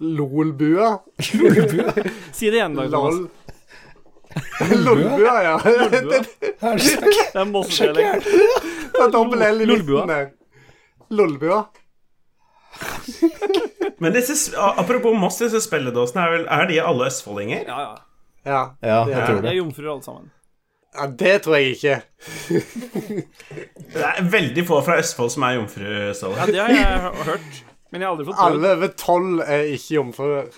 Lolbua. 0.00 0.98
Lolbua. 1.34 1.92
Si 2.32 2.50
det 2.50 2.56
igjen, 2.60 2.74
Dag 2.78 2.90
Thomas. 2.90 3.14
Lol. 3.14 3.28
Lolbua, 4.84 5.34
ja. 5.42 5.54
Lolbua. 5.64 6.20
Det 6.60 7.40
er 7.40 7.44
Mosse-dialekt. 7.50 8.24
Det 8.94 9.02
er 9.06 9.10
dobbel 9.14 9.42
L 9.48 9.60
i 9.64 9.66
midten 9.72 10.08
der. 10.12 10.28
Lolbua. 11.10 11.64
Men 13.98 14.12
disse, 14.14 14.52
apropos 14.58 15.16
Moss, 15.18 15.38
disse 15.42 15.60
spilledåsene, 15.64 16.22
er, 16.22 16.34
vel, 16.36 16.44
er 16.60 16.68
de 16.70 16.76
alle 16.84 17.06
østfoldinger? 17.10 17.64
Ja, 17.66 17.78
ja. 17.80 17.94
Ja. 18.46 18.60
Ja, 18.82 18.98
det 19.04 19.14
jeg 19.16 19.24
tror 19.26 19.34
De 19.34 19.42
det. 19.42 19.50
er 19.50 19.56
jomfruer 19.58 19.90
alle 19.96 20.04
sammen. 20.06 20.28
ja, 20.94 21.06
det 21.20 21.32
tror 21.42 21.56
jeg 21.58 21.74
ikke. 21.74 21.96
Det 23.94 24.04
er 24.04 24.22
veldig 24.30 24.64
få 24.68 24.78
fra 24.86 24.98
Østfold 25.02 25.30
som 25.34 25.42
er 25.48 25.56
jomfru, 25.58 25.82
Ja, 25.84 26.46
det 26.46 26.60
har 26.60 26.70
jeg 26.74 27.10
hørt. 27.32 27.64
Men 27.90 28.02
jeg 28.02 28.08
har 28.08 28.14
aldri 28.16 28.26
fått 28.28 28.38
prøvd. 28.38 28.56
Alle 28.56 28.72
over 28.76 28.90
tolv 29.00 29.44
er 29.44 29.68
ikke 29.74 29.94
jomfruer. 29.96 30.48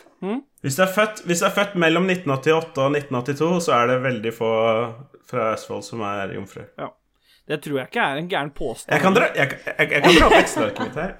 Hvis 0.60 0.76
du, 0.76 0.82
er 0.84 0.90
født, 0.92 1.22
hvis 1.28 1.40
du 1.40 1.46
er 1.48 1.52
født 1.56 1.76
mellom 1.80 2.08
1988 2.10 2.82
og 2.84 2.96
1982, 2.98 3.60
så 3.64 3.76
er 3.78 3.92
det 3.92 4.00
veldig 4.04 4.32
få 4.36 4.50
fra 5.30 5.52
Østfold 5.54 5.84
som 5.86 6.02
er 6.04 6.34
jomfru. 6.36 6.64
Det 7.50 7.58
tror 7.64 7.80
jeg 7.80 7.90
ikke 7.90 8.02
er 8.02 8.18
en 8.20 8.28
gæren 8.30 8.50
påstand. 8.54 8.92
Jeg 8.94 9.02
kan 9.02 9.16
dra, 9.16 9.30
jeg, 9.34 9.56
jeg, 9.66 9.86
jeg 9.90 10.02
kan 10.04 10.18
dra 10.18 10.26
opp 10.28 10.36
Excel-arket 10.38 10.82
mitt 10.86 10.98
her. 11.00 11.14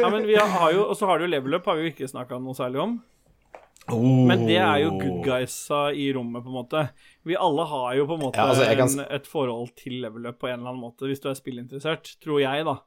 Ja, 0.00 0.12
men 0.12 0.24
vi 0.28 0.38
har 0.38 0.70
jo, 0.72 0.86
Og 0.86 0.96
så 0.96 1.10
har 1.10 1.18
du 1.18 1.26
jo 1.26 1.32
level 1.34 1.58
up, 1.58 1.66
har 1.68 1.76
vi 1.76 1.88
jo 1.88 1.92
ikke 1.92 2.08
snakka 2.08 2.38
noe 2.40 2.56
særlig 2.56 2.80
om. 2.84 2.94
Men 3.92 4.46
det 4.48 4.56
er 4.56 4.78
jo 4.80 4.94
good 4.96 5.18
guysa 5.26 5.90
i 5.92 6.06
rommet, 6.16 6.40
på 6.40 6.48
en 6.48 6.56
måte. 6.56 6.86
Vi 7.28 7.36
alle 7.36 7.66
har 7.68 7.90
jo 7.98 8.06
på 8.08 8.16
en 8.16 8.22
måte 8.22 8.40
Ja, 8.40 8.48
altså, 8.54 8.64
kan 8.78 8.94
en, 8.94 9.04
et 9.12 9.28
forhold 9.28 9.74
til 9.76 9.98
level 10.06 10.30
up 10.30 10.38
på 10.40 10.48
en 10.48 10.56
eller 10.56 10.72
annen 10.72 10.84
måte, 10.86 11.04
hvis 11.10 11.20
du 11.20 11.28
er 11.28 11.36
spillinteressert. 11.36 12.14
Tror 12.24 12.40
jeg, 12.40 12.64
da. 12.64 12.78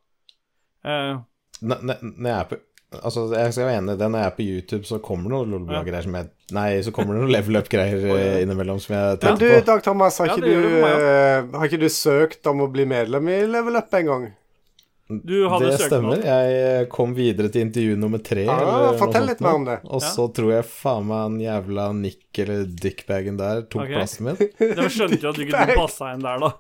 Eh, 0.86 1.18
Når 1.62 2.30
jeg 2.30 2.38
er 2.38 2.50
på 2.52 2.60
Altså, 2.88 3.26
jeg 3.36 3.52
skal 3.52 3.66
være 3.68 3.80
enig 3.82 3.94
i 3.98 4.00
det. 4.00 4.08
Når 4.08 4.22
jeg 4.22 4.30
er 4.32 4.36
på 4.38 4.44
YouTube, 4.48 4.86
så 4.88 4.98
kommer 5.04 5.28
det 5.28 5.34
noen 5.36 5.50
Lolbua-greier 5.58 6.06
som 6.06 6.14
jeg 6.16 6.30
Nei, 6.56 6.70
så 6.86 6.94
kommer 6.96 7.18
det 7.18 7.26
noen 7.26 7.34
level 7.36 7.60
up-greier 7.60 8.06
eh, 8.16 8.38
innimellom 8.46 8.78
som 8.80 8.94
jeg 8.96 9.18
Men 9.26 9.42
du. 9.42 9.48
Dag 9.68 9.84
Thomas, 9.84 10.20
har 10.22 10.30
Ja, 10.30 10.38
ikke, 10.38 10.48
du, 10.48 10.78
eh, 10.88 11.58
har 11.60 11.68
ikke 11.68 11.82
du 11.82 11.90
søkt 11.92 12.48
om 12.48 12.64
å 12.64 12.70
bli 12.72 12.86
medlem 12.88 13.28
i 13.28 13.42
Level 13.50 13.76
Up 13.76 13.92
en 14.00 14.12
gang? 14.12 14.28
du 15.08 15.48
hadde 15.48 15.66
Det 15.66 15.78
søkt 15.80 15.88
stemmer. 15.88 16.18
noe. 16.18 16.24
Jeg 16.28 16.88
kom 16.92 17.14
videre 17.16 17.52
til 17.52 17.64
intervju 17.64 17.96
nummer 18.00 18.20
tre. 18.24 18.44
Ah, 18.52 18.60
eller 18.60 18.98
fortell 19.00 19.28
litt 19.30 19.44
mer 19.44 19.56
om 19.56 19.68
det. 19.68 19.78
Og 19.88 20.04
så 20.04 20.26
tror 20.36 20.52
jeg 20.58 20.68
faen 20.68 21.08
meg 21.08 21.22
han 21.24 21.38
jævla 21.44 21.86
Nick 21.96 22.42
eller 22.44 22.66
Dickbagen 22.68 23.40
der 23.40 23.62
tok 23.72 23.86
okay. 23.86 23.96
plassen 23.96 24.28
min. 24.28 24.42
Da 24.80 24.88
skjønte 24.92 25.22
jo 25.24 25.32
at 25.32 25.40
du 25.40 25.46
ikke 25.46 25.78
passa 25.84 26.12
inn 26.16 26.26
der, 26.26 26.44
da. 26.44 26.52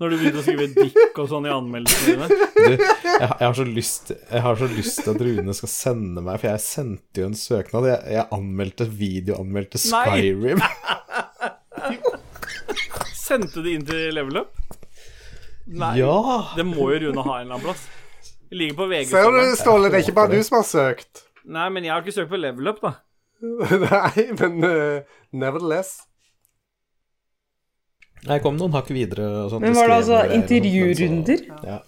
Når 0.00 0.12
du 0.12 0.14
begynte 0.16 0.40
å 0.40 0.42
skrive 0.46 0.66
dick 0.72 1.18
og 1.20 1.26
sånn 1.28 1.44
i 1.44 1.50
anmeldelsene 1.52 2.14
dine. 2.14 2.28
Du, 2.56 2.72
jeg, 2.72 2.80
jeg, 3.20 3.42
har 3.42 3.56
så 3.58 3.64
lyst, 3.68 4.06
jeg 4.16 4.40
har 4.46 4.56
så 4.56 4.64
lyst 4.72 5.02
til 5.04 5.12
at 5.12 5.20
Rune 5.26 5.52
skal 5.56 5.70
sende 5.72 6.20
meg 6.24 6.40
For 6.40 6.48
jeg 6.48 6.60
sendte 6.64 7.20
jo 7.20 7.26
en 7.28 7.36
søknad. 7.36 7.84
Jeg, 7.90 7.98
jeg 8.16 8.24
anmeldte 8.36 8.84
videoanmeldte 8.88 9.78
Nei. 9.92 10.06
Skyrim. 10.08 10.60
Sendte 13.26 13.62
du 13.62 13.68
inn 13.74 13.84
til 13.86 14.14
level 14.16 14.36
up? 14.40 14.50
Nei. 15.70 15.92
Ja! 16.00 16.16
Det 16.56 16.64
må 16.66 16.88
jo 16.94 16.98
Rune 17.04 17.22
ha 17.28 17.34
en 17.36 17.42
eller 17.44 17.54
annen 17.58 17.66
plass. 17.68 17.82
Jeg 18.50 18.56
ligger 18.62 18.76
på 18.80 18.86
VG. 18.90 19.06
Ser 19.12 19.30
du. 19.36 19.40
Ståle, 19.60 19.86
det 19.92 19.96
er 20.00 20.04
ikke 20.08 20.16
bare 20.16 20.32
du 20.32 20.40
som 20.46 20.54
har 20.58 20.66
søkt. 20.66 21.12
Nei, 21.44 21.68
men 21.70 21.84
jeg 21.86 21.92
har 21.94 22.00
ikke 22.02 22.16
søkt 22.16 22.32
på 22.32 22.40
level 22.40 22.66
up, 22.72 22.80
da. 22.82 22.90
Nei, 23.84 24.24
men 24.40 24.52
uh, 24.64 24.96
nevertheless. 25.30 26.09
Jeg 28.26 28.42
kom 28.44 28.58
noen 28.60 28.74
hakk 28.76 28.90
videre. 28.92 29.24
Og 29.46 29.54
sånt, 29.54 29.64
Men 29.64 29.74
var 29.78 29.88
det 29.88 29.96
altså 30.02 30.18
intervjurunder? 30.36 31.40
Ja. 31.64 31.78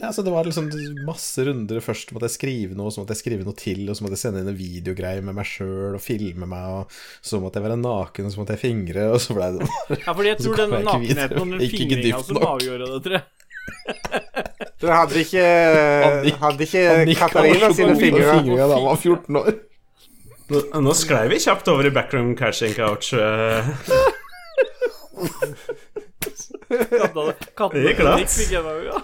ja, 0.00 0.10
så 0.14 0.22
det 0.22 0.30
var 0.32 0.46
liksom 0.46 0.68
masse 1.06 1.42
runder. 1.48 1.80
Først 1.82 2.12
måtte 2.14 2.28
jeg 2.28 2.36
skrive 2.36 2.76
noe, 2.78 2.92
så 2.94 3.02
måtte 3.02 3.16
jeg 3.16 3.22
skrive 3.24 3.46
noe 3.48 3.56
til, 3.58 3.82
og 3.90 3.98
så 3.98 4.04
måtte 4.06 4.14
jeg 4.18 4.22
sende 4.22 4.44
inn 4.44 4.52
en 4.52 4.58
videogreie 4.60 5.24
med 5.26 5.34
meg 5.40 5.48
sjøl 5.50 5.96
og 5.98 6.04
filme 6.04 6.46
meg, 6.48 6.68
og 6.86 6.94
så 7.26 7.40
måtte 7.42 7.58
jeg 7.58 7.66
være 7.66 7.80
naken, 7.82 8.28
og 8.28 8.32
så 8.36 8.40
måtte 8.42 8.54
jeg 8.54 8.62
fingre, 8.62 9.08
og 9.10 9.18
så 9.24 9.34
blei 9.36 9.50
det 9.58 9.66
Ja, 10.06 10.12
fordi 10.14 10.30
jeg 10.32 10.38
tror 10.44 10.62
den 10.62 10.76
nakenheten 10.86 11.42
og 11.42 11.56
den 11.56 11.74
fingringa 11.74 12.22
som 12.30 12.40
avgjorde 12.52 12.92
det, 12.94 13.02
tror 13.08 13.18
jeg. 13.18 13.26
Du 14.80 14.86
hadde 14.88 15.18
ikke, 15.20 15.42
Annik- 16.06 16.38
hadde 16.40 16.64
ikke 16.64 17.18
Katarina 17.20 17.68
sine 17.76 17.98
fingre. 18.00 18.30
fingre 18.38 18.62
da 18.62 18.78
han 18.78 18.86
var 18.86 18.96
14 19.02 19.42
år. 19.42 19.50
Nå, 20.50 20.62
nå 20.82 20.94
sklei 20.98 21.26
vi 21.30 21.36
kjapt 21.44 21.68
over 21.70 21.86
i 21.86 21.92
backroom 21.94 22.32
cashing 22.38 22.72
couch. 22.74 23.12
Det 26.70 27.82
gikk 27.86 28.00
glatt. 28.02 28.30
Fikk 28.30 28.52
jeg 28.54 28.62
da, 28.66 28.76
ja. 28.86 29.00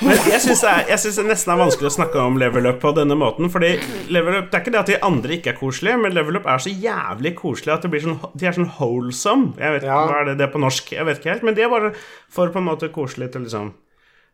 Men 0.00 0.16
jeg 0.26 0.40
syns 0.40 0.62
det, 0.64 1.24
nesten 1.28 1.52
er 1.52 1.58
vanskelig 1.60 1.90
å 1.90 1.94
snakke 1.94 2.22
om 2.24 2.38
level 2.40 2.66
up 2.70 2.80
på 2.82 2.92
denne 2.96 3.16
måten. 3.18 3.50
Fordi 3.52 3.74
level 4.12 4.38
up, 4.40 4.50
Det 4.50 4.58
er 4.58 4.64
ikke 4.64 4.74
det 4.74 4.80
at 4.80 4.90
de 4.90 4.98
andre 5.06 5.36
ikke 5.36 5.52
er 5.52 5.58
koselige, 5.58 6.00
men 6.00 6.16
level 6.16 6.40
up 6.40 6.48
er 6.50 6.62
så 6.64 6.72
jævlig 6.72 7.34
koselige 7.38 7.76
at 7.76 7.84
det 7.84 7.92
blir 7.92 8.04
sånn, 8.06 8.18
de 8.34 8.48
er 8.48 8.56
sånn 8.56 8.70
wholesome. 8.78 9.52
Jeg 9.60 9.76
vet 9.76 9.84
ikke, 9.84 9.92
Ja. 9.92 10.06
Hva 10.08 10.20
er 10.20 10.30
det, 10.30 10.36
det 10.40 10.50
på 10.52 10.62
norsk? 10.62 10.92
Jeg 10.96 11.06
vet 11.06 11.20
ikke 11.20 11.32
helt. 11.34 11.46
Men 11.46 11.54
de 11.58 11.66
er 11.66 11.72
bare 11.72 11.92
for 12.28 12.48
på 12.48 12.62
en 12.62 12.68
måte 12.70 12.90
koselig 12.94 13.30
til 13.32 13.46
liksom 13.46 13.72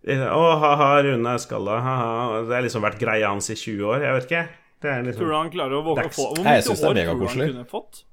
Å, 0.01 0.45
ha-ha, 0.63 1.03
Rune 1.05 1.35
er 1.35 1.41
skalla, 1.43 1.75
ha-ha. 1.85 2.43
Det 2.49 2.55
har 2.57 2.63
liksom 2.65 2.81
vært 2.87 2.99
greia 3.03 3.29
hans 3.29 3.51
i 3.53 3.57
20 3.59 3.85
år. 3.85 4.07
Jeg 4.07 4.15
vet 4.17 4.31
ikke. 4.31 4.45
Det 4.81 4.89
er 4.89 5.03
Tror 5.03 5.11
liksom 5.11 5.27
du 5.29 5.35
han 5.37 5.51
klarer 5.53 5.77
å 5.77 5.83
våge 5.85 6.07
å 6.09 6.15
få 6.15 6.29
Hvor 6.31 6.45
mye 6.47 6.57
år 6.57 6.79
tror 6.81 6.95
du 6.95 7.27
han 7.27 7.51
kunne 7.51 7.67
fått? 7.69 8.05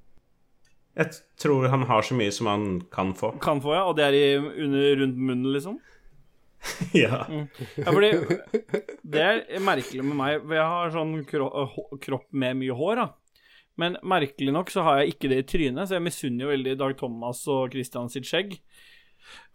Jeg 0.98 1.14
tror 1.38 1.68
han 1.70 1.86
har 1.90 2.06
så 2.06 2.16
mye 2.18 2.34
som 2.34 2.50
han 2.50 2.66
kan 2.94 3.14
få. 3.18 3.36
Kan 3.44 3.62
få, 3.62 3.76
ja. 3.78 3.84
Og 3.86 3.98
det 4.00 4.08
er 4.08 4.18
i, 4.18 4.26
under, 4.38 4.90
rundt 5.04 5.22
munnen, 5.30 5.52
liksom? 5.54 5.78
Ja. 6.98 7.22
Ja, 7.30 7.92
fordi 7.94 8.10
Det 9.06 9.22
er 9.22 9.62
merkelig 9.64 10.04
med 10.04 10.18
meg, 10.18 10.42
for 10.42 10.58
jeg 10.58 10.72
har 10.74 10.94
sånn 10.96 11.14
kro 11.30 11.50
kropp 12.02 12.26
med 12.34 12.58
mye 12.64 12.76
hår, 12.76 13.04
da. 13.04 13.08
Men 13.78 14.00
merkelig 14.02 14.54
nok 14.56 14.72
så 14.74 14.84
har 14.88 15.02
jeg 15.02 15.14
ikke 15.14 15.30
det 15.32 15.38
i 15.44 15.48
trynet, 15.52 15.86
så 15.86 16.00
jeg 16.00 16.08
misunner 16.08 16.48
jo 16.48 16.54
veldig 16.56 16.74
Dag 16.80 16.96
Thomas 16.98 17.44
og 17.54 17.76
Christian 17.76 18.10
sitt 18.10 18.26
skjegg. 18.26 18.58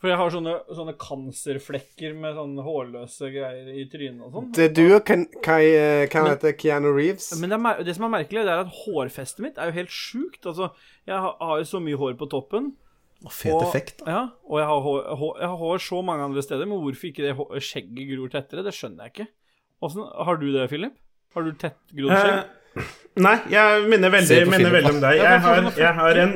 For 0.03 0.11
jeg 0.11 0.18
har 0.18 0.33
sånne, 0.35 0.53
sånne 0.75 0.93
cancerflekker 0.99 2.14
med 2.18 2.35
sånne 2.35 2.64
hårløse 2.66 3.29
greier 3.31 3.68
i 3.70 3.85
trynet 3.91 4.25
og 4.27 4.35
sånn. 4.35 4.49
Det 4.57 4.64
er 4.66 4.73
du 4.75 4.97
og 4.97 5.12
Kai, 5.47 5.62
eh, 5.79 6.07
hva 6.11 6.25
heter 6.27 6.57
Keanu 6.59 6.89
Reeves. 6.91 7.29
Men 7.39 7.55
det, 7.55 7.59
er, 7.61 7.83
det 7.87 7.95
som 7.95 8.09
er 8.09 8.14
merkelig, 8.16 8.43
det 8.49 8.55
er 8.55 8.64
at 8.64 8.81
hårfestet 8.83 9.45
mitt 9.45 9.61
er 9.62 9.70
jo 9.70 9.77
helt 9.77 9.95
sjukt. 9.95 10.41
Altså, 10.43 10.73
jeg 11.07 11.14
har, 11.14 11.37
har 11.39 11.61
jo 11.62 11.68
så 11.70 11.83
mye 11.85 12.01
hår 12.01 12.16
på 12.18 12.29
toppen. 12.35 12.73
Fet 13.31 13.55
og, 13.55 13.68
effekt. 13.68 14.03
Ja, 14.03 14.25
og 14.51 14.59
jeg 14.59 14.66
har, 14.66 14.81
hår, 14.83 14.99
hår, 15.20 15.37
jeg 15.39 15.53
har 15.53 15.61
hår 15.61 15.85
så 15.87 16.01
mange 16.03 16.27
andre 16.27 16.43
steder, 16.43 16.66
men 16.66 16.83
hvorfor 16.83 17.12
ikke 17.12 17.23
det 17.29 17.37
hår, 17.39 17.53
skjegget 17.62 18.11
gror 18.11 18.33
tettere, 18.33 18.64
det 18.66 18.75
skjønner 18.75 19.07
jeg 19.07 19.14
ikke. 19.14 19.29
Hvordan, 19.83 20.09
har 20.27 20.41
du 20.43 20.49
det, 20.57 20.66
Philip? 20.73 20.99
Har 21.37 21.47
du 21.47 21.53
tettgrodd 21.59 22.16
skjegg? 22.16 22.41
Eh, 22.43 22.91
nei, 23.23 23.37
jeg 23.53 23.87
minner 23.92 24.13
veldig, 24.13 24.41
minner 24.51 24.75
veldig 24.75 24.92
om 24.96 25.01
deg. 25.05 25.21
Jeg 25.21 25.45
har, 25.46 25.71
jeg 25.79 25.95
har 26.01 26.21
en 26.25 26.34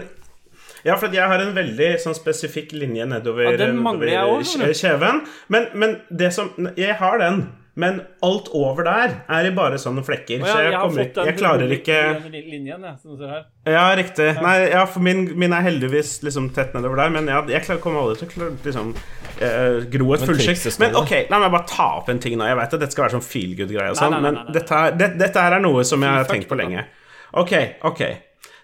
ja, 0.87 0.97
for 1.01 1.13
jeg 1.15 1.27
har 1.29 1.43
en 1.43 1.55
veldig 1.57 1.93
sånn 2.03 2.17
spesifikk 2.17 2.75
linje 2.77 3.07
nedover, 3.11 3.51
Ja, 3.51 3.61
den 3.67 3.79
mangler 3.83 4.13
jeg 4.13 4.25
nedover 4.25 4.43
også, 4.47 4.73
kjeven. 4.81 5.23
Men, 5.53 5.71
men 5.75 6.01
det 6.09 6.33
som 6.37 6.53
Jeg 6.79 6.97
har 7.01 7.19
den, 7.23 7.47
men 7.77 7.99
alt 8.25 8.47
over 8.57 8.87
der 8.87 9.19
er 9.29 9.47
i 9.47 9.51
bare 9.53 9.77
sånne 9.77 10.01
flekker. 10.07 10.41
Ja, 10.41 10.49
så 10.49 10.61
jeg, 10.65 10.71
jeg 10.73 10.81
kommer, 10.81 11.09
den 11.19 11.29
jeg 11.29 11.37
klarer 11.37 11.75
ikke 11.77 11.99
linjen, 12.33 12.87
jeg, 12.89 12.95
som 13.03 13.19
her. 13.21 13.43
Ja, 13.69 13.83
riktig. 13.99 14.31
Nei, 14.41 14.55
ja, 14.73 14.87
for 14.89 15.05
min, 15.05 15.27
min 15.37 15.53
er 15.53 15.67
heldigvis 15.67 16.15
liksom 16.25 16.49
tett 16.57 16.73
nedover 16.73 17.03
der, 17.03 17.13
men 17.19 17.29
ja, 17.29 17.43
jeg 17.53 17.67
klarer, 17.67 17.83
kommer 17.85 18.07
aldri 18.07 18.31
til 18.31 18.47
å 18.47 18.51
liksom 18.65 18.95
uh, 18.97 19.85
gro 19.93 20.09
et 20.17 20.25
Men 20.25 20.33
fullsjekk. 20.33 20.65
Men 20.81 20.97
ok, 21.03 21.15
la 21.29 21.43
meg 21.45 21.53
bare 21.59 21.69
ta 21.75 21.91
opp 21.99 22.09
en 22.15 22.23
ting 22.25 22.39
nå. 22.41 22.49
Jeg 22.49 22.61
vet 22.63 22.79
at 22.79 22.87
dette 22.87 22.97
skal 22.97 23.09
være 23.11 23.19
sånn 23.19 23.29
feel 23.29 23.53
good-greie 23.59 23.93
og 23.93 23.99
Nei, 23.99 24.01
sånn, 24.01 24.17
nei, 24.17 24.25
nei, 24.25 24.33
men. 24.41 24.57
Dette, 24.57 24.83
det, 24.97 25.13
dette 25.21 25.45
her 25.45 25.59
er 25.59 25.67
noe 25.69 25.85
som 25.85 26.09
jeg 26.09 26.21
har 26.23 26.31
tenkt 26.33 26.49
på 26.49 26.57
lenge. 26.57 26.89
Ok, 27.37 27.53
ok. 27.93 28.07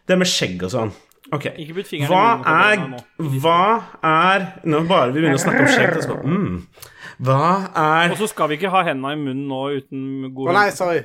Det 0.08 0.22
med 0.24 0.32
skjegg 0.32 0.70
og 0.70 0.72
sånn. 0.72 0.96
Ok. 1.32 1.46
Ikke 1.56 1.78
putt 1.78 1.88
fingeren 1.88 2.10
i 2.10 2.12
Hva 2.12 2.24
munnen 2.36 2.44
på 2.44 2.52
er 2.52 2.82
nå. 2.92 3.30
Hva 3.40 3.60
er 4.04 4.46
Nå 4.68 4.82
bare 4.88 5.14
vi 5.14 5.20
begynner 5.22 5.38
å 5.38 5.42
snakke 5.42 5.64
om 5.64 5.70
skjegg, 5.72 5.96
så 6.04 6.18
mm, 6.34 6.59
Hva 7.24 7.46
er 7.82 8.12
Og 8.12 8.20
så 8.20 8.28
skal 8.32 8.52
vi 8.52 8.60
ikke 8.60 8.72
ha 8.74 8.84
hendene 8.90 9.14
i 9.16 9.20
munnen 9.22 9.46
nå 9.48 9.62
uten 9.78 10.04
god 10.36 10.52
Å 10.52 10.56
nei, 10.59 10.68
sorry. 10.76 11.00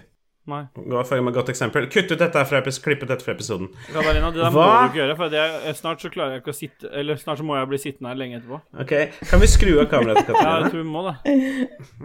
Nei. 0.48 0.62
Gå 0.80 1.02
for 1.04 1.20
med 1.20 1.34
et 1.34 1.38
godt 1.42 1.50
eksempel. 1.52 1.90
Kutt 1.92 2.12
ut 2.14 2.22
dette 2.22 2.44
fra 2.48 2.62
klippet 2.64 3.10
dette 3.10 3.26
fra 3.26 3.34
episoden. 3.36 3.68
Katarina, 3.92 4.30
det 4.32 4.40
der 4.40 4.54
Hva? 4.56 4.64
må 4.64 4.78
du 4.80 4.86
ikke 4.94 5.00
gjøre, 5.02 5.16
for 5.20 5.34
det 5.34 5.42
er, 5.44 5.76
snart 5.76 6.06
så 6.06 6.12
klarer 6.14 6.38
jeg 6.38 6.44
ikke 6.44 6.54
å 6.54 6.56
sitte 6.56 6.92
Eller 7.02 7.20
snart 7.20 7.42
så 7.42 7.48
må 7.48 7.58
jeg 7.58 7.68
bli 7.68 7.80
sittende 7.84 8.14
her 8.14 8.20
lenge 8.22 8.40
etterpå. 8.40 8.62
Ok, 8.80 8.94
Kan 9.28 9.44
vi 9.44 9.50
skru 9.52 9.74
av 9.82 9.90
kameraet 9.92 10.30
til 10.30 10.40
Ja, 10.40 10.54
jeg 10.64 10.72
tror 10.72 10.80
vi 10.80 10.88
må 10.88 11.04
det. 11.10 11.16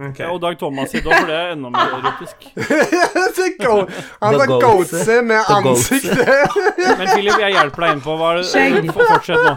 Okay. 0.08 0.24
Ja, 0.26 0.32
og 0.34 0.42
Dag 0.42 0.58
Thomas 0.58 0.90
sitt 0.90 1.06
òg, 1.06 1.14
for 1.14 1.30
det 1.30 1.38
er 1.38 1.54
enda 1.54 1.70
mer 1.70 1.94
erotisk. 2.00 2.48
Han 4.22 4.34
er 4.34 4.42
har 4.42 4.50
goatse. 4.50 4.62
goatse 4.66 5.22
med 5.22 5.54
ansiktet. 5.56 6.58
Men 6.98 7.08
Philip, 7.14 7.38
jeg 7.46 7.54
hjelper 7.56 7.86
deg 7.86 7.96
innpå. 7.96 8.16
Hva 8.18 8.32
er 8.34 8.42
det 8.42 8.96
Fortsett 8.96 9.38
nå. 9.38 9.54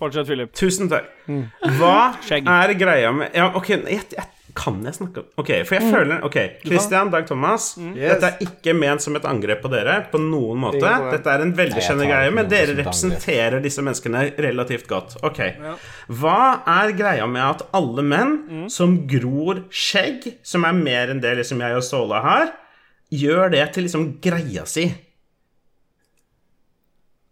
Fortsett, 0.00 0.30
Philip. 0.30 0.52
Tusen 0.56 0.88
takk. 0.88 1.10
Hva 1.80 1.96
Skjegg. 2.24 2.46
er 2.48 2.72
greia 2.78 3.10
med 3.12 3.34
Ja, 3.36 3.50
OK, 3.58 3.74
jeg, 3.74 4.06
jeg, 4.14 4.28
kan 4.56 4.78
jeg 4.86 4.96
snakke 4.96 5.22
OK, 5.40 5.50
for 5.68 5.76
jeg 5.78 5.90
føler 5.92 6.22
OK, 6.26 6.36
Christian, 6.64 7.10
Dag 7.12 7.26
Thomas. 7.28 7.70
Yes. 7.78 8.14
Dette 8.14 8.30
er 8.30 8.44
ikke 8.46 8.74
ment 8.76 9.04
som 9.04 9.16
et 9.18 9.26
angrep 9.28 9.60
på 9.64 9.70
dere 9.72 9.96
på 10.12 10.20
noen 10.22 10.60
måte. 10.62 10.92
Dette 11.12 11.32
er 11.34 11.44
en 11.44 11.52
veldig 11.58 11.82
kjennende 11.82 12.08
greie, 12.10 12.32
men 12.36 12.48
dere 12.50 12.76
representerer 12.78 13.60
disse 13.64 13.84
menneskene 13.86 14.24
relativt 14.40 14.88
godt. 14.90 15.18
OK. 15.26 15.42
Hva 16.20 16.38
er 16.78 16.94
greia 16.98 17.28
med 17.30 17.44
at 17.46 17.66
alle 17.76 18.04
menn 18.06 18.66
som 18.72 18.98
gror 19.10 19.64
skjegg, 19.70 20.26
som 20.42 20.66
er 20.68 20.76
mer 20.78 21.12
enn 21.14 21.22
det 21.22 21.36
liksom 21.42 21.62
jeg 21.64 21.78
og 21.78 21.86
Ståle 21.86 22.20
har, 22.24 22.52
gjør 23.10 23.50
det 23.56 23.64
til 23.74 23.86
liksom 23.88 24.10
greia 24.22 24.66
si? 24.70 24.88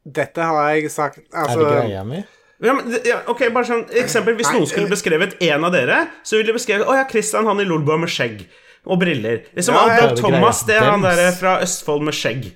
Dette 0.08 0.40
har 0.40 0.70
jeg 0.72 0.90
sagt 0.92 1.18
Er 1.28 1.42
Altså, 1.44 1.60
det 1.66 1.72
greia 1.82 2.04
mi? 2.08 2.22
Ja, 2.58 2.72
men, 2.74 2.88
ja, 3.06 3.20
ok, 3.30 3.44
bare 3.54 3.68
sånn 3.68 3.84
eksempel 4.00 4.34
Hvis 4.34 4.48
noen 4.50 4.66
skulle 4.66 4.90
beskrevet 4.90 5.36
en 5.46 5.62
av 5.68 5.70
dere, 5.74 5.98
så 6.26 6.34
ville 6.38 6.50
de 6.50 6.56
beskrevet 6.56 6.88
Å 6.90 6.96
ja, 6.98 7.04
Christian, 7.10 7.46
han 7.46 7.60
i 7.62 7.66
Lolbua 7.68 7.94
med 8.02 8.10
skjegg 8.10 8.40
og 8.88 8.98
briller. 9.02 9.44
Liksom, 9.54 9.74
Ja, 9.76 9.84
ja, 9.92 10.06
det 10.10 10.16
Thomas, 10.22 10.62
det 10.66 10.74
er 10.78 10.86
han 10.90 11.02
der 11.04 11.20
fra 11.36 11.58
Østfold 11.62 12.02
med 12.08 12.14
skjegg. 12.16 12.48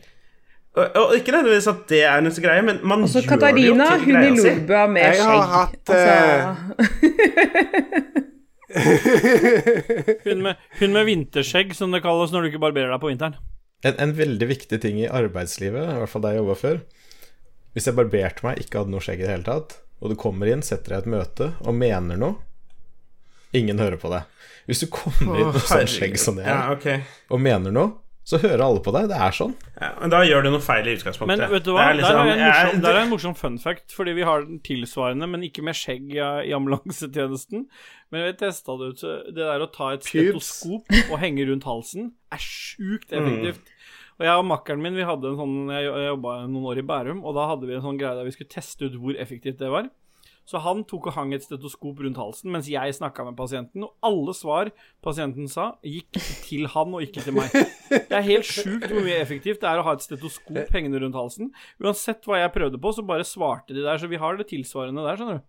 Og, 0.72 0.86
og 0.96 1.10
ikke 1.18 1.34
nødvendigvis 1.34 1.66
at 1.68 1.82
det 1.90 1.98
er 2.08 2.22
en 2.22 2.30
greie, 2.32 2.62
men 2.64 2.78
man 2.88 3.02
Og 3.04 3.10
gjør 3.12 3.26
Katarina, 3.28 3.58
det 3.60 3.66
jo 3.66 3.74
til 3.76 3.82
Katarina, 3.84 4.20
hun 4.22 4.32
i 4.32 4.40
greia. 4.40 4.54
Lolbua 4.56 4.84
med 4.88 5.02
Jeg 5.04 5.20
har 5.20 5.28
skjegg. 5.28 5.42
hatt, 5.52 5.84
eh, 5.92 6.42
Altså 8.72 10.22
Hun 10.24 10.42
med, 10.46 10.56
hun 10.80 10.94
med 10.96 11.04
vinterskjegg, 11.08 11.74
som 11.76 11.92
det 11.92 12.00
kalles 12.04 12.32
når 12.32 12.40
du 12.46 12.48
ikke 12.52 12.62
barberer 12.62 12.92
deg 12.94 13.02
på 13.02 13.10
vinteren. 13.12 13.36
En, 13.84 13.96
en 14.00 14.14
veldig 14.16 14.48
viktig 14.48 14.78
ting 14.82 15.00
i 15.02 15.08
arbeidslivet, 15.10 15.82
i 15.82 15.98
hvert 16.00 16.10
fall 16.12 16.22
da 16.24 16.30
jeg 16.32 16.38
jobba 16.38 16.54
før 16.60 16.76
Hvis 17.74 17.88
jeg 17.88 17.96
barberte 17.98 18.44
meg, 18.46 18.60
ikke 18.62 18.78
hadde 18.82 18.92
noe 18.94 19.02
skjegg 19.02 19.20
i 19.20 19.26
det 19.26 19.32
hele 19.34 19.46
tatt, 19.48 19.76
og 20.02 20.10
du 20.10 20.16
kommer 20.18 20.50
inn, 20.50 20.62
setter 20.66 20.96
deg 20.96 20.98
i 20.98 21.02
et 21.06 21.12
møte 21.14 21.52
og 21.62 21.74
mener 21.78 22.18
noe 22.18 22.36
Ingen 23.54 23.76
hører 23.78 23.98
på 24.00 24.08
deg. 24.08 24.22
Hvis 24.64 24.80
du 24.80 24.86
kommer 24.88 25.36
inn 25.42 25.50
med 25.52 25.64
sånn 25.68 25.88
skjegg 25.90 26.14
som 26.20 26.38
det 26.38 26.46
Ja, 26.48 26.70
okay. 26.72 27.02
og 27.28 27.42
mener 27.44 27.70
noe, 27.74 27.90
så 28.24 28.38
hører 28.40 28.62
alle 28.64 28.80
på 28.80 28.92
deg. 28.94 29.08
Det 29.10 29.16
er 29.18 29.34
sånn. 29.34 29.52
ja, 29.76 29.88
Men 30.00 30.12
da 30.14 30.20
gjør 30.24 30.44
du 30.46 30.50
noe 30.54 30.62
feil 30.62 30.86
i 30.88 30.94
utgangspunktet. 30.96 31.42
Men 31.42 31.50
vet 31.50 31.64
du 31.66 31.72
hva, 31.74 31.88
er 31.90 31.96
liksom- 31.98 32.14
der 32.14 32.22
er 32.22 32.30
en 32.32 32.38
morsom, 32.46 32.72
jeg- 32.72 32.82
der 32.82 32.94
er 32.96 33.00
en 33.02 33.10
morsom 33.10 33.34
fun 33.36 33.58
fact, 33.58 33.90
fordi 33.92 34.14
vi 34.14 34.22
har 34.22 34.44
den 34.46 34.60
tilsvarende, 34.60 35.28
men 35.28 35.42
ikke 35.42 35.62
med 35.62 35.74
skjegg 35.74 36.14
i, 36.14 36.52
ambulansetjenesten. 36.54 37.66
Men 38.12 38.24
vi 38.24 38.32
testa 38.38 38.78
det 38.78 38.88
ut, 38.94 39.00
det 39.26 39.34
der 39.34 39.60
å 39.66 39.70
ta 39.72 39.90
et 39.92 40.04
stetoskop 40.04 40.86
og 41.10 41.18
henge 41.18 41.44
rundt 41.50 41.64
halsen 41.64 42.12
er 42.32 42.38
sjukt 42.38 43.10
effektivt. 43.12 43.60
Og 44.20 44.26
jeg 44.26 44.38
og 44.38 44.46
makkeren 44.48 44.82
min 44.84 44.98
vi 44.98 45.06
hadde 45.08 45.32
en 45.32 45.40
sånn 45.40 45.72
Jeg, 45.72 45.88
jobba 46.12 46.36
noen 46.44 46.68
år 46.72 46.82
i 46.82 46.86
Bærum, 46.86 47.24
og 47.24 47.36
da 47.38 47.48
hadde 47.50 47.68
vi 47.68 47.76
en 47.78 47.84
sånn 47.84 47.98
greie 48.00 48.16
der 48.18 48.28
vi 48.28 48.34
skulle 48.34 48.52
teste 48.52 48.88
ut 48.88 48.98
hvor 49.00 49.18
effektivt 49.20 49.60
det 49.62 49.70
var. 49.72 49.88
Så 50.48 50.58
han 50.58 50.82
tok 50.88 51.06
og 51.06 51.14
hang 51.14 51.30
et 51.36 51.44
stetoskop 51.44 52.00
rundt 52.02 52.18
halsen 52.18 52.50
mens 52.50 52.66
jeg 52.70 52.96
snakka 52.96 53.28
med 53.28 53.36
pasienten, 53.38 53.84
og 53.86 53.94
alle 54.06 54.34
svar 54.34 54.72
pasienten 55.04 55.46
sa, 55.50 55.68
gikk 55.86 56.18
til 56.48 56.66
han 56.72 56.96
og 56.96 57.04
ikke 57.06 57.22
til 57.22 57.36
meg. 57.36 57.54
Det 57.92 58.16
er 58.18 58.26
helt 58.26 58.48
sjukt 58.48 58.88
hvor 58.90 59.04
mye 59.04 59.20
effektivt 59.22 59.62
det 59.62 59.70
er 59.70 59.80
å 59.80 59.86
ha 59.86 59.94
et 59.94 60.04
stetoskop 60.04 60.74
hengende 60.74 61.02
rundt 61.04 61.18
halsen. 61.18 61.52
Uansett 61.82 62.26
hva 62.26 62.42
jeg 62.42 62.54
prøvde 62.56 62.80
på, 62.82 62.94
så 62.96 63.06
bare 63.06 63.28
svarte 63.28 63.76
de 63.76 63.86
der, 63.86 64.02
så 64.02 64.10
vi 64.10 64.20
har 64.20 64.38
det 64.38 64.48
tilsvarende 64.50 65.06
der, 65.06 65.20
skjønner 65.20 65.40
du. 65.40 65.48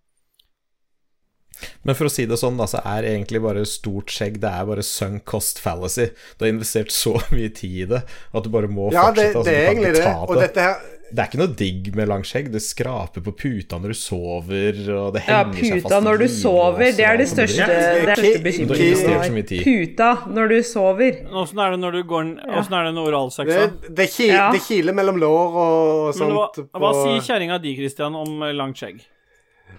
Men 1.83 1.95
for 1.99 2.07
å 2.07 2.11
si 2.13 2.23
det 2.29 2.37
sånn, 2.39 2.55
da, 2.57 2.63
så 2.71 2.79
er 2.87 3.03
egentlig 3.09 3.41
bare 3.43 3.65
stort 3.67 4.07
skjegg 4.13 4.37
Det 4.39 4.47
er 4.47 4.65
bare 4.69 4.83
sunk 4.87 5.25
cost 5.27 5.59
fallacy. 5.59 6.05
Du 6.39 6.45
har 6.45 6.53
investert 6.53 6.91
så 6.95 7.17
mye 7.35 7.49
tid 7.51 7.79
i 7.83 7.85
det 7.97 8.03
at 8.07 8.43
du 8.43 8.49
bare 8.53 8.71
må 8.71 8.89
Ja, 8.93 9.09
det, 9.11 9.33
fortsette. 9.33 9.37
altså, 9.37 9.47
det 9.51 9.55
er 9.59 9.71
egentlig 9.73 9.95
det. 9.99 10.11
Og 10.27 10.37
dette 10.39 10.67
her 10.69 10.75
Det 11.13 11.21
er 11.21 11.27
ikke 11.29 11.39
noe 11.43 11.53
digg 11.59 11.89
med 11.99 12.07
langt 12.09 12.25
skjegg. 12.25 12.47
Det 12.55 12.61
skraper 12.65 13.21
på 13.21 13.33
puta 13.37 13.77
når 13.83 13.91
du 13.93 13.97
sover, 13.99 14.79
og 14.95 15.11
det 15.13 15.21
Ja, 15.27 15.43
henger 15.43 15.59
seg 15.59 15.83
fast 15.83 15.91
puta 15.91 15.99
når 16.07 16.17
du 16.23 16.27
sover, 16.33 16.87
det 16.97 17.05
er 17.05 17.19
det 17.21 17.27
største, 17.29 17.67
det 17.67 18.15
er 18.15 18.41
bekymringen. 18.47 19.45
Puta 19.67 20.09
når 20.33 20.49
du 20.55 20.57
sover. 20.65 21.19
Åssen 21.43 21.61
er 21.61 21.75
det 21.75 21.79
når 21.83 21.99
du 21.99 22.01
går 22.09 22.31
Åssen 22.57 22.77
er 22.79 22.87
det 22.89 22.93
når 22.97 23.11
oralsex, 23.11 23.51
det, 23.51 23.59
da? 23.61 23.93
det, 24.01 24.07
Ja. 24.25 24.47
det 24.55 24.63
kiler 24.65 24.95
mellom 24.97 25.19
lår 25.21 25.57
og 25.67 26.17
Men 26.17 26.33
hva, 26.33 26.47
sånt. 26.55 26.71
hva 26.73 26.93
sier 27.03 27.21
kjerringa 27.29 27.59
di, 27.61 27.75
Christian, 27.77 28.15
om 28.17 28.39
langt 28.57 28.79
skjegg? 28.81 29.03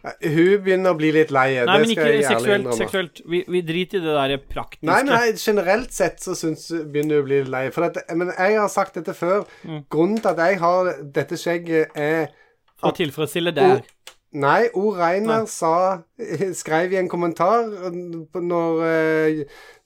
Hun 0.04 0.60
begynner 0.60 0.92
å 0.92 0.98
bli 0.98 1.10
litt 1.16 1.30
lei. 1.32 1.46
Nei, 1.64 1.78
men 1.80 1.88
skal 1.88 1.94
ikke 1.94 2.08
jeg 2.10 2.24
ærlig 2.28 2.28
seksuelt. 2.28 2.74
seksuelt. 2.76 3.20
Vi, 3.30 3.40
vi 3.48 3.62
driter 3.64 4.02
i 4.02 4.04
det 4.04 4.16
der 4.18 4.42
praktiske. 4.50 4.84
Nei, 4.90 5.00
nei, 5.08 5.32
generelt 5.40 5.96
sett 5.96 6.20
så 6.20 6.36
syns 6.36 6.66
begynner 6.68 7.22
hun 7.22 7.24
å 7.24 7.28
bli 7.30 7.38
litt 7.40 7.52
lei. 7.54 7.64
For 7.72 7.88
at, 7.88 8.02
men 8.12 8.34
jeg 8.34 8.58
har 8.60 8.68
sagt 8.72 8.98
dette 9.00 9.16
før. 9.16 9.46
Mm. 9.64 9.80
Grunnen 9.92 10.20
til 10.20 10.32
at 10.34 10.42
jeg 10.44 10.60
har 10.60 10.92
dette 11.16 11.40
skjegget, 11.40 11.96
er 11.96 12.28
For 12.76 12.92
å 12.92 12.98
tilfredsstille 12.98 13.54
deg. 13.56 13.88
Nei, 14.34 14.66
O. 14.74 14.90
Reiner 14.98 15.46
sa 15.48 16.02
skrev 16.60 16.92
i 16.92 16.98
en 16.98 17.08
kommentar 17.08 17.68
når 17.94 18.80
eh, 18.88 19.42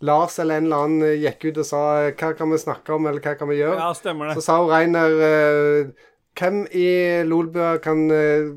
Lars 0.09 0.39
eller 0.40 0.59
en 0.59 0.69
eller 0.70 0.86
annen 0.86 1.20
gikk 1.20 1.51
ut 1.51 1.61
og 1.62 1.69
sa 1.69 1.82
hva 2.09 2.32
kan 2.35 2.51
vi 2.51 2.61
snakke 2.62 2.97
om, 2.97 3.07
eller 3.07 3.23
hva 3.23 3.36
kan 3.39 3.51
vi 3.53 3.61
gjøre, 3.61 3.77
Ja, 3.77 3.93
stemmer 3.95 4.32
så 4.39 4.47
sa 4.49 4.59
O. 4.65 4.70
Reiner 4.73 5.20
eh, 5.28 5.93
hvem 6.39 6.65
i 6.73 6.89
Lolbua 7.28 7.77
kan 7.85 8.09
eh, 8.15 8.49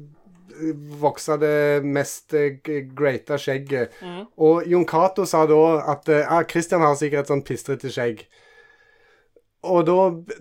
vokse 1.01 1.37
det 1.41 1.81
mest 1.83 2.35
eh, 2.37 2.59
greata 2.95 3.39
skjegget? 3.41 3.97
Mm. 4.01 4.23
Og 4.41 4.67
Jon 4.69 4.87
Cato 4.87 5.25
sa 5.29 5.45
da 5.49 5.61
at 5.93 6.09
eh, 6.11 6.25
ah, 6.27 6.45
Christian 6.47 6.85
har 6.85 6.97
sikkert 6.99 7.25
et 7.25 7.33
sånn 7.33 7.45
pistrete 7.47 7.91
skjegg. 7.91 8.25
Og 9.61 9.85
da, 9.85 9.95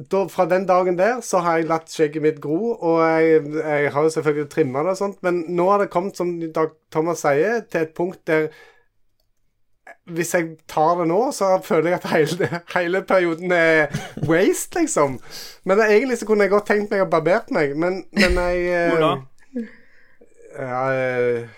da, 0.09 0.25
fra 0.33 0.47
den 0.49 0.65
dagen 0.69 0.97
der 0.97 1.19
så 1.25 1.43
har 1.45 1.59
jeg 1.59 1.69
latt 1.69 1.93
skjegget 1.93 2.25
mitt 2.25 2.39
gro, 2.41 2.73
og 2.73 3.03
jeg, 3.05 3.43
jeg 3.59 3.93
har 3.93 4.07
jo 4.07 4.13
selvfølgelig 4.15 4.49
trimma 4.55 4.85
det 4.87 4.95
og 4.95 5.01
sånt, 5.03 5.19
men 5.27 5.43
nå 5.53 5.67
har 5.69 5.83
det 5.83 5.91
kommet, 5.93 6.17
som 6.17 6.39
Dag 6.41 6.73
Thomas 6.93 7.21
sier, 7.27 7.61
til 7.69 7.85
et 7.85 7.93
punkt 7.97 8.23
der 8.31 8.49
hvis 10.11 10.35
jeg 10.35 10.47
tar 10.69 10.99
det 10.99 11.07
nå, 11.11 11.19
så 11.35 11.59
føler 11.65 11.93
jeg 11.93 12.01
at 12.01 12.09
hele, 12.11 12.49
hele 12.75 13.03
perioden 13.07 13.53
er 13.53 13.93
waste, 14.29 14.81
liksom. 14.81 15.19
Men 15.65 15.83
egentlig 15.85 16.19
så 16.19 16.27
kunne 16.27 16.47
jeg 16.47 16.55
godt 16.55 16.67
tenkt 16.71 16.91
meg 16.91 17.05
å 17.05 17.11
barbert 17.11 17.53
meg, 17.55 17.77
men, 17.79 18.03
men 18.17 18.41
jeg 18.41 18.65
eh, 18.67 18.89
Hvor 18.95 19.05
da? 19.05 19.13
Ja, 20.57 20.83
eh, 20.93 21.49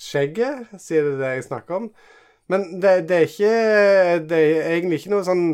skjegget, 0.00 0.70
sier 0.78 1.08
det 1.08 1.18
det 1.20 1.34
jeg 1.36 1.48
snakker 1.48 1.82
om. 1.82 1.90
Men 2.50 2.82
det, 2.82 3.08
det 3.08 3.16
er 3.16 3.28
ikke 3.28 4.28
Det 4.30 4.38
er 4.38 4.72
egentlig 4.74 5.00
ikke 5.00 5.14
noe 5.14 5.26
sånn 5.26 5.44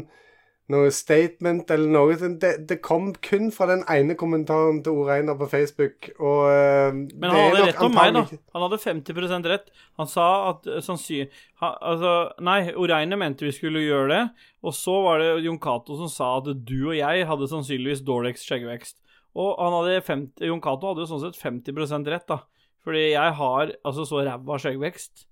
noe 0.72 0.90
statement 0.90 1.70
eller 1.70 1.90
noe. 1.94 2.16
Det, 2.42 2.52
det 2.66 2.78
kom 2.82 3.12
kun 3.22 3.52
fra 3.54 3.68
den 3.70 3.84
ene 3.92 4.16
kommentaren 4.18 4.80
til 4.84 4.98
Oreiner 5.02 5.38
på 5.38 5.48
Facebook, 5.50 6.08
og 6.18 6.42
eh, 6.50 6.96
Men 6.96 7.30
han 7.30 7.38
hadde 7.38 7.66
rett 7.68 7.84
om 7.86 7.94
meg, 7.94 8.12
da. 8.16 8.24
Han 8.56 8.66
hadde 8.66 8.80
50% 8.82 9.50
rett. 9.52 9.70
Han 10.00 10.10
sa 10.10 10.26
at 10.50 10.66
sannsynlig 10.84 11.30
altså, 11.62 12.16
nei, 12.44 12.58
Oreine 12.74 13.18
mente 13.20 13.46
vi 13.46 13.54
skulle 13.54 13.84
gjøre 13.84 14.10
det, 14.12 14.22
og 14.66 14.74
så 14.74 14.98
var 15.06 15.22
det 15.22 15.30
Jon 15.46 15.62
Cato 15.62 15.98
som 16.02 16.10
sa 16.10 16.36
at 16.40 16.50
du 16.66 16.78
og 16.88 16.96
jeg 16.98 17.28
hadde 17.30 17.50
sannsynligvis 17.52 18.02
dårligst 18.06 18.50
skjeggvekst. 18.50 18.98
Og 19.36 19.56
han 19.60 19.74
hadde 19.76 20.00
50, 20.06 20.46
Jon 20.48 20.60
Cato 20.64 20.88
hadde 20.94 21.04
jo 21.04 21.10
sånn 21.10 21.24
sett 21.26 21.36
50% 21.42 22.08
rett, 22.12 22.24
da. 22.30 22.38
Fordi 22.86 23.02
jeg 23.12 23.32
har 23.40 23.72
altså 23.84 24.06
så 24.08 24.22
ræva 24.24 24.56
skjeggvekst. 24.62 25.26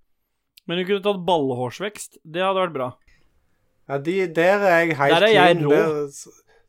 Men 0.68 0.80
du 0.80 0.84
kunne 0.88 1.04
tatt 1.04 1.22
ballehårsvekst. 1.24 2.18
Det 2.24 2.42
hadde 2.44 2.60
vært 2.66 2.74
bra. 2.76 2.88
Ja, 3.88 3.98
de, 4.00 4.16
der 4.36 4.64
er 4.64 4.78
jeg 4.82 4.96
helt 4.98 5.14
Der 5.18 5.26
er 5.28 5.32
jeg 5.34 5.56
clean. 5.60 5.70
rå. 5.70 6.08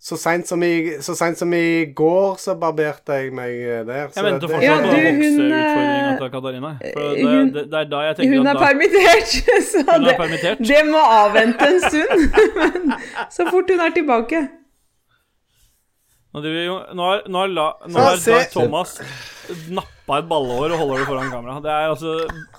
Så, 0.05 0.17
seint 0.21 0.45
som, 0.45 0.61
sent 1.01 1.39
som 1.39 1.53
i 1.57 1.85
går 1.97 2.35
så 2.37 2.53
barberte 2.61 3.15
jeg 3.17 3.31
meg 3.33 3.53
eh, 3.55 3.79
der. 3.87 4.11
så 4.13 4.19
Jeg 4.21 4.25
venter 4.27 4.51
fortsatt 4.51 4.65
Ja, 4.67 4.75
på 4.83 4.91
du, 4.91 4.97
hun, 4.99 5.15
vokseutfordringa 5.15 6.11
eh, 6.11 6.17
til 6.19 6.29
Katarina. 6.35 6.71
For 6.83 6.99
det, 7.15 7.23
hun- 7.25 7.53
det, 7.55 7.63
det 7.71 7.79
er 7.79 7.87
da 7.89 8.01
jeg 8.05 8.17
tenker 8.19 8.37
Hun 8.37 8.45
er 8.45 8.51
at 8.51 8.59
da, 8.59 8.67
permittert, 8.67 9.33
så 9.71 9.81
Hun 9.81 9.95
er 9.95 10.03
det, 10.05 10.15
permittert? 10.19 10.61
det 10.69 10.81
må 10.91 11.01
avvente 11.15 11.71
en 11.71 11.81
stund. 11.87 12.37
Men 12.59 12.93
så 13.33 13.47
fort 13.49 13.73
hun 13.73 13.81
er 13.87 13.95
tilbake. 13.97 14.43
Nå, 16.35 16.41
driver 16.43 16.63
jo, 16.65 16.73
nå 16.91 17.03
har, 17.07 17.21
nå 17.31 17.39
har, 17.39 17.51
la, 17.55 17.65
nå 17.87 18.01
har 18.03 18.17
Dag 18.19 18.49
Thomas 18.51 18.97
nappa 19.71 20.17
et 20.19 20.25
ballehår 20.27 20.73
og 20.73 20.81
holder 20.81 20.99
det 20.99 21.05
foran 21.07 21.29
kamera. 21.31 21.53
Det 21.63 21.69
er 21.71 21.91
altså 21.93 22.15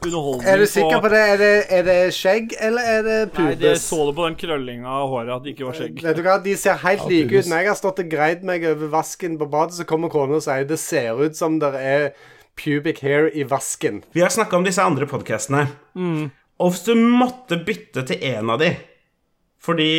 underholdning 0.06 0.48
Er 0.48 0.62
du 0.62 0.64
sikker 0.70 1.02
på 1.04 1.10
det? 1.12 1.20
Er 1.34 1.42
det, 1.42 1.50
er 1.76 1.84
det 1.84 1.96
skjegg, 2.16 2.54
eller 2.68 2.88
er 2.94 3.04
det 3.04 3.18
Nei, 3.36 3.50
det 3.60 3.74
så 3.82 3.98
du 4.06 4.14
på 4.16 4.24
den 4.30 4.38
krøllinga 4.40 4.94
av 5.02 5.12
håret 5.12 5.34
at 5.34 5.44
det 5.44 5.52
ikke 5.52 5.66
var 5.68 5.76
skjegg. 5.76 6.00
Vet 6.06 6.16
du 6.16 6.22
hva, 6.24 6.38
De 6.46 6.56
ser 6.56 6.80
helt 6.86 7.04
Ja, 7.04 7.10
like 7.12 7.36
ut. 7.36 7.50
Når 7.52 7.60
jeg 7.60 7.70
har 7.74 7.78
stått 7.82 8.00
og 8.06 8.10
greid 8.16 8.48
meg 8.48 8.64
over 8.72 8.94
vasken 8.96 9.36
på 9.42 9.50
badet, 9.58 9.76
så 9.76 9.88
kommer 9.92 10.14
kona 10.14 10.40
og 10.40 10.46
sier 10.46 10.64
det 10.72 10.80
ser 10.80 11.20
ut 11.20 11.36
som 11.36 11.60
det 11.60 11.74
er 11.76 12.08
pubic 12.56 13.04
hair 13.04 13.28
i 13.36 13.44
vasken. 13.44 14.00
Vi 14.16 14.24
har 14.24 14.32
snakka 14.32 14.56
om 14.56 14.64
disse 14.64 14.80
andre 14.80 15.04
podkastene. 15.10 15.66
Og 16.56 16.72
hvis 16.72 16.86
du 16.88 16.94
måtte 16.96 17.60
bytte 17.60 18.08
til 18.08 18.24
en 18.32 18.56
av 18.56 18.64
de 18.64 18.72
fordi 19.66 19.90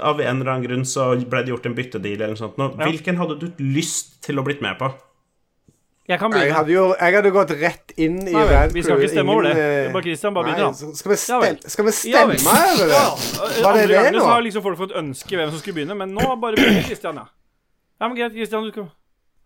av 0.00 0.20
en 0.22 0.40
eller 0.40 0.52
annen 0.54 0.66
grunn 0.68 0.84
så 0.86 1.10
ble 1.18 1.42
det 1.44 1.50
gjort 1.52 1.66
en 1.66 1.74
byttedeal 1.76 2.16
eller 2.20 2.34
noe 2.36 2.40
sånt, 2.40 2.58
nå, 2.60 2.70
Ja. 2.78 2.86
hvilken 2.86 3.16
hadde 3.18 3.38
du 3.40 3.48
lyst 3.58 4.20
til 4.22 4.38
å 4.38 4.44
blitt 4.46 4.62
med 4.62 4.78
på? 4.78 4.92
Jeg 6.10 6.18
kan 6.18 6.32
Jeg 6.34 6.50
hadde 6.52 6.72
jo 6.72 6.84
jeg 6.98 7.14
hadde 7.14 7.30
gått 7.30 7.50
rett 7.60 7.92
inn 7.96 8.16
i 8.26 8.32
Nei 8.32 8.42
Red 8.42 8.70
Crew. 8.70 8.74
vi 8.74 8.82
skal 8.82 8.98
ikke 8.98 9.10
stemme 9.12 9.30
over 9.34 9.42
det. 9.46 9.50
Eh, 9.52 9.84
Det 9.86 9.92
bare 9.94 10.02
Christian, 10.02 10.34
bare 10.34 10.44
begynn, 10.44 10.58
da. 10.58 10.94
Skal 10.98 11.10
vi, 11.12 11.16
skal 11.70 11.84
vi 11.86 11.92
stemme 11.92 12.22
over 12.24 12.32
det? 12.34 12.88
Ja, 12.90 13.10
Var 13.62 13.72
det 13.74 13.82
Andre 13.84 14.02
det 14.10 14.12
nå? 14.16 14.24
har 14.26 14.40
liksom 14.42 14.62
folk 14.64 14.78
fått 14.78 14.94
ønske 14.98 15.36
hvem 15.38 15.50
som 15.52 15.58
skulle 15.60 15.74
begynne, 15.76 15.94
men 15.96 16.10
nå 16.14 16.40
bare 16.40 16.56
begynner 16.58 16.82
Christian, 16.88 17.14
ja. 17.14 17.26
Ja, 18.00 18.08
men 18.08 18.16
greit, 18.16 18.32
Christian, 18.32 18.64
du 18.64 18.70
skal 18.72 18.88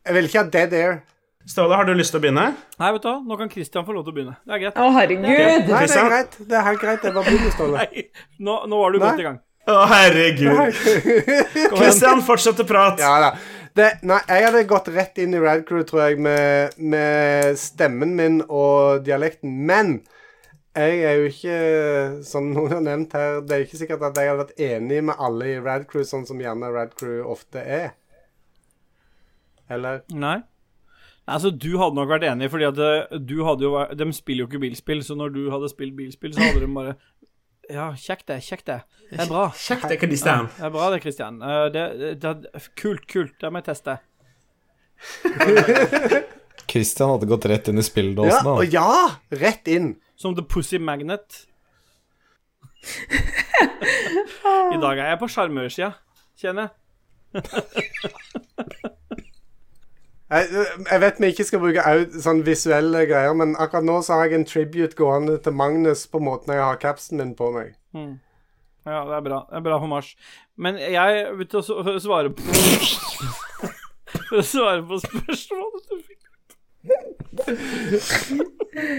Jeg 0.07 0.15
vil 0.15 0.25
ikke 0.31 0.39
ha 0.45 0.49
dead 0.51 0.73
air. 0.73 1.03
Ståle, 1.47 1.77
har 1.77 1.85
du 1.85 1.93
lyst 1.93 2.13
til 2.15 2.21
å 2.21 2.23
begynne? 2.25 2.55
Nei, 2.81 2.93
vet 2.93 3.03
du 3.03 3.09
hva, 3.11 3.19
nå 3.21 3.37
kan 3.37 3.51
Christian 3.53 3.85
få 3.85 3.93
lov 3.93 4.05
til 4.07 4.15
å 4.15 4.17
begynne. 4.17 4.37
Det 4.47 4.55
er 4.57 4.59
greit. 4.63 4.77
Å, 4.81 4.87
herregud. 4.97 5.21
Nei, 5.21 5.35
det 5.69 5.75
er 5.93 6.09
greit. 6.09 6.39
Det 6.49 6.57
er 6.57 6.63
helt 6.65 6.81
greit. 6.81 7.03
Det 7.03 7.11
er 7.11 7.13
bare 7.19 7.51
Ståle. 7.53 7.77
Nei, 7.77 8.05
nå, 8.41 8.55
nå 8.73 8.79
var 8.81 8.93
du 8.93 8.99
Nei. 8.99 9.05
godt 9.11 9.21
i 9.21 9.27
gang. 9.29 9.41
Å, 9.65 9.77
herregud. 9.89 10.75
Christian, 11.79 12.21
fortsett 12.27 12.61
å 12.61 12.67
prate. 12.69 13.01
Ja 13.05 13.15
da. 13.23 13.31
Det, 13.75 13.87
nei, 14.07 14.21
jeg 14.31 14.45
hadde 14.47 14.61
gått 14.71 14.89
rett 14.95 15.17
inn 15.19 15.33
i 15.35 15.41
Radcrew, 15.43 15.83
tror 15.89 16.05
jeg, 16.05 16.21
med, 16.23 16.77
med 16.79 17.57
stemmen 17.59 18.13
min 18.15 18.37
og 18.47 19.01
dialekten. 19.07 19.57
Men 19.67 19.97
jeg 20.79 21.01
er 21.09 21.19
jo 21.19 21.27
ikke, 21.33 21.57
som 22.27 22.53
noen 22.55 22.77
har 22.77 22.85
nevnt 22.87 23.17
her, 23.19 23.41
det 23.43 23.57
er 23.57 23.65
ikke 23.67 23.81
sikkert 23.81 24.05
at 24.11 24.21
jeg 24.21 24.31
hadde 24.31 24.45
vært 24.45 24.63
enig 24.69 25.01
med 25.11 25.19
alle 25.19 25.51
i 25.57 25.59
Radcrew, 25.65 26.07
sånn 26.07 26.27
som 26.29 26.39
gjerne 26.43 26.71
Radcrew 26.75 27.25
ofte 27.35 27.63
er. 27.67 27.93
Eller? 29.75 30.05
Nei. 30.13 30.37
Altså, 31.25 31.49
du 31.51 31.71
hadde 31.81 31.97
nok 31.97 32.11
vært 32.11 32.27
enig, 32.29 32.51
fordi 32.53 32.67
at 32.69 32.81
eh, 32.85 33.15
du 33.25 33.39
hadde 33.47 33.65
jo 33.65 33.71
vært- 33.73 33.95
De 33.97 34.07
spiller 34.13 34.45
jo 34.45 34.49
ikke 34.51 34.61
bilspill, 34.61 35.01
så 35.07 35.15
når 35.17 35.33
du 35.33 35.45
hadde 35.51 35.71
spilt 35.73 35.95
bilspill, 35.97 36.35
så 36.37 36.43
hadde 36.45 36.61
de 36.67 36.69
bare 36.77 36.95
Ja, 37.73 37.87
kjekt 37.97 38.27
det, 38.29 38.41
kjekt 38.45 38.67
det. 38.69 38.81
Det 39.11 39.21
er 39.25 39.29
bra. 39.31 39.47
Kjekt, 39.67 39.87
det, 39.89 39.97
Christian. 40.03 40.49
Det 40.57 40.67
er 40.67 40.73
bra 40.75 40.91
det, 40.93 41.01
Christian. 41.05 41.39
Eh, 41.43 41.65
Det, 41.73 41.85
det, 42.21 42.33
det, 42.45 42.63
kult, 42.81 43.07
kult. 43.09 43.35
Det 43.41 43.51
må 43.53 43.61
jeg 43.63 43.69
teste. 43.71 43.99
Kristian 46.71 47.11
hadde 47.15 47.29
gått 47.29 47.45
rett 47.51 47.69
inn 47.69 47.79
i 47.81 47.83
Ja, 47.85 47.89
spilledåsen. 47.89 48.47
og 48.53 48.65
ja! 48.73 48.89
Rett 49.37 49.69
inn. 49.69 49.95
Som 50.17 50.35
The 50.37 50.45
Pussy 50.49 50.79
Magnet. 50.79 51.45
I 54.75 54.79
dag 54.81 54.99
er 54.99 55.09
jeg 55.15 55.21
på 55.23 55.29
sjarmørsida, 55.33 55.93
kjenner 56.41 56.69
jeg. 56.69 57.43
Jeg, 60.33 61.01
vet 61.03 61.19
vi 61.21 61.29
ikke 61.31 61.45
skal 61.45 61.61
bruke 61.61 61.83
sånn 62.25 62.41
visuelle 62.47 63.05
greier, 63.07 63.35
men 63.37 63.53
akkurat 63.61 63.85
nå 63.85 63.99
så 64.03 64.17
har 64.17 64.31
jeg 64.31 64.39
en 64.41 64.47
tribute 64.49 64.97
gående 64.97 65.37
til 65.45 65.53
Magnus 65.57 66.07
på 66.11 66.19
måten 66.25 66.55
jeg 66.55 66.65
har 66.65 66.81
capsen 66.81 67.21
min 67.21 67.35
på 67.37 67.51
meg. 67.55 67.75
Ja, 68.89 69.05
det 69.09 69.19
er 69.19 69.25
bra. 69.25 69.39
Det 69.51 69.57
er 69.61 69.67
bra 69.67 69.79
for 69.81 69.91
Mars. 69.93 70.15
Men 70.57 70.79
jeg 70.81 71.29
vil 71.39 71.49
til 71.51 71.61
å 71.61 71.99
svare 72.01 72.33
på 72.35 72.43
svare 74.55 74.83
på 74.87 74.99
spørsmålet 75.03 75.84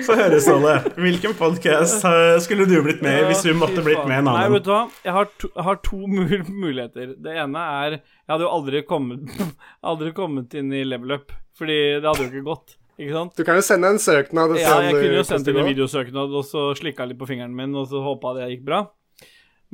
Få 0.05 0.15
høre, 0.15 0.37
Ståle. 0.43 0.75
Hvilken 1.01 1.33
podkast 1.37 2.05
skulle 2.45 2.67
du 2.69 2.75
blitt 2.85 3.01
med 3.05 3.23
i 3.23 3.27
hvis 3.29 3.43
du 3.45 3.51
måtte 3.57 3.83
blitt 3.85 4.03
med 4.07 4.19
en 4.21 4.25
en 4.25 4.29
Nei, 4.29 4.35
annen? 4.45 4.55
vet 4.55 4.65
du 4.67 4.71
hva. 4.71 4.81
Jeg 5.05 5.15
har 5.15 5.29
to, 5.41 5.49
jeg 5.51 5.65
har 5.67 5.79
to 5.85 5.99
mul 6.07 6.43
muligheter. 6.49 7.13
Det 7.25 7.35
ene 7.43 7.63
er 7.85 7.97
Jeg 7.97 8.31
hadde 8.31 8.45
jo 8.47 8.51
aldri 8.53 8.81
kommet 8.87 9.31
Aldri 9.91 10.11
kommet 10.17 10.53
inn 10.57 10.71
i 10.73 10.83
level 10.87 11.17
up, 11.17 11.33
fordi 11.57 11.77
det 11.99 12.05
hadde 12.07 12.25
jo 12.27 12.31
ikke 12.31 12.45
gått. 12.49 12.75
Ikke 12.95 13.15
sant? 13.17 13.33
Du 13.35 13.43
kan 13.47 13.57
jo 13.59 13.65
sende 13.67 13.89
en 13.91 13.99
søknad 13.99 14.55
Ja, 14.61 14.77
jeg 14.85 14.95
kunne 14.95 15.17
jo 15.19 15.25
sendt 15.27 15.49
inn 15.51 15.59
en 15.59 15.67
videosøknad, 15.67 16.31
og 16.39 16.45
så 16.47 16.69
slikka 16.79 17.07
litt 17.09 17.19
på 17.19 17.27
fingeren 17.27 17.55
min, 17.57 17.75
og 17.75 17.89
så 17.91 17.99
håpa 18.05 18.35
det 18.37 18.51
gikk 18.53 18.63
bra. 18.69 18.85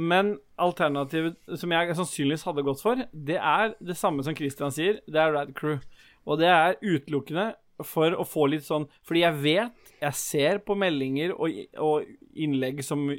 Men 0.01 0.37
alternativet 0.57 1.35
som 1.59 1.73
jeg 1.75 1.95
sannsynligvis 1.99 2.47
hadde 2.47 2.63
gått 2.65 2.81
for, 2.81 3.03
det 3.11 3.37
er 3.37 3.75
det 3.83 3.97
samme 3.99 4.23
som 4.25 4.33
Christian 4.37 4.73
sier, 4.73 5.01
det 5.05 5.19
er 5.21 5.35
Rad 5.35 5.51
Crew. 5.57 5.77
Og 6.25 6.39
det 6.41 6.49
er 6.49 6.79
utelukkende 6.81 7.51
for 7.87 8.15
å 8.17 8.25
få 8.27 8.47
litt 8.51 8.65
sånn 8.65 8.87
Fordi 9.07 9.23
jeg 9.23 9.39
vet, 9.43 9.91
jeg 10.01 10.17
ser 10.19 10.61
på 10.65 10.77
meldinger 10.79 11.35
og, 11.35 11.61
og 11.81 12.07
innlegg 12.33 12.81
som 12.85 13.09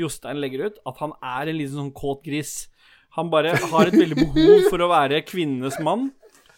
Jostein 0.00 0.40
legger 0.40 0.68
ut, 0.68 0.78
at 0.88 1.00
han 1.02 1.12
er 1.18 1.50
en 1.50 1.58
liten 1.58 1.76
sånn 1.76 1.94
kåt 1.96 2.22
gris. 2.24 2.70
Han 3.18 3.30
bare 3.32 3.52
har 3.58 3.90
et 3.90 3.98
veldig 3.98 4.16
behov 4.22 4.70
for 4.70 4.82
å 4.82 4.90
være 4.92 5.24
kvinnenes 5.26 5.80
mann. 5.84 6.10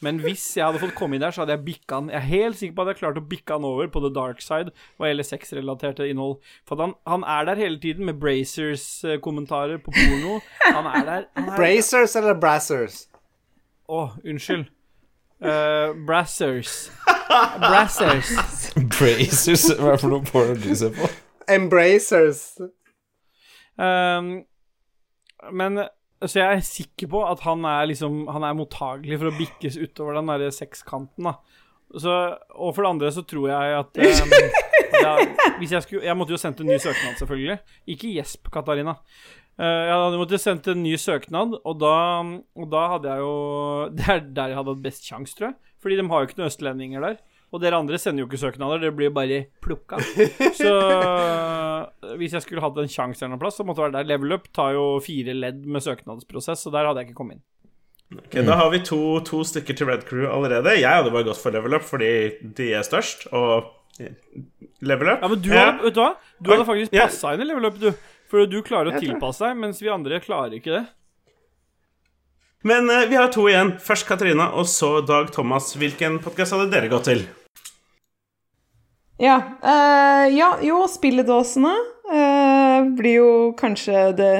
Men 0.03 0.19
hvis 0.19 0.45
jeg 0.57 0.67
hadde 0.67 0.81
fått 0.83 0.97
komme 0.99 1.15
inn 1.15 1.23
der, 1.23 1.31
så 1.35 1.45
hadde 1.45 1.55
jeg 1.55 1.65
bikka 1.69 2.01
han. 2.01 2.11
Jeg 2.11 2.19
er 2.19 2.31
helt 2.33 2.59
sikker 2.59 2.75
på 2.75 2.85
at 2.85 2.91
jeg 2.91 3.01
klarte 3.05 3.23
å 3.23 3.29
bikke 3.31 3.55
han 3.55 3.69
over 3.69 3.91
på 3.93 4.03
the 4.03 4.11
dark 4.15 4.43
side 4.43 4.75
hva 4.99 5.09
gjelder 5.09 5.29
sexrelaterte 5.29 6.09
innhold. 6.11 6.41
For 6.69 6.83
han, 6.83 6.97
han 7.07 7.27
er 7.37 7.47
der 7.47 7.63
hele 7.63 7.79
tiden 7.83 8.11
med 8.11 8.19
Brazers-kommentarer 8.23 9.79
på 9.85 9.95
porno. 9.95 10.41
Han 10.67 10.91
er 10.91 11.07
der 11.07 11.31
han 11.39 11.49
er, 11.53 11.55
Brazers 11.55 12.19
eller 12.19 12.35
Brassers? 12.43 13.05
Å, 13.87 14.09
unnskyld. 14.27 14.67
Uh, 15.43 15.95
Brassers. 16.07 16.91
Brassers. 17.63 18.31
Brazers, 18.93 19.67
hva 19.79 19.93
er 19.93 19.97
det 19.97 20.03
for 20.03 20.13
noe 20.13 20.27
porno 20.27 20.57
du 20.59 20.71
ser 20.79 20.95
på? 20.97 21.11
Embracers. 21.51 22.45
Um, 23.77 24.43
men 25.53 25.85
så 26.23 26.39
jeg 26.39 26.59
er 26.59 26.67
sikker 26.67 27.11
på 27.11 27.23
at 27.27 27.41
han 27.43 27.65
er 27.67 27.89
liksom 27.91 28.27
Han 28.31 28.45
er 28.47 28.55
mottagelig 28.55 29.17
for 29.19 29.31
å 29.31 29.35
bikkes 29.35 29.79
utover 29.81 30.21
den 30.21 30.31
derre 30.31 30.53
sekskanten, 30.55 31.27
da. 31.27 31.39
Så, 31.99 32.13
og 32.57 32.73
for 32.73 32.85
det 32.85 32.91
andre 32.95 33.11
så 33.13 33.25
tror 33.29 33.51
jeg 33.51 33.73
at 33.77 33.99
um, 34.01 34.45
ja, 35.03 35.17
Hvis 35.59 35.75
jeg 35.75 35.85
skulle 35.85 36.07
Jeg 36.07 36.17
måtte 36.17 36.33
jo 36.33 36.41
sendt 36.41 36.63
en 36.63 36.71
ny 36.71 36.79
søknad, 36.81 37.19
selvfølgelig. 37.21 37.59
Ikke 37.95 38.13
gjesp, 38.15 38.49
Katarina. 38.55 38.97
Uh, 39.61 39.67
jeg 39.67 39.99
hadde 39.99 40.21
måttet 40.21 40.41
sendt 40.41 40.71
en 40.73 40.81
ny 40.81 40.95
søknad, 40.97 41.59
og 41.61 41.75
da, 41.83 41.97
og 42.57 42.71
da 42.73 42.87
hadde 42.95 43.13
jeg 43.13 43.25
jo 43.27 43.35
Det 43.99 44.09
er 44.09 44.25
der 44.39 44.55
jeg 44.55 44.61
hadde 44.61 44.77
hatt 44.77 44.87
best 44.87 45.09
sjanse, 45.09 45.37
tror 45.37 45.51
jeg. 45.51 45.59
Fordi 45.83 45.99
de 45.99 46.07
har 46.09 46.23
jo 46.23 46.31
ikke 46.31 46.39
noen 46.41 46.51
østlendinger 46.51 47.05
der. 47.05 47.21
Og 47.53 47.61
dere 47.61 47.77
andre 47.83 47.99
sender 48.01 48.23
jo 48.25 48.29
ikke 48.31 48.41
søknader, 48.41 48.81
det 48.81 48.95
blir 48.97 49.11
bare 49.13 49.43
plukka. 49.61 49.99
Så 50.61 50.71
hvis 52.17 52.33
jeg 52.33 52.45
skulle 52.47 52.63
hatt 52.65 52.79
en 52.81 52.89
sjanse 52.89 53.21
eller 53.21 53.35
noen 53.35 53.43
plass, 53.43 53.59
så 53.61 53.67
måtte 53.67 53.83
det 53.83 53.89
være 53.91 53.97
der. 53.99 54.09
Level 54.15 54.37
Up 54.39 54.47
tar 54.57 54.73
jo 54.77 54.85
fire 55.05 55.35
ledd 55.37 55.67
med 55.69 55.85
søknadsprosess, 55.85 56.65
så 56.65 56.73
der 56.73 56.89
hadde 56.89 57.03
jeg 57.03 57.11
ikke 57.11 57.19
kommet 57.19 57.39
inn. 57.39 57.45
Ok, 58.23 58.39
Da 58.47 58.57
har 58.61 58.71
vi 58.73 58.81
to, 58.85 59.01
to 59.25 59.43
stykker 59.49 59.77
til 59.77 59.89
Red 59.89 60.07
Crew 60.09 60.25
allerede. 60.29 60.75
Jeg 60.81 60.89
hadde 60.89 61.13
bare 61.13 61.27
gått 61.29 61.41
for 61.41 61.55
level 61.55 61.77
up 61.79 61.85
fordi 61.87 62.11
de 62.57 62.71
er 62.77 62.85
størst. 62.89 63.29
Og 63.37 63.69
level 64.81 65.13
up 65.13 65.23
Ja, 65.23 65.29
men 65.29 65.45
du 65.45 65.53
hadde, 65.53 65.79
vet 65.85 65.97
du 65.97 66.03
hva? 66.03 66.11
Du 66.41 66.53
hadde 66.55 66.67
faktisk 66.69 66.97
passa 66.97 67.35
inn 67.37 67.45
i 67.45 67.49
Level 67.49 67.69
Up, 67.69 67.79
du. 67.81 67.91
For 68.33 68.49
du 68.49 68.59
klarer 68.65 68.95
å 68.95 69.01
tilpasse 69.01 69.45
deg, 69.45 69.59
mens 69.61 69.81
vi 69.85 69.91
andre 69.93 70.21
klarer 70.25 70.57
ikke 70.57 70.73
det. 70.73 70.85
Men 72.63 72.91
eh, 72.91 73.09
vi 73.09 73.17
har 73.17 73.29
to 73.35 73.49
igjen. 73.51 73.75
Først 73.83 74.07
Katarina, 74.07 74.53
og 74.55 74.69
så 74.71 75.01
Dag 75.07 75.33
Thomas. 75.35 75.73
Hvilken 75.79 76.21
podkast 76.23 76.55
hadde 76.55 76.71
dere 76.71 76.91
gått 76.93 77.09
til? 77.11 77.25
Ja, 79.23 79.39
eh, 79.63 80.29
ja 80.35 80.55
jo, 80.63 80.85
spilledåsene 80.91 81.73
eh, 82.11 82.93
blir 82.99 83.17
jo 83.19 83.33
kanskje 83.59 84.11
det 84.19 84.35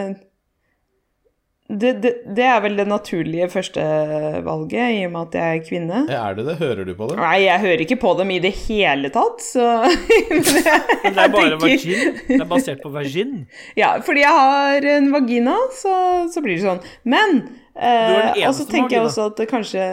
det, 1.73 1.93
det 2.05 2.11
det 2.37 2.45
er 2.45 2.59
vel 2.61 2.75
det 2.77 2.85
naturlige 2.85 3.47
førstevalget, 3.49 4.91
i 4.93 5.07
og 5.07 5.15
med 5.15 5.21
at 5.23 5.37
jeg 5.39 5.59
er 5.59 5.63
kvinne. 5.65 6.03
Er 6.13 6.37
det 6.37 6.45
det? 6.47 6.57
Hører 6.61 6.85
du 6.85 6.93
på 6.99 7.09
det? 7.09 7.17
Nei, 7.17 7.39
jeg 7.47 7.63
hører 7.63 7.85
ikke 7.87 7.99
på 8.03 8.13
dem 8.19 8.35
i 8.35 8.39
det 8.45 8.53
hele 8.67 9.09
tatt, 9.15 9.41
så 9.43 9.67
Men 9.89 10.45
jeg, 10.69 10.83
Men 11.07 11.17
det 11.17 11.25
er 11.25 11.33
bare 11.33 11.59
vagin. 11.63 12.21
Det 12.29 12.39
er 12.39 12.51
basert 12.51 12.85
på 12.85 12.93
vagin. 12.93 13.35
Ja, 13.79 13.95
fordi 14.05 14.27
jeg 14.27 14.37
har 14.37 14.89
en 14.99 15.11
vagina, 15.15 15.57
så, 15.81 15.97
så 16.35 16.45
blir 16.45 16.59
det 16.61 16.67
sånn. 16.67 16.85
Men 17.09 17.43
eh, 17.77 18.49
Og 18.49 18.55
så 18.55 18.65
med 18.65 18.73
tenker 18.73 18.97
jeg 18.97 19.03
vagina. 19.03 19.09
også 19.11 19.27
at 19.31 19.37
det 19.41 19.49
kanskje 19.51 19.87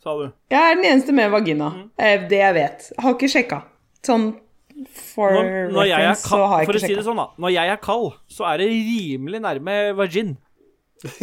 Sa 0.00 0.14
du. 0.16 0.30
Jeg 0.50 0.60
er 0.70 0.74
den 0.78 0.84
eneste 0.88 1.12
med 1.12 1.30
vagina. 1.30 1.68
Mm. 1.76 1.90
eh, 1.98 2.28
Det 2.30 2.38
jeg 2.40 2.54
vet. 2.56 2.86
Jeg 2.96 3.02
Har 3.04 3.14
ikke 3.18 3.28
sjekka. 3.28 3.58
Sånn 4.06 4.30
for 4.96 5.34
Når, 5.34 5.72
når 5.74 5.82
er 5.82 5.88
reference, 5.90 6.28
så 6.28 6.46
har 6.46 6.58
jeg 6.62 6.66
for 6.70 6.72
å 6.72 6.80
ikke 6.80 6.86
si 6.88 6.94
det 6.96 7.04
sånn, 7.04 7.18
da. 7.20 7.26
Når 7.36 7.50
jeg 7.52 7.68
er 7.74 7.80
kald, 7.84 8.06
så 8.32 8.46
er 8.48 8.62
det 8.62 8.68
rimelig 8.72 9.40
nærme 9.44 9.74
vagin. 9.98 10.30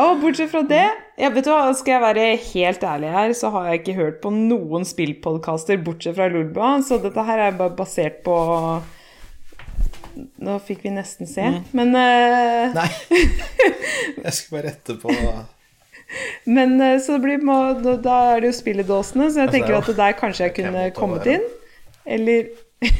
Og 0.00 0.20
bortsett 0.22 0.50
fra 0.52 0.60
det 0.62 0.84
ja, 1.18 1.30
vet 1.34 1.46
du 1.46 1.50
hva, 1.50 1.72
Skal 1.74 1.96
jeg 1.96 2.02
være 2.04 2.26
helt 2.52 2.84
ærlig 2.86 3.10
her, 3.14 3.32
så 3.34 3.50
har 3.54 3.70
jeg 3.70 3.80
ikke 3.80 3.96
hørt 3.98 4.20
på 4.22 4.30
noen 4.34 4.84
spillpodkaster 4.86 5.80
bortsett 5.82 6.14
fra 6.18 6.28
Lulba, 6.30 6.76
så 6.86 7.00
dette 7.02 7.24
her 7.26 7.42
er 7.48 7.56
bare 7.58 7.74
basert 7.78 8.20
på 8.26 8.36
Nå 10.42 10.58
fikk 10.64 10.84
vi 10.86 10.92
nesten 10.94 11.28
se, 11.28 11.42
mm. 11.42 11.62
men 11.76 11.94
uh... 11.94 12.74
Nei. 12.76 12.90
Jeg 14.24 14.32
skal 14.36 14.56
bare 14.56 14.70
rette 14.70 14.96
på 15.00 15.14
Men 16.44 16.80
eh, 16.80 16.98
så 17.02 17.16
det 17.16 17.22
blir, 17.24 17.44
må, 17.46 17.56
da- 17.84 17.98
da 18.02 18.16
er 18.34 18.42
det 18.42 18.50
jo 18.50 18.56
spilledåsene, 18.58 19.30
så 19.30 19.42
jeg 19.42 19.48
Altså, 19.48 19.54
tenker 19.56 19.70
det 19.70 19.76
er 19.76 19.82
at 19.84 19.90
det 19.92 19.98
der 20.00 20.18
kanskje 20.18 20.44
jeg 20.48 20.54
kunne 20.56 20.84
jeg 20.86 20.94
kommet 20.96 21.28
inn. 21.30 21.46
Eller 22.06 22.50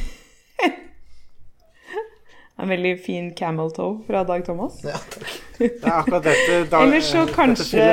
En 2.61 2.69
veldig 2.69 2.93
fin 3.01 3.31
camel 3.33 3.71
toe 3.73 4.03
fra 4.05 4.21
Dag 4.23 4.43
Thomas. 4.45 4.83
Ja, 4.85 4.99
takk. 5.11 5.31
Det 5.61 5.71
er 5.81 5.93
akkurat 5.93 6.23
dette 6.25 6.59
da, 6.69 6.81
Eller 6.85 7.01
så 7.05 7.25
kanskje 7.29 7.85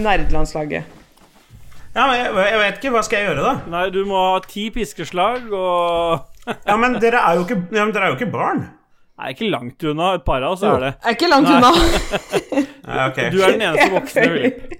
nerdelandslaget. 0.00 0.96
Ja, 1.94 2.06
men 2.06 2.16
jeg, 2.16 2.32
jeg 2.36 2.58
vet 2.62 2.76
ikke. 2.78 2.90
Hva 2.94 3.02
skal 3.04 3.20
jeg 3.20 3.30
gjøre, 3.30 3.44
da? 3.44 3.54
Nei, 3.72 3.84
du 3.92 4.02
må 4.08 4.18
ha 4.20 4.40
ti 4.44 4.68
piskeslag 4.74 5.48
og 5.50 6.37
Ja, 6.66 6.76
men 6.80 6.98
dere 7.02 7.20
er 7.24 7.38
jo 7.38 7.46
ikke, 7.46 7.60
ja, 7.74 7.84
men 7.84 7.94
dere 7.94 8.08
er 8.08 8.14
jo 8.14 8.18
ikke 8.18 8.32
barn. 8.32 8.66
Nei, 9.18 9.32
ikke 9.34 9.48
langt 9.50 9.82
unna. 9.90 10.12
Et 10.14 10.24
par 10.26 10.44
av 10.46 10.54
oss 10.54 10.62
er 10.62 10.82
det. 10.82 10.90
Er 11.02 11.16
ikke 11.16 11.30
langt 11.30 11.48
Nei. 11.50 11.56
unna. 11.58 11.72
Ja, 12.88 13.08
ok. 13.10 13.18
Du 13.34 13.40
er 13.42 13.52
den 13.52 13.64
eneste 13.66 13.88
voksne, 13.92 14.22
Jeg 14.24 14.30
Philip. 14.32 14.76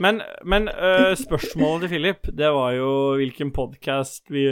Men, 0.00 0.20
men 0.44 0.68
uh, 0.70 1.12
spørsmålet 1.18 1.86
til 1.86 1.90
Philip, 1.94 2.30
det 2.38 2.48
var 2.52 2.74
jo 2.76 2.90
hvilken 3.16 3.50
podkast 3.56 4.28
vi 4.32 4.44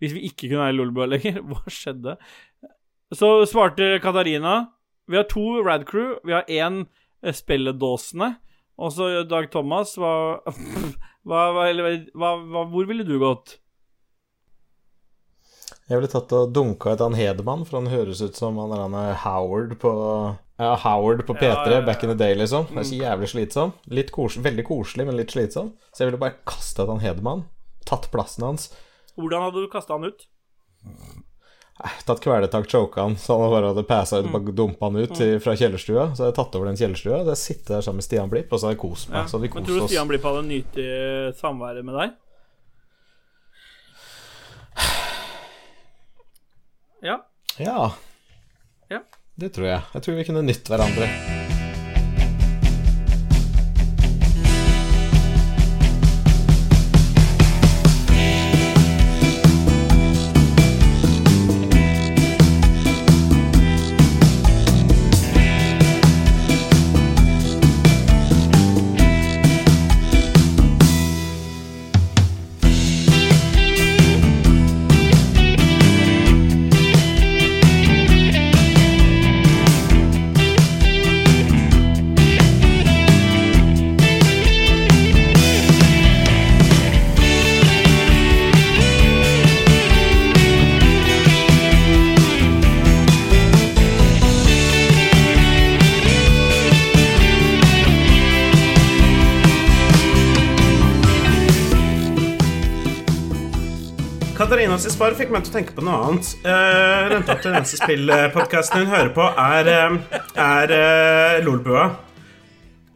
Hvis 0.00 0.12
vi 0.12 0.26
ikke 0.28 0.50
kunne 0.50 0.60
være 0.60 0.76
Lolbua 0.76 1.08
lenger, 1.08 1.40
hva 1.50 1.62
skjedde? 1.72 2.16
Så 3.14 3.30
svarte 3.48 3.98
Katarina 4.04 4.54
Vi 5.08 5.18
har 5.18 5.26
to 5.28 5.60
Rad 5.64 5.84
Crew. 5.88 6.14
Vi 6.24 6.36
har 6.36 6.48
én 6.48 6.84
Spelledåsene. 7.24 8.34
Og 8.78 8.92
så 8.92 9.10
Dag 9.28 9.50
Thomas. 9.52 9.96
Hva, 9.98 10.14
hva, 11.24 11.44
hva, 11.58 11.68
hva, 12.14 12.32
hva 12.38 12.64
Hvor 12.70 12.88
ville 12.88 13.06
du 13.06 13.18
gått? 13.22 13.58
Jeg 15.84 16.00
ville 16.00 16.08
tatt 16.08 16.32
og 16.32 16.52
dunka 16.56 16.94
et 16.94 17.02
han 17.04 17.16
Hedemann, 17.18 17.66
for 17.68 17.82
han 17.82 17.90
høres 17.92 18.22
ut 18.24 18.38
som 18.38 18.56
han 18.62 18.72
er 18.72 18.86
han 18.86 18.94
er 18.96 19.18
Howard 19.20 19.74
på 19.82 19.92
ja, 20.56 20.70
Howard 20.80 21.24
på 21.26 21.34
P3 21.34 21.50
Ja, 21.50 21.72
ja, 21.74 21.82
back 21.84 22.04
in 22.06 22.12
the 22.12 22.16
day, 22.16 22.36
liksom. 22.38 22.68
Det 22.70 22.78
er 22.80 22.88
så 22.88 23.00
jævlig 23.00 23.28
slitsom. 23.32 23.74
Kos 24.14 24.38
veldig 24.40 24.64
koselig, 24.64 25.06
men 25.08 25.18
litt 25.18 25.34
slitsom. 25.34 25.74
Så 25.90 26.04
jeg 26.04 26.12
ville 26.12 26.22
bare 26.22 26.38
kasta 26.48 26.86
han 26.88 27.02
Hedemann. 27.02 27.44
Tatt 27.84 28.08
plassen 28.14 28.46
hans. 28.46 28.70
Hvordan 29.18 29.48
hadde 29.48 29.66
du 29.66 29.68
kasta 29.72 29.98
han 29.98 30.08
ut? 30.08 30.28
tatt 32.06 32.20
kvelertak, 32.22 32.68
choka 32.70 33.02
han, 33.02 33.16
så 33.18 33.34
han 33.34 33.50
bare 33.50 33.72
hadde 33.72 33.82
passa 33.88 34.20
ut 34.20 34.28
og 34.28 34.36
bare 34.36 34.52
dumpa 34.54 34.86
han 34.86 34.96
ut 35.02 35.18
mm. 35.18 35.40
fra 35.42 35.56
kjellerstua. 35.58 36.04
Så 36.14 36.22
hadde 36.22 36.30
jeg 36.30 36.38
tatt 36.38 36.58
over 36.58 36.70
den 36.70 36.78
kjellerstua, 36.78 37.22
så 37.24 37.34
jeg 37.34 37.42
sitter 37.42 37.76
der 37.76 37.86
sammen 37.86 38.00
med 38.00 38.06
Stian 38.06 38.30
Blipp, 38.30 38.52
og 38.52 38.60
så 38.60 38.68
hadde 38.68 38.76
jeg 38.76 38.82
kost 38.84 39.10
meg. 39.10 39.26
Men 39.26 39.66
tror 39.66 39.80
du. 39.82 39.88
Stian 39.90 40.10
Blipp 40.10 40.28
hadde 40.30 40.44
nytt 40.48 40.78
samværet 41.40 41.84
med 41.84 41.98
deg? 41.98 42.14
Ja. 47.04 47.18
Ja. 47.60 47.92
Ja. 48.88 49.00
Det 49.36 49.52
tror 49.52 49.66
jeg. 49.68 49.80
Jeg 49.94 50.02
tror 50.06 50.14
vi 50.16 50.24
kunne 50.24 50.42
nytt 50.46 50.68
hverandre. 50.72 51.43
Spar 105.14 105.22
fikk 105.22 105.34
meg 105.36 105.44
til 105.46 105.52
å 105.52 105.54
tenke 105.54 105.74
på 105.76 105.82
noe 105.86 105.96
annet. 106.08 106.28
Uh, 106.42 107.04
Renta 107.12 107.34
til 107.38 107.54
spillpodcasten 107.70 108.80
hun 108.82 108.88
hører 108.90 109.10
på, 109.14 109.26
er, 109.38 109.68
eh, 109.70 110.16
er 110.42 110.72
uh, 110.74 111.34
Lolbua. 111.44 111.84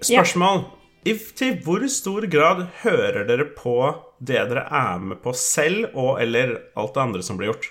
Spørsmål. 0.02 0.64
I, 1.06 1.14
til 1.38 1.60
hvor 1.62 1.84
stor 1.94 2.26
grad 2.26 2.64
hører 2.82 3.22
dere 3.28 3.46
på 3.54 3.76
det 4.18 4.40
dere 4.50 4.66
er 4.66 5.06
med 5.12 5.22
på 5.22 5.30
selv, 5.38 5.92
og 5.94 6.18
eller 6.24 6.56
alt 6.74 6.98
det 6.98 7.04
andre 7.04 7.22
som 7.22 7.38
blir 7.38 7.52
gjort? 7.52 7.70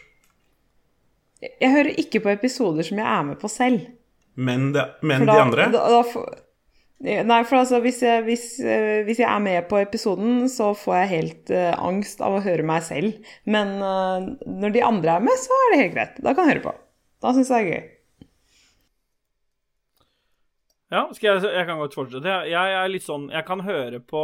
Jeg 1.43 1.73
hører 1.75 1.99
ikke 1.99 2.23
på 2.23 2.31
episoder 2.31 2.87
som 2.87 3.03
jeg 3.03 3.09
er 3.17 3.27
med 3.27 3.41
på 3.43 3.51
selv. 3.51 3.83
Men, 4.39 4.69
det, 4.71 4.87
men 5.03 5.27
da, 5.27 5.33
de 5.33 5.43
andre? 5.43 5.67
Da, 5.75 5.83
da 5.91 6.23
Nei, 6.97 7.43
for 7.45 7.59
altså, 7.59 7.77
hvis 7.83 7.99
jeg, 8.01 8.23
hvis, 8.25 8.45
eh, 8.65 9.03
hvis 9.05 9.19
jeg 9.21 9.29
er 9.29 9.41
med 9.43 9.67
på 9.69 9.77
episoden, 9.77 10.47
så 10.49 10.71
får 10.73 10.95
jeg 10.95 11.11
helt 11.11 11.51
uh, 11.53 11.75
angst 11.85 12.23
av 12.25 12.33
å 12.33 12.41
høre 12.41 12.65
meg 12.65 12.81
selv. 12.87 13.19
Men 13.45 13.75
uh, 13.85 14.25
når 14.49 14.73
de 14.73 14.81
andre 14.85 15.19
er 15.19 15.27
med, 15.27 15.37
så 15.37 15.53
er 15.53 15.69
det 15.69 15.81
helt 15.83 15.93
greit. 15.93 16.17
Da 16.25 16.33
kan 16.33 16.47
jeg 16.47 16.57
høre 16.57 16.63
på. 16.65 16.73
Da 17.21 17.35
syns 17.37 17.51
jeg 17.53 17.67
det 17.67 17.67
er 17.67 17.75
gøy. 17.75 17.93
Ja, 20.87 21.03
jeg, 21.21 21.45
jeg 21.45 21.69
kan 21.69 21.83
godt 21.83 21.99
fortsette. 21.99 22.33
Jeg, 22.33 22.49
jeg 22.55 22.75
er 22.79 22.89
litt 22.89 23.03
sånn 23.03 23.25
Jeg 23.27 23.43
kan 23.43 23.59
høre 23.59 23.97
på 23.99 24.21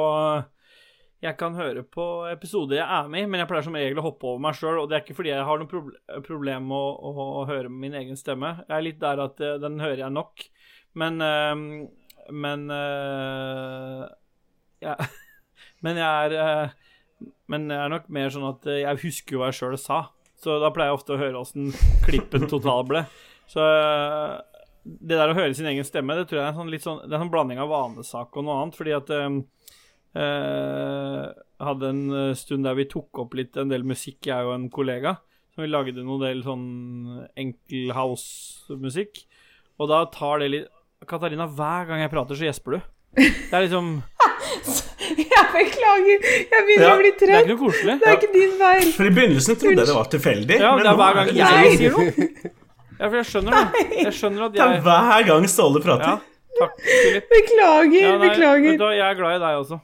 Jeg 1.20 1.36
kan 1.36 1.58
høre 1.60 1.82
på 1.84 2.06
episoder 2.30 2.78
jeg 2.78 2.86
er 2.88 3.10
med 3.12 3.26
i, 3.26 3.28
men 3.28 3.42
jeg 3.42 3.50
pleier 3.50 3.66
som 3.68 3.76
regel 3.76 4.00
å 4.00 4.06
hoppe 4.06 4.30
over 4.32 4.42
meg 4.48 4.58
sjøl. 4.58 4.80
Og 4.80 4.88
det 4.90 4.98
er 4.98 5.06
ikke 5.06 5.18
fordi 5.20 5.34
jeg 5.36 5.46
har 5.46 5.62
noe 5.62 5.70
proble 5.70 6.24
problem 6.26 6.72
med 6.72 6.80
å, 6.80 7.12
å, 7.12 7.28
å 7.44 7.46
høre 7.52 7.70
min 7.70 8.00
egen 8.02 8.18
stemme. 8.18 8.56
Jeg 8.66 8.78
er 8.80 8.88
litt 8.88 9.04
der 9.04 9.22
at 9.28 9.44
den 9.62 9.78
hører 9.84 10.08
jeg 10.08 10.16
nok. 10.16 10.48
Men 11.00 11.22
eh, 11.26 11.54
Men 12.32 12.70
uh, 12.72 14.08
ja, 14.84 14.96
Men 15.84 16.00
jeg 16.00 16.28
er 16.28 16.36
uh, 16.38 17.30
Men 17.52 17.70
jeg 17.72 17.80
er 17.80 17.92
nok 17.92 18.10
mer 18.14 18.34
sånn 18.34 18.48
at 18.50 18.68
jeg 18.72 19.04
husker 19.04 19.36
jo 19.36 19.44
hva 19.44 19.52
jeg 19.52 19.60
sjøl 19.62 19.78
sa. 19.80 20.00
Så 20.40 20.58
da 20.60 20.72
pleier 20.76 20.92
jeg 20.92 21.00
ofte 21.00 21.16
å 21.16 21.22
høre 21.22 21.40
åssen 21.40 21.72
klippen 22.04 22.50
totalt 22.52 22.90
ble. 22.90 23.06
Så 23.52 23.64
uh, 23.64 24.40
det 24.84 25.16
der 25.16 25.32
å 25.32 25.38
høre 25.38 25.54
sin 25.56 25.70
egen 25.70 25.86
stemme, 25.88 26.18
det 26.20 26.28
tror 26.28 26.42
jeg 26.42 26.46
er 26.46 26.52
en 26.52 26.60
sånn, 26.60 26.72
litt 26.74 26.84
sånn, 26.84 27.00
det 27.06 27.14
er 27.14 27.20
en 27.20 27.26
sånn 27.26 27.36
blanding 27.36 27.62
av 27.64 27.72
vanesak 27.72 28.36
og 28.36 28.44
noe 28.44 28.58
annet. 28.60 28.76
Fordi 28.76 28.96
at 28.98 29.12
jeg 29.14 29.30
hadde 31.64 31.92
en 31.94 32.02
stund 32.36 32.68
der 32.68 32.76
vi 32.76 32.90
tok 32.92 33.24
opp 33.24 33.38
litt 33.40 33.56
en 33.58 33.72
del 33.72 33.88
musikk, 33.88 34.28
jeg 34.28 34.44
og 34.44 34.58
en 34.58 34.68
kollega. 34.74 35.16
Så 35.54 35.64
vi 35.64 35.70
lagde 35.70 36.04
noen 36.04 36.26
del 36.26 36.44
sånn 36.44 36.68
enkel 37.40 37.94
house-musikk. 37.96 39.24
Og 39.80 39.90
da 39.92 40.04
tar 40.12 40.44
det 40.44 40.52
litt 40.52 40.72
Katarina, 41.10 41.48
hver 41.48 41.88
gang 41.90 42.02
jeg 42.04 42.12
prater, 42.14 42.40
så 42.40 42.48
gjesper 42.48 42.78
du. 42.78 42.82
Det 43.20 43.54
er 43.54 43.66
liksom 43.68 43.92
Jeg 45.14 45.46
beklager. 45.54 46.24
Jeg 46.24 46.66
begynner 46.66 46.88
Ja, 46.88 46.94
å 46.96 47.00
bli 47.02 47.12
Det 47.20 47.30
er 47.30 47.44
ikke 47.44 47.52
noe 47.54 47.62
koselig. 47.62 47.96
Det 48.02 48.10
er 48.10 48.18
ikke 48.18 48.32
din 48.34 48.54
feil. 48.60 48.92
For 48.96 49.06
I 49.10 49.14
begynnelsen 49.14 49.60
trodde 49.62 49.82
jeg 49.84 49.90
det 49.92 49.98
var 49.98 50.10
tilfeldig. 50.14 50.60
Ja, 50.64 50.72
men 50.76 50.86
det 50.88 50.92
er 50.94 51.00
hver 51.02 51.18
gang 51.20 51.32
jeg 51.38 51.78
sier 51.80 51.98
noe. 51.98 52.52
Ja, 52.94 53.08
for 53.10 53.18
jeg 53.18 53.26
skjønner 53.28 53.56
det. 53.58 53.86
Jeg 54.00 54.14
skjønner 54.16 54.44
at 54.46 54.54
Det 54.54 54.62
er 54.64 54.84
hver 54.86 55.24
gang 55.28 55.48
Ståle 55.52 55.82
prater. 55.84 56.14
Ja, 56.14 56.60
takk. 56.60 56.76
Beklager, 57.32 57.98
Ja, 58.00 58.12
nei, 58.14 58.30
beklager. 58.30 58.78
du 58.80 58.86
jeg 58.94 59.04
er 59.08 59.18
glad 59.18 59.36
i 59.40 59.42
deg 59.44 59.58
også. 59.64 59.80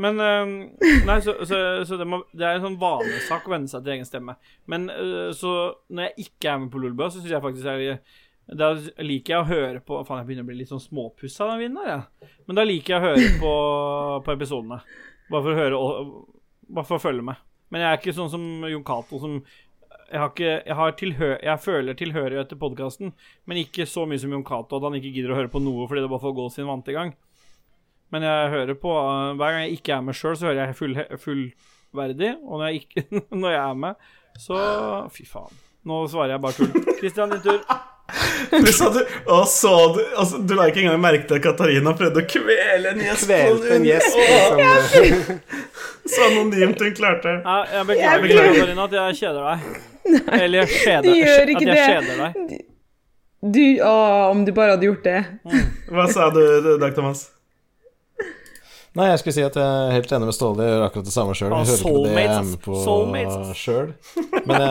Men 0.00 0.16
Nei, 0.16 1.16
så, 1.26 1.34
så, 1.44 1.58
så 1.84 1.98
det, 2.00 2.06
må, 2.08 2.22
det 2.32 2.46
er 2.48 2.56
en 2.56 2.64
sånn 2.64 2.78
vanesak 2.80 3.44
å 3.46 3.52
venne 3.52 3.68
seg 3.70 3.82
til 3.84 3.92
egen 3.98 4.08
stemme. 4.08 4.38
Men 4.70 4.86
øh, 4.94 5.34
så 5.36 5.52
når 5.92 6.08
jeg 6.08 6.28
ikke 6.28 6.54
er 6.54 6.62
med 6.62 6.70
på 6.72 6.80
Lolbua, 6.80 7.10
så 7.12 7.20
syns 7.20 7.34
jeg 7.34 7.44
faktisk 7.44 7.68
jeg 7.68 7.98
Da 8.58 8.72
liker 9.04 9.34
jeg 9.34 9.40
å 9.40 9.48
høre 9.48 9.80
på 9.84 10.00
Faen, 10.06 10.22
jeg 10.22 10.28
begynner 10.28 10.46
å 10.46 10.50
bli 10.50 10.58
litt 10.60 10.70
sånn 10.70 10.82
småpussa 10.82 11.48
den 11.52 11.62
vinden 11.62 11.82
her, 11.82 11.90
jeg. 11.92 12.30
Men 12.46 12.58
da 12.58 12.64
liker 12.66 12.94
jeg 12.94 13.00
å 13.00 13.06
høre 13.06 13.32
på, 13.40 13.52
på 14.26 14.36
episodene. 14.36 14.80
Bare 15.32 15.44
for 15.44 15.52
å 15.52 15.60
høre 15.60 15.82
Bare 16.72 16.88
for 16.88 16.98
å 16.98 17.02
følge 17.02 17.24
med. 17.26 17.40
Men 17.72 17.84
jeg 17.84 17.90
er 17.90 18.00
ikke 18.00 18.16
sånn 18.16 18.30
som 18.32 18.44
Jon 18.68 18.84
Cato 18.86 19.20
som 19.20 19.38
jeg, 20.12 20.20
har 20.20 20.28
ikke, 20.28 20.48
jeg, 20.60 20.76
har 20.76 20.94
tilhø 21.00 21.28
jeg 21.40 21.60
føler 21.64 21.96
tilhørighet 21.96 22.50
til 22.52 22.58
podkasten, 22.60 23.12
men 23.48 23.60
ikke 23.62 23.86
så 23.88 24.04
mye 24.08 24.20
som 24.20 24.32
Jon 24.34 24.44
Cato, 24.44 24.76
at 24.76 24.84
han 24.84 24.98
ikke 24.98 25.12
gidder 25.14 25.32
å 25.32 25.38
høre 25.38 25.52
på 25.52 25.62
noe 25.64 25.86
fordi 25.88 26.04
det 26.04 26.10
bare 26.12 26.24
får 26.24 26.34
gå 26.36 26.48
sin 26.52 26.68
vante 26.68 26.96
gang. 26.96 27.14
Men 28.12 28.26
jeg 28.28 28.50
hører 28.52 28.76
på 28.76 28.92
uh, 28.92 29.32
Hver 29.40 29.54
gang 29.54 29.64
jeg 29.64 29.78
ikke 29.78 29.94
er 29.96 30.04
med 30.04 30.18
sjøl, 30.18 30.36
så 30.36 30.50
hører 30.50 30.66
jeg 30.66 30.76
full, 30.76 30.98
fullverdig. 31.22 32.34
Og 32.44 32.60
når 32.60 32.66
jeg, 32.68 32.82
ikke, 32.84 33.22
når 33.40 33.56
jeg 33.56 33.62
er 33.62 33.80
med, 33.86 34.12
så 34.42 34.60
Fy 35.16 35.24
faen. 35.28 35.64
Nå 35.88 36.04
svarer 36.12 36.36
jeg 36.36 36.44
bare 36.44 36.60
tull. 36.60 36.92
Kristian, 37.00 37.32
din 37.32 37.42
tur. 37.42 37.64
Du 38.52 38.70
sa 38.72 38.88
du, 38.94 38.98
og 39.32 39.46
så 39.48 39.72
du, 39.96 40.00
altså, 40.18 40.38
du 40.46 40.54
la 40.58 40.66
ikke 40.70 40.82
engang 40.84 41.00
merke 41.02 41.26
til 41.28 41.38
at 41.38 41.44
Katarina 41.44 41.92
prøvde 41.96 42.22
å 42.22 42.26
kvele 42.28 42.92
en 42.92 43.00
gjest. 43.04 43.26
på 43.28 43.38
Kvelte 43.38 43.76
en 43.78 43.86
gjest 43.88 44.18
Liksom. 44.18 45.40
Så 46.12 46.26
anonymt 46.26 46.80
hun 46.82 46.94
klarte. 46.98 47.36
Ja, 47.44 47.56
jeg 47.78 47.86
beklager, 47.92 48.26
Jeg 48.26 48.36
Katarina, 48.36 48.58
Katarina, 48.58 48.84
at 48.84 48.92
jeg 48.98 49.18
kjeder 49.22 49.42
deg. 49.48 49.58
Eller 50.42 50.58
jeg 50.64 50.68
kjeder, 50.82 51.02
Du 51.06 51.12
gjør 51.14 51.52
ikke 51.54 51.62
at 51.62 51.68
jeg 51.68 51.76
det. 51.76 51.86
kjeder 51.92 52.16
deg. 52.24 52.32
Du, 53.42 53.62
å, 53.82 53.92
om 54.30 54.44
du 54.46 54.52
bare 54.54 54.76
hadde 54.76 54.86
gjort 54.86 55.06
det. 55.06 55.20
Hva 55.90 56.04
sa 56.10 56.28
du, 56.34 56.42
Dag 56.82 56.92
Thomas? 56.94 57.24
Nei, 58.92 59.06
jeg 59.08 59.22
skulle 59.22 59.32
si 59.38 59.44
at 59.46 59.56
jeg 59.56 59.64
er 59.64 59.94
helt 59.96 60.10
enig 60.12 60.28
med 60.28 60.36
Ståle. 60.36 60.64
Jeg 60.66 60.74
gjør 60.74 60.82
akkurat 60.84 61.06
det 61.08 61.14
samme 61.14 61.36
sjøl. 61.38 61.52
Jeg 61.54 61.68
hører 61.70 61.78
ikke 61.80 62.04
det 62.04 62.12
jeg 62.12 62.32
er 62.34 62.46
med 62.50 62.60
på 62.60 63.56
sjøl. 63.56 63.92
Men, 64.42 64.64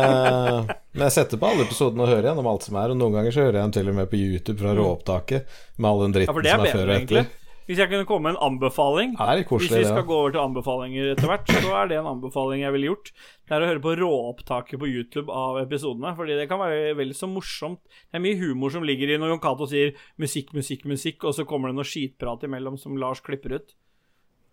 men 0.93 1.05
jeg 1.07 1.15
setter 1.15 1.41
på 1.41 1.49
alle 1.49 1.65
episodene 1.65 2.05
og 2.05 2.11
hører 2.11 2.29
gjennom 2.29 2.49
alt 2.51 2.67
som 2.67 2.77
er. 2.77 2.93
Og 2.93 2.99
noen 3.01 3.17
ganger 3.17 3.33
så 3.33 3.47
hører 3.47 3.57
jeg 3.57 3.65
dem 3.65 3.75
til 3.79 3.89
og 3.89 3.97
med 3.97 4.11
på 4.11 4.19
YouTube 4.21 4.59
fra 4.61 4.75
råopptaket 4.77 5.55
med 5.77 5.89
all 5.89 6.03
den 6.05 6.17
dritten 6.19 6.45
Ja, 6.45 6.53
er 6.53 6.59
som 6.59 6.67
er 6.67 6.77
før 6.77 6.91
og 6.91 6.97
etter. 6.99 7.31
Hvis 7.69 7.79
jeg 7.79 7.87
kunne 7.87 8.05
komme 8.09 8.27
med 8.27 8.35
en 8.35 8.43
anbefaling 8.49 9.11
er 9.21 9.41
Hvis 9.45 9.69
vi 9.69 9.83
skal 9.85 10.01
ja. 10.01 10.05
gå 10.05 10.15
over 10.17 10.33
til 10.33 10.41
anbefalinger 10.41 11.11
etter 11.13 11.29
hvert, 11.29 11.51
så 11.53 11.75
er 11.79 11.91
det 11.91 11.99
en 12.01 12.09
anbefaling 12.09 12.65
jeg 12.65 12.75
ville 12.75 12.89
gjort. 12.89 13.11
Det 13.47 13.55
er 13.55 13.63
å 13.63 13.69
høre 13.69 13.83
på 13.85 13.93
råopptaket 14.01 14.81
på 14.81 14.89
YouTube 14.89 15.31
av 15.31 15.61
episodene, 15.61 16.11
fordi 16.17 16.35
det 16.37 16.49
kan 16.51 16.59
være 16.61 16.95
vel 16.99 17.13
så 17.17 17.29
morsomt. 17.31 17.79
Det 18.09 18.19
er 18.19 18.25
mye 18.25 18.39
humor 18.41 18.73
som 18.73 18.85
ligger 18.85 19.13
i 19.13 19.19
når 19.21 19.35
Jon 19.35 19.43
Cato 19.45 19.69
sier 19.71 19.93
musikk, 20.19 20.51
musikk, 20.57 20.83
musikk, 20.89 21.23
og 21.23 21.37
så 21.37 21.45
kommer 21.47 21.71
det 21.71 21.79
noe 21.79 21.87
skitprat 21.87 22.43
imellom 22.49 22.81
som 22.81 22.97
Lars 22.99 23.23
klipper 23.23 23.61
ut. 23.61 23.77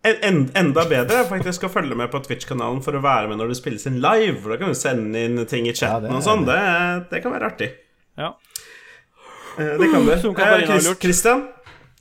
En, 0.07 0.15
en, 0.23 0.37
enda 0.55 0.85
bedre 0.87 1.17
er 1.19 1.27
faktisk 1.27 1.65
å 1.67 1.69
følge 1.73 1.95
med 1.99 2.07
på 2.13 2.21
Twitch-kanalen 2.23 2.79
for 2.85 2.95
å 2.95 3.01
være 3.03 3.27
med 3.27 3.41
når 3.41 3.49
det 3.51 3.57
spilles 3.59 3.83
inn 3.89 3.97
live. 3.99 4.37
For 4.39 4.53
Da 4.53 4.57
kan 4.61 4.71
du 4.71 4.77
sende 4.79 5.25
inn 5.27 5.41
ting 5.51 5.67
i 5.67 5.73
chatten 5.75 6.07
Ja, 6.07 6.13
det 6.13 6.15
og 6.15 6.23
sånn. 6.23 6.45
Det, 6.47 6.59
det 7.11 7.19
kan 7.25 7.33
være 7.35 7.49
artig. 7.51 7.67
Ja. 8.19 8.29
Eh, 9.59 9.73
Det 9.81 9.89
kan 9.91 10.05
du. 10.07 10.13
Som 10.23 10.35
Katarina 10.37 10.63
Eh, 10.63 10.71
har 10.71 10.79
Chris- 10.79 11.01
Christian? 11.03 11.47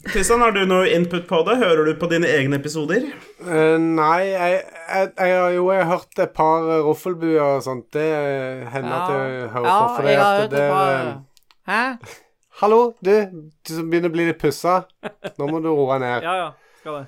Christian, 0.08 0.40
har 0.46 0.52
du 0.54 0.60
noe 0.70 0.86
input 0.94 1.24
på 1.26 1.40
det? 1.48 1.56
Hører 1.58 1.88
du 1.90 1.96
på 1.98 2.06
dine 2.08 2.28
egne 2.30 2.60
episoder? 2.62 3.02
Uh, 3.42 3.74
nei, 3.82 4.28
jeg, 4.30 4.60
jeg, 4.62 5.10
jeg 5.18 5.34
har 5.40 5.50
jo 5.56 5.64
jeg 5.74 5.82
har 5.82 5.90
hørt 5.90 6.22
et 6.22 6.32
par 6.38 6.68
uh, 6.70 6.76
roffelbuer 6.86 7.42
og 7.42 7.64
sånt. 7.66 7.88
Det 7.92 8.06
hender 8.06 8.70
hender 8.76 8.94
at 8.94 9.10
jeg 9.10 9.50
hører 9.56 9.68
på. 9.74 9.90
For 9.98 10.08
jeg 10.12 10.20
har 10.22 10.38
hørt 10.44 10.54
det 10.54 10.62
et 10.62 10.70
par 10.70 11.12
Hæ? 11.68 11.82
Hallo, 12.62 12.78
du, 13.04 13.12
du 13.66 13.74
som 13.74 13.90
begynner 13.90 14.08
å 14.14 14.14
bli 14.14 14.30
litt 14.30 14.38
pussa. 14.40 14.84
Nå 15.34 15.50
må 15.50 15.58
du 15.66 15.68
roe 15.74 15.98
ned. 16.02 16.22
Ja, 16.24 16.38
ja. 16.46 16.48
Skal 16.78 17.00
det. 17.02 17.04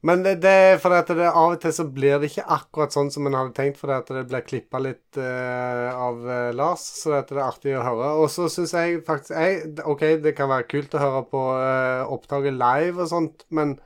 Men 0.00 0.22
det, 0.24 0.38
det 0.40 0.80
at 0.80 1.10
det, 1.12 1.26
av 1.28 1.54
og 1.54 1.58
til 1.60 1.74
så 1.76 1.84
blir 1.92 2.16
det 2.20 2.30
ikke 2.30 2.46
akkurat 2.56 2.94
sånn 2.94 3.10
som 3.12 3.26
en 3.28 3.36
hadde 3.36 3.52
tenkt, 3.58 3.76
fordi 3.76 3.98
at 3.98 4.12
det 4.16 4.22
blir 4.30 4.46
klippa 4.46 4.80
litt 4.80 5.18
uh, 5.20 5.92
av 5.92 6.24
eh, 6.24 6.52
Lars, 6.56 6.86
så 7.02 7.12
det 7.18 7.36
er 7.36 7.42
artig 7.44 7.74
å 7.76 7.84
høre. 7.84 8.14
Og 8.22 8.30
så 8.32 8.48
syns 8.52 8.72
jeg 8.78 9.02
faktisk 9.04 9.36
jeg, 9.36 9.74
OK, 9.84 10.06
det 10.24 10.32
kan 10.38 10.48
være 10.52 10.68
kult 10.70 10.96
å 10.96 11.04
høre 11.04 11.22
på 11.28 11.44
uh, 11.52 12.08
opptaket 12.16 12.56
live 12.56 13.04
og 13.04 13.12
sånt, 13.12 13.44
men 13.52 13.76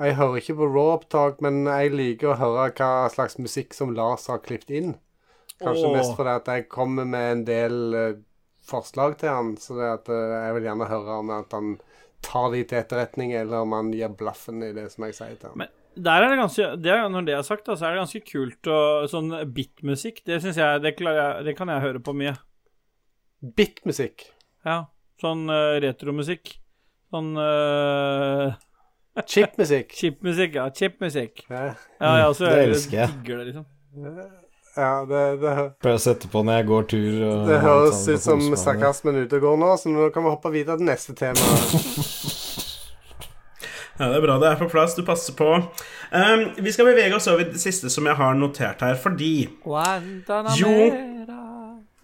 jeg 0.00 0.16
hører 0.20 0.38
ikke 0.38 0.58
på 0.62 0.70
raw-opptak, 0.70 1.42
men 1.44 1.64
jeg 1.66 1.96
liker 1.98 2.30
å 2.30 2.38
høre 2.40 2.70
hva 2.78 3.10
slags 3.12 3.36
musikk 3.42 3.74
som 3.76 3.90
Lars 3.96 4.30
har 4.30 4.44
klippet 4.46 4.70
inn. 4.78 4.96
Kanskje 5.60 5.90
Åh. 5.90 5.96
mest 5.98 6.14
fordi 6.16 6.38
at 6.38 6.54
jeg 6.54 6.70
kommer 6.70 7.10
med 7.10 7.32
en 7.34 7.46
del 7.50 7.80
uh, 7.98 8.18
forslag 8.70 9.18
til 9.18 9.34
han, 9.34 9.56
så 9.58 9.82
det 9.82 9.94
at, 9.98 10.14
jeg 10.14 10.54
vil 10.60 10.70
gjerne 10.70 10.92
høre 10.94 11.22
om 11.24 11.34
at 11.34 11.58
han 11.58 11.74
tar 12.24 12.50
de 12.54 12.62
til 12.68 12.78
etterretning, 12.80 13.32
eller 13.36 13.64
om 13.64 13.72
han 13.76 13.92
gir 13.94 14.12
blaffen 14.16 14.62
i 14.66 14.72
det 14.76 14.88
som 14.92 15.06
jeg 15.06 15.16
sier 15.16 15.36
til 15.40 15.52
ham. 15.52 15.62
Men 15.64 15.68
der 16.00 16.22
er 16.22 16.30
det 16.30 16.38
ganske 16.38 16.66
det 16.78 16.90
er, 16.92 17.08
Når 17.10 17.24
det 17.26 17.34
er 17.34 17.42
sagt, 17.42 17.66
da, 17.66 17.74
så 17.76 17.88
er 17.88 17.96
det 17.96 18.02
ganske 18.04 18.20
kult 18.28 18.70
og 18.70 19.08
sånn 19.10 19.32
bitmusikk. 19.54 20.22
Det 20.26 20.38
syns 20.44 20.60
jeg 20.60 20.82
det, 20.84 20.94
jeg 21.02 21.44
det 21.48 21.56
kan 21.58 21.72
jeg 21.72 21.82
høre 21.82 22.02
på 22.04 22.14
mye. 22.16 22.36
Bitmusikk. 23.56 24.28
Ja. 24.66 24.84
Sånn 25.20 25.46
uh, 25.50 25.76
retromusikk. 25.82 26.54
Sånn 27.10 27.32
uh, 27.36 28.54
Chipmusikk. 29.32 29.90
chipmusikk. 29.96 30.54
Ja, 30.60 30.68
chipmusikk. 30.70 31.44
Ja, 31.50 31.72
Ja, 32.00 32.12
jeg 32.22 32.28
også 32.30 32.46
det 32.46 32.62
elsker 32.68 33.02
jeg. 33.02 33.16
digger 33.18 33.42
det, 33.42 33.50
liksom. 33.50 33.66
Ja 34.76 35.04
det, 35.08 35.22
det, 35.42 35.54
Pleier 35.82 35.98
å 35.98 36.02
sette 36.02 36.30
på 36.30 36.42
når 36.46 36.60
jeg 36.60 36.68
går 36.70 36.88
tur. 36.92 37.10
Og, 37.26 37.48
det 37.48 37.60
høres 37.64 38.04
sånn, 38.04 38.14
ut 38.14 38.26
som 38.26 38.58
sarkasmen 38.60 39.22
ute 39.24 39.40
og 39.40 39.46
går 39.48 39.60
nå, 39.62 39.70
så 39.80 39.92
nå 39.92 40.10
kan 40.14 40.26
vi 40.26 40.34
hoppe 40.34 40.52
videre 40.54 40.80
til 40.80 40.90
neste 40.90 41.16
tema. 41.18 41.40
Ja, 44.00 44.06
Det 44.08 44.16
er 44.16 44.22
bra 44.24 44.38
det 44.40 44.48
er 44.48 44.56
på 44.56 44.64
plass. 44.72 44.94
Du 44.96 45.02
passer 45.04 45.34
på. 45.36 45.44
Um, 46.08 46.44
vi 46.56 46.72
skal 46.72 46.86
bevege 46.88 47.12
oss 47.18 47.26
over 47.28 47.44
det 47.44 47.60
siste 47.60 47.90
som 47.92 48.06
jeg 48.08 48.16
har 48.16 48.38
notert 48.38 48.80
her, 48.80 48.96
fordi 48.96 49.50
Jo. 50.56 50.70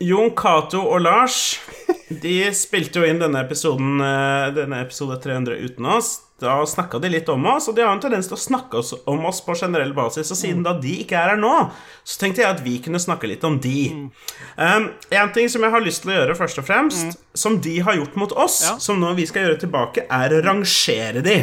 Jon 0.05 0.35
Cato 0.37 0.83
og 0.93 1.01
Lars 1.01 1.57
De 2.09 2.37
spilte 2.55 3.01
jo 3.01 3.07
inn 3.09 3.19
denne 3.19 3.41
episoden 3.43 3.99
eh, 3.99 4.53
Denne 4.55 4.79
episode 4.85 5.17
300 5.23 5.57
uten 5.67 5.89
oss. 5.91 6.13
Da 6.39 6.59
snakka 6.69 6.99
de 7.01 7.09
litt 7.09 7.29
om 7.33 7.47
oss, 7.49 7.65
og 7.71 7.79
de 7.79 7.81
har 7.83 7.95
en 7.95 8.01
tendens 8.03 8.27
til 8.29 8.37
å 8.37 8.39
snakke 8.41 8.83
om 9.09 9.23
oss 9.25 9.39
på 9.41 9.55
generell 9.57 9.95
basis. 9.97 10.29
Og 10.35 10.37
siden 10.37 10.61
da 10.67 10.75
de 10.77 10.93
ikke 11.01 11.17
er 11.17 11.33
her 11.33 11.41
nå, 11.41 11.53
så 12.05 12.19
tenkte 12.21 12.43
jeg 12.45 12.51
at 12.51 12.61
vi 12.61 12.75
kunne 12.85 13.01
snakke 13.01 13.31
litt 13.31 13.47
om 13.49 13.57
de. 13.65 13.87
Um, 14.61 14.91
en 15.17 15.33
ting 15.33 15.49
som 15.49 15.65
jeg 15.65 15.73
har 15.73 15.81
lyst 15.81 16.05
til 16.05 16.13
å 16.13 16.19
gjøre, 16.19 16.37
først 16.37 16.61
og 16.61 16.69
fremst, 16.69 17.17
som 17.33 17.57
de 17.65 17.79
har 17.89 17.97
gjort 17.97 18.21
mot 18.21 18.37
oss, 18.37 18.59
Ja. 18.67 18.75
som 18.85 19.01
nå 19.01 19.15
vi 19.17 19.25
skal 19.27 19.47
gjøre 19.49 19.63
tilbake, 19.65 20.05
er 20.13 20.37
å 20.37 20.43
rangere 20.45 21.25
de. 21.25 21.39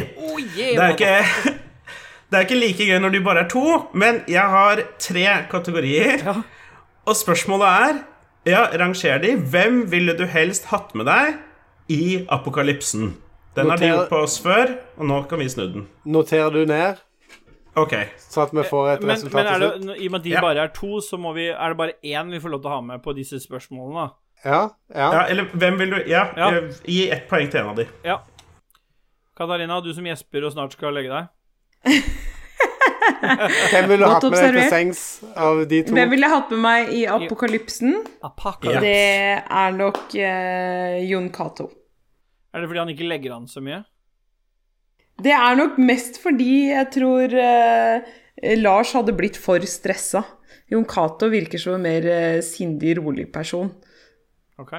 Det 0.54 0.78
er 0.78 0.94
ikke 0.94 1.12
Det 2.30 2.38
er 2.38 2.46
ikke 2.46 2.62
like 2.62 2.86
gøy 2.88 2.98
når 3.02 3.12
de 3.14 3.20
bare 3.26 3.42
er 3.44 3.50
to, 3.50 3.66
men 3.98 4.22
jeg 4.30 4.42
har 4.54 4.80
tre 5.02 5.26
kategorier. 5.50 6.22
Ja. 6.22 6.38
Og 7.06 7.18
spørsmålet 7.18 7.82
er 7.90 8.00
Ja, 8.46 8.66
ranger 8.78 9.18
de. 9.22 9.36
Hvem 9.36 9.90
ville 9.90 10.12
du 10.18 10.26
helst 10.26 10.64
hatt 10.66 10.94
med 10.94 11.06
deg 11.06 11.38
i 11.88 12.26
apokalypsen? 12.28 13.14
Den 13.56 13.70
har 13.70 13.78
de 13.78 13.86
gjort 13.88 14.08
på 14.10 14.18
oss 14.26 14.38
før, 14.42 14.74
og 14.98 15.06
nå 15.06 15.22
kan 15.30 15.38
vi 15.38 15.48
snu 15.48 15.66
den. 15.72 15.86
Noterer 16.04 16.50
du 16.52 16.64
ned, 16.66 16.96
Ok. 17.76 17.94
så 18.18 18.42
at 18.42 18.52
vi 18.54 18.62
får 18.66 18.88
et 18.96 19.00
Men, 19.02 19.10
resultat 19.10 19.34
men 19.34 19.46
er 19.46 19.58
det, 19.58 19.70
til 19.72 19.82
slutt? 19.88 20.00
i 20.02 20.06
og 20.06 20.10
med 20.12 20.18
at 20.20 20.24
de 20.24 20.30
Ja. 20.30 20.40
bare 20.40 20.58
er 20.64 20.66
to, 20.74 21.00
så 21.00 21.16
må 21.18 21.32
vi, 21.34 21.46
er 21.48 21.68
det 21.68 21.76
bare 21.76 21.92
én 22.04 22.30
vi 22.30 22.38
får 22.40 22.50
lov 22.50 22.60
til 22.62 22.70
å 22.70 22.74
ha 22.74 22.80
med 22.80 23.02
på 23.02 23.14
disse 23.14 23.40
spørsmålene. 23.40 23.94
da. 23.94 24.08
Ja, 24.44 24.68
ja. 24.94 25.12
Ja, 25.12 25.26
eller 25.30 25.44
hvem 25.54 25.78
vil 25.78 25.90
du 25.90 26.02
Ja, 26.06 26.26
Ja. 26.36 26.50
eh, 26.50 26.70
gi 26.84 27.10
ett 27.10 27.28
poeng 27.28 27.50
til 27.50 27.60
en 27.60 27.66
av 27.68 27.76
de. 27.76 27.86
Ja. 28.04 28.18
Katarina, 29.36 29.80
du 29.82 29.92
som 29.94 30.04
gjesper 30.04 30.44
og 30.46 30.52
snart 30.52 30.72
skal 30.72 30.92
legge 30.92 31.08
deg. 31.08 31.28
Hvem 33.72 33.88
ville 33.90 34.10
hatt 34.10 34.26
med 34.26 34.38
deg 34.38 34.56
til 34.56 34.68
sengs 34.72 35.00
av 35.36 35.62
de 35.70 35.80
to? 35.86 35.94
Hvem 35.96 36.12
ville 36.14 36.30
hatt 36.30 36.52
med 36.54 36.62
meg 36.64 36.92
i 36.96 37.02
apokalypsen? 37.10 37.96
Apocalypse. 38.24 38.82
Det 38.84 39.40
er 39.42 39.74
nok 39.76 40.04
uh, 40.14 40.98
Jon 41.04 41.30
Cato. 41.34 41.68
Er 42.54 42.62
det 42.62 42.70
fordi 42.70 42.82
han 42.84 42.92
ikke 42.94 43.08
legger 43.10 43.36
an 43.36 43.48
så 43.50 43.62
mye? 43.64 43.82
Det 45.24 45.34
er 45.34 45.58
nok 45.58 45.76
mest 45.82 46.18
fordi 46.22 46.70
jeg 46.72 46.90
tror 46.94 47.36
uh, 47.38 48.14
Lars 48.58 48.94
hadde 48.96 49.14
blitt 49.16 49.38
for 49.40 49.62
stressa. 49.68 50.24
Jon 50.72 50.86
Cato 50.88 51.28
virker 51.32 51.60
som 51.60 51.76
en 51.76 51.86
mer 51.86 52.08
uh, 52.08 52.40
sindig, 52.44 52.96
rolig 53.00 53.28
person. 53.34 53.70
Ok. 54.60 54.76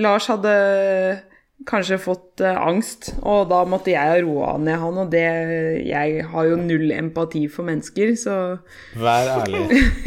Lars 0.00 0.26
hadde 0.32 0.54
kanskje 1.68 1.98
fått 2.02 2.42
eh, 2.44 2.56
angst, 2.58 3.12
og 3.22 3.48
da 3.50 3.62
måtte 3.68 3.92
jeg 3.94 4.24
roe 4.24 4.24
roa 4.26 4.54
ned 4.60 4.78
han, 4.82 4.98
og 5.04 5.10
det 5.12 5.22
Jeg 5.86 6.24
har 6.30 6.48
jo 6.50 6.58
null 6.60 6.92
empati 6.94 7.46
for 7.52 7.66
mennesker, 7.68 8.14
så 8.20 8.36
Vær 8.98 9.30
ærlig. 9.40 9.62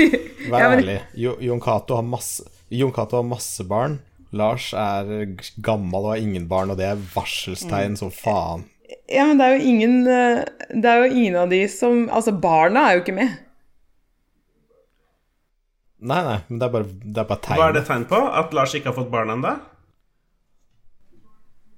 Vær 0.51 0.59
Ja, 0.59 0.69
men- 0.69 0.79
ærlig. 0.83 0.99
Jon 1.17 1.61
Cato 1.63 1.97
har 1.99 2.05
masse 2.07 2.45
har 3.21 3.23
masse 3.23 3.63
barn. 3.67 3.99
Lars 4.35 4.73
er 4.75 5.35
gammel 5.63 6.03
og 6.03 6.11
har 6.11 6.19
ingen 6.23 6.47
barn, 6.51 6.69
og 6.73 6.77
det 6.77 6.85
er 6.89 6.99
varselstegn 7.13 7.95
som 7.99 8.11
faen. 8.11 8.65
Ja, 9.11 9.25
men 9.29 9.39
det 9.39 9.45
er 9.45 9.55
jo 9.55 9.67
ingen 9.67 9.95
eh, 10.07 10.45
Det 10.71 10.87
er 10.87 11.01
jo 11.03 11.11
ingen 11.15 11.35
av 11.39 11.49
de 11.51 11.59
som 11.71 12.05
Altså, 12.07 12.31
barna 12.31 12.85
er 12.87 12.97
jo 12.97 13.01
ikke 13.05 13.15
med. 13.17 13.33
Nei, 15.97 16.19
nei, 16.23 16.37
men 16.47 16.59
det 16.59 16.67
er 16.67 16.73
bare, 16.75 16.87
det 17.01 17.21
er 17.23 17.27
bare 17.31 17.41
tegn. 17.41 17.57
Hva 17.57 17.67
er 17.71 17.75
det 17.79 17.85
tegn 17.87 18.03
på? 18.09 18.19
At 18.41 18.53
Lars 18.53 18.75
ikke 18.77 18.91
har 18.91 18.97
fått 18.99 19.09
barn 19.11 19.31
ennå? 19.33 19.55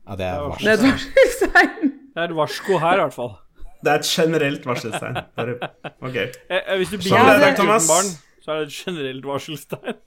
Ja, 0.09 0.15
det 0.17 0.25
er 0.25 0.49
Det 0.57 0.71
er 0.71 0.73
et 0.73 0.85
varselstegn. 0.87 1.91
Det 2.09 2.17
er 2.23 2.25
et 2.31 2.35
varsko 2.35 2.79
her, 2.81 2.97
i 2.97 3.03
hvert 3.03 3.13
fall. 3.15 3.35
Det 3.79 3.91
er 3.93 4.01
et 4.01 4.09
generelt 4.09 4.65
varselstegn. 4.67 5.19
Bare- 5.37 5.69
Ok. 6.01 6.15
Eh, 6.15 6.31
eh, 6.57 6.75
hvis 6.81 6.89
du 6.91 6.97
blir 6.97 7.13
er 7.15 7.37
det, 7.37 7.45
med 7.45 7.55
Thomas. 7.61 7.85
uten 7.85 7.93
barn, 7.93 8.09
så 8.43 8.51
er 8.51 8.59
det 8.59 8.67
et 8.67 8.77
generelt 8.81 9.25
varselstegn. 9.29 10.01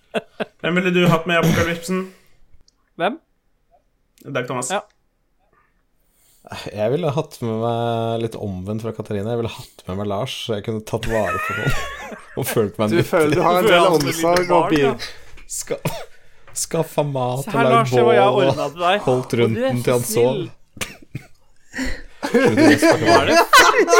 Hvem 0.64 0.74
ville 0.80 0.92
du 0.96 1.02
hatt 1.12 1.26
med 1.28 1.36
i 1.36 1.38
apokalypsen? 1.44 2.00
Hvem? 2.96 3.18
Dag 4.34 4.46
Thomas. 4.48 4.70
Ja. 4.72 4.80
Jeg 6.72 6.90
ville 6.92 7.10
hatt 7.10 7.36
med 7.42 7.56
meg 7.60 8.20
litt 8.22 8.36
omvendt 8.38 8.82
fra 8.86 8.92
Katarina. 8.94 9.32
Jeg 9.34 9.40
ville 9.42 9.50
hatt 9.50 9.82
med 9.88 9.96
meg 10.00 10.06
Lars, 10.10 10.34
så 10.46 10.54
jeg 10.56 10.64
kunne 10.68 10.82
tatt 10.86 11.06
vare 11.10 11.38
på 11.42 11.56
noen. 11.58 11.78
Og 12.38 12.46
følt 12.46 12.76
meg 12.78 12.92
Du 12.94 13.00
føler 13.06 13.34
du 13.34 13.42
har 13.42 13.58
en 13.62 13.66
del 13.66 13.86
omsorg 13.90 14.50
og 14.54 14.68
bil... 14.70 14.84
ja. 14.84 15.80
Ska, 16.56 16.80
Skaffa 16.82 17.02
mat 17.04 17.46
her, 17.52 17.66
og 17.66 17.72
lagd 17.72 17.92
jeg 17.92 18.02
bål 18.02 18.46
og 18.48 19.00
holdt 19.06 19.34
rundt 19.40 19.58
den 19.60 19.76
så 19.76 19.84
til 19.84 19.92
han 19.92 20.04
sov. 20.08 20.36
Nå 22.26 23.16
er 23.16 23.28
det 23.28 23.42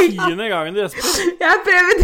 tiende 0.01 0.47
gangen 0.51 0.75
du 0.77 0.81
gjesper. 0.81 1.03
Jeg 1.43 1.61
prøver 1.67 2.01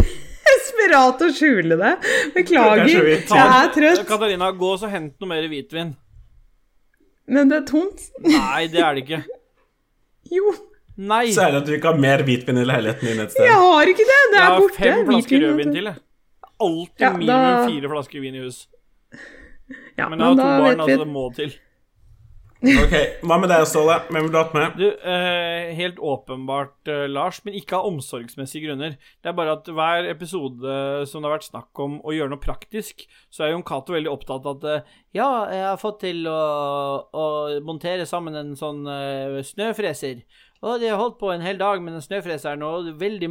desperat 0.47 1.23
å 1.25 1.29
skjule 1.33 1.77
det. 1.79 1.93
Beklager. 2.35 2.83
Er. 2.83 3.23
Jeg 3.23 3.47
er 3.57 3.71
trøtt, 3.77 4.03
Katarina, 4.09 4.51
gå 4.59 4.69
og 4.75 4.85
hent 4.93 5.15
noe 5.23 5.31
mer 5.33 5.47
hvitvin. 5.51 5.95
men 7.33 7.49
det 7.49 7.57
er 7.61 7.65
tomt. 7.69 8.05
Nei, 8.27 8.67
det 8.67 8.79
er 8.83 8.93
det 8.99 9.03
ikke. 9.07 9.21
Jo, 10.33 10.53
Nei. 10.93 11.31
Så 11.33 11.41
er 11.41 11.55
det 11.55 11.61
at 11.63 11.65
du 11.65 11.71
ikke 11.73 11.89
har 11.89 11.97
mer 11.97 12.21
hvitvin 12.21 12.59
i 12.61 12.63
leiligheten 12.69 13.07
din 13.09 13.21
et 13.23 13.31
sted. 13.33 13.47
jeg 13.47 13.55
har 13.57 13.89
ikke 13.89 14.03
det. 14.05 14.17
Det 14.29 14.37
Jeg 14.37 14.43
er 14.43 14.51
har 14.51 14.59
borte. 14.61 14.77
fem 14.77 14.99
flasker 15.07 15.39
Hvitvin, 15.39 15.45
rødvin 15.49 15.71
til, 15.73 15.87
jeg. 15.89 15.95
Alltid 16.61 17.01
Ja, 17.01 17.09
minimum 17.17 17.47
da- 17.57 17.67
fire 17.71 17.89
flasker 17.95 18.21
vin 18.21 18.35
i 18.35 18.43
hus. 18.43 18.59
Ja, 19.99 20.09
Men 20.09 20.19
jeg 20.19 20.27
har 20.27 20.35
to 20.35 20.41
da 20.41 20.49
barn, 20.49 20.63
vet 20.63 20.75
vi 20.75 20.81
altså 20.83 21.05
det 21.05 21.13
må 21.13 21.27
til. 21.37 21.53
Ok, 22.63 22.93
Hva 23.27 23.35
med 23.41 23.49
deg, 23.51 23.65
Ståle? 23.67 23.97
Hvem 24.07 24.23
vil 24.23 24.31
du 24.31 24.37
ha 24.39 24.43
med? 24.55 24.77
Du, 24.79 24.85
eh, 24.87 25.73
helt 25.75 25.97
åpenbart 25.99 26.87
eh, 26.87 27.09
Lars, 27.11 27.41
men 27.43 27.57
ikke 27.59 27.75
av 27.75 27.89
omsorgsmessige 27.89 28.69
grunner. 28.69 28.95
Det 29.19 29.31
er 29.31 29.35
bare 29.35 29.57
at 29.57 29.67
hver 29.67 30.07
episode 30.07 30.77
som 31.11 31.19
det 31.19 31.27
har 31.27 31.35
vært 31.35 31.49
snakk 31.49 31.81
om 31.83 31.97
å 31.99 32.13
gjøre 32.15 32.31
noe 32.31 32.43
praktisk, 32.43 33.03
så 33.27 33.43
er 33.43 33.51
Jon 33.51 33.65
Cato 33.67 33.97
veldig 33.97 34.13
opptatt 34.13 34.47
av 34.47 34.61
at 34.61 34.69
eh, 34.71 34.95
Ja, 35.19 35.27
jeg 35.51 35.65
har 35.67 35.81
fått 35.81 35.99
til 36.05 36.23
å, 36.31 36.39
å 37.11 37.25
montere 37.67 38.07
sammen 38.07 38.39
en 38.39 38.55
sånn 38.55 38.87
eh, 38.87 39.41
snøfreser. 39.43 40.23
Og 40.63 40.79
de 40.79 40.87
har 40.87 40.99
holdt 40.99 41.17
på 41.19 41.27
en 41.33 41.43
hel 41.43 41.57
dag 41.59 41.81
med 41.83 41.97
den 41.97 42.03
snøfreseren, 42.05 42.61
og 42.63 42.85
det 42.85 42.93
er 42.93 43.01
veldig 43.01 43.29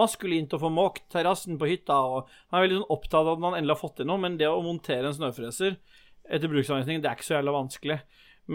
maskulint 0.00 0.54
å 0.56 0.60
få 0.62 0.70
måkt 0.72 1.04
terrassen 1.12 1.58
på 1.60 1.68
hytta. 1.68 1.98
Og 2.00 2.30
han 2.48 2.58
er 2.58 2.64
veldig 2.64 2.78
sånn 2.78 2.94
opptatt 2.96 3.20
av 3.20 3.34
at 3.34 3.42
han 3.44 3.58
endelig 3.58 3.76
har 3.76 3.82
fått 3.82 3.98
til 4.00 4.08
noe, 4.08 4.22
men 4.22 4.38
det 4.40 4.48
å 4.48 4.62
montere 4.64 5.10
en 5.10 5.18
snøfreser 5.18 5.76
etter 6.26 6.50
bruksanvisning, 6.50 7.02
det 7.02 7.10
er 7.10 7.18
ikke 7.18 7.28
så 7.28 7.36
jævla 7.36 7.54
vanskelig. 7.58 7.98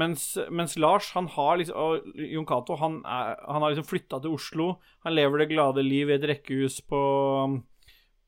Mens, 0.01 0.25
mens 0.49 0.77
Lars, 0.79 1.09
han 1.17 1.27
har 1.33 1.57
liksom 1.59 1.75
Og 1.75 2.19
Jon 2.23 2.45
Cato, 2.47 2.77
han, 2.79 3.01
han 3.03 3.63
har 3.63 3.73
liksom 3.73 3.89
flytta 3.89 4.21
til 4.23 4.37
Oslo. 4.37 4.67
Han 5.03 5.17
lever 5.17 5.43
det 5.43 5.49
glade 5.51 5.83
liv 5.83 6.09
i 6.09 6.15
et 6.15 6.27
rekkehus 6.31 6.79
på, 6.87 7.01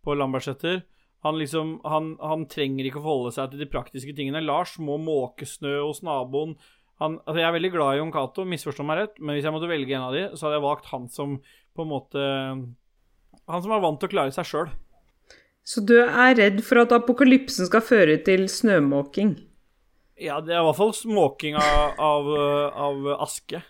på 0.03 0.15
Lambertseter. 0.19 0.83
Han 1.23 1.39
liksom 1.39 1.77
han, 1.87 2.17
han 2.19 2.43
trenger 2.51 2.89
ikke 2.89 2.99
å 2.99 3.05
forholde 3.05 3.31
seg 3.37 3.53
til 3.53 3.63
de 3.63 3.69
praktiske 3.71 4.15
tingene. 4.15 4.43
Lars 4.43 4.75
må 4.75 4.99
måke 4.99 5.47
snø 5.47 5.77
hos 5.85 6.03
naboen. 6.03 6.57
Han, 7.01 7.17
altså 7.23 7.41
jeg 7.41 7.47
er 7.47 7.55
veldig 7.55 7.71
glad 7.73 7.95
i 7.95 7.99
Jon 7.99 8.13
Cato, 8.13 8.45
misforstå 8.47 8.85
meg 8.85 8.99
rett, 8.99 9.19
men 9.19 9.35
hvis 9.35 9.47
jeg 9.47 9.55
måtte 9.55 9.69
velge 9.71 9.95
en 9.97 10.05
av 10.05 10.15
de, 10.15 10.27
så 10.37 10.45
hadde 10.45 10.59
jeg 10.59 10.65
valgt 10.67 10.91
han 10.91 11.07
som 11.11 11.39
på 11.73 11.85
en 11.85 11.89
måte 11.89 12.25
Han 13.49 13.63
som 13.63 13.73
er 13.73 13.81
vant 13.83 13.97
til 13.99 14.11
å 14.11 14.13
klare 14.13 14.31
seg 14.35 14.47
sjøl. 14.47 14.69
Så 15.67 15.81
du 15.83 15.95
er 16.03 16.35
redd 16.37 16.61
for 16.63 16.83
at 16.83 16.93
apokalypsen 16.95 17.67
skal 17.67 17.83
føre 17.83 18.17
til 18.23 18.45
snømåking? 18.51 19.33
Ja, 20.21 20.37
det 20.43 20.53
er 20.53 20.61
i 20.61 20.65
hvert 20.67 20.77
fall 20.77 20.93
småking 20.95 21.57
av, 21.59 21.99
av, 21.99 22.29
av 22.85 23.07
aske. 23.25 23.63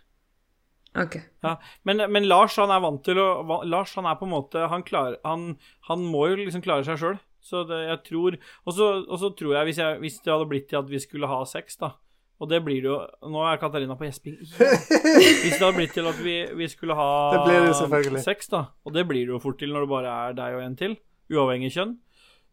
Ok. 0.99 1.17
Ja, 1.45 1.55
men, 1.87 2.03
men 2.13 2.27
Lars 2.29 2.57
han 2.61 2.73
er 2.73 2.81
vant 2.83 3.01
til 3.05 3.17
å 3.17 3.61
Lars 3.65 3.95
han 3.97 4.05
er 4.05 4.17
på 4.19 4.27
en 4.27 4.33
måte 4.35 4.67
Han, 4.69 4.83
klar, 4.85 5.15
han, 5.25 5.55
han 5.89 6.03
må 6.05 6.27
jo 6.29 6.35
liksom 6.43 6.61
klare 6.65 6.85
seg 6.85 6.99
sjøl. 7.01 7.17
Så 7.43 7.63
det, 7.65 7.79
jeg 7.87 8.01
tror 8.05 8.37
Og 8.37 8.75
så 8.77 8.89
og 9.01 9.17
så 9.19 9.31
tror 9.33 9.57
jeg 9.57 9.71
hvis, 9.71 9.81
jeg 9.81 9.97
hvis 10.03 10.19
det 10.21 10.33
hadde 10.35 10.49
blitt 10.51 10.69
til 10.69 10.83
at 10.83 10.91
vi 10.91 11.01
skulle 11.01 11.29
ha 11.31 11.41
sex, 11.49 11.79
da 11.81 11.95
Og 12.43 12.49
det 12.51 12.59
blir 12.65 12.81
det 12.83 12.89
jo 12.89 12.97
Nå 13.31 13.43
er 13.47 13.59
Katarina 13.61 13.95
på 13.95 14.07
gjesping. 14.07 14.35
Ja. 14.59 14.69
Hvis 15.43 15.55
det 15.55 15.63
hadde 15.63 15.75
blitt 15.77 15.93
til 15.95 16.09
at 16.09 16.17
vi, 16.19 16.37
vi 16.59 16.67
skulle 16.71 16.97
ha 16.97 17.09
Det 17.31 17.43
blir 17.45 17.67
det 17.69 17.75
selvfølgelig. 17.79 18.23
sex, 18.25 18.49
da, 18.51 18.65
og 18.83 18.95
det 18.95 19.05
blir 19.07 19.23
det 19.23 19.37
jo 19.37 19.43
fort 19.43 19.61
til 19.61 19.71
når 19.71 19.85
det 19.85 19.93
bare 19.93 20.15
er 20.27 20.35
deg 20.37 20.57
og 20.57 20.65
en 20.65 20.75
til, 20.79 20.97
uavhengig 21.31 21.71
kjønn, 21.77 21.93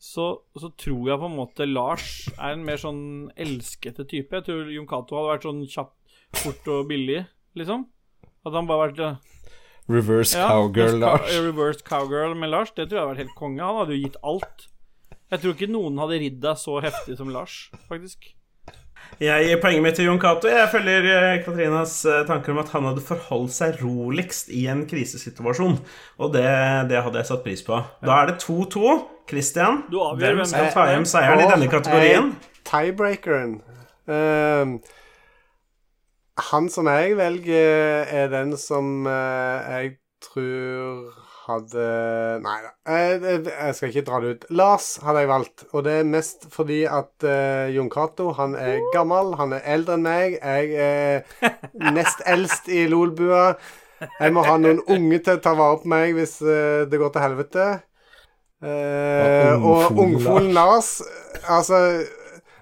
så, 0.00 0.28
så 0.56 0.70
tror 0.80 1.10
jeg 1.10 1.20
på 1.20 1.28
en 1.28 1.36
måte 1.36 1.66
Lars 1.68 2.06
er 2.36 2.54
en 2.54 2.62
mer 2.64 2.78
sånn 2.80 3.02
elskete 3.36 4.06
type. 4.08 4.32
Jeg 4.38 4.46
tror 4.46 4.70
Jon 4.72 4.88
Cato 4.88 5.18
hadde 5.18 5.34
vært 5.34 5.48
sånn 5.48 5.64
kjapp, 5.74 5.92
fort 6.40 6.70
og 6.72 6.86
billig, 6.88 7.24
liksom. 7.58 7.84
At 8.46 8.56
han 8.56 8.70
bare 8.70 8.86
vært 8.86 9.02
eh, 9.04 9.18
Reverse 9.90 10.38
ja, 10.38 10.46
cowgirl, 10.48 11.00
Lars. 11.02 11.26
Ka 11.26 11.42
reversed 11.44 11.84
cowgirl 11.84 12.36
med 12.38 12.54
Lars, 12.54 12.70
det 12.76 12.86
tror 12.86 12.96
jeg 12.96 13.02
hadde 13.02 13.12
vært 13.16 13.24
helt 13.24 13.38
konge. 13.42 13.64
Han 13.66 13.80
hadde 13.82 13.96
jo 13.98 14.04
gitt 14.06 14.20
alt. 14.22 14.68
Jeg 15.30 15.42
tror 15.42 15.56
ikke 15.56 15.72
noen 15.74 15.98
hadde 16.00 16.20
ridd 16.22 16.38
deg 16.42 16.60
så 16.62 16.78
heftig 16.84 17.18
som 17.18 17.32
Lars, 17.34 17.64
faktisk. 17.90 18.30
Jeg 19.20 19.46
gir 19.48 19.58
poenget 19.60 19.82
mitt 19.84 19.96
til 19.98 20.06
Jon 20.06 20.20
Cato. 20.22 20.48
Jeg 20.48 20.68
følger 20.72 21.06
eh, 21.10 21.40
Katrinas 21.44 21.96
eh, 22.08 22.22
tanker 22.28 22.54
om 22.54 22.60
at 22.62 22.70
han 22.72 22.86
hadde 22.88 23.02
forholdt 23.04 23.52
seg 23.52 23.80
roligst 23.82 24.52
i 24.54 24.66
en 24.70 24.86
krisesituasjon. 24.88 25.80
Og 26.22 26.30
det, 26.36 26.46
det 26.92 27.02
hadde 27.02 27.20
jeg 27.20 27.28
satt 27.28 27.42
pris 27.44 27.64
på. 27.66 27.80
Da 28.06 28.20
er 28.22 28.30
det 28.30 28.38
2-2. 28.44 29.00
Christian, 29.30 29.84
Du 29.86 30.00
hvem 30.18 30.40
skal 30.48 30.72
ta 30.74 30.88
hjem 30.90 31.04
seieren 31.06 31.44
i 31.44 31.46
denne 31.46 31.68
kategorien? 31.70 32.32
Tiebreakeren. 32.66 33.60
Ehm, 34.10 34.72
han 36.50 36.66
som 36.72 36.88
jeg 36.90 37.14
velger, 37.18 38.08
er 38.10 38.30
den 38.32 38.56
som 38.58 39.06
eh, 39.06 39.70
jeg 39.70 39.92
tror 40.24 41.12
hadde 41.50 41.84
Nei 42.44 42.56
da, 42.64 42.70
jeg, 42.94 43.42
jeg 43.48 43.76
skal 43.76 43.90
ikke 43.92 44.04
dra 44.06 44.20
det 44.22 44.30
ut. 44.32 44.46
Lars 44.60 44.86
hadde 45.04 45.24
jeg 45.24 45.30
valgt, 45.30 45.64
og 45.72 45.84
det 45.86 45.98
er 46.00 46.08
mest 46.08 46.46
fordi 46.54 46.80
at 46.88 47.26
uh, 47.26 47.66
Jon 47.74 47.90
Cato 47.92 48.30
han 48.38 48.56
er 48.58 48.80
gammel, 48.94 49.34
han 49.40 49.54
er 49.58 49.66
eldre 49.74 49.98
enn 49.98 50.06
meg. 50.06 50.38
Jeg 50.40 50.72
er 50.80 51.92
nest 51.96 52.24
eldst 52.30 52.70
i 52.72 52.86
Lolbua. 52.90 53.52
Jeg 54.00 54.32
må 54.32 54.46
ha 54.46 54.56
noen 54.56 54.80
unge 54.88 55.18
til 55.20 55.36
å 55.36 55.44
ta 55.44 55.52
vare 55.58 55.82
på 55.82 55.90
meg 55.92 56.14
hvis 56.16 56.38
uh, 56.40 56.88
det 56.88 57.00
går 57.00 57.12
til 57.14 57.26
helvete. 57.26 57.68
Uh, 58.60 59.56
Og 59.64 59.96
ungfolen 59.96 60.50
Lars 60.52 60.98
Altså, 61.48 61.78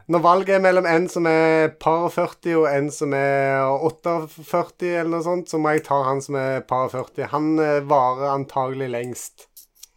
når 0.09 0.23
valget 0.25 0.55
er 0.57 0.63
mellom 0.65 0.87
en 0.89 1.07
som 1.13 1.27
er 1.29 1.75
par 1.81 2.07
40 2.15 2.55
og 2.63 2.67
en 2.71 2.89
som 2.95 3.13
er 3.17 3.61
48 3.85 4.89
eller 4.95 5.11
noe 5.13 5.25
sånt, 5.27 5.51
så 5.53 5.61
må 5.61 5.75
jeg 5.77 5.85
ta 5.89 5.99
han 6.07 6.23
som 6.25 6.39
er 6.41 6.63
par 6.69 6.89
40. 6.95 7.29
Han 7.35 7.51
eh, 7.61 7.83
varer 7.89 8.33
antagelig 8.33 8.89
lengst. 8.95 9.49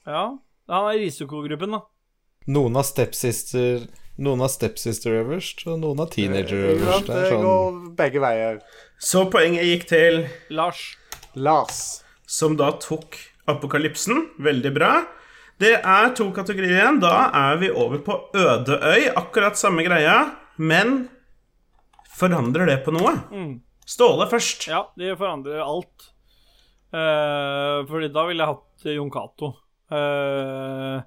Ja, 0.03 0.25
han 0.71 0.89
er 0.89 0.99
i 0.99 1.05
risikogruppen, 1.05 1.77
da. 1.77 1.83
Noen 2.51 2.75
har 2.79 2.87
stepsister 2.87 3.85
Noen 4.21 4.43
har 4.43 4.51
stepsister 4.51 5.15
øverst, 5.21 5.63
og 5.65 5.79
noen 5.81 6.01
har 6.03 6.09
teenager 6.11 6.75
øverst. 6.75 7.07
Det 7.07 7.15
er 7.15 7.23
Det 7.23 7.29
sånn 7.31 7.45
går 7.47 7.77
begge 7.97 8.21
veier. 8.21 8.59
Så 9.01 9.23
poenget 9.33 9.65
gikk 9.65 9.87
til 9.89 10.19
Lars. 10.53 10.83
Lars. 11.33 12.03
som 12.27 12.53
da 12.59 12.69
tok 12.79 13.17
apokalypsen. 13.49 14.27
Veldig 14.39 14.71
bra. 14.75 14.91
Det 15.61 15.75
er 15.77 16.13
to 16.17 16.31
kategorier 16.33 16.79
igjen. 16.79 17.01
Da 17.03 17.29
er 17.37 17.59
vi 17.61 17.69
over 17.69 17.99
på 18.01 18.17
øde 18.33 18.79
øy. 18.81 19.11
Akkurat 19.13 19.59
samme 19.59 19.83
greia, 19.85 20.31
men 20.57 21.03
forandrer 22.17 22.65
det 22.71 22.79
på 22.85 22.93
noe? 22.95 23.13
Ståle 23.85 24.25
først. 24.31 24.65
Ja, 24.71 24.87
de 24.97 25.13
forandrer 25.19 25.61
alt. 25.61 26.07
Uh, 26.91 27.85
fordi 27.87 28.09
da 28.11 28.25
ville 28.27 28.43
jeg 28.43 28.55
hatt 28.55 28.87
Jon 28.95 29.11
Cato. 29.13 29.51
Uh, 29.91 31.03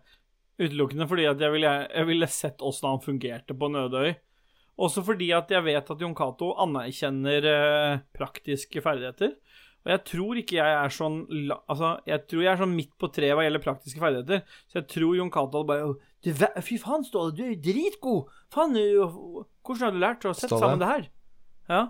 utelukkende 0.60 1.08
fordi 1.10 1.26
at 1.28 1.42
jeg 1.42 1.52
ville, 1.52 1.72
jeg 1.90 2.08
ville 2.08 2.30
sett 2.30 2.62
åssen 2.64 2.92
han 2.92 3.02
fungerte 3.02 3.58
på 3.58 3.72
øde. 3.74 4.14
Også 4.78 5.02
fordi 5.06 5.32
at 5.34 5.50
jeg 5.50 5.66
vet 5.66 5.90
at 5.90 6.00
Jon 6.02 6.14
Cato 6.14 6.52
anerkjenner 6.62 7.50
uh, 7.50 7.98
praktiske 8.14 8.82
ferdigheter. 8.86 9.34
Og 9.84 9.92
jeg 9.92 10.00
tror 10.08 10.38
ikke 10.40 10.56
jeg 10.56 10.76
er 10.80 10.92
sånn 10.96 11.16
Altså, 11.36 11.90
jeg 12.08 12.24
tror 12.30 12.40
jeg 12.40 12.50
er 12.54 12.60
sånn 12.62 12.76
midt 12.76 12.92
på 13.00 13.10
treet 13.12 13.36
hva 13.36 13.44
gjelder 13.44 13.64
praktiske 13.64 14.00
ferdigheter. 14.00 14.44
Så 14.70 14.80
jeg 14.80 14.86
tror 14.94 15.18
Jon 15.18 15.32
Cato 15.34 15.64
bare 15.68 15.90
du, 16.24 16.30
Fy 16.64 16.78
faen, 16.80 17.04
Ståle, 17.04 17.34
du 17.36 17.42
er 17.44 17.52
jo 17.52 17.60
dritgod! 17.66 18.32
Faen, 18.54 18.78
hvordan 18.80 19.84
har 19.84 19.92
du 19.92 20.00
lært 20.00 20.24
å 20.24 20.32
sette 20.32 20.54
Ståle? 20.54 20.62
sammen 20.62 20.80
det 20.80 20.88
her? 20.88 21.04
Ja. 21.68 21.82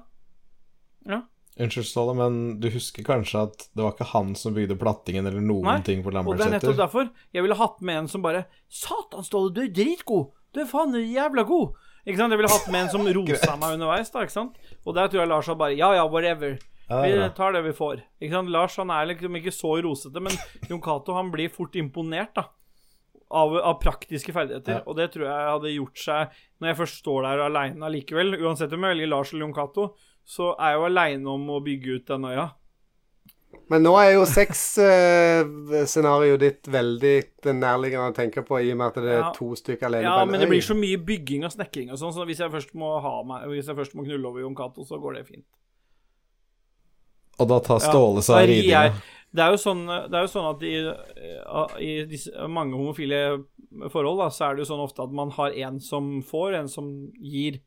Ja. 1.06 1.20
Unnskyld, 1.54 1.86
Ståle, 1.86 2.16
men 2.18 2.40
du 2.58 2.66
husker 2.74 3.06
kanskje 3.06 3.44
at 3.46 3.68
det 3.70 3.84
var 3.84 3.94
ikke 3.94 4.10
han 4.10 4.34
som 4.38 4.56
bygde 4.58 4.74
plattingen 4.80 5.30
eller 5.30 5.44
noen 5.44 5.68
Nei, 5.70 5.78
ting 5.86 6.02
på 6.02 6.10
Og 6.10 6.34
det 6.34 6.48
er 6.48 6.56
nettopp 6.56 6.80
derfor 6.82 7.12
jeg 7.30 7.46
ville 7.46 7.58
hatt 7.62 7.78
med 7.78 8.00
en 8.02 8.10
som 8.10 8.26
bare 8.26 8.48
Satan, 8.66 9.22
Ståle, 9.26 9.54
du 9.54 9.62
er 9.68 9.70
dritgod! 9.74 10.32
Du 10.50 10.64
er 10.64 10.70
faen 10.70 10.98
jævla 10.98 11.46
god! 11.46 11.78
Ikke 12.04 12.18
sant? 12.18 12.34
Jeg 12.34 12.42
ville 12.42 12.52
hatt 12.52 12.66
med 12.74 12.82
en 12.82 12.90
som 12.92 13.06
rosa 13.18 13.54
meg 13.60 13.78
underveis, 13.78 14.10
da, 14.12 14.26
ikke 14.26 14.34
sant? 14.34 14.58
Og 14.82 14.96
der 14.98 15.06
tror 15.08 15.22
jeg 15.22 15.30
Lars 15.30 15.48
har 15.48 15.56
bare 15.62 15.78
Ja, 15.78 15.94
ja, 15.96 16.04
whatever. 16.10 16.58
Ja, 16.88 17.00
Vi 17.02 17.30
tar 17.36 17.52
det 17.56 17.62
vi 17.64 17.72
får. 17.72 18.00
Ikke 18.20 18.32
sant? 18.36 18.50
Lars 18.52 18.76
han 18.76 18.90
er 18.90 19.06
liksom 19.08 19.36
ikke 19.40 19.52
så 19.54 19.70
rosete, 19.82 20.20
men 20.20 20.32
Jon 20.68 20.80
Cato 20.84 21.14
han 21.16 21.30
blir 21.32 21.48
fort 21.52 21.74
imponert, 21.80 22.34
da. 22.36 22.44
Av, 23.34 23.54
av 23.56 23.78
praktiske 23.80 24.32
ferdigheter. 24.36 24.72
Ja. 24.76 24.82
Og 24.86 24.96
det 24.98 25.06
tror 25.14 25.24
jeg 25.26 25.46
hadde 25.48 25.70
gjort 25.72 25.98
seg 25.98 26.28
Når 26.60 26.68
jeg 26.68 26.76
først 26.78 26.98
står 27.00 27.22
der 27.24 27.38
aleine 27.46 27.86
allikevel, 27.88 28.34
uansett 28.44 28.72
om 28.76 28.82
jeg 28.84 28.92
velger 28.94 29.08
Lars 29.10 29.32
eller 29.32 29.44
Jon 29.46 29.54
Cato, 29.56 29.84
så 30.24 30.50
er 30.60 30.68
jeg 30.74 30.78
jo 30.78 30.84
aleine 30.90 31.26
om 31.32 31.48
å 31.50 31.60
bygge 31.64 31.88
ut 31.98 32.06
den 32.12 32.24
øya. 32.30 32.46
Men 33.70 33.82
nå 33.86 33.92
er 33.96 34.10
jo 34.18 34.24
sexscenarioet 34.28 36.40
ditt 36.42 36.68
veldig 36.70 37.14
nærliggende 37.54 38.10
å 38.12 38.16
tenke 38.16 38.42
på, 38.46 38.58
i 38.60 38.72
og 38.74 38.78
med 38.80 38.86
at 38.92 38.96
det 39.00 39.12
er 39.14 39.20
Ja. 39.22 39.30
to 39.36 39.48
stykker 39.56 39.86
alene 39.88 40.02
Ja, 40.04 40.16
på 40.18 40.22
en 40.22 40.30
men 40.30 40.40
det 40.40 40.48
blir 40.48 40.60
så 40.62 40.74
mye 40.76 40.96
bygging 40.98 41.44
og 41.44 41.52
snekring 41.52 41.90
og 41.90 41.98
sånn, 41.98 42.12
så 42.12 42.24
hvis 42.26 42.38
jeg 42.40 42.50
først 42.50 42.74
må 42.74 43.00
ha 43.00 43.22
meg 43.22 43.48
Hvis 43.48 43.66
jeg 43.66 43.76
først 43.76 43.94
må 43.94 44.04
knulle 44.04 44.26
over 44.28 44.40
Jon 44.40 44.54
Cato, 44.54 44.84
så 44.84 44.98
går 45.00 45.12
det 45.14 45.26
fint. 45.26 45.44
Og 47.38 47.50
da 47.50 47.58
tar 47.64 47.82
Ja, 47.82 47.90
Ståle 47.90 48.22
seg 48.24 48.36
av 48.38 48.48
ridinga. 48.50 48.84
Det 49.34 49.42
er 49.42 49.50
jo 49.50 49.58
sånn, 49.58 49.82
det 49.88 50.14
er 50.14 50.22
jo 50.22 50.30
sånn 50.30 50.46
at 50.46 50.60
i, 50.62 50.74
i 51.82 51.92
disse, 52.06 52.30
mange 52.46 52.78
homofile 52.78 53.22
forhold 53.90 54.20
da, 54.22 54.28
så 54.30 54.46
er 54.46 54.54
det 54.54 54.62
jo 54.62 54.68
sånn 54.70 54.84
ofte 54.84 55.02
at 55.02 55.14
man 55.18 55.32
har 55.34 55.56
en 55.66 55.80
som 55.82 56.20
får, 56.22 56.54
en 56.60 56.70
som 56.70 56.90
gir, 57.18 57.58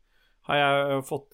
har 0.48 0.62
jeg 0.62 1.02
fått 1.10 1.28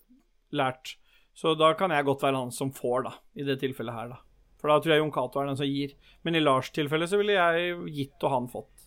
lært. 0.57 0.95
Så 1.37 1.53
da 1.57 1.73
kan 1.77 1.93
jeg 1.93 2.05
godt 2.07 2.25
være 2.25 2.41
han 2.41 2.53
som 2.53 2.73
får, 2.73 3.05
da, 3.05 3.13
i 3.37 3.45
det 3.45 3.59
tilfellet 3.61 3.93
her, 3.93 4.09
da. 4.15 4.19
For 4.61 4.71
da 4.71 4.79
tror 4.79 4.93
jeg 4.95 5.03
Jon 5.03 5.11
Cato 5.11 5.41
er 5.41 5.49
den 5.49 5.59
som 5.59 5.67
gir. 5.67 5.93
Men 6.23 6.37
i 6.39 6.41
Lars' 6.41 6.71
tilfelle 6.73 7.05
så 7.09 7.17
ville 7.19 7.35
jeg 7.35 7.73
gitt 7.91 8.23
og 8.23 8.31
han 8.31 8.45
fått. 8.47 8.85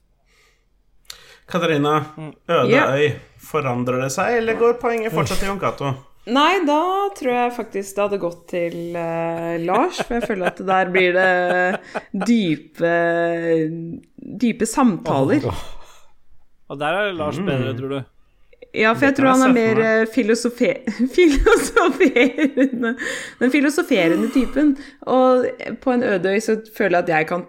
Katarina, 1.46 1.98
Ødeøy, 2.16 2.72
øde 2.72 2.84
øy. 2.96 3.18
Forandrer 3.52 4.00
det 4.02 4.10
seg, 4.14 4.40
eller 4.40 4.56
går 4.58 4.78
poenget 4.82 5.14
fortsatt 5.14 5.42
til 5.42 5.52
Jon 5.52 5.60
Cato? 5.62 5.92
Nei, 6.26 6.64
da 6.66 6.80
tror 7.14 7.32
jeg 7.32 7.54
faktisk 7.54 7.96
det 7.96 8.02
hadde 8.02 8.18
gått 8.22 8.40
til 8.50 8.96
uh, 8.98 9.54
Lars, 9.62 10.00
for 10.02 10.16
jeg 10.18 10.26
føler 10.26 10.48
at 10.50 10.62
der 10.66 10.90
blir 10.90 11.14
det 11.14 12.24
dype 12.26 12.94
dype 14.16 14.66
samtaler. 14.66 15.46
Og 16.66 16.78
der 16.80 16.98
er 16.98 17.12
Lars 17.14 17.38
bedre, 17.38 17.74
tror 17.78 17.94
du. 17.94 17.98
Ja, 18.76 18.92
for 18.92 19.06
jeg 19.06 19.16
tror 19.16 19.32
han 19.32 19.44
er 19.46 19.54
mer 19.54 19.78
eh, 19.80 20.08
filosofe 20.12 20.72
filosoferende 21.16 22.92
Den 23.40 23.52
filosoferende 23.52 24.28
typen. 24.34 24.74
Og 25.00 25.46
på 25.80 25.94
en 25.94 26.04
øde 26.04 26.34
øy 26.34 26.40
så 26.44 26.58
føler 26.76 26.98
jeg 26.98 27.04
at 27.04 27.14
jeg 27.14 27.28
kan 27.30 27.46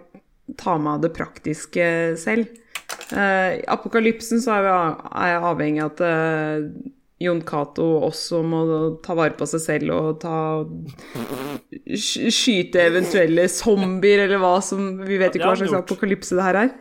ta 0.58 0.78
meg 0.80 0.94
av 0.94 1.02
det 1.04 1.12
praktiske 1.16 1.88
selv. 2.20 2.46
Eh, 3.12 3.58
I 3.58 3.66
apokalypsen 3.68 4.40
så 4.40 4.56
er, 4.56 4.70
jeg 4.70 5.42
avhengig 5.50 5.84
av 5.84 5.92
at 5.92 6.04
eh, 6.06 6.70
Jon 7.18 7.40
Cato 7.42 7.84
også 8.06 8.44
må 8.46 8.60
ta 9.02 9.16
vare 9.18 9.34
på 9.38 9.46
seg 9.50 9.62
selv 9.64 9.94
og 9.96 10.20
ta 10.22 10.36
Skyte 11.98 12.84
eventuelle 12.84 13.48
zombier 13.50 14.24
eller 14.26 14.38
hva 14.42 14.58
som 14.62 15.00
Vi 15.08 15.18
vet 15.20 15.34
ikke 15.34 15.48
hva 15.50 15.58
slags 15.58 15.76
apokalypse 15.80 16.38
det 16.38 16.46
her 16.46 16.60
er. 16.66 16.72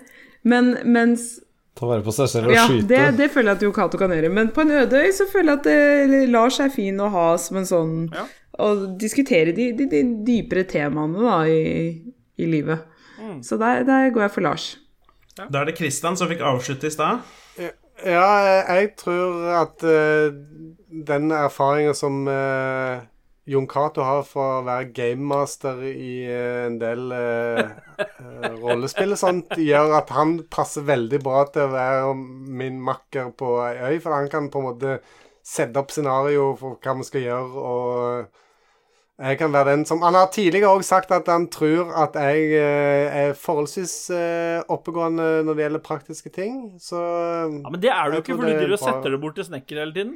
Men 0.48 0.76
mens 0.86 1.38
Ta 1.78 1.86
vare 1.86 2.02
på 2.06 2.14
seg 2.14 2.30
selv 2.32 2.50
og 2.50 2.56
ja, 2.56 2.64
skyte. 2.66 2.88
det, 2.90 3.02
det 3.20 3.28
føler 3.30 3.52
jeg 3.52 3.60
at 3.60 3.64
Jon 3.68 3.74
Cato 3.76 4.00
kan 4.02 4.14
gjøre. 4.14 4.32
Men 4.34 4.48
på 4.54 4.64
en 4.64 4.72
øde 4.80 4.98
øy 4.98 5.12
så 5.14 5.28
føler 5.30 5.52
jeg 5.52 5.60
at 5.60 5.68
det, 5.68 6.22
Lars 6.34 6.58
er 6.64 6.72
fin 6.74 6.98
å 7.02 7.10
ha 7.14 7.28
som 7.42 7.60
en 7.62 7.70
sånn 7.70 7.96
Ja. 8.16 8.26
Å 8.58 8.72
diskutere 8.98 9.52
de, 9.54 9.68
de, 9.78 9.86
de 9.92 10.00
dypere 10.26 10.64
temaene 10.66 11.22
da 11.22 11.36
i, 11.46 11.92
i 12.42 12.48
livet. 12.50 12.88
Mm. 13.22 13.44
Så 13.46 13.60
der, 13.62 13.84
der 13.86 14.10
går 14.16 14.24
jeg 14.26 14.34
for 14.34 14.46
Lars. 14.48 14.66
Da 15.38 15.60
er 15.62 15.70
det 15.70 15.76
Christian 15.78 16.18
som 16.18 16.32
fikk 16.32 16.42
avslutte 16.42 16.90
i 16.90 16.94
stad. 16.96 17.22
Ja, 17.62 17.70
jeg 18.06 18.90
tror 19.00 19.46
at 19.58 19.84
uh, 19.84 20.34
den 21.08 21.32
erfaringa 21.34 21.94
som 21.98 22.28
uh, 22.30 23.02
Jon 23.48 23.68
Cato 23.68 24.04
har 24.04 24.26
for 24.28 24.60
å 24.60 24.66
være 24.68 24.92
gamemaster 24.94 25.82
i 25.88 26.28
uh, 26.30 26.68
en 26.68 26.78
del 26.82 27.14
rollespill 28.62 29.16
og 29.16 29.22
sånt, 29.22 29.56
gjør 29.58 29.96
at 30.02 30.12
han 30.14 30.38
passer 30.52 30.86
veldig 30.88 31.22
bra 31.26 31.46
til 31.50 31.66
å 31.66 31.74
være 31.74 32.18
min 32.62 32.82
makker 32.84 33.32
på 33.40 33.56
ei 33.66 33.78
øy. 33.94 34.02
For 34.04 34.14
han 34.14 34.30
kan 34.34 34.52
på 34.54 34.62
en 34.62 34.70
måte 34.70 35.00
sette 35.48 35.80
opp 35.80 35.94
scenario 35.96 36.52
for 36.60 36.78
hva 36.84 36.98
vi 37.00 37.08
skal 37.08 37.24
gjøre, 37.24 37.66
og 37.72 38.44
Jeg 39.18 39.38
kan 39.40 39.50
være 39.54 39.72
den 39.72 39.86
som 39.90 40.02
Han 40.06 40.14
har 40.14 40.28
tidligere 40.30 40.70
òg 40.78 40.84
sagt 40.86 41.10
at 41.16 41.26
han 41.32 41.48
tror 41.50 41.90
at 42.04 42.14
jeg 42.22 42.52
eh, 42.54 43.16
er 43.22 43.32
forholdsvis 43.34 44.10
eh, 44.14 44.60
oppegående 44.70 45.42
når 45.48 45.54
det 45.58 45.64
gjelder 45.66 45.82
praktiske 45.88 46.30
ting, 46.30 46.60
så 46.82 47.02
Ja, 47.02 47.70
Men 47.70 47.82
det 47.82 47.90
er 47.90 48.12
du 48.12 48.18
ikke, 48.20 48.36
for 48.36 48.46
du 48.46 48.52
er 48.52 48.60
driver 48.62 48.78
og 48.78 48.84
setter 48.84 49.10
det 49.16 49.22
bort 49.22 49.36
til 49.40 49.46
snekker 49.50 49.76
hele 49.82 49.94
tiden. 49.94 50.14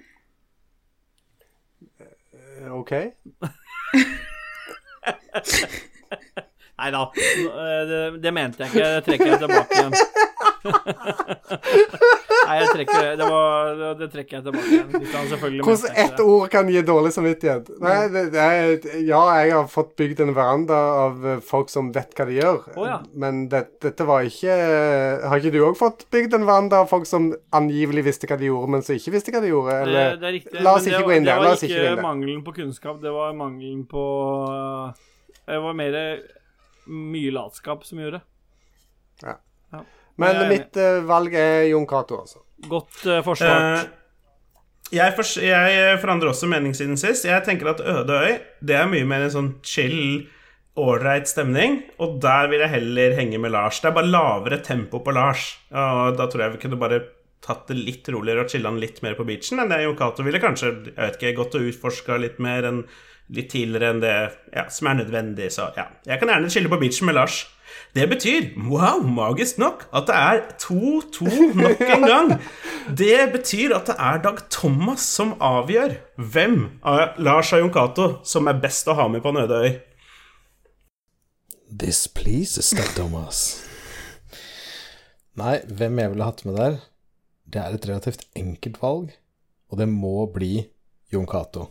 eh, 2.62 2.70
OK. 2.78 2.92
Nei 6.82 6.90
da, 6.94 7.02
det, 7.90 8.22
det 8.24 8.32
mente 8.34 8.64
jeg 8.64 8.70
ikke. 8.74 8.86
Det 8.96 9.04
trekker 9.06 9.26
jeg 9.26 9.40
tilbake 9.42 9.72
igjen. 9.78 9.94
Nei, 12.52 12.58
jeg 12.60 12.72
trekker 12.76 13.06
det. 13.16 13.28
Var, 13.32 13.82
det 14.00 14.08
trekker 14.12 14.38
jeg 14.38 14.44
tilbake 14.46 14.72
igjen. 14.76 15.62
Hvordan 15.64 16.00
ett 16.04 16.22
ord 16.24 16.48
kan 16.52 16.70
gi 16.72 16.82
dårlig 16.86 17.12
samvittighet? 17.16 17.70
Nei, 17.84 17.98
det, 18.12 18.24
det 18.34 18.42
er, 18.42 18.88
ja, 19.08 19.22
jeg 19.40 19.54
har 19.56 19.70
fått 19.72 19.94
bygd 20.00 20.24
en 20.26 20.34
veranda 20.36 20.80
av 21.06 21.28
eh, 21.28 21.40
folk 21.46 21.72
som 21.72 21.92
vet 21.96 22.12
hva 22.18 22.28
de 22.28 22.38
gjør. 22.40 22.60
oh, 22.76 22.88
ja. 22.90 22.98
Men 23.24 23.46
det, 23.52 23.64
dette 23.84 24.08
var 24.08 24.28
ikke 24.28 24.58
Har 25.32 25.40
ikke 25.40 25.54
du 25.54 25.62
òg 25.66 25.78
fått 25.80 26.06
bygd 26.14 26.36
en 26.38 26.48
veranda 26.50 26.82
av 26.84 26.92
folk 26.92 27.08
som 27.10 27.32
angivelig 27.56 28.06
visste 28.10 28.30
hva 28.30 28.40
de 28.42 28.50
gjorde, 28.50 28.74
men 28.76 28.86
som 28.86 28.98
ikke 28.98 29.16
visste 29.16 29.36
hva 29.36 29.44
de 29.44 29.54
gjorde? 29.54 29.78
Eller 29.86 30.20
det 30.20 30.30
er 30.30 30.38
riktig. 30.40 30.66
La 30.66 30.76
oss 30.76 30.90
ikke 30.90 31.00
det, 31.00 31.08
gå 31.08 31.16
inn 31.16 31.30
der. 31.30 31.40
det 31.40 31.54
var 31.54 31.64
ikke 31.70 31.86
ikke 31.86 32.04
mangelen 32.08 32.44
på 32.48 32.56
kunnskap, 32.60 33.00
det 33.04 33.16
var 33.16 33.38
mangelen 33.38 33.86
på 33.90 34.04
øh, 34.52 35.08
Det 35.48 35.64
var 35.64 35.78
mer 35.78 35.98
mye 36.92 37.32
latskap 37.32 37.86
som 37.88 38.02
gjorde. 38.02 38.22
Men 40.20 40.38
jeg 40.38 40.52
mitt 40.52 40.80
uh, 40.82 41.00
valg 41.08 41.36
er 41.38 41.70
Jon 41.72 41.88
Cato, 41.90 42.20
altså. 42.24 42.44
Godt 42.70 43.00
uh, 43.08 43.22
forsvart. 43.26 43.88
Eh, 43.88 44.98
jeg, 44.98 45.16
for, 45.16 45.32
jeg 45.46 46.02
forandrer 46.02 46.34
også 46.34 46.50
mening 46.52 46.76
siden 46.78 47.00
sist. 47.00 47.26
Jeg 47.30 47.46
tenker 47.48 47.72
at 47.72 47.80
Øde 47.80 48.18
øy 48.20 48.34
Det 48.60 48.76
er 48.76 48.90
mye 48.92 49.08
mer 49.08 49.24
en 49.24 49.34
sånn 49.34 49.50
chill, 49.64 50.28
ålreit 50.76 51.32
stemning. 51.32 51.80
Og 52.04 52.20
der 52.24 52.52
vil 52.52 52.66
jeg 52.66 52.76
heller 52.76 53.16
henge 53.18 53.40
med 53.40 53.56
Lars. 53.56 53.80
Det 53.80 53.92
er 53.92 53.98
bare 53.98 54.12
lavere 54.12 54.60
tempo 54.66 55.00
på 55.00 55.16
Lars. 55.16 55.48
Og 55.72 56.20
da 56.20 56.28
tror 56.28 56.46
jeg 56.46 56.58
vi 56.58 56.64
kunne 56.66 56.82
bare 56.82 57.02
tatt 57.42 57.72
det 57.72 57.80
litt 57.80 58.10
roligere 58.14 58.44
og 58.44 58.52
chilla 58.52 58.70
han 58.70 58.82
litt 58.82 59.00
mer 59.02 59.16
på 59.18 59.26
beachen 59.26 59.64
enn 59.64 59.72
det 59.72 59.80
Jon 59.82 59.96
Cato 59.98 60.22
ville 60.26 60.42
kanskje 60.42 60.68
jeg 60.70 60.94
vet 60.94 61.16
ikke, 61.18 61.32
gått 61.40 61.56
og 61.58 61.72
utforska 61.72 62.20
litt 62.22 62.38
mer 62.44 62.68
enn 62.70 62.84
litt 63.32 63.52
tidligere 63.54 63.94
enn 63.94 64.04
det 64.04 64.16
ja, 64.52 64.68
som 64.74 64.90
er 64.92 65.02
nødvendig. 65.04 65.52
Så 65.54 65.70
ja, 65.78 65.88
jeg 66.08 66.20
kan 66.20 66.32
gjerne 66.32 66.52
skille 66.52 66.72
på 66.72 66.80
bitchen 66.82 67.10
med 67.10 67.20
Lars. 67.20 67.44
Det 67.96 68.06
betyr, 68.10 68.50
wow, 68.72 69.02
magisk 69.04 69.58
nok, 69.60 69.86
at 69.96 70.08
det 70.08 70.16
er 70.16 70.42
2-2 70.60 71.52
nok 71.60 71.82
en 71.88 72.06
gang. 72.08 72.34
Det 72.98 73.32
betyr 73.34 73.76
at 73.76 73.88
det 73.92 73.96
er 74.00 74.22
Dag 74.24 74.40
Thomas 74.52 75.04
som 75.08 75.34
avgjør 75.44 75.98
hvem 76.16 76.58
av 76.88 77.20
Lars 77.20 77.52
og 77.56 77.64
Jon 77.64 77.74
Cato 77.76 78.08
som 78.28 78.48
er 78.52 78.60
best 78.64 78.88
å 78.92 78.96
ha 79.00 79.08
med 79.12 79.24
på 79.24 79.34
en 79.34 79.42
øde 79.44 79.60
øy. 79.64 79.72
This 81.72 82.08
pleases 82.08 82.72
Dag 82.76 82.92
Thomas. 82.96 83.62
Nei, 85.40 85.60
hvem 85.68 86.00
jeg 86.00 86.12
ville 86.12 86.28
hatt 86.28 86.44
med 86.48 86.58
der, 86.60 86.80
det 87.48 87.60
er 87.60 87.76
et 87.76 87.88
relativt 87.88 88.26
enkelt 88.36 88.82
valg, 88.82 89.14
og 89.72 89.80
det 89.80 89.88
må 89.88 90.28
bli 90.32 90.68
Jon 91.12 91.28
Cato. 91.28 91.70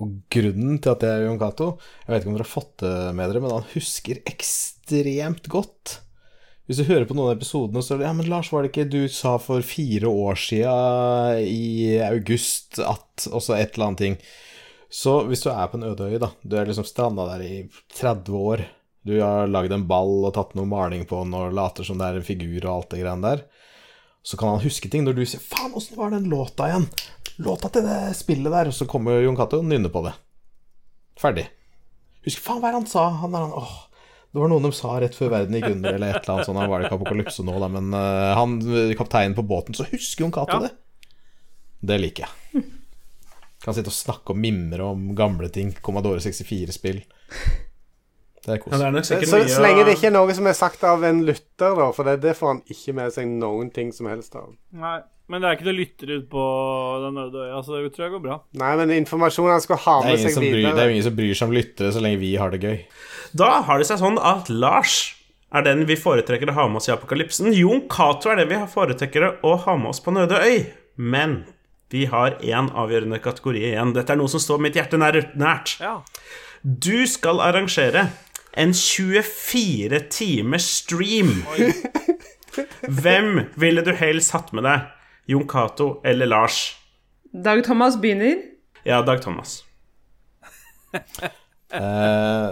Og 0.00 0.20
grunnen 0.32 0.78
til 0.80 0.94
at 0.94 1.02
det 1.02 1.10
er 1.12 1.26
Jon 1.26 1.40
Cato 1.40 1.74
Jeg 1.76 2.12
vet 2.12 2.22
ikke 2.22 2.30
om 2.30 2.36
dere 2.38 2.46
har 2.46 2.54
fått 2.54 2.76
det 2.82 2.94
med 3.16 3.28
dere, 3.28 3.42
men 3.44 3.56
han 3.58 3.66
husker 3.74 4.22
ekstremt 4.30 5.50
godt. 5.52 5.98
Hvis 6.70 6.80
du 6.80 6.86
hører 6.86 7.06
på 7.08 7.16
noen 7.18 7.32
av 7.32 7.38
episodene, 7.40 7.82
så 7.82 7.96
er 7.96 8.00
det 8.00 8.06
Ja, 8.06 8.14
men 8.14 8.30
Lars, 8.30 8.52
var 8.54 8.62
det 8.62 8.70
ikke 8.70 8.90
du 8.92 9.00
sa 9.10 9.34
for 9.42 9.64
fire 9.66 10.06
år 10.06 10.38
sia 10.38 10.74
i 11.42 11.98
august 12.06 12.78
at 12.78 13.26
Og 13.30 13.42
så 13.42 13.56
et 13.56 13.74
eller 13.74 13.90
annet 13.90 14.04
ting. 14.04 14.20
Så 14.90 15.20
hvis 15.28 15.42
du 15.44 15.52
er 15.52 15.68
på 15.70 15.78
en 15.78 15.86
øde 15.86 16.08
øy, 16.10 16.18
da, 16.18 16.32
du 16.42 16.56
er 16.58 16.66
liksom 16.66 16.86
stranda 16.86 17.28
der 17.28 17.42
i 17.46 17.56
30 17.94 18.34
år, 18.34 18.64
du 19.06 19.12
har 19.20 19.46
lagd 19.50 19.72
en 19.72 19.86
ball 19.88 20.26
og 20.26 20.34
tatt 20.34 20.56
noe 20.58 20.66
maling 20.68 21.06
på 21.08 21.22
den 21.22 21.36
og 21.38 21.54
later 21.54 21.86
som 21.86 22.00
det 22.00 22.08
er 22.08 22.18
en 22.18 22.26
figur 22.26 22.58
og 22.64 22.72
alt 22.72 22.90
det 22.94 23.04
greiene 23.04 23.28
der, 23.28 23.44
så 24.22 24.36
kan 24.36 24.56
han 24.56 24.64
huske 24.64 24.90
ting 24.90 25.06
når 25.06 25.16
du 25.16 25.22
sier 25.24 25.40
'faen, 25.40 25.74
åssen 25.74 25.96
var 25.96 26.10
den 26.10 26.28
låta 26.28 26.68
igjen'? 26.68 26.90
Låta 27.40 27.70
til 27.72 27.86
det 27.86 27.98
spillet 28.18 28.52
der, 28.52 28.68
og 28.68 28.76
så 28.76 28.86
kommer 28.90 29.22
Jon 29.24 29.38
Cato 29.38 29.62
og 29.62 29.68
nynner 29.68 29.92
på 29.92 30.02
det. 30.04 30.12
Ferdig. 31.20 31.46
Husker 32.26 32.44
faen 32.44 32.60
hva 32.60 32.74
han 32.74 32.88
sa? 32.88 33.06
Han 33.22 33.36
er 33.36 33.46
han 33.46 33.54
åh, 33.56 33.76
det 34.30 34.38
var 34.42 34.50
noen 34.52 34.68
de 34.68 34.70
sa 34.76 34.92
rett 35.00 35.16
før 35.16 35.32
verden 35.32 35.56
gikk 35.56 35.70
under, 35.72 35.96
eller 35.96 36.12
et 36.12 36.20
eller 36.20 36.34
annet 36.36 36.46
sånt. 36.50 36.60
Han 36.60 36.70
var 36.70 36.82
det 36.82 36.90
ikke 36.90 36.98
apokalypse 37.00 37.44
nå, 37.46 37.54
da, 37.62 37.70
men 37.72 37.88
uh, 37.96 38.34
han 38.38 38.58
kapteinen 38.98 39.34
på 39.38 39.46
båten, 39.48 39.74
så 39.74 39.88
husker 39.90 40.26
Jon 40.26 40.34
Cato 40.36 40.60
Ja. 40.60 40.68
det. 40.68 40.74
Det 41.80 41.96
liker 41.96 42.26
jeg. 42.28 42.62
Kan 43.64 43.74
sitte 43.76 43.88
og 43.88 43.96
snakke 43.96 44.34
og 44.34 44.38
mimre 44.40 44.84
om 44.92 45.10
gamle 45.16 45.48
ting. 45.52 45.72
Commodore 45.80 46.20
64-spill. 46.20 47.00
Det 48.44 48.54
er 48.54 48.60
Ja, 48.72 48.90
det 48.90 49.02
er 49.02 49.06
Så, 49.06 49.20
så, 49.28 49.38
mye 49.38 49.52
så 49.52 49.62
lenge 49.62 49.84
det 49.84 49.94
ikke 49.98 50.08
er 50.08 50.16
noe 50.16 50.34
som 50.36 50.48
er 50.48 50.56
sagt 50.56 50.84
av 50.88 51.04
en 51.04 51.22
lytter, 51.28 51.74
da, 51.76 51.88
for 51.96 52.08
det, 52.08 52.20
det 52.24 52.34
får 52.38 52.54
han 52.54 52.60
ikke 52.72 52.94
med 52.96 53.14
seg 53.14 53.28
noen 53.28 53.68
ting 53.74 53.92
som 53.92 54.08
helst 54.08 54.36
av. 54.40 54.48
Nei, 54.72 54.96
men 55.30 55.42
det 55.42 55.50
er 55.50 55.58
ikke 55.58 55.68
noe 55.68 55.76
lytter 55.76 56.14
ut 56.16 56.26
på 56.32 56.46
den 57.04 57.20
øde 57.26 57.44
øya, 57.46 57.60
så 57.66 57.76
det 57.76 57.92
tror 57.94 58.06
jeg 58.06 58.14
går 58.16 58.24
bra. 58.24 58.40
Nei, 58.62 58.72
men 58.80 58.96
informasjonen 58.96 59.58
han 59.58 59.64
skal 59.64 59.82
ha 59.84 59.96
med 60.08 60.18
seg 60.24 60.40
videre 60.40 60.56
bryr, 60.56 60.72
det 60.72 60.82
er 60.82 60.90
jo 60.90 60.96
ingen 60.96 61.08
som 61.10 61.16
bryr 61.20 61.38
seg 61.38 61.50
om 61.52 61.56
lyttere 61.58 61.94
så 61.94 62.02
lenge 62.02 62.22
vi 62.24 62.34
har 62.40 62.54
det 62.54 62.62
gøy. 62.64 62.82
Da 63.36 63.52
har 63.68 63.80
det 63.80 63.88
seg 63.90 64.00
sånn 64.00 64.18
at 64.18 64.50
Lars 64.50 64.98
er 65.50 65.66
den 65.66 65.84
vi 65.88 65.98
foretrekker 65.98 66.50
å 66.50 66.56
ha 66.56 66.66
med 66.70 66.80
oss 66.80 66.88
i 66.88 66.94
apokalypsen. 66.94 67.52
Jon 67.54 67.84
Cato 67.90 68.30
er 68.32 68.40
den 68.40 68.50
vi 68.52 68.58
foretrekker 68.70 69.26
å 69.46 69.54
ha 69.66 69.76
med 69.78 69.92
oss 69.92 70.02
på 70.02 70.14
en 70.14 70.22
øy. 70.30 70.66
Men 71.00 71.42
vi 71.90 72.04
har 72.10 72.36
én 72.38 72.70
avgjørende 72.78 73.18
kategori 73.22 73.64
igjen. 73.72 73.94
Dette 73.96 74.14
er 74.14 74.20
noe 74.20 74.30
som 74.30 74.42
står 74.42 74.62
mitt 74.62 74.78
hjerte 74.78 74.98
nært. 75.00 75.76
Ja. 75.82 76.00
Du 76.62 77.06
skal 77.10 77.40
arrangere 77.42 78.08
en 78.52 78.74
24 78.74 80.00
timers 80.10 80.66
stream. 80.80 81.42
Hvem 82.88 83.44
ville 83.54 83.82
du 83.86 83.92
helst 83.94 84.34
hatt 84.34 84.52
med 84.56 84.66
deg? 84.66 84.88
Jon 85.30 85.46
Cato 85.48 86.00
eller 86.04 86.26
Lars? 86.26 86.62
Dag 87.30 87.62
Thomas 87.64 87.98
begynner. 88.00 88.40
Ja, 88.82 89.02
Dag 89.06 89.22
Thomas. 89.22 89.60
Eh, 91.70 92.48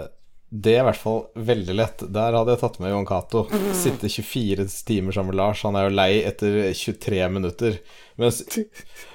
det 0.49 0.71
er 0.71 0.79
i 0.81 0.85
hvert 0.87 1.01
fall 1.01 1.17
veldig 1.35 1.73
lett. 1.75 2.03
Der 2.15 2.37
hadde 2.37 2.53
jeg 2.55 2.61
tatt 2.61 2.77
med 2.79 2.93
Jon 2.93 3.07
Cato. 3.09 3.41
Sitte 3.75 4.07
24 4.07 4.65
timer 4.87 5.11
sammen 5.11 5.33
med 5.33 5.41
Lars. 5.41 5.65
Han 5.67 5.75
er 5.75 5.89
jo 5.89 5.97
lei 5.97 6.11
etter 6.23 6.61
23 6.71 7.19
minutter. 7.35 7.81
Mens, 8.19 8.41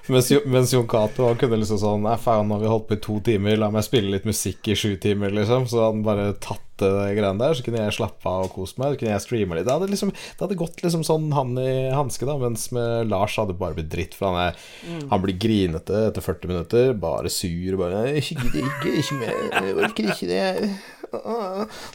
mens, 0.09 0.31
mens 0.49 0.73
Jon 0.73 0.87
Cato 0.89 1.27
kunne 1.37 1.59
liksom 1.61 1.81
sånn 1.83 2.07
Nei, 2.07 2.15
faen, 2.21 2.49
nå 2.49 2.57
har 2.57 2.63
vi 2.63 2.71
holdt 2.73 2.87
på 2.89 2.97
i 2.97 3.03
to 3.05 3.19
timer, 3.27 3.59
la 3.61 3.69
meg 3.73 3.85
spille 3.85 4.13
litt 4.15 4.25
musikk 4.29 4.71
i 4.73 4.77
sju 4.79 4.95
timer, 5.01 5.35
liksom. 5.37 5.67
Så 5.69 5.83
han 5.85 6.01
bare 6.07 6.31
tatt 6.41 6.63
det 6.81 6.91
greiene 7.15 7.39
der, 7.39 7.55
så 7.55 7.63
kunne 7.63 7.85
jeg 7.85 7.95
slappe 7.95 8.27
av 8.27 8.49
og 8.49 8.55
kose 8.57 8.81
meg. 8.81 8.95
Så 8.95 9.03
kunne 9.03 9.13
jeg 9.13 9.25
streame 9.27 9.59
litt. 9.59 9.69
Det 9.69 9.77
hadde, 9.77 9.91
liksom, 9.93 10.11
det 10.11 10.43
hadde 10.43 10.59
gått 10.59 10.83
liksom 10.83 11.05
sånn 11.07 11.29
han 11.37 11.53
i 11.61 11.75
hanske, 11.95 12.27
da. 12.29 12.39
Mens 12.41 12.67
med 12.75 13.13
Lars 13.13 13.37
hadde 13.39 13.55
det 13.55 13.61
bare 13.61 13.79
blitt 13.79 13.93
dritt, 13.93 14.17
for 14.19 14.33
han 14.33 14.49
er 14.49 15.07
Han 15.13 15.23
blir 15.23 15.37
grinete 15.39 16.09
etter 16.09 16.25
40 16.25 16.51
minutter, 16.51 16.93
bare 16.99 17.31
sur, 17.31 17.77
bare 17.81 18.07
'Ikke 18.17 18.41
gidder 18.41 18.67
ikke, 18.73 18.97
ikke 19.03 19.21
mer, 19.21 19.73
orker 19.85 20.11
ikke 20.11 20.29
det. 20.33 20.49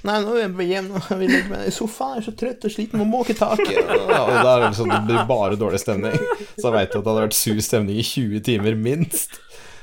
Nei, 0.07 0.15
nå 0.23 0.35
er 0.37 0.41
jeg 0.45 0.69
hjemme, 0.69 1.01
jeg 1.09 1.17
vil 1.19 1.33
legge 1.33 1.49
meg 1.51 1.67
i 1.69 1.73
sofaen, 1.75 2.17
jeg 2.19 2.23
er 2.23 2.27
så 2.29 2.33
trøtt 2.39 2.65
og 2.69 2.73
sliten, 2.73 3.01
må 3.01 3.07
måke 3.09 3.35
taket. 3.37 3.79
Ja, 3.79 4.21
Og 4.25 4.33
da 4.39 4.55
er 4.55 4.63
det 4.63 4.69
liksom 4.71 4.91
det 4.93 5.01
blir 5.09 5.25
bare 5.29 5.59
dårlig 5.59 5.81
stemning. 5.83 6.15
Så 6.55 6.69
jeg 6.69 6.75
veit 6.77 6.89
at 6.89 6.97
det 6.97 7.03
hadde 7.11 7.25
vært 7.27 7.37
sur 7.39 7.61
stemning 7.65 7.99
i 8.01 8.05
20 8.05 8.43
timer, 8.49 8.77
minst. 8.79 9.39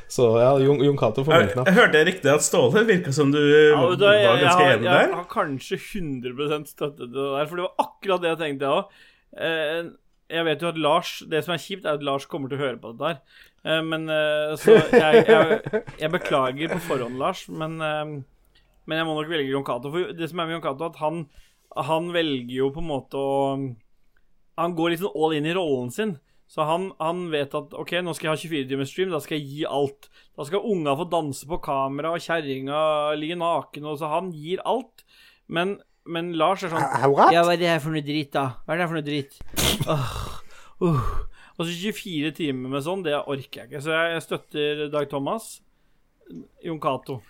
Så 0.08 0.28
ja, 0.38 0.52
Jon, 0.62 0.78
Jon 0.86 0.96
Cato 1.00 1.24
får 1.26 1.40
min 1.42 1.48
knapp. 1.50 1.66
jeg 1.66 1.74
hørte 1.80 2.00
riktig 2.06 2.30
at 2.30 2.44
Ståle 2.46 2.84
virka 2.86 3.10
som 3.12 3.32
du 3.34 3.40
Ja, 3.42 3.80
da, 3.98 4.12
jeg, 4.14 4.28
var 4.30 4.42
ganske 4.44 4.66
enig 4.70 4.84
der? 4.84 5.00
jeg 5.00 5.08
der. 5.10 5.14
har 5.18 5.24
kanskje 5.32 5.78
100 5.82 6.66
støttet 6.70 7.10
det 7.10 7.24
der, 7.32 7.48
for 7.50 7.58
det 7.58 7.64
var 7.66 7.88
akkurat 7.88 8.22
det 8.22 8.30
jeg 8.30 8.38
tenkte, 8.44 8.70
jeg 8.70 8.76
òg. 8.84 9.00
Eh, 9.48 9.88
jeg 10.36 10.44
vet 10.46 10.62
jo 10.62 10.68
at 10.72 10.78
Lars 10.82 11.10
Det 11.30 11.38
som 11.44 11.52
er 11.54 11.60
kjipt, 11.62 11.84
er 11.86 11.98
at 11.98 12.06
Lars 12.06 12.24
kommer 12.30 12.50
til 12.50 12.58
å 12.58 12.62
høre 12.64 12.78
på 12.82 12.94
det 12.98 13.10
her. 13.10 13.18
Eh, 13.66 13.82
men 13.90 14.06
eh, 14.10 14.54
Så 14.62 14.78
jeg, 14.94 15.26
jeg, 15.26 15.82
jeg 16.04 16.12
beklager 16.14 16.72
på 16.76 16.80
forhånd, 16.86 17.18
Lars, 17.18 17.42
men, 17.50 17.76
men 18.86 19.00
jeg 19.00 19.08
må 19.08 19.16
nok 19.16 19.30
velge 19.30 19.50
Jon 19.50 19.66
Cato. 19.66 19.90
For 19.92 20.14
det 20.16 20.28
som 20.30 20.40
er 20.40 20.48
med 20.48 20.56
Jon 20.56 20.64
Cato, 20.64 20.90
at 20.90 21.00
han, 21.02 21.24
han 21.88 22.12
velger 22.14 22.54
jo 22.54 22.70
på 22.74 22.82
en 22.82 22.90
måte 22.92 23.20
å 23.20 23.34
Han 24.56 24.72
går 24.72 24.92
litt 24.92 25.02
sånn 25.02 25.18
all 25.20 25.34
in 25.36 25.48
i 25.50 25.52
rollen 25.52 25.90
sin. 25.92 26.14
Så 26.48 26.62
han, 26.64 26.92
han 27.02 27.26
vet 27.32 27.54
at 27.58 27.74
OK, 27.74 27.96
nå 28.06 28.14
skal 28.14 28.30
jeg 28.30 28.32
ha 28.32 28.40
24 28.40 28.68
timers 28.70 28.92
stream, 28.94 29.10
da 29.12 29.18
skal 29.20 29.40
jeg 29.40 29.50
gi 29.50 29.66
alt. 29.68 30.06
Da 30.38 30.46
skal 30.46 30.64
unga 30.64 30.94
få 30.96 31.08
danse 31.10 31.48
på 31.50 31.58
kamera, 31.64 32.14
og 32.14 32.22
kjerringa 32.22 32.78
ligge 33.18 33.36
naken, 33.40 33.88
og 33.90 33.98
så 34.00 34.12
han 34.14 34.30
gir 34.32 34.62
alt. 34.64 35.02
Men, 35.50 35.76
men 36.06 36.32
Lars 36.38 36.64
er 36.64 36.72
sånn 36.72 36.86
Ja, 37.34 37.42
hva 37.42 37.52
er 37.52 37.60
det 37.60 37.68
her 37.74 37.82
for 37.82 37.94
noe 37.94 38.06
dritt, 38.06 38.32
da? 38.38 38.62
Hva 38.62 38.74
er 38.74 38.78
det 38.78 38.86
her 38.86 38.92
for 38.94 39.00
noe 39.00 39.08
dritt? 39.10 39.40
Oh, 39.86 40.16
uh. 40.86 41.10
Og 41.56 41.64
så 41.64 41.72
24 41.72 42.32
timer 42.36 42.72
med 42.72 42.84
sånn, 42.84 43.04
det 43.06 43.16
orker 43.16 43.62
jeg 43.62 43.70
ikke. 43.70 43.82
Så 43.84 43.92
jeg, 43.94 44.12
jeg 44.14 44.24
støtter 44.24 44.82
Dag 44.92 45.08
Thomas. 45.10 45.56
Jon 46.64 46.80
Cato. 46.82 47.20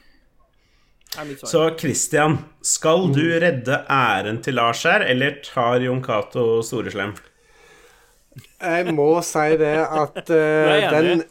Så 1.44 1.70
Christian, 1.80 2.38
skal 2.60 3.08
du 3.14 3.22
redde 3.40 3.78
æren 3.88 4.42
til 4.44 4.58
Lars 4.58 4.82
her, 4.84 5.04
eller 5.06 5.38
tar 5.44 5.80
Jon 5.80 6.02
Cato 6.04 6.60
Storeslem? 6.66 7.14
Jeg 8.60 8.92
må 8.96 9.08
si 9.24 9.56
det 9.60 9.78
at 9.84 10.30
eh, 10.34 10.76
er 10.76 10.92
den 10.92 11.24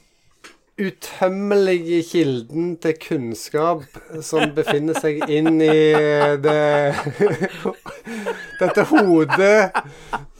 utømmelige 0.75 2.01
kilden 2.03 2.73
til 2.83 2.97
kunnskap 2.99 3.85
som 4.25 4.51
befinner 4.57 4.97
seg 4.99 5.21
inn 5.31 5.61
i 5.63 5.77
det 6.43 6.95
Dette 8.59 8.83
hodet 8.89 9.71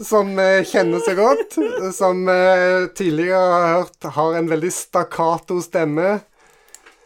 som 0.04 0.34
eh, 0.40 0.66
kjenner 0.68 1.04
seg 1.06 1.20
godt, 1.20 1.58
som 1.96 2.26
eh, 2.32 2.88
tidligere 2.98 3.40
har 3.40 3.68
hørt 3.78 4.10
har 4.18 4.40
en 4.40 4.50
veldig 4.52 4.72
stakkato 4.76 5.62
stemme. 5.64 6.18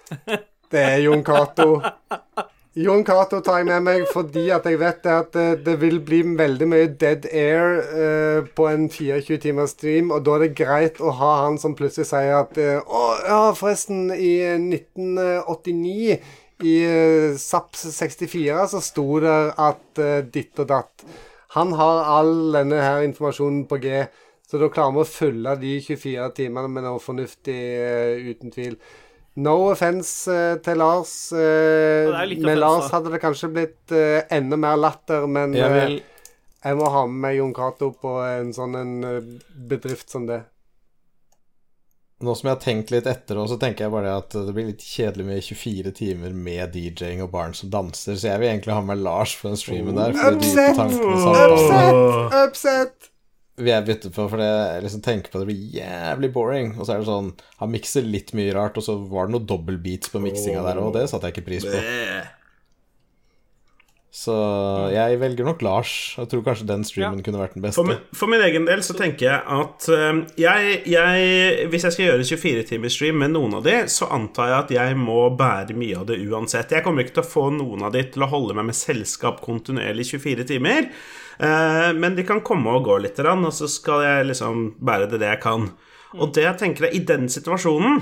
Det 0.69 0.81
er 0.85 0.97
Jon 1.03 1.23
Cato. 1.25 1.81
Jon 2.79 3.01
Cato 3.03 3.39
tar 3.43 3.59
jeg 3.59 3.67
med 3.67 3.81
meg 3.87 4.03
fordi 4.13 4.45
at 4.53 4.67
jeg 4.69 4.77
vet 4.79 4.99
det 5.03 5.13
at 5.15 5.37
eh, 5.41 5.55
det 5.65 5.73
vil 5.81 5.97
bli 6.05 6.19
veldig 6.37 6.67
mye 6.69 6.91
dead 7.01 7.25
air 7.33 7.79
eh, 7.81 8.49
på 8.55 8.67
en 8.69 8.85
24 8.93 9.39
timers 9.41 9.73
stream, 9.73 10.13
og 10.13 10.21
da 10.27 10.37
er 10.37 10.45
det 10.45 10.59
greit 10.59 11.01
å 11.01 11.15
ha 11.17 11.31
han 11.45 11.57
som 11.59 11.73
plutselig 11.75 12.11
sier 12.11 12.37
at 12.37 12.59
eh, 12.61 12.77
Å, 12.77 13.01
ja, 13.25 13.41
forresten, 13.57 14.13
i 14.13 14.35
1989 14.53 16.19
i 16.69 16.75
eh, 16.85 17.35
SAPS 17.39 17.89
64 17.97 18.69
så 18.75 18.81
sto 18.83 19.07
det 19.23 19.35
at 19.57 20.01
eh, 20.03 20.21
ditt 20.29 20.59
og 20.59 20.69
datt. 20.69 21.05
Han 21.55 21.73
har 21.79 22.05
all 22.19 22.51
denne 22.53 22.81
her 22.83 23.03
informasjonen 23.07 23.63
på 23.69 23.79
G, 23.81 24.01
så 24.45 24.59
da 24.61 24.69
klarer 24.73 24.97
vi 24.97 25.03
å 25.03 25.09
fylle 25.09 25.55
de 25.61 25.75
24 25.85 26.31
timene 26.37 26.71
med 26.71 26.85
noe 26.85 27.01
fornuftig, 27.01 27.59
eh, 27.81 28.29
uten 28.29 28.53
tvil. 28.53 28.75
No 29.35 29.56
offence 29.69 30.31
eh, 30.31 30.57
til 30.65 30.77
Lars. 30.81 31.31
eh, 31.31 32.10
med 32.10 32.34
offense, 32.34 32.56
Lars 32.60 32.91
hadde 32.91 33.11
det 33.14 33.22
kanskje 33.23 33.51
blitt 33.53 33.91
eh, 33.95 34.23
enda 34.35 34.57
mer 34.60 34.80
latter, 34.80 35.27
men 35.27 35.53
Jeg 35.53 35.76
vil 35.76 35.99
jeg 36.60 36.76
må 36.76 36.89
ha 36.91 37.06
med 37.07 37.22
meg 37.23 37.38
Jon 37.38 37.53
Cato 37.56 37.93
på 37.95 38.18
en 38.19 38.49
sånn 38.51 38.73
en 38.76 38.95
bedrift 39.69 40.10
som 40.11 40.26
det. 40.27 40.41
Nå 42.19 42.34
som 42.35 42.49
jeg 42.49 42.57
har 42.57 42.60
tenkt 42.60 42.89
litt 42.91 43.06
etter, 43.07 43.39
så 43.47 43.56
tenker 43.56 43.85
jeg 43.85 43.93
bare 43.93 44.18
at 44.19 44.35
det 44.35 44.51
blir 44.51 44.68
litt 44.68 44.84
kjedelig 44.84 45.23
med 45.30 45.45
24 45.45 45.93
timer 45.95 46.34
med 46.35 46.76
DJ-ing 46.76 47.23
og 47.23 47.31
barn 47.31 47.56
som 47.56 47.72
danser, 47.72 48.18
så 48.19 48.34
jeg 48.34 48.41
vil 48.41 48.49
egentlig 48.49 48.76
ha 48.76 48.81
med 48.84 48.99
Lars 49.06 49.38
på 49.39 49.47
den 49.47 49.61
streamen 49.61 49.95
der. 49.95 50.11
Upset! 50.11 50.84
Upset! 50.84 52.35
Upset! 52.41 53.09
Vil 53.60 53.72
jeg 53.73 53.86
bytte 53.88 54.11
på, 54.15 54.26
for 54.31 54.41
jeg 54.44 54.84
liksom 54.86 55.03
tenker 55.06 55.34
på 55.34 55.44
det 55.44 55.49
blir 55.52 55.77
jævlig 55.77 56.31
boring. 56.36 56.73
Og 56.77 56.86
så 56.86 56.95
er 56.95 57.03
det 57.03 57.10
sånn 57.10 57.31
Han 57.60 57.72
mikser 57.76 58.07
litt 58.07 58.34
mye 58.38 58.56
rart, 58.56 58.80
og 58.80 58.86
så 58.86 58.98
var 59.11 59.27
det 59.27 59.36
noen 59.38 59.48
dobbeltbeats 59.49 60.11
på 60.14 60.23
miksinga 60.23 60.65
der, 60.65 60.81
og 60.81 60.95
det 60.95 61.07
satte 61.11 61.30
jeg 61.30 61.38
ikke 61.38 61.49
pris 61.52 61.68
på. 61.68 61.80
Så 64.19 64.34
jeg 64.90 65.19
velger 65.22 65.45
nok 65.45 65.61
Lars. 65.61 65.91
Jeg 66.18 66.31
tror 66.31 66.41
kanskje 66.48 66.65
den 66.68 66.81
streamen 66.88 67.22
kunne 67.23 67.40
vært 67.40 67.53
den 67.56 67.64
beste. 67.64 67.77
For 67.77 67.88
min, 67.88 67.99
for 68.18 68.31
min 68.31 68.41
egen 68.41 68.65
del 68.65 68.81
så 68.84 68.95
tenker 68.98 69.27
jeg 69.27 69.44
at 69.53 69.86
eh, 69.94 70.22
jeg, 70.41 70.80
jeg 70.90 71.68
Hvis 71.69 71.86
jeg 71.86 71.95
skal 71.95 72.06
gjøre 72.07 72.26
24-timersstream 72.26 73.22
med 73.22 73.36
noen 73.36 73.60
av 73.60 73.68
de, 73.68 73.76
så 73.94 74.10
antar 74.15 74.49
jeg 74.49 74.57
at 74.64 74.73
jeg 74.80 74.98
må 74.99 75.22
bære 75.38 75.77
mye 75.77 76.02
av 76.02 76.10
det 76.10 76.18
uansett. 76.26 76.73
Jeg 76.73 76.86
kommer 76.88 77.06
ikke 77.06 77.19
til 77.19 77.26
å 77.27 77.31
få 77.36 77.45
noen 77.53 77.86
av 77.86 77.94
de 77.94 78.03
til 78.10 78.26
å 78.26 78.31
holde 78.34 78.57
meg 78.57 78.72
med 78.72 78.80
selskap 78.80 79.44
kontinuerlig 79.45 80.10
24 80.10 80.49
timer. 80.56 80.90
Eh, 81.40 81.91
men 81.95 82.18
de 82.18 82.26
kan 82.28 82.41
komme 82.45 82.74
og 82.76 82.88
gå 82.88 82.98
litt, 83.03 83.20
og 83.20 83.52
så 83.56 83.70
skal 83.72 84.03
jeg 84.03 84.32
liksom 84.34 84.74
bære 84.84 85.07
det 85.11 85.22
det 85.22 85.34
jeg 85.34 85.44
kan. 85.45 85.70
Og 86.18 86.34
det 86.36 86.44
jeg 86.44 86.60
tenker 86.60 86.90
er, 86.90 86.95
i 86.95 87.06
den 87.06 87.30
situasjonen 87.32 88.02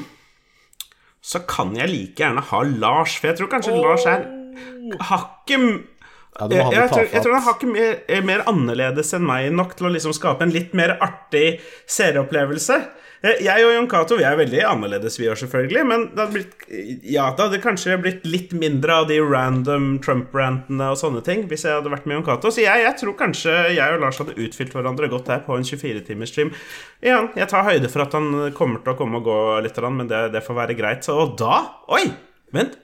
så 1.27 1.41
kan 1.49 1.73
jeg 1.75 1.91
like 1.91 2.21
gjerne 2.21 2.43
ha 2.49 2.63
Lars, 2.63 3.17
for 3.19 3.31
jeg 3.31 3.39
tror 3.39 3.49
kanskje 3.51 3.75
Lars 3.75 4.05
er 4.07 4.25
hakket 5.09 5.63
Ja, 6.37 6.45
jeg, 6.45 6.65
jeg, 6.69 6.89
tror, 6.91 7.05
jeg 7.09 7.23
tror 7.25 7.33
han 7.33 7.43
har 7.47 7.55
ikke 7.57 7.69
mer, 7.71 7.95
er 8.13 8.25
mer 8.25 8.43
annerledes 8.47 9.09
enn 9.17 9.25
meg 9.25 9.49
nok 9.57 9.73
til 9.75 9.89
å 9.89 9.91
liksom 9.95 10.13
skape 10.13 10.45
en 10.45 10.53
litt 10.53 10.75
mer 10.77 10.93
artig 11.01 11.57
seeropplevelse. 11.89 12.77
Eh, 13.23 13.39
Jeg 13.41 13.65
og 13.65 13.71
Jon 13.73 13.87
Cato 13.89 14.17
vi 14.19 14.23
er 14.27 14.35
veldig 14.37 14.59
annerledes, 14.69 15.15
vi 15.19 15.25
òg, 15.31 15.37
selvfølgelig. 15.41 15.83
Men 15.89 16.03
det 16.13 16.19
hadde, 16.21 16.33
blitt, 16.35 16.67
ja, 17.09 17.25
det 17.33 17.45
hadde 17.47 17.59
kanskje 17.63 17.97
blitt 18.03 18.25
litt 18.29 18.53
mindre 18.53 18.93
av 19.01 19.07
de 19.09 19.17
random 19.23 19.99
Trump-rantene 20.05 20.91
og 20.93 20.99
sånne 21.01 21.23
ting 21.25 21.47
hvis 21.49 21.65
jeg 21.65 21.73
hadde 21.79 21.89
vært 21.93 22.05
med 22.05 22.19
Jon 22.19 22.25
Cato. 22.27 22.51
Så 22.53 22.61
jeg, 22.61 22.83
jeg 22.85 22.97
tror 23.01 23.15
kanskje 23.17 23.55
jeg 23.73 23.95
og 23.97 24.01
Lars 24.05 24.21
hadde 24.21 24.37
utfylt 24.37 24.75
hverandre 24.77 25.09
godt 25.09 25.31
her 25.33 25.41
på 25.47 25.57
en 25.57 25.65
24-timersstream. 25.65 26.51
Igjen, 27.01 27.29
jeg 27.41 27.49
tar 27.53 27.65
høyde 27.67 27.89
for 27.93 28.05
at 28.05 28.13
han 28.17 28.29
kommer 28.57 28.83
til 28.85 28.93
å 28.93 28.97
komme 28.99 29.21
og 29.21 29.25
gå 29.29 29.39
litt, 29.65 29.81
men 29.87 30.07
det, 30.11 30.21
det 30.37 30.43
får 30.45 30.59
være 30.63 30.77
greit. 30.77 31.09
Og 31.13 31.33
da 31.41 31.63
Oi! 31.97 32.03
Vent. 32.53 32.77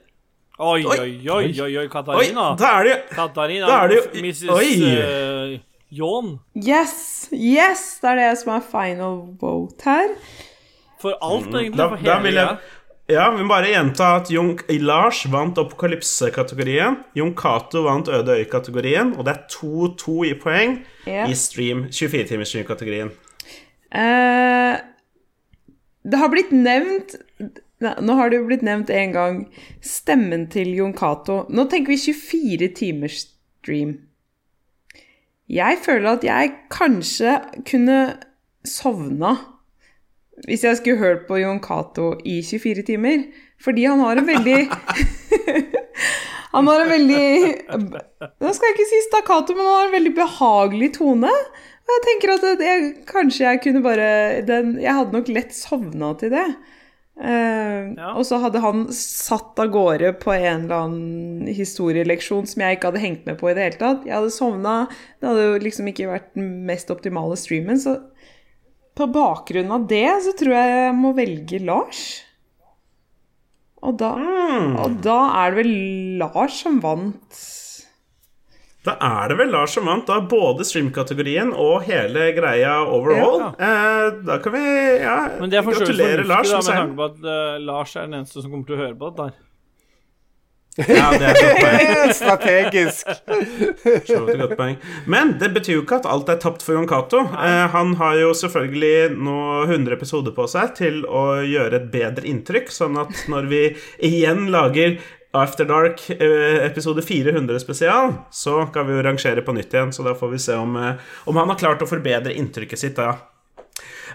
Oi, 0.58 0.84
Oi. 0.86 0.98
oi, 0.98 1.12
oi, 1.26 1.28
oi, 1.28 1.60
oi, 1.66 1.70
Oi, 1.82 1.88
Katarina. 1.90 2.50
da 2.58 2.68
er 2.78 2.84
det 2.86 2.98
Katarina, 3.10 3.66
da 3.66 3.78
er 3.84 3.88
det 3.90 3.96
jo- 3.96 4.22
Mrs. 4.22 4.42
Oi. 4.54 5.62
Jon. 5.90 6.38
Yes! 6.54 7.28
Yes! 7.32 7.98
Det 8.02 8.14
er 8.14 8.20
det 8.20 8.30
som 8.40 8.54
er 8.56 8.64
final 8.70 9.20
vote 9.40 9.84
her. 9.84 10.14
For 11.02 11.18
alt, 11.20 11.50
egentlig. 11.50 11.74
Mm, 11.74 11.76
Da, 11.76 11.88
for 11.88 11.96
da 11.96 12.16
hele 12.16 12.22
vil 12.28 12.40
jeg 12.40 12.56
Ja, 13.12 13.26
vi 13.34 13.42
må 13.42 13.50
bare 13.52 13.68
gjenta 13.68 14.14
at 14.16 14.30
Jon 14.32 14.54
Lars 14.80 15.26
vant 15.28 15.58
Apokalypse-kategorien. 15.60 17.02
Jon 17.14 17.34
Cato 17.36 17.82
vant 17.84 18.08
Øde 18.08 18.38
øy-kategorien. 18.40 19.12
Og 19.18 19.26
det 19.26 19.34
er 19.34 19.42
2-2 19.52 20.24
i 20.30 20.34
poeng 20.40 20.78
yeah. 21.06 21.28
i 21.28 21.34
stream 21.34 21.84
24-timers-stream-kategorien. 21.92 23.12
Eh, 23.92 24.80
det 26.04 26.18
har 26.18 26.32
blitt 26.32 26.50
nevnt 26.52 27.14
Nå 27.84 28.14
har 28.16 28.30
det 28.30 28.38
jo 28.38 28.46
blitt 28.48 28.62
nevnt 28.64 28.88
en 28.90 29.12
gang 29.12 29.38
stemmen 29.84 30.46
til 30.48 30.70
Jon 30.72 30.94
Cato. 30.96 31.42
Nå 31.52 31.66
tenker 31.68 31.92
vi 31.92 31.98
24 32.00 32.68
timers 32.78 33.18
stream. 33.26 33.98
Jeg 35.54 35.78
føler 35.84 36.16
at 36.16 36.24
jeg 36.26 36.54
kanskje 36.72 37.38
kunne 37.68 37.98
sovna 38.66 39.36
hvis 40.48 40.64
jeg 40.66 40.80
skulle 40.80 40.98
hørt 40.98 41.26
på 41.28 41.38
Jon 41.38 41.60
Cato 41.62 42.16
i 42.26 42.40
24 42.42 42.82
timer. 42.88 43.28
Fordi 43.62 43.84
han 43.86 44.02
har 44.02 44.18
en 44.18 44.26
veldig 44.26 44.56
Han 46.54 46.68
har 46.70 46.84
en 46.84 46.90
veldig 46.90 47.26
Nå 48.42 48.50
skal 48.54 48.68
jeg 48.68 48.74
ikke 48.74 48.88
si 48.90 49.00
stakkato, 49.08 49.54
men 49.54 49.66
han 49.66 49.76
har 49.78 49.88
en 49.88 49.96
veldig 49.96 50.14
behagelig 50.18 50.90
tone. 50.98 51.30
Og 51.84 51.92
jeg 51.94 52.04
tenker 52.08 52.34
at 52.34 52.64
jeg, 52.64 52.90
kanskje 53.08 53.46
jeg 53.46 53.62
kunne 53.64 53.82
bare 53.84 54.08
den, 54.46 54.76
Jeg 54.82 54.96
hadde 54.98 55.16
nok 55.16 55.30
lett 55.34 55.54
sovna 55.56 56.14
til 56.18 56.34
det. 56.34 56.46
Eh, 57.20 57.94
Ja. 57.94 58.14
Og 58.18 58.24
så 58.26 58.40
hadde 58.42 58.60
han 58.60 58.86
satt 58.92 59.58
av 59.62 59.68
gårde 59.70 60.12
på 60.18 60.32
en 60.34 60.64
eller 60.64 60.74
annen 60.88 61.46
historieleksjon 61.54 62.46
som 62.50 62.62
jeg 62.64 62.76
ikke 62.78 62.90
hadde 62.90 63.02
hengt 63.04 63.26
med 63.28 63.38
på 63.38 63.50
i 63.50 63.54
det 63.54 63.62
hele 63.68 63.78
tatt. 63.80 64.06
Jeg 64.08 64.16
hadde 64.16 64.32
sovna. 64.34 64.88
Det 65.20 65.28
hadde 65.28 65.44
jo 65.46 65.58
liksom 65.62 65.90
ikke 65.92 66.08
vært 66.10 66.32
den 66.34 66.48
mest 66.66 66.90
optimale 66.90 67.36
streamen. 67.38 67.78
Så 67.78 67.98
på 68.98 69.06
bakgrunn 69.14 69.70
av 69.74 69.86
det 69.90 70.06
så 70.26 70.34
tror 70.38 70.54
jeg 70.56 70.74
jeg 70.74 70.94
må 70.98 71.14
velge 71.14 71.60
Lars. 71.62 72.02
Og 73.84 73.98
da, 74.00 74.14
og 74.80 75.00
da 75.04 75.18
er 75.44 75.50
det 75.52 75.58
vel 75.60 75.74
Lars 76.22 76.62
som 76.64 76.80
vant. 76.80 77.42
Da 78.84 78.98
er 79.00 79.30
det 79.32 79.38
vel 79.38 79.52
Lars 79.54 79.72
som 79.78 79.86
vant, 79.88 80.04
da 80.04 80.18
både 80.28 80.66
stream-kategorien 80.68 81.54
og 81.56 81.86
hele 81.86 82.28
greia 82.36 82.82
overall. 82.84 83.46
Eh, 83.56 84.10
da 84.26 84.36
kan 84.44 84.52
vi 84.52 84.64
ja, 85.00 85.16
er 85.40 85.64
gratulere 85.70 86.26
Lars 86.28 86.52
da, 86.52 86.60
med 86.60 86.68
tanke 86.68 86.98
på 86.98 87.08
at 87.08 87.24
uh, 87.24 87.56
Lars 87.64 87.96
er 87.96 88.10
den 88.10 88.20
eneste 88.20 88.42
som 88.44 88.52
kommer 88.52 88.68
til 88.68 88.76
å 88.76 88.82
høre 88.82 88.98
på 89.00 89.08
dette. 89.08 89.32
Ja, 90.74 91.06
det 91.14 91.30
er 91.30 91.36
et. 91.38 92.14
Strategisk. 92.18 93.08
Et 93.08 94.08
godt 94.10 94.56
poeng. 94.58 94.76
Men 95.08 95.36
det 95.40 95.52
betyr 95.54 95.78
jo 95.78 95.84
ikke 95.84 96.00
at 96.02 96.08
alt 96.10 96.28
er 96.32 96.40
tapt 96.42 96.64
for 96.66 96.76
Jon 96.76 96.88
Cato. 96.90 97.22
Eh, 97.30 97.64
han 97.72 97.94
har 98.00 98.18
jo 98.20 98.32
selvfølgelig 98.36 99.14
nå 99.14 99.40
100 99.68 99.96
episoder 99.96 100.34
på 100.36 100.48
seg 100.50 100.74
til 100.76 101.04
å 101.06 101.40
gjøre 101.46 101.78
et 101.80 101.92
bedre 101.94 102.26
inntrykk, 102.28 102.72
sånn 102.74 102.98
at 103.00 103.28
når 103.30 103.52
vi 103.52 103.66
igjen 104.10 104.48
lager 104.52 104.98
After 105.34 105.66
Dark 105.66 106.10
eh, 106.10 106.64
episode 106.64 107.02
400 107.02 107.60
spesial, 107.60 108.12
så 108.30 108.66
kan 108.66 108.86
vi 108.86 108.94
jo 108.94 109.02
rangere 109.02 109.42
på 109.42 109.54
nytt 109.56 109.74
igjen. 109.74 109.92
Så 109.92 110.04
da 110.06 110.14
får 110.14 110.30
vi 110.30 110.38
se 110.38 110.54
om, 110.54 110.76
eh, 110.78 111.00
om 111.26 111.36
han 111.40 111.50
har 111.50 111.58
klart 111.58 111.82
å 111.82 111.88
forbedre 111.90 112.34
inntrykket 112.34 112.78
sitt. 112.78 112.96
da. 112.96 113.16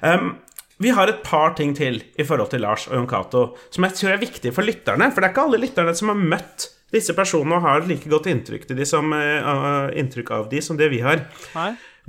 Um, 0.01 0.37
vi 0.79 0.93
har 0.95 1.11
et 1.11 1.23
par 1.23 1.57
ting 1.57 1.73
til 1.75 1.99
i 2.15 2.23
forhold 2.23 2.53
til 2.53 2.63
Lars 2.63 2.87
og 2.87 2.95
Jon 2.95 3.07
Cato 3.09 3.41
som 3.67 3.83
jeg 3.83 3.97
tror 3.99 4.13
er 4.13 4.21
viktig 4.21 4.53
for 4.55 4.63
lytterne. 4.63 5.09
For 5.11 5.19
det 5.19 5.27
er 5.27 5.33
ikke 5.33 5.47
alle 5.49 5.59
lytterne 5.59 5.95
som 5.95 6.13
har 6.13 6.21
møtt 6.35 6.69
disse 6.95 7.13
personene 7.13 7.59
og 7.59 7.67
har 7.67 7.83
like 7.89 8.07
godt 8.09 8.29
inntrykk, 8.31 8.69
de 8.71 8.87
som, 8.87 9.11
uh, 9.11 9.91
inntrykk 9.91 10.31
av 10.31 10.47
de 10.49 10.63
som 10.63 10.79
det 10.79 10.87
vi 10.93 11.03
har. 11.03 11.25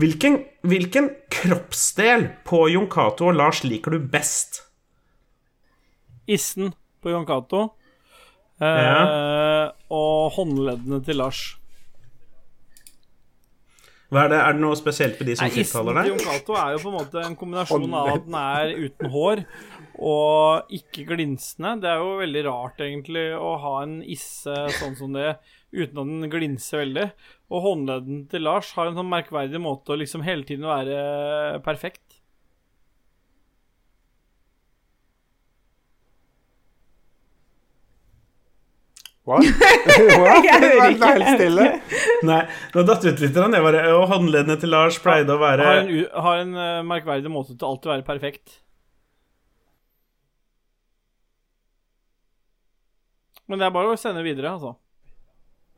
Hvilken, 0.00 0.38
hvilken 0.62 1.10
kroppsdel 1.34 2.28
på 2.46 2.62
Jon 2.70 2.86
Cato 2.88 3.26
og 3.28 3.36
Lars 3.36 3.64
liker 3.66 3.98
du 3.98 3.98
best? 3.98 4.62
Issen 6.30 6.70
på 7.02 7.10
Jon 7.10 7.26
Cato. 7.26 7.72
Eh, 8.60 9.70
Og 9.90 10.30
håndleddene 10.36 11.00
til 11.04 11.16
Lars. 11.20 11.40
Hva 14.10 14.24
er, 14.24 14.32
det, 14.32 14.38
er 14.42 14.56
det 14.56 14.62
noe 14.64 14.74
spesielt 14.78 15.20
med 15.20 15.28
de 15.30 15.34
som 15.38 15.46
Nei, 15.46 15.52
Issen 15.54 15.68
tiltaler 15.70 15.94
til 15.94 16.00
deg? 16.00 16.08
Jon 16.10 16.24
Cato 16.26 16.56
er 16.58 16.72
jo 16.74 16.80
på 16.82 16.90
en 16.90 16.96
måte 16.96 17.20
en 17.22 17.36
kombinasjon 17.38 17.92
av 17.94 18.08
at 18.16 18.24
den 18.26 18.38
er 18.40 18.72
uten 18.88 19.12
hår 19.12 19.42
og 20.00 20.72
ikke 20.74 21.04
glinsende. 21.12 21.76
Det 21.84 21.90
er 21.92 22.02
jo 22.02 22.16
veldig 22.18 22.42
rart, 22.48 22.82
egentlig, 22.82 23.22
å 23.38 23.52
ha 23.62 23.74
en 23.84 24.00
isse 24.02 24.56
sånn 24.80 24.96
som 24.98 25.14
det 25.14 25.36
uten 25.70 26.00
at 26.02 26.10
den 26.10 26.32
glinser 26.32 26.82
veldig. 26.82 27.06
Og 27.54 27.62
håndledden 27.68 28.24
til 28.32 28.42
Lars 28.48 28.72
har 28.74 28.90
en 28.90 28.98
sånn 28.98 29.12
merkverdig 29.12 29.62
måte 29.62 29.94
å 29.94 30.00
liksom 30.02 30.26
hele 30.26 30.42
tiden 30.48 30.66
være 30.66 31.60
perfekt. 31.62 32.02
What? 39.30 39.44
What? 40.20 40.46
Jeg 40.46 40.62
hører 40.64 40.94
ikke. 40.94 41.10
helt 41.14 41.28
stille. 41.36 41.66
Nei, 42.26 42.40
nå 42.74 42.82
datt 42.88 43.04
ut 43.06 43.20
litt. 43.22 43.36
Jeg 43.38 43.62
bare, 43.66 43.84
og 43.94 44.08
håndleddene 44.10 44.56
til 44.62 44.72
Lars 44.74 44.98
pleide 45.04 45.36
å 45.36 45.40
være 45.42 45.68
Har 45.68 45.82
en, 45.84 45.92
har 46.26 46.42
en 46.42 46.56
uh, 46.58 46.80
merkverdig 46.90 47.30
måte 47.32 47.54
til 47.54 47.68
alltid 47.68 47.90
å 47.90 47.94
være 47.94 48.06
perfekt. 48.08 48.58
Men 53.50 53.58
det 53.58 53.66
er 53.66 53.74
bare 53.74 53.90
å 53.94 53.98
sende 53.98 54.22
videre, 54.22 54.52
altså. 54.54 54.76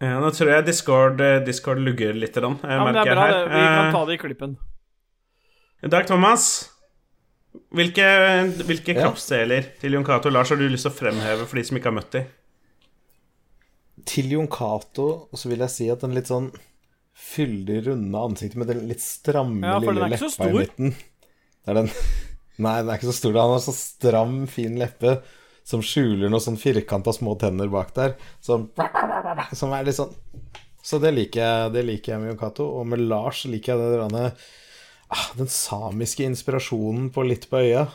ja, 0.03 0.19
Nå 0.21 0.29
tror 0.37 0.51
jeg 0.53 0.67
Discord, 0.67 1.21
eh, 1.25 1.39
Discord 1.47 1.81
lugger 1.81 2.13
litt. 2.19 2.37
eh, 2.37 2.43
Ja, 2.45 2.85
men 2.85 2.93
det 2.93 3.01
er 3.07 3.15
bra, 3.17 3.27
jeg 3.31 3.39
det. 3.39 3.47
Vi 3.49 3.63
kan 3.65 3.87
Eh, 3.87 3.93
ta 3.95 4.05
det 4.11 4.15
i 4.19 4.21
klippen. 4.21 4.57
Dag 5.95 6.07
Thomas, 6.07 6.71
hvilke, 7.75 8.05
hvilke 8.69 8.95
Ja. 8.95 9.07
kroppsdeler 9.07 9.71
til 9.81 9.93
Jon 9.97 10.05
Cato 10.05 10.29
Lars 10.31 10.51
har 10.53 10.57
du 10.61 10.69
lyst 10.69 10.85
til 10.85 10.93
å 10.93 10.99
fremheve 11.01 11.47
for 11.49 11.57
de 11.57 11.65
som 11.65 11.77
ikke 11.79 11.89
har 11.91 11.97
møtt 11.97 12.11
dem? 12.13 12.27
Til 14.09 14.33
Jon 14.35 14.49
Cato 14.51 15.29
så 15.37 15.51
vil 15.51 15.63
jeg 15.65 15.73
si 15.75 15.89
at 15.93 16.03
den 16.05 16.15
litt 16.17 16.31
sånn 16.31 16.51
fyldig, 17.23 17.83
runde 17.87 18.19
ansiktet 18.19 18.59
med 18.61 18.71
den 18.73 18.87
litt 18.89 19.03
stramme 19.05 19.69
Ja, 19.69 19.79
lille 19.83 20.09
leppa 20.15 20.27
i 20.27 20.33
stor. 20.33 20.55
midten. 20.57 20.95
Det 21.63 21.71
er 21.75 21.83
den 21.83 21.91
Nei, 22.63 22.75
den 22.83 22.91
er 22.93 22.99
ikke 22.99 23.09
så 23.09 23.17
stor. 23.17 23.37
Han 23.41 23.55
har 23.55 23.63
så 23.65 23.73
stram, 23.75 24.35
fin 24.51 24.75
leppe 24.79 25.17
som 25.67 25.81
skjuler 25.83 26.29
noen 26.31 26.43
sånn 26.43 26.59
firkanta 26.61 27.15
små 27.15 27.33
tenner 27.41 27.71
bak 27.73 27.93
der. 27.97 28.17
Som, 28.45 28.69
som 29.57 29.73
er 29.73 29.87
litt 29.87 29.97
sånn 29.97 30.13
Så 30.83 30.99
det 31.03 31.13
liker 31.15 31.41
jeg, 31.41 31.73
det 31.77 31.85
liker 31.87 32.13
jeg 32.13 32.23
med 32.23 32.33
Jon 32.33 32.41
Cato. 32.43 32.67
Og 32.81 32.87
med 32.91 33.03
Lars 33.07 33.45
liker 33.49 33.73
jeg 33.73 33.81
det 33.83 34.01
derne 34.03 34.25
ah, 35.09 35.27
Den 35.39 35.51
samiske 35.51 36.27
inspirasjonen 36.29 37.09
på 37.15 37.25
litt 37.27 37.49
på 37.51 37.63
øya. 37.63 37.87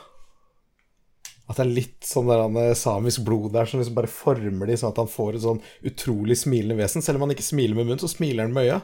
At 1.48 1.60
det 1.60 1.64
er 1.64 1.76
litt 1.78 2.04
sånn 2.04 2.28
der, 2.28 2.44
eh, 2.60 2.76
samisk 2.76 3.24
blod 3.28 3.54
der 3.56 3.70
som 3.70 3.80
liksom 3.80 3.96
bare 3.96 4.12
former 4.12 4.68
de 4.68 4.76
sånn 4.76 4.92
at 4.92 5.00
han 5.00 5.12
får 5.12 5.38
et 5.38 5.46
sånn 5.46 5.62
utrolig 5.88 6.36
smilende 6.42 6.76
vesen. 6.80 7.04
Selv 7.04 7.20
om 7.20 7.28
han 7.28 7.36
ikke 7.38 7.48
smiler 7.48 7.78
med 7.78 7.88
munnen, 7.88 8.04
så 8.04 8.12
smiler 8.12 8.44
han 8.44 8.56
med 8.56 8.68
øya. 8.68 8.82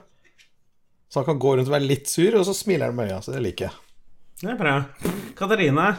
Så 1.12 1.20
han 1.20 1.28
kan 1.28 1.42
gå 1.44 1.58
rundt 1.58 1.68
og 1.68 1.76
være 1.76 1.90
litt 1.90 2.08
sur, 2.08 2.34
og 2.40 2.48
så 2.48 2.56
smiler 2.56 2.90
han 2.90 2.96
med 2.96 3.12
øya. 3.12 3.20
Så 3.22 3.36
det 3.36 3.44
liker 3.44 3.68
jeg. 3.68 3.76
Det 4.42 4.50
er 4.54 4.58
bra. 4.60 4.78
Katarina? 5.38 5.92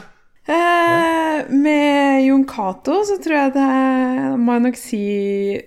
Eh, 0.45 1.45
med 1.49 2.25
Jon 2.25 2.43
Cato 2.45 2.99
så 3.07 3.15
tror 3.21 3.37
jeg 3.39 3.53
det 3.55 3.69
må 4.37 4.57
jeg 4.57 4.65
nok 4.65 4.77
si 4.77 5.05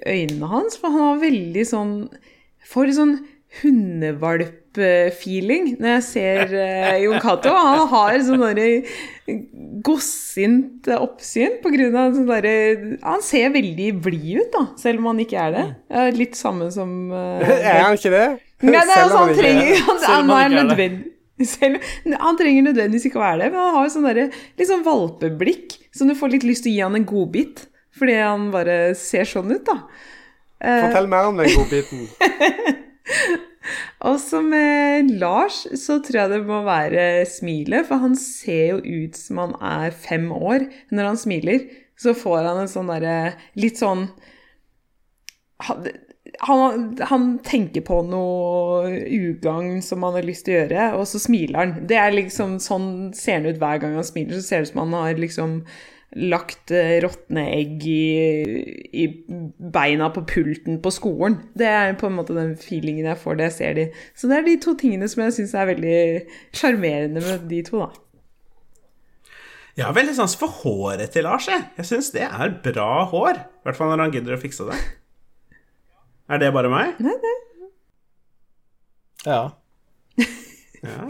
øynene 0.06 0.50
hans, 0.52 0.76
for 0.78 0.94
han 0.94 1.06
har 1.12 1.24
veldig 1.24 1.64
sånn 1.66 1.94
Får 2.68 2.90
sånn 2.92 3.14
hundevalp-feeling 4.68 5.76
når 5.78 5.94
jeg 5.96 6.02
ser 6.06 6.52
uh, 6.52 7.02
Jon 7.02 7.20
Cato. 7.20 7.52
Han 7.52 7.88
har 7.88 8.18
sånn 8.24 8.42
derre 8.42 8.82
godsint 9.84 10.88
oppsyn 10.88 11.58
på 11.62 11.72
grunn 11.72 11.96
av 11.96 12.14
sånn 12.16 12.28
derre 12.28 12.98
Han 13.02 13.22
ser 13.22 13.52
veldig 13.52 13.90
blid 14.00 14.40
ut, 14.40 14.52
da, 14.52 14.64
selv 14.80 15.00
om 15.00 15.10
han 15.12 15.20
ikke 15.20 15.38
er 15.38 15.54
det. 15.54 15.66
Litt 16.16 16.36
samme 16.36 16.70
som 16.74 17.12
uh, 17.12 17.40
Er 17.58 17.84
han 17.84 17.98
ikke 17.98 18.12
det? 18.14 18.26
Nei, 18.62 18.74
det 18.74 18.90
er, 18.90 19.04
altså, 19.04 19.18
han 19.22 19.30
er 19.30 19.38
trenger 19.38 19.82
han, 19.86 20.02
han, 20.02 20.30
han 20.34 20.52
er 20.58 20.64
nødvendig 20.66 21.14
selv, 21.46 21.84
han 22.18 22.34
trenger 22.34 22.64
nødvendigvis 22.66 23.04
ikke 23.06 23.20
å 23.20 23.22
være 23.22 23.44
det, 23.44 23.50
men 23.52 23.60
han 23.62 23.76
har 23.76 23.90
sånn 23.94 24.06
derre 24.08 24.24
sånn 24.66 24.80
valpeblikk, 24.82 25.76
som 25.94 26.10
du 26.10 26.16
får 26.18 26.32
litt 26.32 26.46
lyst 26.48 26.64
til 26.66 26.72
å 26.72 26.74
gi 26.74 26.80
han 26.82 26.98
en 26.98 27.06
godbit, 27.06 27.62
fordi 27.94 28.16
han 28.18 28.48
bare 28.50 28.96
ser 28.98 29.28
sånn 29.30 29.52
ut, 29.54 29.62
da. 29.68 29.76
Fortell 30.58 31.06
mer 31.06 31.30
om 31.30 31.38
den 31.38 31.54
godbiten. 31.54 32.08
Også 34.08 34.40
med 34.44 35.10
Lars 35.20 35.64
så 35.80 35.98
tror 36.04 36.20
jeg 36.22 36.32
det 36.32 36.40
må 36.48 36.62
være 36.66 37.26
smilet, 37.28 37.86
for 37.88 38.02
han 38.02 38.16
ser 38.18 38.76
jo 38.76 39.04
ut 39.04 39.18
som 39.18 39.42
han 39.42 39.54
er 39.58 39.94
fem 39.94 40.28
år. 40.32 40.68
Når 40.94 41.12
han 41.12 41.20
smiler, 41.20 41.66
så 41.98 42.14
får 42.16 42.46
han 42.46 42.62
en 42.62 42.70
sånn 42.70 42.92
derre 42.92 43.34
litt 43.58 43.80
sånn 43.80 44.08
han, 46.46 46.96
han, 47.10 47.28
tenker 47.42 47.82
på 47.86 48.00
noe 48.06 48.86
ugagn 49.10 49.82
som 49.82 50.04
han 50.06 50.18
har 50.18 50.26
lyst 50.26 50.46
til 50.46 50.54
å 50.54 50.58
gjøre, 50.60 50.88
og 50.98 51.06
så 51.10 51.20
smiler 51.22 51.58
han. 51.58 51.76
Det 51.90 51.98
er 51.98 52.14
liksom 52.14 52.58
Sånn 52.62 52.88
ser 53.16 53.40
han 53.40 53.48
ut 53.48 53.60
hver 53.60 53.80
gang 53.82 53.96
han 53.98 54.06
smiler. 54.06 54.38
Så 54.38 54.46
ser 54.46 54.62
det 54.62 54.68
ut 54.68 54.72
som 54.72 54.84
han 54.84 54.98
har 54.98 55.18
liksom 55.18 55.62
lagt 56.16 56.72
eh, 56.72 56.96
råtne 57.04 57.42
egg 57.52 57.82
i, 57.84 58.04
i 58.96 59.04
beina 59.74 60.08
på 60.14 60.22
pulten 60.30 60.78
på 60.84 60.92
skolen. 60.94 61.36
Det 61.58 61.68
er 61.68 61.96
på 62.00 62.08
en 62.08 62.16
måte 62.16 62.36
den 62.36 62.54
feelingen 62.60 63.10
jeg 63.10 63.20
får 63.20 63.38
da 63.38 63.48
jeg 63.48 63.56
ser 63.58 63.74
de. 63.76 63.88
Så 64.16 64.30
det 64.30 64.38
er 64.38 64.46
de 64.46 64.58
to 64.64 64.76
tingene 64.78 65.08
som 65.10 65.26
jeg 65.26 65.36
syns 65.36 65.56
er 65.58 65.72
veldig 65.74 65.98
sjarmerende 66.56 67.24
med 67.24 67.48
de 67.50 67.64
to, 67.66 67.82
da. 67.84 67.90
Jeg 69.78 69.86
har 69.86 69.94
veldig 69.94 70.16
sans 70.16 70.32
for 70.34 70.50
håret 70.64 71.12
til 71.14 71.22
Lars. 71.28 71.46
Jeg, 71.46 71.68
jeg 71.78 71.86
syns 71.86 72.08
det 72.10 72.24
er 72.26 72.56
bra 72.64 73.04
hår. 73.12 73.36
I 73.38 73.68
hvert 73.68 73.78
fall 73.78 73.92
når 73.92 74.08
han 74.08 74.16
gidder 74.16 74.34
å 74.34 74.40
fikse 74.42 74.66
det. 74.66 74.78
Er 76.28 76.42
det 76.42 76.52
bare 76.52 76.68
meg? 76.72 76.98
Ja. 79.26 79.42
Ja. 80.84 81.08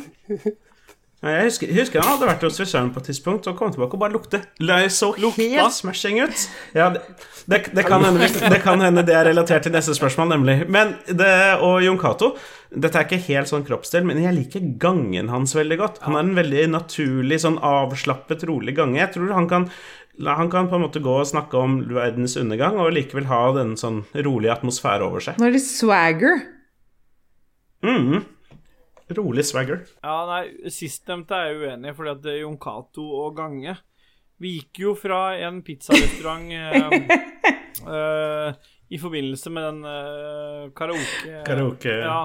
Ja, 1.19 1.33
Jeg 1.35 1.49
husker, 1.49 1.67
jeg 1.67 1.83
husker 1.83 1.99
han 1.99 2.13
hadde 2.15 2.27
vært 2.29 2.45
hos 2.47 2.61
frisøren 2.61 2.93
på 2.95 3.01
et 3.03 3.09
tidspunkt 3.11 3.49
og 3.51 3.57
kom 3.59 3.73
tilbake 3.75 3.97
og 3.99 4.03
bare 4.05 4.15
lukte. 4.15 4.39
Det 4.63 4.77
så 4.95 5.09
helt 5.19 5.75
smashing 5.75 6.21
ut. 6.23 6.45
Ja, 6.79 6.93
det, 6.95 7.03
det, 7.51 7.59
det, 7.75 7.85
kan 7.89 8.05
hende, 8.07 8.29
det 8.29 8.61
kan 8.63 8.79
hende 8.85 9.03
det 9.03 9.17
er 9.19 9.27
relatert 9.27 9.67
til 9.67 9.75
neste 9.75 9.97
spørsmål, 9.99 10.31
nemlig. 10.37 10.61
Men 10.71 10.95
det, 11.11 11.33
Og 11.59 11.83
Jon 11.83 11.99
Cato 11.99 12.37
Dette 12.71 13.01
er 13.01 13.09
ikke 13.09 13.19
helt 13.33 13.51
sånn 13.51 13.67
kroppsdel, 13.67 14.05
men 14.07 14.21
jeg 14.23 14.37
liker 14.37 14.65
gangen 14.79 15.31
hans 15.33 15.57
veldig 15.57 15.79
godt. 15.81 16.01
Han 16.05 16.15
er 16.15 16.27
en 16.27 16.35
veldig 16.37 16.67
naturlig, 16.77 17.41
sånn 17.43 17.59
avslappet, 17.65 18.45
rolig 18.47 18.77
gange. 18.77 19.01
Jeg 19.01 19.15
tror 19.17 19.33
han 19.35 19.49
kan 19.51 19.71
han 20.27 20.51
kan 20.51 20.69
på 20.71 20.79
en 20.79 20.83
måte 20.83 21.03
gå 21.03 21.13
og 21.21 21.29
snakke 21.31 21.59
om 21.61 21.79
verdens 21.95 22.37
undergang 22.41 22.79
og 22.83 22.91
likevel 22.95 23.29
ha 23.31 23.43
denne 23.55 23.79
sånn 23.79 24.03
rolige 24.17 24.57
atmosfære 24.57 25.07
over 25.07 25.23
seg. 25.23 25.39
Nå 25.39 25.47
er 25.47 25.55
det 25.55 25.63
swagger. 25.63 26.41
Mm. 27.87 28.25
Rolig 29.19 29.45
swagger. 29.49 29.85
Ja, 30.03 30.17
nei, 30.29 30.71
sistnevnte 30.75 31.37
er 31.37 31.53
jeg 31.53 31.61
uenig 31.63 31.93
i, 31.93 31.95
fordi 31.97 32.13
at 32.13 32.25
det 32.25 32.33
er 32.35 32.43
Jon 32.43 32.59
Cato 32.61 33.07
og 33.23 33.39
Gange 33.39 33.79
Vi 34.43 34.59
gikk 34.59 34.83
jo 34.83 34.97
fra 34.99 35.21
en 35.47 35.63
pizzarestaurant 35.67 36.53
eh, 36.59 37.15
eh, 37.95 38.69
i 38.89 39.01
forbindelse 39.01 39.51
med 39.55 39.65
den 39.69 39.81
eh, 39.89 40.69
karaoke... 40.77 41.41
Karaoke. 41.47 41.97
Ja. 42.05 42.21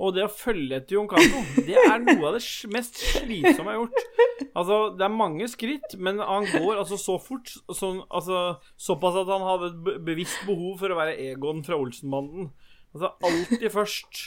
Og 0.00 0.14
det 0.16 0.24
å 0.24 0.32
følge 0.32 0.78
etter 0.80 0.96
Jon 0.96 1.08
Cato, 1.10 1.42
det 1.66 1.76
er 1.76 2.00
noe 2.00 2.30
av 2.30 2.38
det 2.38 2.42
mest 2.72 2.96
slitsomme 3.02 3.74
jeg 3.74 3.76
har 3.76 3.80
gjort. 3.82 4.04
Altså, 4.50 4.78
det 4.96 5.04
er 5.04 5.12
mange 5.12 5.48
skritt, 5.52 5.96
men 6.00 6.22
han 6.24 6.48
går 6.48 6.80
altså 6.80 6.96
så 7.00 7.18
fort. 7.20 7.52
Sånn, 7.76 8.00
altså, 8.08 8.56
såpass 8.80 9.20
at 9.20 9.30
han 9.30 9.44
hadde 9.44 9.70
et 9.70 10.02
bevisst 10.08 10.40
behov 10.48 10.80
for 10.80 10.92
å 10.92 10.98
være 10.98 11.18
Egon 11.28 11.60
fra 11.66 11.76
Olsenbanden. 11.76 12.48
Altså, 12.94 13.12
alltid 13.28 13.68
først. 13.74 14.22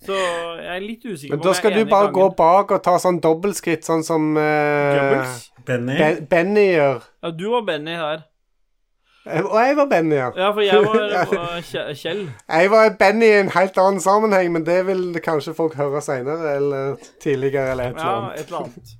Så 0.00 0.16
jeg 0.16 0.70
er 0.72 0.80
litt 0.80 1.02
usikker 1.04 1.34
Men 1.34 1.40
på 1.42 1.44
da 1.44 1.50
om 1.50 1.52
jeg 1.52 1.58
skal 1.58 1.70
er 1.70 1.74
du 1.74 1.80
enig 1.82 1.90
i 1.90 1.92
bare 1.92 2.12
gå 2.16 2.26
bak 2.38 2.70
og 2.72 2.84
ta 2.84 2.94
sånn 3.02 3.18
dobbeltskritt, 3.20 3.84
sånn 3.84 4.04
som 4.06 4.30
uh, 4.32 5.26
Benny. 5.68 5.96
Ben 5.98 6.22
Benny 6.30 6.66
gjør. 6.70 7.02
Ja, 7.20 7.32
du 7.36 7.46
var 7.52 7.66
Benny 7.68 7.96
her. 8.00 8.22
Eh, 9.28 9.44
Og 9.44 9.56
jeg 9.60 9.76
var 9.76 9.86
Benny, 9.90 10.16
ja. 10.16 10.30
Ja, 10.36 10.50
for 10.56 10.64
jeg 10.64 10.84
var, 10.86 11.26
var 11.34 11.94
Kjell. 11.94 12.22
Jeg 12.48 12.70
var 12.72 12.94
Benny 13.00 13.26
i 13.28 13.38
en 13.42 13.50
helt 13.54 13.76
annen 13.82 14.00
sammenheng, 14.00 14.52
men 14.54 14.64
det 14.64 14.78
vil 14.88 15.02
kanskje 15.24 15.52
folk 15.58 15.74
høre 15.80 16.00
seinere 16.04 16.54
eller 16.56 16.94
tidligere 17.20 17.74
eller 17.74 17.90
et 17.90 18.00
eller 18.00 18.06
Ja, 18.06 18.30
et 18.40 18.46
eller 18.46 18.62
annet. 18.64 18.94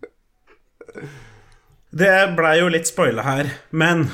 Det 1.90 2.10
blei 2.38 2.56
jo 2.60 2.68
litt 2.70 2.86
spoila 2.90 3.24
her, 3.26 3.48
men 3.74 4.08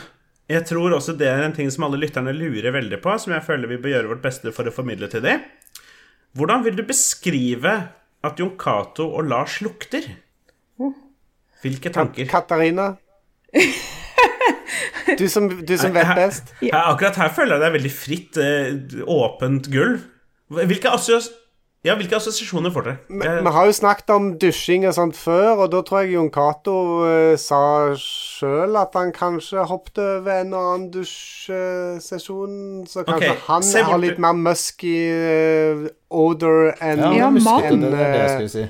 jeg 0.48 0.62
tror 0.68 0.94
også 0.96 1.16
det 1.18 1.26
er 1.28 1.42
en 1.44 1.52
ting 1.56 1.68
som 1.74 1.84
alle 1.88 1.98
lytterne 2.00 2.32
lurer 2.36 2.70
veldig 2.72 3.00
på, 3.04 3.16
som 3.20 3.34
jeg 3.34 3.44
føler 3.44 3.68
vi 3.74 3.80
bør 3.82 3.94
gjøre 3.96 4.12
vårt 4.14 4.22
beste 4.24 4.52
for 4.54 4.68
å 4.70 4.72
formidle 4.72 5.08
til 5.12 5.24
dem. 5.26 5.42
Hvordan 6.36 6.62
vil 6.64 6.76
du 6.78 6.84
beskrive 6.86 7.74
at 8.24 8.40
Jon 8.40 8.54
Cato 8.60 9.08
og 9.18 9.26
Lars 9.28 9.58
lukter? 9.64 10.06
Hvilke 11.64 11.90
tanker? 11.92 12.28
Katarina? 12.30 12.92
Du 15.18 15.28
som, 15.30 15.46
du 15.48 15.76
som 15.78 15.92
vet 15.94 16.08
best. 16.18 16.50
Her, 16.60 16.90
akkurat 16.92 17.16
her 17.16 17.30
føler 17.32 17.56
jeg 17.56 17.62
det 17.62 17.66
er 17.68 17.74
veldig 17.78 17.92
fritt, 17.94 18.36
eh, 18.42 19.02
åpent 19.06 19.68
gulv. 19.72 20.00
Hvilke, 20.50 20.90
assos 20.92 21.30
ja, 21.86 21.94
hvilke 21.94 22.16
assosiasjoner 22.18 22.72
får 22.74 22.82
dere? 22.82 22.96
Vi 23.08 23.22
Jeg- 23.24 23.52
har 23.54 23.66
jo 23.68 23.72
snakket 23.72 24.10
om 24.10 24.24
dusjing 24.42 24.86
og 24.88 24.94
sånt 24.96 25.14
før, 25.16 25.62
og 25.62 25.70
da 25.70 25.82
tror 25.86 26.00
jeg 26.02 26.14
Jon 26.16 26.30
Cato 26.34 26.74
uh, 27.06 27.36
sa 27.38 27.60
sjøl 27.94 28.74
at 28.80 28.90
han 28.98 29.12
kanskje 29.14 29.62
hoppet 29.70 29.98
over 30.02 30.40
en 30.40 30.54
og 30.54 30.64
annen 30.74 30.88
dusjesesjon, 30.90 32.86
så 32.90 33.04
kanskje 33.06 33.30
okay. 33.30 33.44
han 33.46 33.62
se 33.62 33.82
har 33.86 33.98
litt 34.02 34.18
mer 34.22 34.34
musky 34.34 34.96
uh, 35.14 35.86
odor 36.10 36.72
enn 36.82 37.04
Ja, 37.06 37.12
Ja, 37.20 37.30
men 37.30 37.42
mat. 37.46 37.62
det 37.70 37.78
det 37.92 38.42
En, 38.42 38.48
si. 38.48 38.66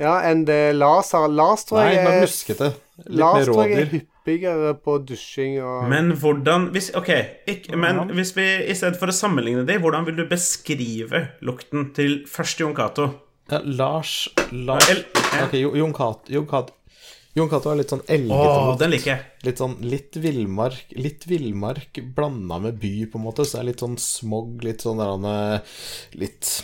ja, 0.00 0.16
enn 0.30 0.44
det 0.48 0.74
Lars 0.78 1.12
har. 1.12 1.28
Lars 1.28 1.64
tror 1.68 1.82
Nei, 1.82 1.94
jeg 1.94 2.04
men 2.04 2.12
er, 2.16 2.26
muskete. 2.26 2.72
Litt 3.04 3.18
Lars 3.20 3.36
mer 3.42 3.44
tror 3.52 3.62
jeg 3.64 3.72
er 3.76 3.84
rådyr. 3.84 4.06
Hyppigere 4.24 4.74
på 4.80 4.98
dusjing 5.06 5.58
og 5.62 5.88
Men 5.90 6.12
hvordan 6.16 6.70
hvis, 6.72 6.90
Ok, 6.96 7.10
ikk- 7.46 7.74
men 7.76 8.08
hvis 8.14 8.34
vi 8.36 8.46
i 8.70 8.74
stedet 8.74 8.98
for 8.98 9.06
å 9.08 9.12
sammenligne 9.12 9.66
de, 9.66 9.78
hvordan 9.78 10.04
vil 10.06 10.16
du 10.16 10.26
beskrive 10.28 11.28
lukten 11.42 11.92
til 11.94 12.24
først 12.26 12.58
Jon 12.60 12.74
Cato? 12.74 13.10
Ja, 13.50 13.60
Lars 13.64 14.28
Lars 14.52 14.88
Ok, 15.44 15.52
Jo- 15.60 15.74
Jon 15.76 15.92
Cato 15.92 16.32
Jon 16.32 16.46
Cato 16.46 16.72
Jon 17.36 17.48
Cato 17.50 17.68
er 17.72 17.80
litt 17.80 17.90
sånn 17.90 18.04
elgete. 18.06 18.86
Lukt. 18.88 19.24
Litt 19.42 19.58
sånn 19.58 19.72
litt 19.82 20.14
villmark 20.22 20.92
Litt 20.96 21.24
villmark 21.26 21.98
blanda 22.14 22.60
med 22.62 22.78
by, 22.78 23.06
på 23.10 23.18
en 23.18 23.24
måte. 23.24 23.42
Så 23.44 23.56
det 23.58 23.60
er 23.60 23.66
litt 23.72 23.80
sånn 23.82 23.96
smog, 23.98 24.62
litt 24.62 24.78
sånn 24.86 24.98
der 25.02 25.10
han, 25.10 25.60
Litt 26.14 26.62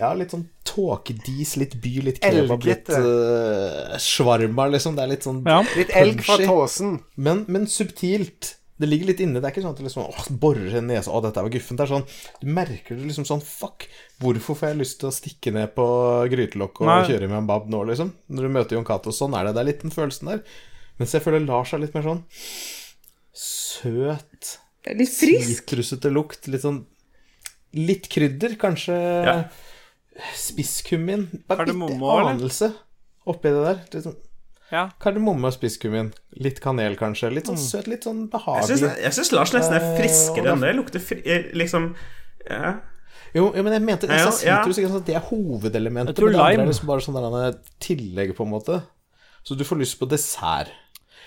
Ja, 0.00 0.08
litt 0.18 0.32
sånn 0.34 0.48
tåkedis, 0.66 1.52
litt 1.60 1.76
by, 1.82 1.92
litt 2.02 2.16
kebab, 2.24 2.64
litt 2.66 2.88
uh, 2.90 3.94
svarma, 4.02 4.66
liksom. 4.72 4.96
Det 4.96 5.04
er 5.04 5.10
litt 5.12 5.22
sånn 5.26 5.44
Ja. 5.46 5.60
Litt 5.78 5.92
elg 5.94 6.20
fra 6.26 6.38
Tåsen. 6.42 6.96
men, 7.14 7.44
men 7.46 7.66
subtilt. 7.70 8.56
Det 8.74 8.88
ligger 8.90 9.06
litt 9.12 9.20
inne. 9.22 9.38
Det 9.38 9.46
er 9.46 9.52
ikke 9.54 9.62
sånn 9.62 9.70
at 9.76 9.78
det 9.78 9.84
liksom 9.86 10.02
åh, 10.02 10.24
borer 10.42 10.80
en 10.80 10.88
nese 10.90 11.06
Å, 11.06 11.20
dette 11.22 11.44
var 11.46 11.52
guffent. 11.54 11.78
Det 11.78 11.84
er 11.84 11.92
sånn 11.92 12.40
Du 12.40 12.48
merker 12.50 12.96
det 12.98 13.04
liksom 13.06 13.22
sånn 13.28 13.42
Fuck, 13.46 13.84
hvorfor 14.18 14.58
får 14.58 14.72
jeg 14.72 14.80
lyst 14.80 14.98
til 14.98 15.12
å 15.12 15.14
stikke 15.14 15.52
ned 15.54 15.70
på 15.76 15.84
grytelokk 16.32 16.80
og 16.82 16.88
Nei. 16.90 16.96
kjøre 17.06 17.28
med 17.30 17.38
en 17.38 17.46
bab 17.46 17.68
nå, 17.70 17.84
liksom? 17.86 18.10
Når 18.34 18.48
du 18.48 18.54
møter 18.56 18.74
Jon 18.74 18.84
Cato. 18.88 19.14
Sånn 19.14 19.36
er 19.38 19.46
det. 19.46 19.52
Det 19.54 19.62
er 19.62 19.68
litt 19.70 19.84
den 19.86 19.94
følelsen 19.94 20.32
der. 20.32 20.42
Mens 20.98 21.14
jeg 21.14 21.22
føler 21.22 21.46
Lars 21.46 21.70
er 21.72 21.84
litt 21.84 21.94
mer 21.94 22.02
sånn 22.08 22.24
søt, 23.34 24.56
Litt 24.90 25.14
frisk. 25.16 25.62
sitrusete 25.62 26.10
lukt. 26.12 26.50
Litt 26.50 26.66
sånn 26.66 26.82
Litt 27.74 28.06
krydder, 28.12 28.52
kanskje 28.60 28.98
Ja. 28.98 29.36
Spisskummin. 30.38 31.26
Bare 31.50 31.66
litt 31.68 32.04
anelse 32.04 32.70
oppi 33.26 33.50
det 33.50 33.64
der. 33.64 34.02
Sånn 34.04 34.16
ja. 34.72 34.88
Kardemomme 35.02 35.50
og 35.50 35.54
spisskummin. 35.54 36.08
Litt 36.42 36.58
kanel, 36.64 36.96
kanskje. 36.98 37.30
Litt 37.34 37.50
sånn 37.50 37.60
søt, 37.60 37.88
litt 37.90 38.06
sånn 38.06 38.24
behagelig. 38.32 38.88
jeg 39.02 39.16
syns 39.16 39.30
Lars 39.34 39.52
nesten 39.54 39.76
er 39.76 39.84
Eh, 39.84 39.94
friskere 40.00 40.54
enn 40.54 40.64
det. 40.64 40.72
Lukter 40.74 41.02
fri, 41.04 41.20
eh, 41.24 41.50
liksom 41.54 41.94
ja. 42.48 42.80
Jo, 43.34 43.52
jo, 43.54 43.62
men 43.62 43.72
jeg 43.72 43.82
mente 43.82 44.06
jeg 44.06 44.18
Ja, 44.20 44.30
sa 44.30 44.46
ja. 44.46 44.62
sitrus, 44.62 44.78
ikke 44.78 45.04
det 45.04 45.16
er 45.16 45.20
hovedelementet. 45.20 46.18
Men 46.18 46.32
det 46.32 46.40
andre 46.40 46.62
er 46.62 46.70
liksom 46.70 46.86
bare 46.86 47.00
sånn 47.00 47.18
der 47.18 47.58
tillegg, 47.80 48.34
på 48.36 48.44
en 48.46 48.50
måte. 48.50 48.82
Så 49.44 49.56
du 49.56 49.64
får 49.64 49.78
lyst 49.78 49.98
på 49.98 50.08
dessert. 50.08 50.70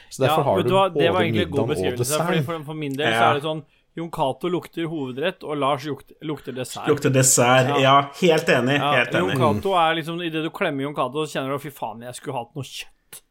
Så 0.09 0.23
ja 0.23 0.29
derfor 0.29 0.43
har 0.43 0.57
du, 0.63 0.69
du 0.69 0.73
både 0.73 0.93
middagen 0.95 1.59
og. 1.59 1.67
Fordi 1.67 1.97
dessert. 1.97 2.45
for, 2.45 2.63
for 2.63 2.73
min 2.73 2.93
del 2.95 3.11
så 3.11 3.23
er 3.31 3.33
det 3.35 3.43
sånn 3.43 3.63
Jon 3.97 4.11
Cato 4.13 4.49
lukter 4.53 4.85
hovedrett, 4.91 5.41
og 5.43 5.57
Lars 5.57 5.85
lukter, 5.89 6.53
dessert. 6.53 6.85
Lukter 6.87 7.09
dessert. 7.09 7.71
Ja. 7.73 7.79
Ja, 7.81 7.95
helt 8.21 8.49
enig. 8.53 8.75
Ja, 8.77 8.91
Helt 8.99 9.15
Jon 9.17 9.31
enig. 9.33 9.41
Cato 9.41 9.73
er 9.81 9.95
liksom 9.97 10.19
Idet 10.21 10.43
du 10.45 10.51
klemmer 10.53 10.85
Jon 10.85 10.93
Cato, 10.97 11.25
så 11.25 11.33
kjenner 11.39 11.55
du 11.57 11.63
fy 11.65 11.71
faen, 11.73 12.03
jeg 12.05 12.13
skulle 12.19 12.37
hatt 12.37 12.53
noe 12.53 12.67
kjøtt. 12.67 13.23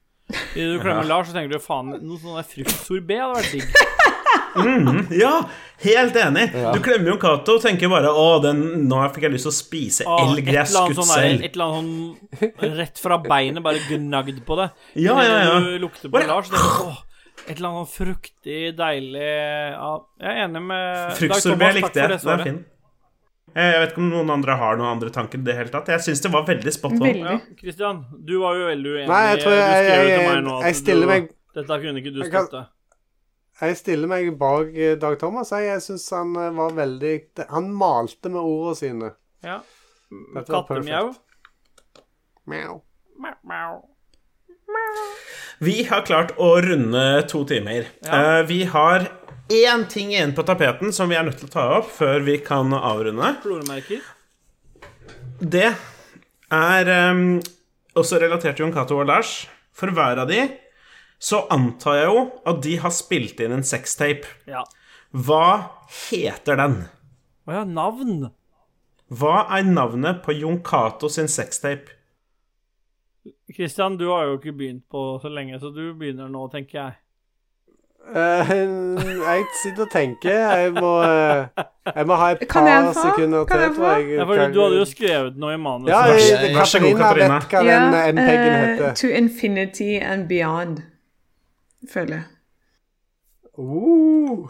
Idet 0.59 0.73
du 0.75 0.81
klemmer 0.83 1.07
Lars, 1.07 1.31
så 1.31 1.37
tenker 1.39 1.55
du 1.55 1.63
faen, 1.63 1.95
noe 2.03 2.19
sånn 2.19 2.43
fruktsorbé 2.51 3.21
hadde 3.23 3.39
vært 3.39 3.53
digg. 3.55 3.85
Ja, 5.13 5.33
helt 5.85 6.17
enig. 6.17 6.47
Ja. 6.57 6.71
Du 6.73 6.81
klemmer 6.81 7.13
Jon 7.13 7.19
Cato 7.21 7.59
og 7.59 7.63
tenker 7.63 7.91
bare 7.93 8.09
Å, 8.09 8.27
den, 8.41 8.63
nå 8.89 9.03
fikk 9.13 9.27
jeg 9.29 9.35
lyst 9.35 9.45
til 9.45 9.53
å 9.53 9.57
spise 9.57 10.07
Ah, 10.09 10.23
elg 10.25 10.47
jeg 10.49 10.57
har 10.57 10.65
et 10.65 10.71
eller 10.71 10.81
annet 10.81 10.97
skutt 10.97 11.03
sånn 11.03 11.11
der- 11.13 11.27
selv. 11.27 11.45
Et 11.45 11.59
eller 11.59 11.67
annet 11.77 12.63
sånn 12.71 12.79
rett 12.81 13.03
fra 13.03 13.19
beinet, 13.27 13.63
bare 13.67 13.83
gnagd 13.91 14.39
på 14.49 14.57
det. 14.63 14.71
Ja, 14.97 15.19
ja, 15.23 15.37
ja. 15.45 15.59
Du 15.61 15.77
lukter 15.85 16.09
på 16.09 16.17
Bare- 16.17 16.31
Lars, 16.31 16.49
det 16.51 16.57
tenker 16.63 17.05
et 17.47 17.57
eller 17.59 17.69
annet 17.73 17.91
fruktig, 17.93 18.61
deilig 18.79 19.27
ja, 19.27 19.91
Jeg 20.21 20.31
er 20.33 20.41
enig 20.49 20.63
med 20.63 20.97
Dag 20.97 21.17
Fruktsorbé 21.21 21.69
likte 21.77 22.01
jeg. 22.01 22.09
det 22.11 22.21
Den 22.23 22.41
er 22.41 22.45
fin. 22.45 22.65
Eh, 23.57 23.71
Jeg 23.73 23.81
vet 23.81 23.93
ikke 23.95 24.03
om 24.05 24.09
noen 24.11 24.31
andre 24.35 24.57
har 24.61 24.77
noen 24.77 24.91
andre 24.91 25.11
tanker 25.15 25.39
i 25.39 25.43
det 25.47 25.55
hele 25.57 25.71
tatt. 25.73 25.87
Jeg 25.89 26.01
syns 26.05 26.21
det 26.23 26.33
var 26.33 26.45
veldig 26.45 26.73
spot 26.75 26.93
on. 27.01 27.07
Ja, 27.23 27.39
Christian, 27.61 28.05
du 28.27 28.35
var 28.43 28.57
jo 28.59 28.67
veldig 28.69 28.91
uenig. 28.97 29.09
Nei, 29.09 29.23
jeg 29.33 29.43
tror 29.45 29.51
du 29.51 29.57
jeg- 29.57 29.87
skrev 29.87 30.03
jo 30.03 30.09
jeg- 30.09 30.19
til 30.21 30.29
meg 30.35 30.45
nå 30.45 30.57
at 30.61 30.85
du, 30.85 31.07
meg- 31.07 31.31
Dette 31.57 31.79
kunne 31.81 32.03
ikke 32.03 32.15
du 32.15 32.23
støtte. 32.27 32.67
Jeg 33.63 33.77
stiller 33.77 34.09
meg 34.09 34.39
bak 34.39 34.67
eh, 34.77 34.95
Dag 35.01 35.19
Thomas. 35.19 35.51
Jeg, 35.51 35.65
jeg 35.71 35.81
syns 35.87 36.11
han 36.11 36.37
eh, 36.37 36.51
var 36.51 36.71
veldig 36.77 37.15
Han 37.49 37.73
malte 37.73 38.29
med 38.29 38.43
ordene 38.43 38.77
sine. 38.77 39.15
Ja. 39.43 39.61
Kattemjau. 40.45 41.15
Mjau. 42.47 42.83
Mjau. 43.45 43.96
Vi 45.59 45.85
har 45.89 46.03
klart 46.05 46.35
å 46.37 46.51
runde 46.61 47.05
to 47.31 47.45
timer. 47.49 47.87
Ja. 48.05 48.41
Eh, 48.41 48.43
Vi 48.49 48.65
har 48.69 49.09
én 49.49 49.87
ting 49.89 50.11
igjen 50.13 50.35
på 50.37 50.45
tapeten 50.45 50.93
som 50.93 51.09
vi 51.09 51.17
er 51.17 51.25
nødt 51.25 51.39
til 51.41 51.49
å 51.49 51.55
ta 51.55 51.67
opp 51.79 51.91
før 51.97 52.21
vi 52.27 52.39
kan 52.45 52.73
avrunde. 52.77 53.33
Floremerker. 53.45 54.03
Det 55.41 55.71
er 56.53 56.91
um, 57.11 57.41
også 57.97 58.21
relatert 58.21 58.57
til 58.57 58.67
Jon 58.67 58.75
Cato 58.75 59.01
og 59.01 59.09
Lars. 59.09 59.47
For 59.77 59.93
hver 59.93 60.23
av 60.23 60.29
de 60.31 60.45
så 61.21 61.43
antar 61.53 61.97
jeg 62.01 62.09
jo 62.13 62.23
at 62.49 62.61
de 62.65 62.77
har 62.83 62.93
spilt 62.93 63.41
inn 63.41 63.55
en 63.57 63.65
sextape. 63.65 64.29
Ja. 64.49 64.65
Hva 65.17 65.73
heter 66.11 66.59
den? 66.61 66.79
Å 67.49 67.61
ja, 67.61 67.65
navn. 67.65 68.27
Hva 69.09 69.47
er 69.57 69.69
navnet 69.69 70.25
på 70.25 70.35
Jon 70.37 70.59
Cato 70.67 71.09
sin 71.13 71.31
sextape? 71.31 71.96
Christian, 73.55 73.97
du 73.97 74.09
har 74.11 74.25
jo 74.25 74.39
ikke 74.39 74.53
begynt 74.53 74.85
på 74.91 75.19
så 75.23 75.29
lenge, 75.31 75.59
så 75.61 75.71
du 75.71 75.95
begynner 75.95 76.29
nå, 76.29 76.49
tenker 76.53 76.79
jeg. 76.81 76.93
Uh, 78.07 78.95
jeg 79.27 79.45
sitter 79.63 79.83
og 79.83 79.91
tenker. 79.91 80.31
Jeg 80.31 80.73
må, 80.77 80.91
eh, 81.03 81.47
jeg 81.97 82.07
må 82.07 82.15
ha 82.15 82.29
et 82.37 82.45
Kan 82.49 82.67
jeg 82.69 82.85
par 82.85 82.93
sekunder 83.01 83.45
Kan 83.45 83.57
til, 83.59 83.63
jeg 83.65 83.73
tror 83.77 83.97
jeg. 83.97 84.11
Ja, 84.17 84.25
for 84.29 84.35
du 84.55 84.61
hadde 84.63 84.77
jo 84.79 84.85
skrevet 84.87 85.37
noe 85.43 85.55
i 85.55 85.57
manus. 85.59 85.89
Ja, 85.91 86.03
Vær 86.07 86.19
så- 86.19 86.37
jeg, 86.43 86.55
vær 86.57 86.65
så 86.71 86.81
god, 86.85 86.95
Katarina 87.01 87.41
Katarina. 87.41 87.91
vet 87.91 87.95
hva 87.95 88.07
den 88.07 88.19
eh, 88.19 88.69
heter. 88.69 88.95
To 88.95 89.07
infinity 89.09 89.91
and 90.03 90.29
beyond, 90.29 90.79
føler 91.93 92.15
jeg. 92.15 92.25
Uh, 93.59 94.49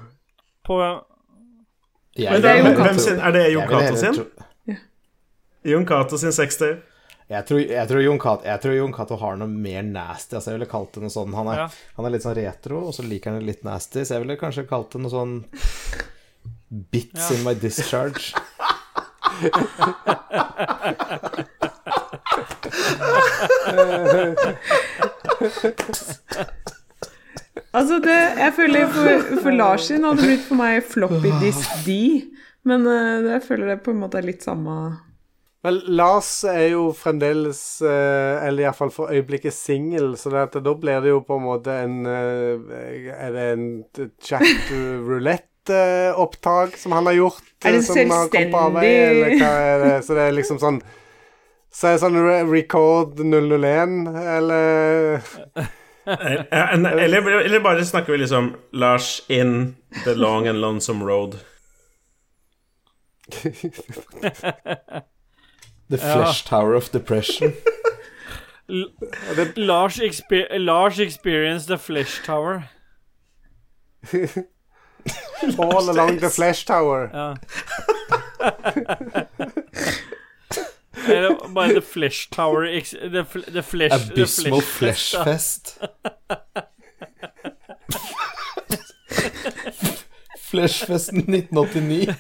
På 0.64 0.81
Jeg- 2.18 2.43
det 2.43 2.51
er 2.51 2.74
hvem- 2.74 2.98
sin, 2.98 3.18
er 3.18 3.31
det 3.31 3.52
Jon 3.52 3.68
Cato 3.68 3.97
sin? 3.97 4.24
Ja. 4.68 4.74
Jon 5.64 5.86
Cato 5.86 6.16
sin 6.16 6.32
sextape? 6.32 6.81
Jeg 7.27 7.43
tror, 7.48 7.59
jeg, 7.59 7.89
tror 7.90 8.03
Jon 8.05 8.19
Cato, 8.23 8.44
jeg 8.47 8.61
tror 8.62 8.74
Jon 8.77 8.93
Cato 8.94 9.16
har 9.19 9.39
noe 9.40 9.51
mer 9.51 9.82
nasty. 9.82 10.36
Altså 10.39 10.53
jeg 10.53 10.61
ville 10.61 10.69
kalt 10.70 10.93
det 10.94 11.03
noe 11.03 11.11
sånn 11.11 11.32
Han 11.35 11.48
er, 11.51 11.62
Ja. 11.65 11.69
han 11.97 12.07
er 12.07 12.15
litt 12.15 12.23
sånn 12.27 12.36
retro, 12.39 12.85
og 12.86 12.94
så 12.94 13.03
liker 13.03 13.32
han 13.32 13.40
det 13.40 13.48
litt 13.48 13.65
nasty. 13.66 14.05
Så 14.07 14.15
jeg 14.15 14.23
ville 14.27 14.39
kanskje 14.39 14.66
kalt 14.70 14.93
det 14.94 15.03
noe 15.03 15.11
sånn 15.11 15.35
Bits 16.93 17.31
Ja. 17.31 17.36
in 17.36 17.44
my 17.47 17.55
discharge. 17.55 18.31
Altså, 27.77 27.98
det, 28.01 28.15
jeg 28.40 28.53
føler 28.57 28.86
for, 28.93 29.27
for 29.44 29.53
Lars 29.57 29.89
sin 29.90 30.05
hadde 30.07 30.24
blitt 30.24 30.44
for 30.47 30.59
meg 30.61 30.85
floppy 30.89 31.32
disk 31.43 31.82
D. 31.86 31.97
Men 32.66 32.86
eh, 32.90 33.27
jeg 33.36 33.43
føler 33.47 33.74
det 33.74 33.81
på 33.85 33.93
en 33.93 34.01
måte 34.01 34.19
er 34.20 34.27
litt 34.27 34.44
samme 34.47 34.77
Men 35.66 35.80
Lars 35.98 36.28
er 36.47 36.68
jo 36.76 36.84
fremdeles, 36.94 37.60
eh, 37.82 38.44
eller 38.47 38.68
iallfall 38.68 38.93
for 38.94 39.10
øyeblikket, 39.10 39.55
singel, 39.56 40.12
så 40.20 40.30
det 40.30 40.44
at 40.44 40.59
da 40.62 40.74
blir 40.78 41.01
det 41.02 41.10
jo 41.10 41.24
på 41.26 41.40
en 41.40 41.47
måte 41.47 41.74
en 41.82 41.97
eh, 42.06 43.09
Er 43.10 43.34
det 43.34 43.47
en 43.56 43.64
chat 44.22 44.70
roulette-opptak 45.09 46.76
som 46.78 46.94
han 46.94 47.10
har 47.10 47.18
gjort? 47.18 47.43
Er 47.64 47.74
det 47.74 47.82
eh, 47.82 47.88
selvstendig? 47.88 48.93
eller 49.10 49.43
er 49.48 49.82
det? 49.82 49.97
Så 50.06 50.14
det 50.14 50.28
er 50.28 50.38
liksom 50.38 50.62
sånn 50.62 50.78
Så 51.74 51.90
er 51.90 51.97
det 51.97 52.05
sånn 52.05 52.20
record 52.52 53.18
001, 53.18 54.06
eller 54.36 55.26
Eh, 56.06 56.74
Eller, 56.74 57.30
eller 57.40 57.60
bare 57.60 57.84
snakker 57.84 58.12
vi 58.12 58.18
liksom 58.18 58.55
Lars 58.72 59.22
in 59.28 59.76
the 60.05 60.14
long 60.14 60.47
and 60.47 60.60
lonesome 60.60 61.05
road. 61.05 61.38
The 65.88 65.98
Flesh 65.98 66.44
Tower 66.44 66.74
of 66.74 66.90
Depression. 66.92 67.54
Lars, 68.68 69.98
exper 69.98 70.46
Lars 70.58 70.98
Experience 70.98 71.66
The 71.66 71.78
Flesh 71.78 72.20
Tower. 72.24 72.68
All 75.58 75.90
along 75.90 76.18
the 76.18 76.30
Flesh 76.30 76.64
Tower. 76.64 77.10
Ja. 77.12 77.34
Eller 81.08 81.48
bare 81.54 81.74
The 81.74 81.82
Flesh 81.82 82.28
Tower 82.30 82.64
ex 82.64 82.90
the, 82.90 83.24
fl 83.24 83.38
the 83.52 83.62
Flesh 83.62 83.90
the 83.90 84.12
Abysmal 84.12 84.60
Flesh 84.60 85.12
fest 85.12 85.78
Flesh 85.78 85.78
Fest. 85.78 85.78
Fleshfesten 90.50 91.26
1989. 91.26 92.16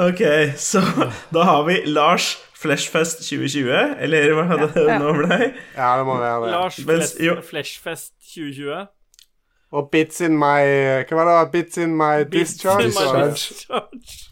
Ok, 0.00 0.20
så 0.56 0.80
da 1.34 1.42
har 1.44 1.64
vi 1.66 1.82
Lars 1.86 2.38
Fleshfest 2.60 3.18
2020, 3.24 3.72
eller 4.04 4.32
hva 4.36 4.42
hadde 4.50 4.68
det 4.74 4.84
Ja. 4.88 4.98
nå 5.00 5.12
ble? 5.16 5.38
Ja, 5.76 5.96
det 5.98 6.06
må 6.06 6.16
være 6.20 6.40
det. 6.44 6.50
Lars 6.52 6.78
Mens- 6.78 7.16
Fleshfest 7.50 8.12
2020. 8.34 8.86
Og 9.72 9.88
bits 9.92 10.20
in 10.20 10.36
my 10.38 10.60
Hva 11.08 11.14
var 11.14 11.44
det? 11.44 11.52
Bits 11.52 11.78
in 11.78 11.96
my 11.96 12.24
discharge? 12.32 12.84
Bits 12.84 13.00
in 13.00 13.06
my 13.16 13.30
discharge. 13.30 14.30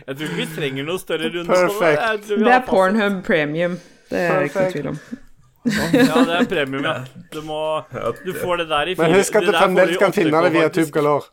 Jeg 0.08 0.16
tror 0.18 0.26
ikke 0.26 0.36
vi 0.36 0.46
trenger 0.56 0.84
noe 0.88 1.00
større 1.00 1.30
runde. 1.30 1.46
Perfect. 1.46 2.30
Det 2.30 2.48
er 2.54 2.64
Pornhub 2.68 3.24
premium. 3.26 3.76
Det 4.10 4.20
er 4.20 4.40
det 4.40 4.44
ikke 4.50 4.72
tvil 4.72 4.88
om. 4.88 5.00
Fast- 5.76 5.94
Ja, 5.94 6.24
det 6.30 6.36
er 6.40 6.46
premium, 6.52 6.84
ja. 6.84 6.96
Du 7.34 7.42
må 7.46 7.60
Du 8.26 8.34
får 8.34 8.58
det 8.64 8.68
der 8.70 8.88
i 8.92 8.96
fire 8.96 9.08
Men 9.08 9.20
husk 9.20 9.36
at 9.36 9.46
du 9.48 9.52
fremdeles 9.54 9.98
kan 10.02 10.14
finne 10.16 10.44
det 10.44 10.52
via 10.56 10.68
faktisk. 10.70 10.92
TubeGalore. 10.94 11.30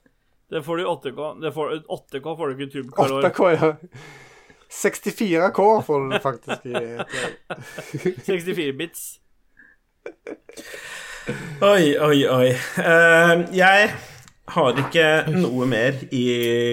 Det 0.50 0.62
får 0.64 0.76
du 0.76 0.82
i 0.82 0.86
8K. 0.86 1.40
Det 1.42 1.50
får, 1.54 1.72
8K 1.96 2.36
får 2.36 2.46
du 2.46 2.52
ikke 2.54 2.66
i 2.68 2.72
Tubecolor. 2.74 3.22
8K, 3.22 3.48
ja. 3.56 3.72
64K 4.70 5.62
får 5.86 6.10
du 6.10 6.18
faktisk 6.22 6.66
i. 6.66 6.74
64 8.26 8.72
bits. 8.78 9.06
Oi, 11.62 11.96
oi, 11.98 12.20
oi. 12.30 12.50
Uh, 12.78 13.42
jeg 13.56 13.90
har 14.54 14.78
ikke 14.84 15.06
noe 15.34 15.66
mer 15.66 15.96
i 16.14 16.22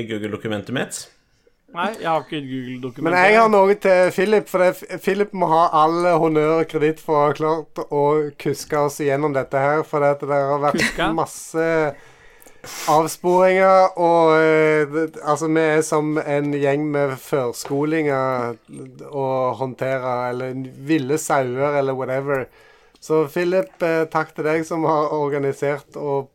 Google-dokumentet 0.10 0.76
mitt. 0.76 0.99
Nei, 1.74 1.90
jeg 1.98 2.06
har 2.06 2.22
ikke 2.22 2.38
et 2.38 2.45
Google-dokument. 2.45 3.08
Men 3.08 3.16
jeg 3.18 3.38
har 3.40 3.48
noe 3.50 3.76
til 3.82 4.12
Philip, 4.14 4.50
for 4.50 4.82
Philip 5.02 5.32
må 5.34 5.50
ha 5.50 5.64
all 5.84 6.06
honnør 6.22 6.60
og 6.60 6.68
kreditt 6.70 7.02
for 7.02 7.18
å 7.18 7.28
ha 7.28 7.36
klart 7.38 7.82
å 7.90 8.04
kuske 8.40 8.78
oss 8.78 9.00
igjennom 9.02 9.34
dette 9.34 9.58
her. 9.58 9.82
For 9.88 10.04
det, 10.06 10.20
det 10.22 10.41
har 10.52 10.62
vært 10.62 10.78
Kuska? 10.84 11.10
masse 11.18 11.70
avsporinger, 12.94 13.98
og 14.00 14.36
eh, 14.40 15.00
altså 15.20 15.50
vi 15.52 15.64
er 15.66 15.82
som 15.84 16.14
en 16.22 16.54
gjeng 16.56 16.86
med 16.94 17.18
førskolinger 17.20 18.54
å 19.10 19.26
håndtere, 19.60 20.14
eller 20.30 20.62
ville 20.88 21.18
sauer, 21.20 21.80
eller 21.82 21.98
whatever. 21.98 22.45
Så 23.04 23.26
Philip, 23.34 23.74
eh, 23.84 24.06
takk 24.14 24.32
til 24.38 24.48
deg 24.48 24.64
som 24.70 24.86
har 24.88 25.12
organisert 25.18 25.98
og 26.00 26.30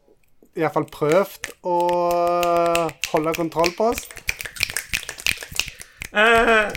iallfall 0.59 0.89
prøvd 0.93 1.53
å 1.63 1.79
holde 3.13 3.39
kontroll 3.39 3.73
på 3.79 3.93
oss. 3.95 4.05
Eh, 6.13 6.71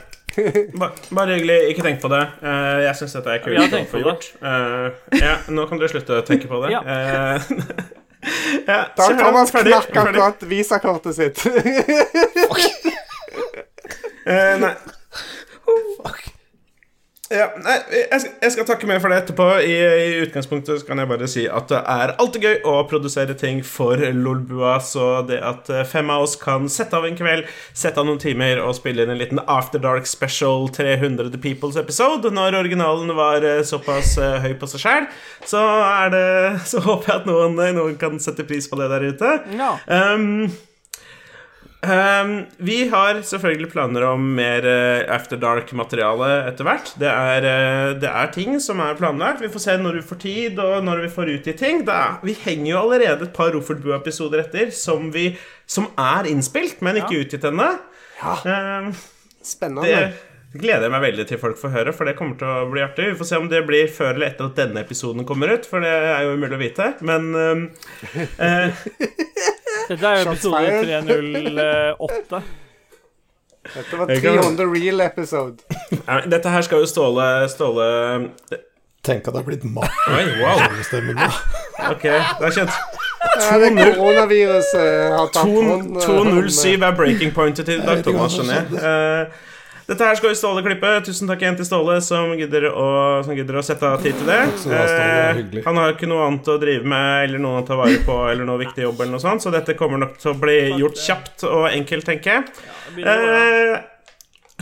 bare, 0.80 0.92
bare 1.12 1.36
hyggelig. 1.38 1.58
Ikke 1.72 1.84
tenk 1.86 2.02
på 2.04 2.10
det. 2.12 2.22
Eh, 2.44 2.82
jeg 2.88 2.96
syns 3.02 3.14
dette 3.18 3.34
er 3.36 3.42
kult 3.44 3.60
har 3.60 3.72
få 3.72 3.92
på 3.92 3.98
det. 3.98 4.04
gjort. 4.06 4.28
Eh, 4.42 5.20
ja, 5.22 5.36
nå 5.52 5.66
kan 5.70 5.82
dere 5.82 5.92
slutte 5.92 6.20
å 6.20 6.26
tenke 6.28 6.48
på 6.52 6.62
det. 6.66 6.72
Ja. 6.76 6.82
Eh, 6.82 7.38
ja, 8.72 8.80
Da 8.98 9.08
så- 9.08 9.18
Thomas 9.20 9.52
knakk 9.52 9.96
akkurat 10.04 10.44
visakortet 10.52 11.16
sitt. 11.16 11.46
Eh, 14.26 14.58
nei. 14.62 14.76
Ja, 17.32 17.46
nei, 17.64 17.78
jeg 17.96 18.20
skal, 18.20 18.32
jeg 18.44 18.54
skal 18.56 18.66
takke 18.68 18.88
mer 18.90 19.00
for 19.00 19.14
det 19.14 19.22
etterpå. 19.22 19.46
I, 19.64 19.76
I 19.80 20.08
utgangspunktet 20.26 20.84
kan 20.88 21.00
jeg 21.00 21.08
bare 21.08 21.30
si 21.32 21.46
at 21.48 21.70
det 21.72 21.80
er 21.80 22.14
alltid 22.20 22.48
gøy 22.48 22.58
å 22.68 22.74
produsere 22.92 23.36
ting 23.40 23.62
for 23.64 24.02
Lolbua, 24.16 24.74
så 24.84 25.22
det 25.28 25.40
at 25.48 25.70
eh, 25.72 25.86
fem 25.88 26.12
av 26.12 26.26
oss 26.26 26.36
kan 26.40 26.68
sette 26.72 26.98
av 26.98 27.08
en 27.08 27.16
kveld, 27.16 27.48
sette 27.72 28.02
av 28.02 28.10
noen 28.10 28.20
timer 28.22 28.60
og 28.64 28.76
spille 28.76 29.06
inn 29.06 29.14
en 29.14 29.22
liten 29.22 29.40
After 29.46 29.80
Dark 29.82 30.10
Special 30.10 30.68
300 30.76 31.32
Peoples 31.42 31.80
episode 31.80 32.34
når 32.36 32.58
originalen 32.60 33.14
var 33.16 33.48
eh, 33.48 33.62
såpass 33.68 34.18
eh, 34.20 34.40
høy 34.44 34.58
på 34.60 34.70
seg 34.74 34.84
sjæl, 34.86 35.08
så 35.48 35.64
Så 36.72 36.82
håper 36.84 37.08
jeg 37.08 37.22
at 37.22 37.30
noen, 37.30 37.56
noen 37.78 37.96
kan 38.00 38.20
sette 38.22 38.44
pris 38.48 38.68
på 38.70 38.78
det 38.80 38.90
der 38.92 39.08
ute. 39.14 39.32
Ja. 39.56 39.72
Um, 39.88 40.52
um, 41.82 42.32
vi 42.58 42.78
har 42.92 43.22
selvfølgelig 43.26 43.72
planer 43.72 44.06
om 44.06 44.24
mer 44.38 44.66
uh, 44.66 45.14
After 45.16 45.40
Dark-materiale 45.42 46.30
etter 46.52 46.68
hvert. 46.68 46.94
Det 47.02 47.10
er, 47.10 47.48
eh, 47.50 47.94
det 48.02 48.10
er 48.10 48.34
ting 48.36 48.60
som 48.64 48.82
er 48.84 48.98
planlagt. 49.00 49.42
Vi 49.42 49.52
får 49.52 49.66
se 49.66 49.78
når 49.82 50.00
vi 50.00 50.08
får 50.12 50.22
tid, 50.24 50.60
og 50.62 50.84
når 50.86 51.06
vi 51.06 51.12
får 51.16 51.34
utgitt 51.38 51.62
ting. 51.62 51.84
Er, 51.90 52.20
vi 52.26 52.38
henger 52.44 52.72
jo 52.74 52.82
allerede 52.84 53.30
et 53.30 53.36
par 53.36 53.54
Roffelbua-episoder 53.56 54.46
etter 54.46 54.74
som, 54.76 55.10
vi, 55.14 55.32
som 55.66 55.90
er 56.00 56.30
innspilt, 56.32 56.84
men 56.86 57.02
ikke 57.02 57.24
utgitt 57.26 57.48
ennå. 57.50 57.72
Um, 58.22 58.92
Spennende. 59.42 59.88
det 59.90 60.60
gleder 60.62 60.86
jeg 60.86 60.94
meg 60.94 61.04
veldig 61.06 61.26
til 61.30 61.40
folk 61.42 61.60
får 61.60 61.72
høre, 61.76 61.94
for 61.96 62.08
det 62.08 62.18
kommer 62.20 62.38
til 62.40 62.50
å 62.50 62.68
bli 62.72 62.84
artig. 62.84 63.12
Vi 63.14 63.20
får 63.22 63.30
se 63.30 63.40
om 63.40 63.48
det 63.52 63.64
blir 63.68 63.92
før 63.92 64.14
eller 64.16 64.32
etter 64.32 64.50
at 64.50 64.60
denne 64.60 64.84
episoden 64.84 65.26
kommer 65.28 65.54
ut, 65.56 65.68
for 65.68 65.84
det 65.84 65.92
er 65.92 66.26
jo 66.26 66.36
umulig 66.36 66.58
å 66.58 66.62
vite. 66.62 66.90
Men 67.08 67.32
um, 67.36 67.64
eh, 68.36 68.84
Dette 69.92 70.08
er 70.08 70.22
jo 70.22 70.32
episode 70.32 70.74
308. 70.88 72.42
Dette 73.76 73.98
var 74.00 74.10
300 74.10 74.68
real 74.72 75.04
episode. 75.06 75.58
Dette 76.32 76.50
her 76.56 76.66
skal 76.66 76.82
jo 76.82 76.90
Ståle 76.90 77.28
Ståle 77.52 77.88
Tenk 79.06 79.26
at 79.26 79.34
det 79.34 79.40
har 79.40 79.46
blitt 79.48 79.64
mat 79.66 80.02
Oi, 80.14 80.26
wow. 80.42 80.60
Ok, 81.92 82.04
det 82.06 82.48
er 82.48 82.54
kjent. 82.54 82.76
Ja, 83.22 83.56
det 83.62 83.70
koronaviruset 83.98 85.14
har 85.14 85.30
tatt 85.34 85.50
hånd 85.50 85.96
eh, 85.98 86.06
207 86.06 86.84
er 86.86 86.96
breaking 86.98 87.34
pointet 87.34 87.70
til 87.70 87.82
Dag 87.86 88.04
Thomas 88.06 88.36
skjønner 88.38 88.70
Eh, 88.82 89.40
dette 89.92 90.08
her 90.08 90.16
skal 90.16 90.32
jo 90.32 90.38
Ståle 90.40 90.64
klippe. 90.64 90.90
Tusen 91.06 91.30
takk 91.30 91.44
igjen 91.44 91.58
til 91.60 91.68
Ståle, 91.68 91.98
som 92.06 92.32
gidder 92.40 92.70
å, 92.72 92.88
som 93.26 93.36
gidder 93.36 93.60
å 93.60 93.64
sette 93.66 93.90
av 93.90 94.04
tid 94.04 94.16
til 94.16 94.30
det. 94.30 94.40
Eh, 94.72 95.42
han 95.66 95.80
har 95.82 95.96
ikke 95.96 96.10
noe 96.10 96.30
annet 96.30 96.48
å 96.48 96.58
drive 96.62 96.88
med 96.88 97.26
eller 97.28 97.44
noe 97.44 97.60
å 97.62 97.66
ta 97.68 97.76
vare 97.80 98.00
på 98.08 98.18
eller 98.32 98.48
noe 98.48 98.62
viktig 98.64 98.86
jobb, 98.86 99.02
eller 99.02 99.18
noe 99.18 99.24
sånt, 99.24 99.44
så 99.44 99.52
dette 99.54 99.76
kommer 99.80 100.00
nok 100.02 100.16
til 100.22 100.32
å 100.32 100.38
bli 100.40 100.58
gjort 100.80 101.02
kjapt 101.02 101.48
og 101.50 101.68
enkelt, 101.74 102.08
tenker 102.08 102.38
jeg. 102.38 102.70
Eh, 103.04 103.76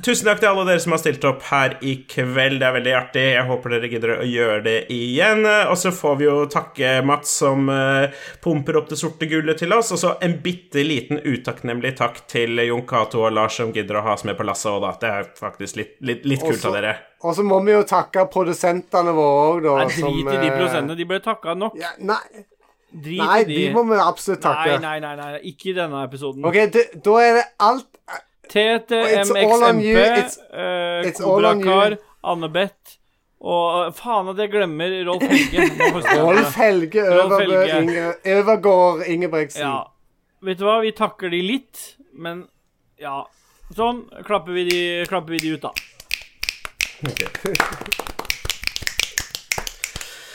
tusen 0.06 0.28
takk 0.28 0.40
til 0.42 0.50
alle 0.50 0.64
dere 0.68 0.82
som 0.84 0.94
har 0.96 1.00
stilt 1.02 1.24
opp 1.28 1.42
her 1.50 1.76
i 1.86 1.94
kveld. 2.10 2.58
Det 2.62 2.68
er 2.68 2.76
veldig 2.76 2.94
artig. 2.98 3.24
Jeg 3.36 3.46
håper 3.50 3.74
dere 3.76 3.90
gidder 3.92 4.14
å 4.16 4.28
gjøre 4.28 4.60
det 4.66 4.76
igjen. 4.94 5.46
Eh, 5.50 5.70
Og 5.72 5.78
så 5.82 5.92
får 5.96 6.18
vi 6.20 6.28
jo 6.28 6.36
takke 6.52 6.92
Mats 7.06 7.32
som 7.42 7.70
eh, 7.74 8.12
pumper 8.44 8.80
opp 8.82 8.90
det 8.92 9.00
sorte 9.02 9.30
gullet 9.32 9.60
til 9.64 9.74
oss. 9.76 9.92
Og 9.96 10.02
så 10.02 10.14
en 10.26 10.38
bitte 10.44 10.84
liten 10.86 11.22
utakknemlig 11.24 11.96
takk 12.00 12.22
til 12.32 12.62
Jon 12.68 12.86
Cato 12.90 13.24
og 13.26 13.34
Lars 13.38 13.58
som 13.62 13.74
gidder 13.76 14.00
å 14.00 14.06
ha 14.08 14.14
oss 14.18 14.26
med 14.30 14.38
på 14.40 14.48
lasset 14.48 14.72
òg, 14.74 14.82
da. 14.86 14.94
Det 15.02 15.10
er 15.16 15.32
faktisk 15.40 15.80
litt, 15.82 15.96
litt, 16.06 16.24
litt 16.28 16.46
kult 16.46 16.66
av 16.70 16.78
dere. 16.80 16.96
Og 17.26 17.36
så 17.36 17.44
må 17.44 17.58
vi 17.66 17.74
jo 17.76 17.82
takke 17.88 18.28
produsentene 18.32 19.12
våre 19.18 19.50
òg, 19.58 19.66
da. 19.66 19.76
Nei, 19.84 19.92
drit 19.98 20.32
i 20.36 20.40
de 20.46 20.54
produsentene. 20.56 20.96
De 21.02 21.10
ble 21.10 21.20
takka 21.26 21.58
nok. 21.60 21.76
Ja, 21.82 21.96
nei, 22.00 22.22
Drit 22.90 23.20
nei, 23.22 23.44
de. 23.46 23.54
de 23.54 23.66
må 23.76 23.84
vi 23.86 24.00
absolutt 24.02 24.40
takke. 24.42 24.80
Nei, 24.82 24.96
nei, 24.98 25.14
nei, 25.14 25.32
nei, 25.36 25.42
ikke 25.52 25.68
i 25.70 25.74
denne 25.78 26.00
episoden. 26.08 26.42
OK, 26.50 26.56
det, 26.74 26.88
da 27.06 27.18
er 27.22 27.36
det 27.38 27.44
alt 27.62 27.86
On 29.00 29.26
MXMP, 29.26 29.96
it's- 30.18 30.40
eh. 30.54 31.04
Anne-Beth 32.24 32.98
og 33.40 33.86
eh, 33.86 33.92
faen 33.96 34.28
at 34.34 34.38
jeg 34.44 34.52
glemmer 34.52 34.96
Rolf 35.08 35.24
Helge. 35.24 35.68
Rolf. 36.26 36.56
Helge 36.60 37.06
Rolf 37.08 37.38
Helge. 37.40 37.78
Inge, 37.82 38.08
Øvergård 38.26 39.06
Ingebrigtsen. 39.08 39.62
Ja. 39.64 39.86
Vet 40.44 40.60
du 40.60 40.66
hva, 40.68 40.80
vi 40.84 40.92
takker 40.96 41.30
de 41.32 41.40
litt, 41.44 41.96
men 42.14 42.48
ja. 43.00 43.22
Sånn 43.76 44.06
klapper 44.26 44.52
vi 44.58 44.64
de, 44.68 44.82
klapper 45.08 45.36
vi 45.38 45.40
de 45.46 45.50
ut, 45.56 45.62
da. 45.62 45.72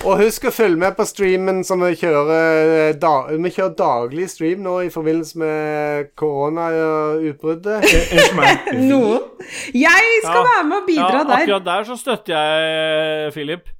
Og 0.04 0.18
husk 0.20 0.44
å 0.48 0.50
følge 0.52 0.76
med 0.80 0.96
på 0.98 1.04
streamen 1.06 1.62
som 1.64 1.80
vi 1.84 1.92
kjører 1.96 2.30
eh, 2.90 2.96
da, 3.00 3.12
Vi 3.40 3.50
kjører 3.54 3.76
daglig 3.78 4.26
stream 4.32 4.64
nå 4.66 4.74
i 4.84 4.90
forbindelse 4.92 5.38
med 5.40 6.10
koronautbruddet. 6.18 7.86
Unnskyld 8.74 9.72
Jeg 9.72 10.10
skal 10.24 10.40
Ja. 10.40 10.42
være 10.50 10.64
med 10.68 10.76
og 10.80 10.86
bidra 10.88 11.14
ja, 11.20 11.22
der. 11.24 11.36
akkurat 11.38 11.64
der 11.70 11.86
så 11.88 11.96
støtter 12.00 12.34
jeg 12.34 13.26
eh, 13.28 13.32
Philip. 13.32 13.64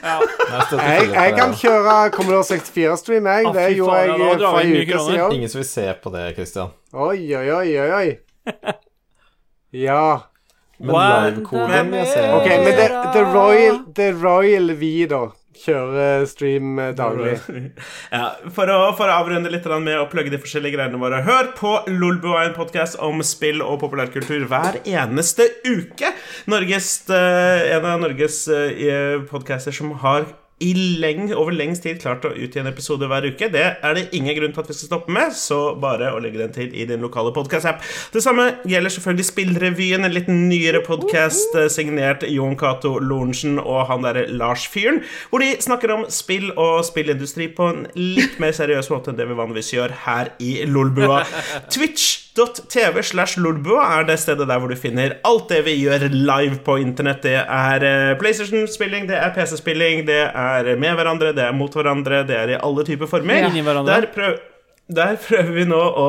Ja. 0.00 0.14
Jeg 0.16 0.78
Jeg, 0.80 1.08
jeg 1.12 1.32
kan 1.36 1.50
kjøre 1.60 1.94
Commodore 2.14 2.44
64-stream, 2.48 3.26
jeg. 3.28 3.46
Å, 3.46 3.52
Det 3.52 3.64
gjorde 3.76 3.96
jeg 3.98 4.08
ja, 4.08 4.14
eh, 4.14 4.38
for 4.40 4.60
en 4.62 4.76
uke 4.80 5.00
siden. 5.04 5.32
Ingen 5.36 5.50
som 5.52 5.58
vil 5.60 5.66
se 5.68 5.84
på 6.02 6.12
det, 6.14 6.22
Christian. 6.38 6.70
Oi, 6.94 7.18
oi, 7.36 7.50
oi, 7.52 7.90
oi. 8.00 8.08
Ja. 9.84 10.06
Men 10.80 11.36
livekoden 11.36 11.92
jeg 11.98 12.08
ser 12.14 12.32
OK, 12.38 12.48
men 12.64 12.72
det, 12.78 12.88
The 13.12 13.26
Royal, 13.34 13.84
the 13.96 14.08
Royal 14.16 14.72
V, 14.80 14.90
da. 15.10 15.26
Kjører 15.60 16.24
stream 16.30 16.78
eh, 16.80 16.94
daglig. 16.96 17.34
Ja, 18.14 18.30
for, 18.54 18.70
å, 18.72 18.78
for 18.96 19.12
å 19.12 19.18
avrunde 19.20 19.52
litt 19.52 19.66
med 19.84 19.98
å 20.00 20.06
plugge 20.08 20.32
de 20.32 20.40
forskjellige 20.40 20.78
greiene 20.78 21.00
våre. 21.02 21.20
Hør 21.26 21.50
på 21.58 21.74
Lolbua, 21.90 22.46
en 22.46 22.56
podkast 22.56 22.96
om 23.04 23.20
spill 23.26 23.60
og 23.60 23.82
populærkultur 23.82 24.46
hver 24.48 24.80
eneste 24.88 25.50
uke. 25.68 26.14
Norges, 26.48 26.94
eh, 27.12 27.74
en 27.76 27.90
av 27.92 28.00
Norges 28.00 28.46
podcaster 29.28 29.76
som 29.76 29.92
har 30.00 30.30
i 30.60 30.70
leng, 31.00 31.30
over 31.32 31.54
lengst 31.56 31.86
tid 31.86 32.00
klart 32.02 32.26
å 32.28 32.32
utgi 32.36 32.60
en 32.60 32.68
episode 32.68 33.08
hver 33.08 33.26
uke. 33.30 33.48
Det 33.52 33.64
er 33.80 33.96
det 33.96 34.08
ingen 34.16 34.36
grunn 34.36 34.52
til 34.54 34.62
at 34.62 34.70
vi 34.70 34.76
skal 34.76 34.90
stoppe 34.90 35.14
med, 35.14 35.32
så 35.36 35.60
bare 35.80 36.12
å 36.12 36.20
legge 36.20 36.40
den 36.42 36.52
til 36.54 36.74
i 36.76 36.86
din 36.88 37.00
lokale 37.04 37.32
podcast-app. 37.36 37.80
Det 38.12 38.22
samme 38.24 38.46
gjelder 38.68 38.92
selvfølgelig 38.92 39.28
Spillrevyen, 39.30 40.04
en 40.04 40.16
litt 40.16 40.28
nyere 40.28 40.82
podkast 40.84 41.56
signert 41.72 42.26
Jon 42.28 42.58
Cato 42.60 42.98
Lorentzen 43.00 43.58
og 43.62 43.86
han 43.88 44.04
derre 44.04 44.26
Lars 44.28 44.66
Fyren, 44.70 45.00
hvor 45.30 45.44
de 45.44 45.54
snakker 45.64 45.94
om 45.94 46.06
spill 46.12 46.50
og 46.56 46.84
spillindustri 46.88 47.48
på 47.56 47.70
en 47.72 47.86
litt 47.96 48.38
mer 48.42 48.52
seriøs 48.56 48.92
måte 48.92 49.12
enn 49.12 49.20
det 49.20 49.28
vi 49.30 49.38
vanligvis 49.40 49.74
gjør 49.74 49.96
her 50.04 50.34
i 50.44 50.58
Lolbua. 50.68 51.22
Twitch.tv 52.36 53.02
slash 53.02 53.40
Lolbua 53.42 53.82
er 53.98 54.04
det 54.06 54.18
stedet 54.22 54.46
der 54.48 54.60
hvor 54.62 54.70
du 54.70 54.76
finner 54.78 55.16
alt 55.26 55.48
det 55.50 55.64
vi 55.66 55.74
gjør 55.82 56.06
live 56.12 56.60
på 56.66 56.76
internett. 56.78 57.24
Det 57.26 57.34
er 57.42 57.86
eh, 57.86 58.12
PlayStation-spilling, 58.20 59.08
det 59.10 59.18
er 59.18 59.32
PC-spilling, 59.34 60.06
det 60.06 60.20
er 60.30 60.70
med 60.78 60.94
hverandre, 60.94 61.32
det 61.34 61.42
er 61.48 61.56
mot 61.56 61.74
hverandre, 61.74 62.22
det 62.28 62.36
er 62.38 62.54
i 62.54 62.60
alle 62.62 62.86
typer 62.86 63.10
former. 63.10 63.42
Ja. 63.50 63.82
Der 63.90 64.06
prøv... 64.14 64.38
Der 64.90 65.14
prøver 65.22 65.52
vi 65.54 65.64
nå 65.68 65.78
å, 65.78 66.06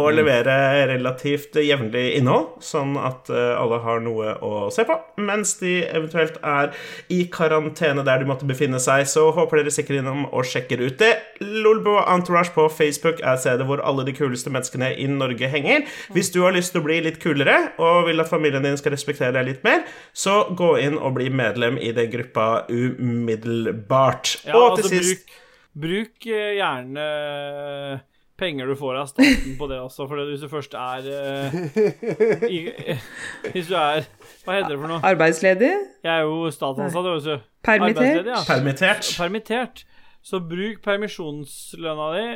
å 0.00 0.10
levere 0.14 0.54
relativt 0.88 1.58
jevnlig 1.60 2.14
innhold, 2.16 2.62
sånn 2.64 2.94
at 2.96 3.28
eh, 3.28 3.50
alle 3.60 3.80
har 3.84 4.00
noe 4.00 4.30
å 4.40 4.70
se 4.72 4.86
på, 4.88 4.94
mens 5.20 5.58
de 5.60 5.82
eventuelt 5.84 6.38
er 6.40 6.70
i 7.12 7.26
karantene 7.32 8.04
der 8.06 8.22
de 8.22 8.28
måtte 8.30 8.48
befinne 8.48 8.80
seg. 8.80 9.04
Så 9.10 9.26
håper 9.36 9.60
dere 9.60 9.74
sikrer 9.74 10.00
innom 10.00 10.24
og 10.30 10.48
sjekker 10.48 10.80
ut 10.80 10.96
det. 11.02 11.10
Lolbo 11.42 11.98
Entourage 12.00 12.54
på 12.54 12.64
Facebook 12.72 13.20
er 13.20 13.36
stedet 13.42 13.66
hvor 13.68 13.82
alle 13.84 14.06
de 14.08 14.14
kuleste 14.16 14.52
menneskene 14.54 14.94
i 14.96 15.08
Norge 15.12 15.50
henger. 15.52 15.84
Hvis 16.16 16.32
du 16.32 16.40
har 16.46 16.56
lyst 16.56 16.72
til 16.72 16.80
å 16.80 16.86
bli 16.86 17.02
litt 17.04 17.20
kulere 17.20 17.58
og 17.82 18.06
vil 18.08 18.24
at 18.24 18.30
familien 18.32 18.64
din 18.64 18.80
skal 18.80 18.96
respektere 18.96 19.34
deg 19.36 19.50
litt 19.50 19.66
mer, 19.66 19.84
så 20.16 20.46
gå 20.56 20.70
inn 20.80 20.96
og 20.96 21.18
bli 21.18 21.28
medlem 21.28 21.76
i 21.76 21.92
den 21.92 22.08
gruppa 22.14 22.64
umiddelbart. 22.72 24.38
Ja, 24.48 24.56
og 24.56 24.78
altså, 24.78 24.88
til 24.88 25.04
sist 25.04 25.28
bruk, 25.28 25.36
bruk 25.84 26.30
eh, 26.32 26.56
gjerne 26.62 27.10
penger 28.42 28.68
du 28.68 28.74
får 28.78 28.98
av 29.00 29.08
staten 29.10 29.54
på 29.58 29.68
det 29.70 29.78
også, 29.80 30.06
for 30.10 30.22
hvis 30.28 30.42
du 30.42 30.48
først 30.50 30.74
er 30.78 31.06
uh, 31.06 31.56
i, 32.48 32.60
Hvis 33.54 33.70
du 33.70 33.76
er 33.78 34.04
Hva 34.44 34.58
heter 34.58 34.74
det 34.74 34.78
for 34.80 34.90
noe? 34.90 35.00
Arbeidsledig? 35.06 35.72
Jeg 36.02 36.12
er 36.12 36.26
jo 36.26 36.50
statsansatt, 36.54 37.08
vet 37.08 37.28
du. 37.30 37.48
Permittert? 37.62 38.30
Ja. 38.32 38.40
permittert. 38.48 39.10
Permittert. 39.18 39.84
Så 40.22 40.42
bruk 40.42 40.82
permisjonslønna 40.84 42.08
di. 42.16 42.26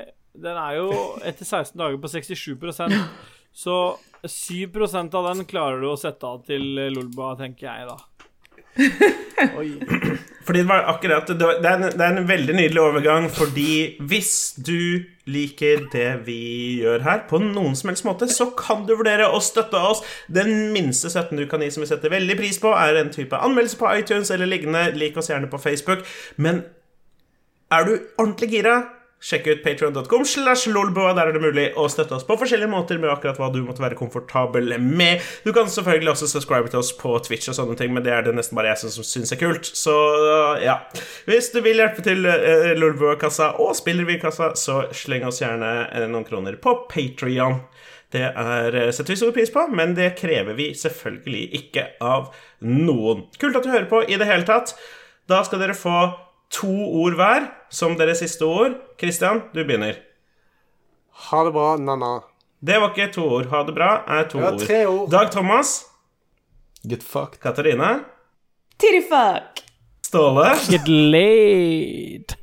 Den 0.46 0.58
er 0.60 0.78
jo 0.78 0.90
etter 1.26 1.46
16 1.46 1.78
dager 1.80 1.98
på 2.02 2.10
67 2.12 2.54
Så 3.56 3.76
7% 4.26 5.14
av 5.16 5.30
den 5.30 5.46
klarer 5.48 5.80
du 5.80 5.88
å 5.90 5.98
sette 5.98 6.28
av 6.28 6.42
til 6.46 6.76
Lolba, 6.92 7.34
tenker 7.40 7.70
jeg, 7.70 7.88
da. 7.88 8.15
Fordi 10.47 10.61
det 10.62 10.69
var 10.69 10.85
akkurat 10.93 11.27
Det 11.27 11.39
det 11.39 11.69
er, 11.69 11.74
en, 11.74 11.82
det 11.90 12.05
er 12.05 12.16
en 12.16 12.28
veldig 12.28 12.55
nydelig 12.55 12.81
overgang, 12.81 13.27
fordi 13.32 13.97
hvis 13.98 14.55
du 14.66 15.03
liker 15.27 15.89
det 15.93 16.11
vi 16.27 16.82
gjør 16.82 17.03
her, 17.03 17.24
på 17.28 17.40
noen 17.43 17.74
som 17.74 17.90
helst 17.90 18.07
måte, 18.07 18.28
så 18.31 18.47
kan 18.55 18.85
du 18.86 18.94
vurdere 18.94 19.27
å 19.27 19.40
støtte 19.43 19.81
oss. 19.89 20.05
Den 20.31 20.70
minste 20.77 21.11
støtten 21.11 21.40
du 21.40 21.48
kan 21.51 21.65
gi, 21.65 21.73
som 21.74 21.82
vi 21.82 21.90
setter 21.90 22.15
veldig 22.15 22.39
pris 22.39 22.61
på, 22.62 22.70
er 22.78 23.01
en 23.01 23.11
type 23.11 23.35
anmeldelse 23.36 23.81
på 23.81 23.90
iTunes 23.98 24.31
eller 24.31 24.47
lignende. 24.47 24.94
Lik 24.94 25.19
oss 25.19 25.32
gjerne 25.32 25.51
på 25.51 25.59
Facebook. 25.59 26.07
Men 26.39 26.62
er 27.74 27.89
du 27.89 27.97
ordentlig 27.97 28.53
gira? 28.55 28.77
Sjekk 29.16 29.47
ut 29.48 29.62
patreon.com 29.64 30.24
slash 30.28 30.68
lolbua. 30.68 31.14
Der 31.16 31.30
er 31.30 31.34
det 31.34 31.40
mulig 31.40 31.64
å 31.80 31.86
støtte 31.88 32.18
oss 32.18 32.26
på 32.28 32.36
forskjellige 32.36 32.68
måter 32.68 32.98
med 33.01 33.09
akkurat 33.10 33.38
hva 33.40 33.48
du 33.51 33.62
måtte 33.64 33.80
være 33.80 33.97
komfortabel 33.97 34.76
med. 34.82 35.24
Du 35.43 35.55
kan 35.56 35.70
selvfølgelig 35.72 36.12
også 36.12 36.28
subscribe 36.34 36.68
til 36.70 36.82
oss 36.82 36.93
på 36.94 37.14
Twitch 37.24 37.48
og 37.51 37.56
sånne 37.56 37.78
ting, 37.80 37.94
men 37.97 38.05
det 38.05 38.12
er 38.12 38.26
det 38.26 38.36
nesten 38.36 38.59
bare 38.59 38.74
jeg 38.74 38.93
som 38.93 39.09
syns 39.09 39.32
er 39.32 39.40
kult. 39.40 39.72
Så 39.72 39.97
ja. 40.62 40.76
Hvis 41.24 41.48
du 41.55 41.62
vil 41.64 41.80
hjelpe 41.80 42.05
til 42.05 42.28
uh, 42.28 42.70
Lolbua-kassa 42.76 43.55
og 43.64 43.72
Spillrevy-kassa, 43.80 44.52
så 44.60 44.82
sleng 44.94 45.24
oss 45.26 45.40
gjerne 45.40 45.72
eh, 45.88 46.06
noen 46.12 46.28
kroner 46.28 46.60
på 46.60 46.76
Patrion. 46.93 47.62
Det 48.12 48.28
er, 48.28 48.76
eh, 48.76 48.93
setter 48.94 49.16
vi 49.16 49.20
stor 49.24 49.34
pris 49.34 49.51
på, 49.51 49.64
men 49.72 49.97
det 49.97 50.12
krever 50.20 50.55
vi 50.60 50.70
selvfølgelig 50.76 51.48
ikke 51.62 51.88
av 52.05 52.34
noen. 52.60 53.26
Kult 53.40 53.56
at 53.59 53.64
du 53.64 53.72
hører 53.72 53.88
på 53.90 54.05
i 54.05 54.20
det 54.20 54.28
hele 54.28 54.47
tatt. 54.47 54.76
Da 55.26 55.40
skal 55.43 55.64
dere 55.64 55.74
få 55.74 56.12
to 56.52 56.70
ord 57.01 57.16
hver 57.18 57.48
som 57.70 57.97
deres 57.98 58.18
siste 58.22 58.44
ord. 58.47 58.76
Christian, 59.01 59.43
du 59.55 59.62
begynner. 59.64 59.97
Ha 61.30 61.44
det 61.44 61.52
bra, 61.55 61.76
na-na. 61.80 62.20
Det 62.66 62.78
var 62.80 62.90
ikke 62.94 63.12
to 63.14 63.24
ord. 63.38 63.47
Ha 63.52 63.62
det 63.68 63.74
bra 63.76 63.90
er 64.09 64.24
to 64.28 64.38
Ja, 64.40 64.51
ord. 64.52 64.60
tre 64.60 64.86
ord. 64.86 65.10
Dag 65.10 65.30
Thomas. 65.32 65.84
Get 66.88 67.02
fucked. 67.02 67.40
Katarina. 67.43 68.05
Tittyfuck! 68.78 69.62
Ståle. 70.06 70.52
Get 70.70 70.86
laid. 70.88 72.36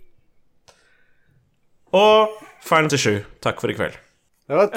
Og 1.93 2.29
Final 2.63 2.89
til 2.89 2.99
sju. 2.99 3.13
Takk 3.43 3.59
for 3.61 3.71
i 3.71 3.75
kveld. 3.77 3.95
Det 4.47 4.55
var, 4.55 4.69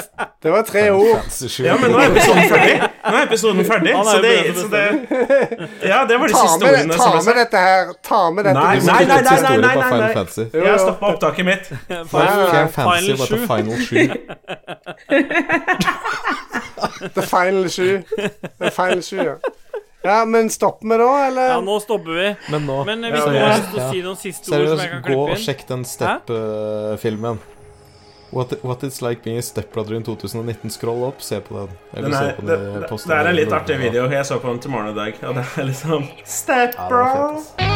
det 0.43 0.51
var 0.51 0.62
tre 0.62 0.90
ord. 0.90 1.18
Ja, 1.59 1.74
men 1.80 1.90
nå 1.90 1.98
er 1.98 2.10
episoden 2.12 2.44
ferdig. 2.52 2.76
Nå 3.02 3.14
er 3.18 3.24
episoden 3.26 3.64
ferdig, 3.66 3.90
er 3.90 4.02
så 4.06 4.18
det, 4.22 4.34
så 4.60 4.66
det 4.70 4.84
Ja, 5.88 5.98
det 6.06 6.20
var 6.20 6.26
de 6.30 6.34
siste 6.38 6.68
ordene 6.70 6.94
ta 7.01 7.09
med 7.26 7.34
dette 7.40 7.59
her. 7.64 7.90
Ta 8.06 8.20
med 8.30 8.47
dette. 8.47 8.60
Nei, 8.60 8.76
nei, 8.78 9.05
nei, 9.10 9.20
nei, 9.26 9.40
nei, 9.43 9.74
nei, 9.74 9.90
nei. 9.90 10.47
Jeg 10.55 10.70
har 10.70 10.78
stoppa 10.84 11.05
opptaket 11.16 11.44
mitt. 11.51 11.64
Can't 11.90 12.70
fancy, 12.78 13.16
Final 13.16 13.26
7. 13.26 13.36
the 13.36 13.47
final 13.47 13.76
7. 13.80 14.10
The 17.14 17.22
final 17.22 17.68
shoe. 17.68 18.02
The 18.59 18.70
final 18.70 19.02
shoe, 19.02 19.24
ja. 19.24 19.36
Ja, 20.02 20.24
men 20.24 20.51
stopper 20.51 20.88
vi 20.88 20.97
da, 21.02 21.26
eller? 21.26 21.48
Ja, 21.51 21.60
nå 21.60 21.80
stopper 21.82 22.12
vi. 22.14 22.28
Men 22.52 22.66
nå 22.68 22.84
Men 22.86 23.02
hvis 23.10 23.24
du 23.24 23.38
har 23.40 23.56
lyst 23.56 23.72
til 23.72 23.82
å 23.82 23.90
si 23.90 24.02
noen 24.05 24.20
siste 24.20 24.52
ord 24.52 24.68
som 24.68 24.78
jeg 24.78 24.90
Seriøst, 24.93 25.06
gå 25.09 25.18
og 25.24 25.40
sjekk 25.43 25.64
den 25.72 25.84
Step-filmen. 25.88 27.40
What, 28.36 28.52
what 28.62 28.82
It's 28.84 29.00
Like 29.00 29.22
Being 29.24 29.38
a 29.38 29.42
Stepbrother 29.42 29.94
in 29.94 30.02
2019. 30.02 30.70
Scroll 30.70 31.04
opp, 31.04 31.22
se 31.22 31.40
på 31.40 31.54
den. 31.54 31.68
Eller 31.92 32.08
Den 32.08 32.18
se 32.18 32.24
er, 32.24 32.32
på 32.32 32.46
det, 32.46 32.56
det, 32.56 32.98
det 33.06 33.16
er 33.16 33.30
en 33.30 33.36
litt 33.36 33.52
artig 33.52 33.78
video. 33.80 34.04
Jeg 34.12 34.26
så 34.28 34.36
på 34.42 34.52
den 34.52 34.60
til 34.60 34.74
morgen 34.76 34.92
i 34.92 34.98
dag, 34.98 35.16
og 35.24 35.40
det 35.40 35.46
er 35.56 35.70
liksom 35.70 36.04
Stepbro! 36.36 37.00
Ja, 37.56 37.76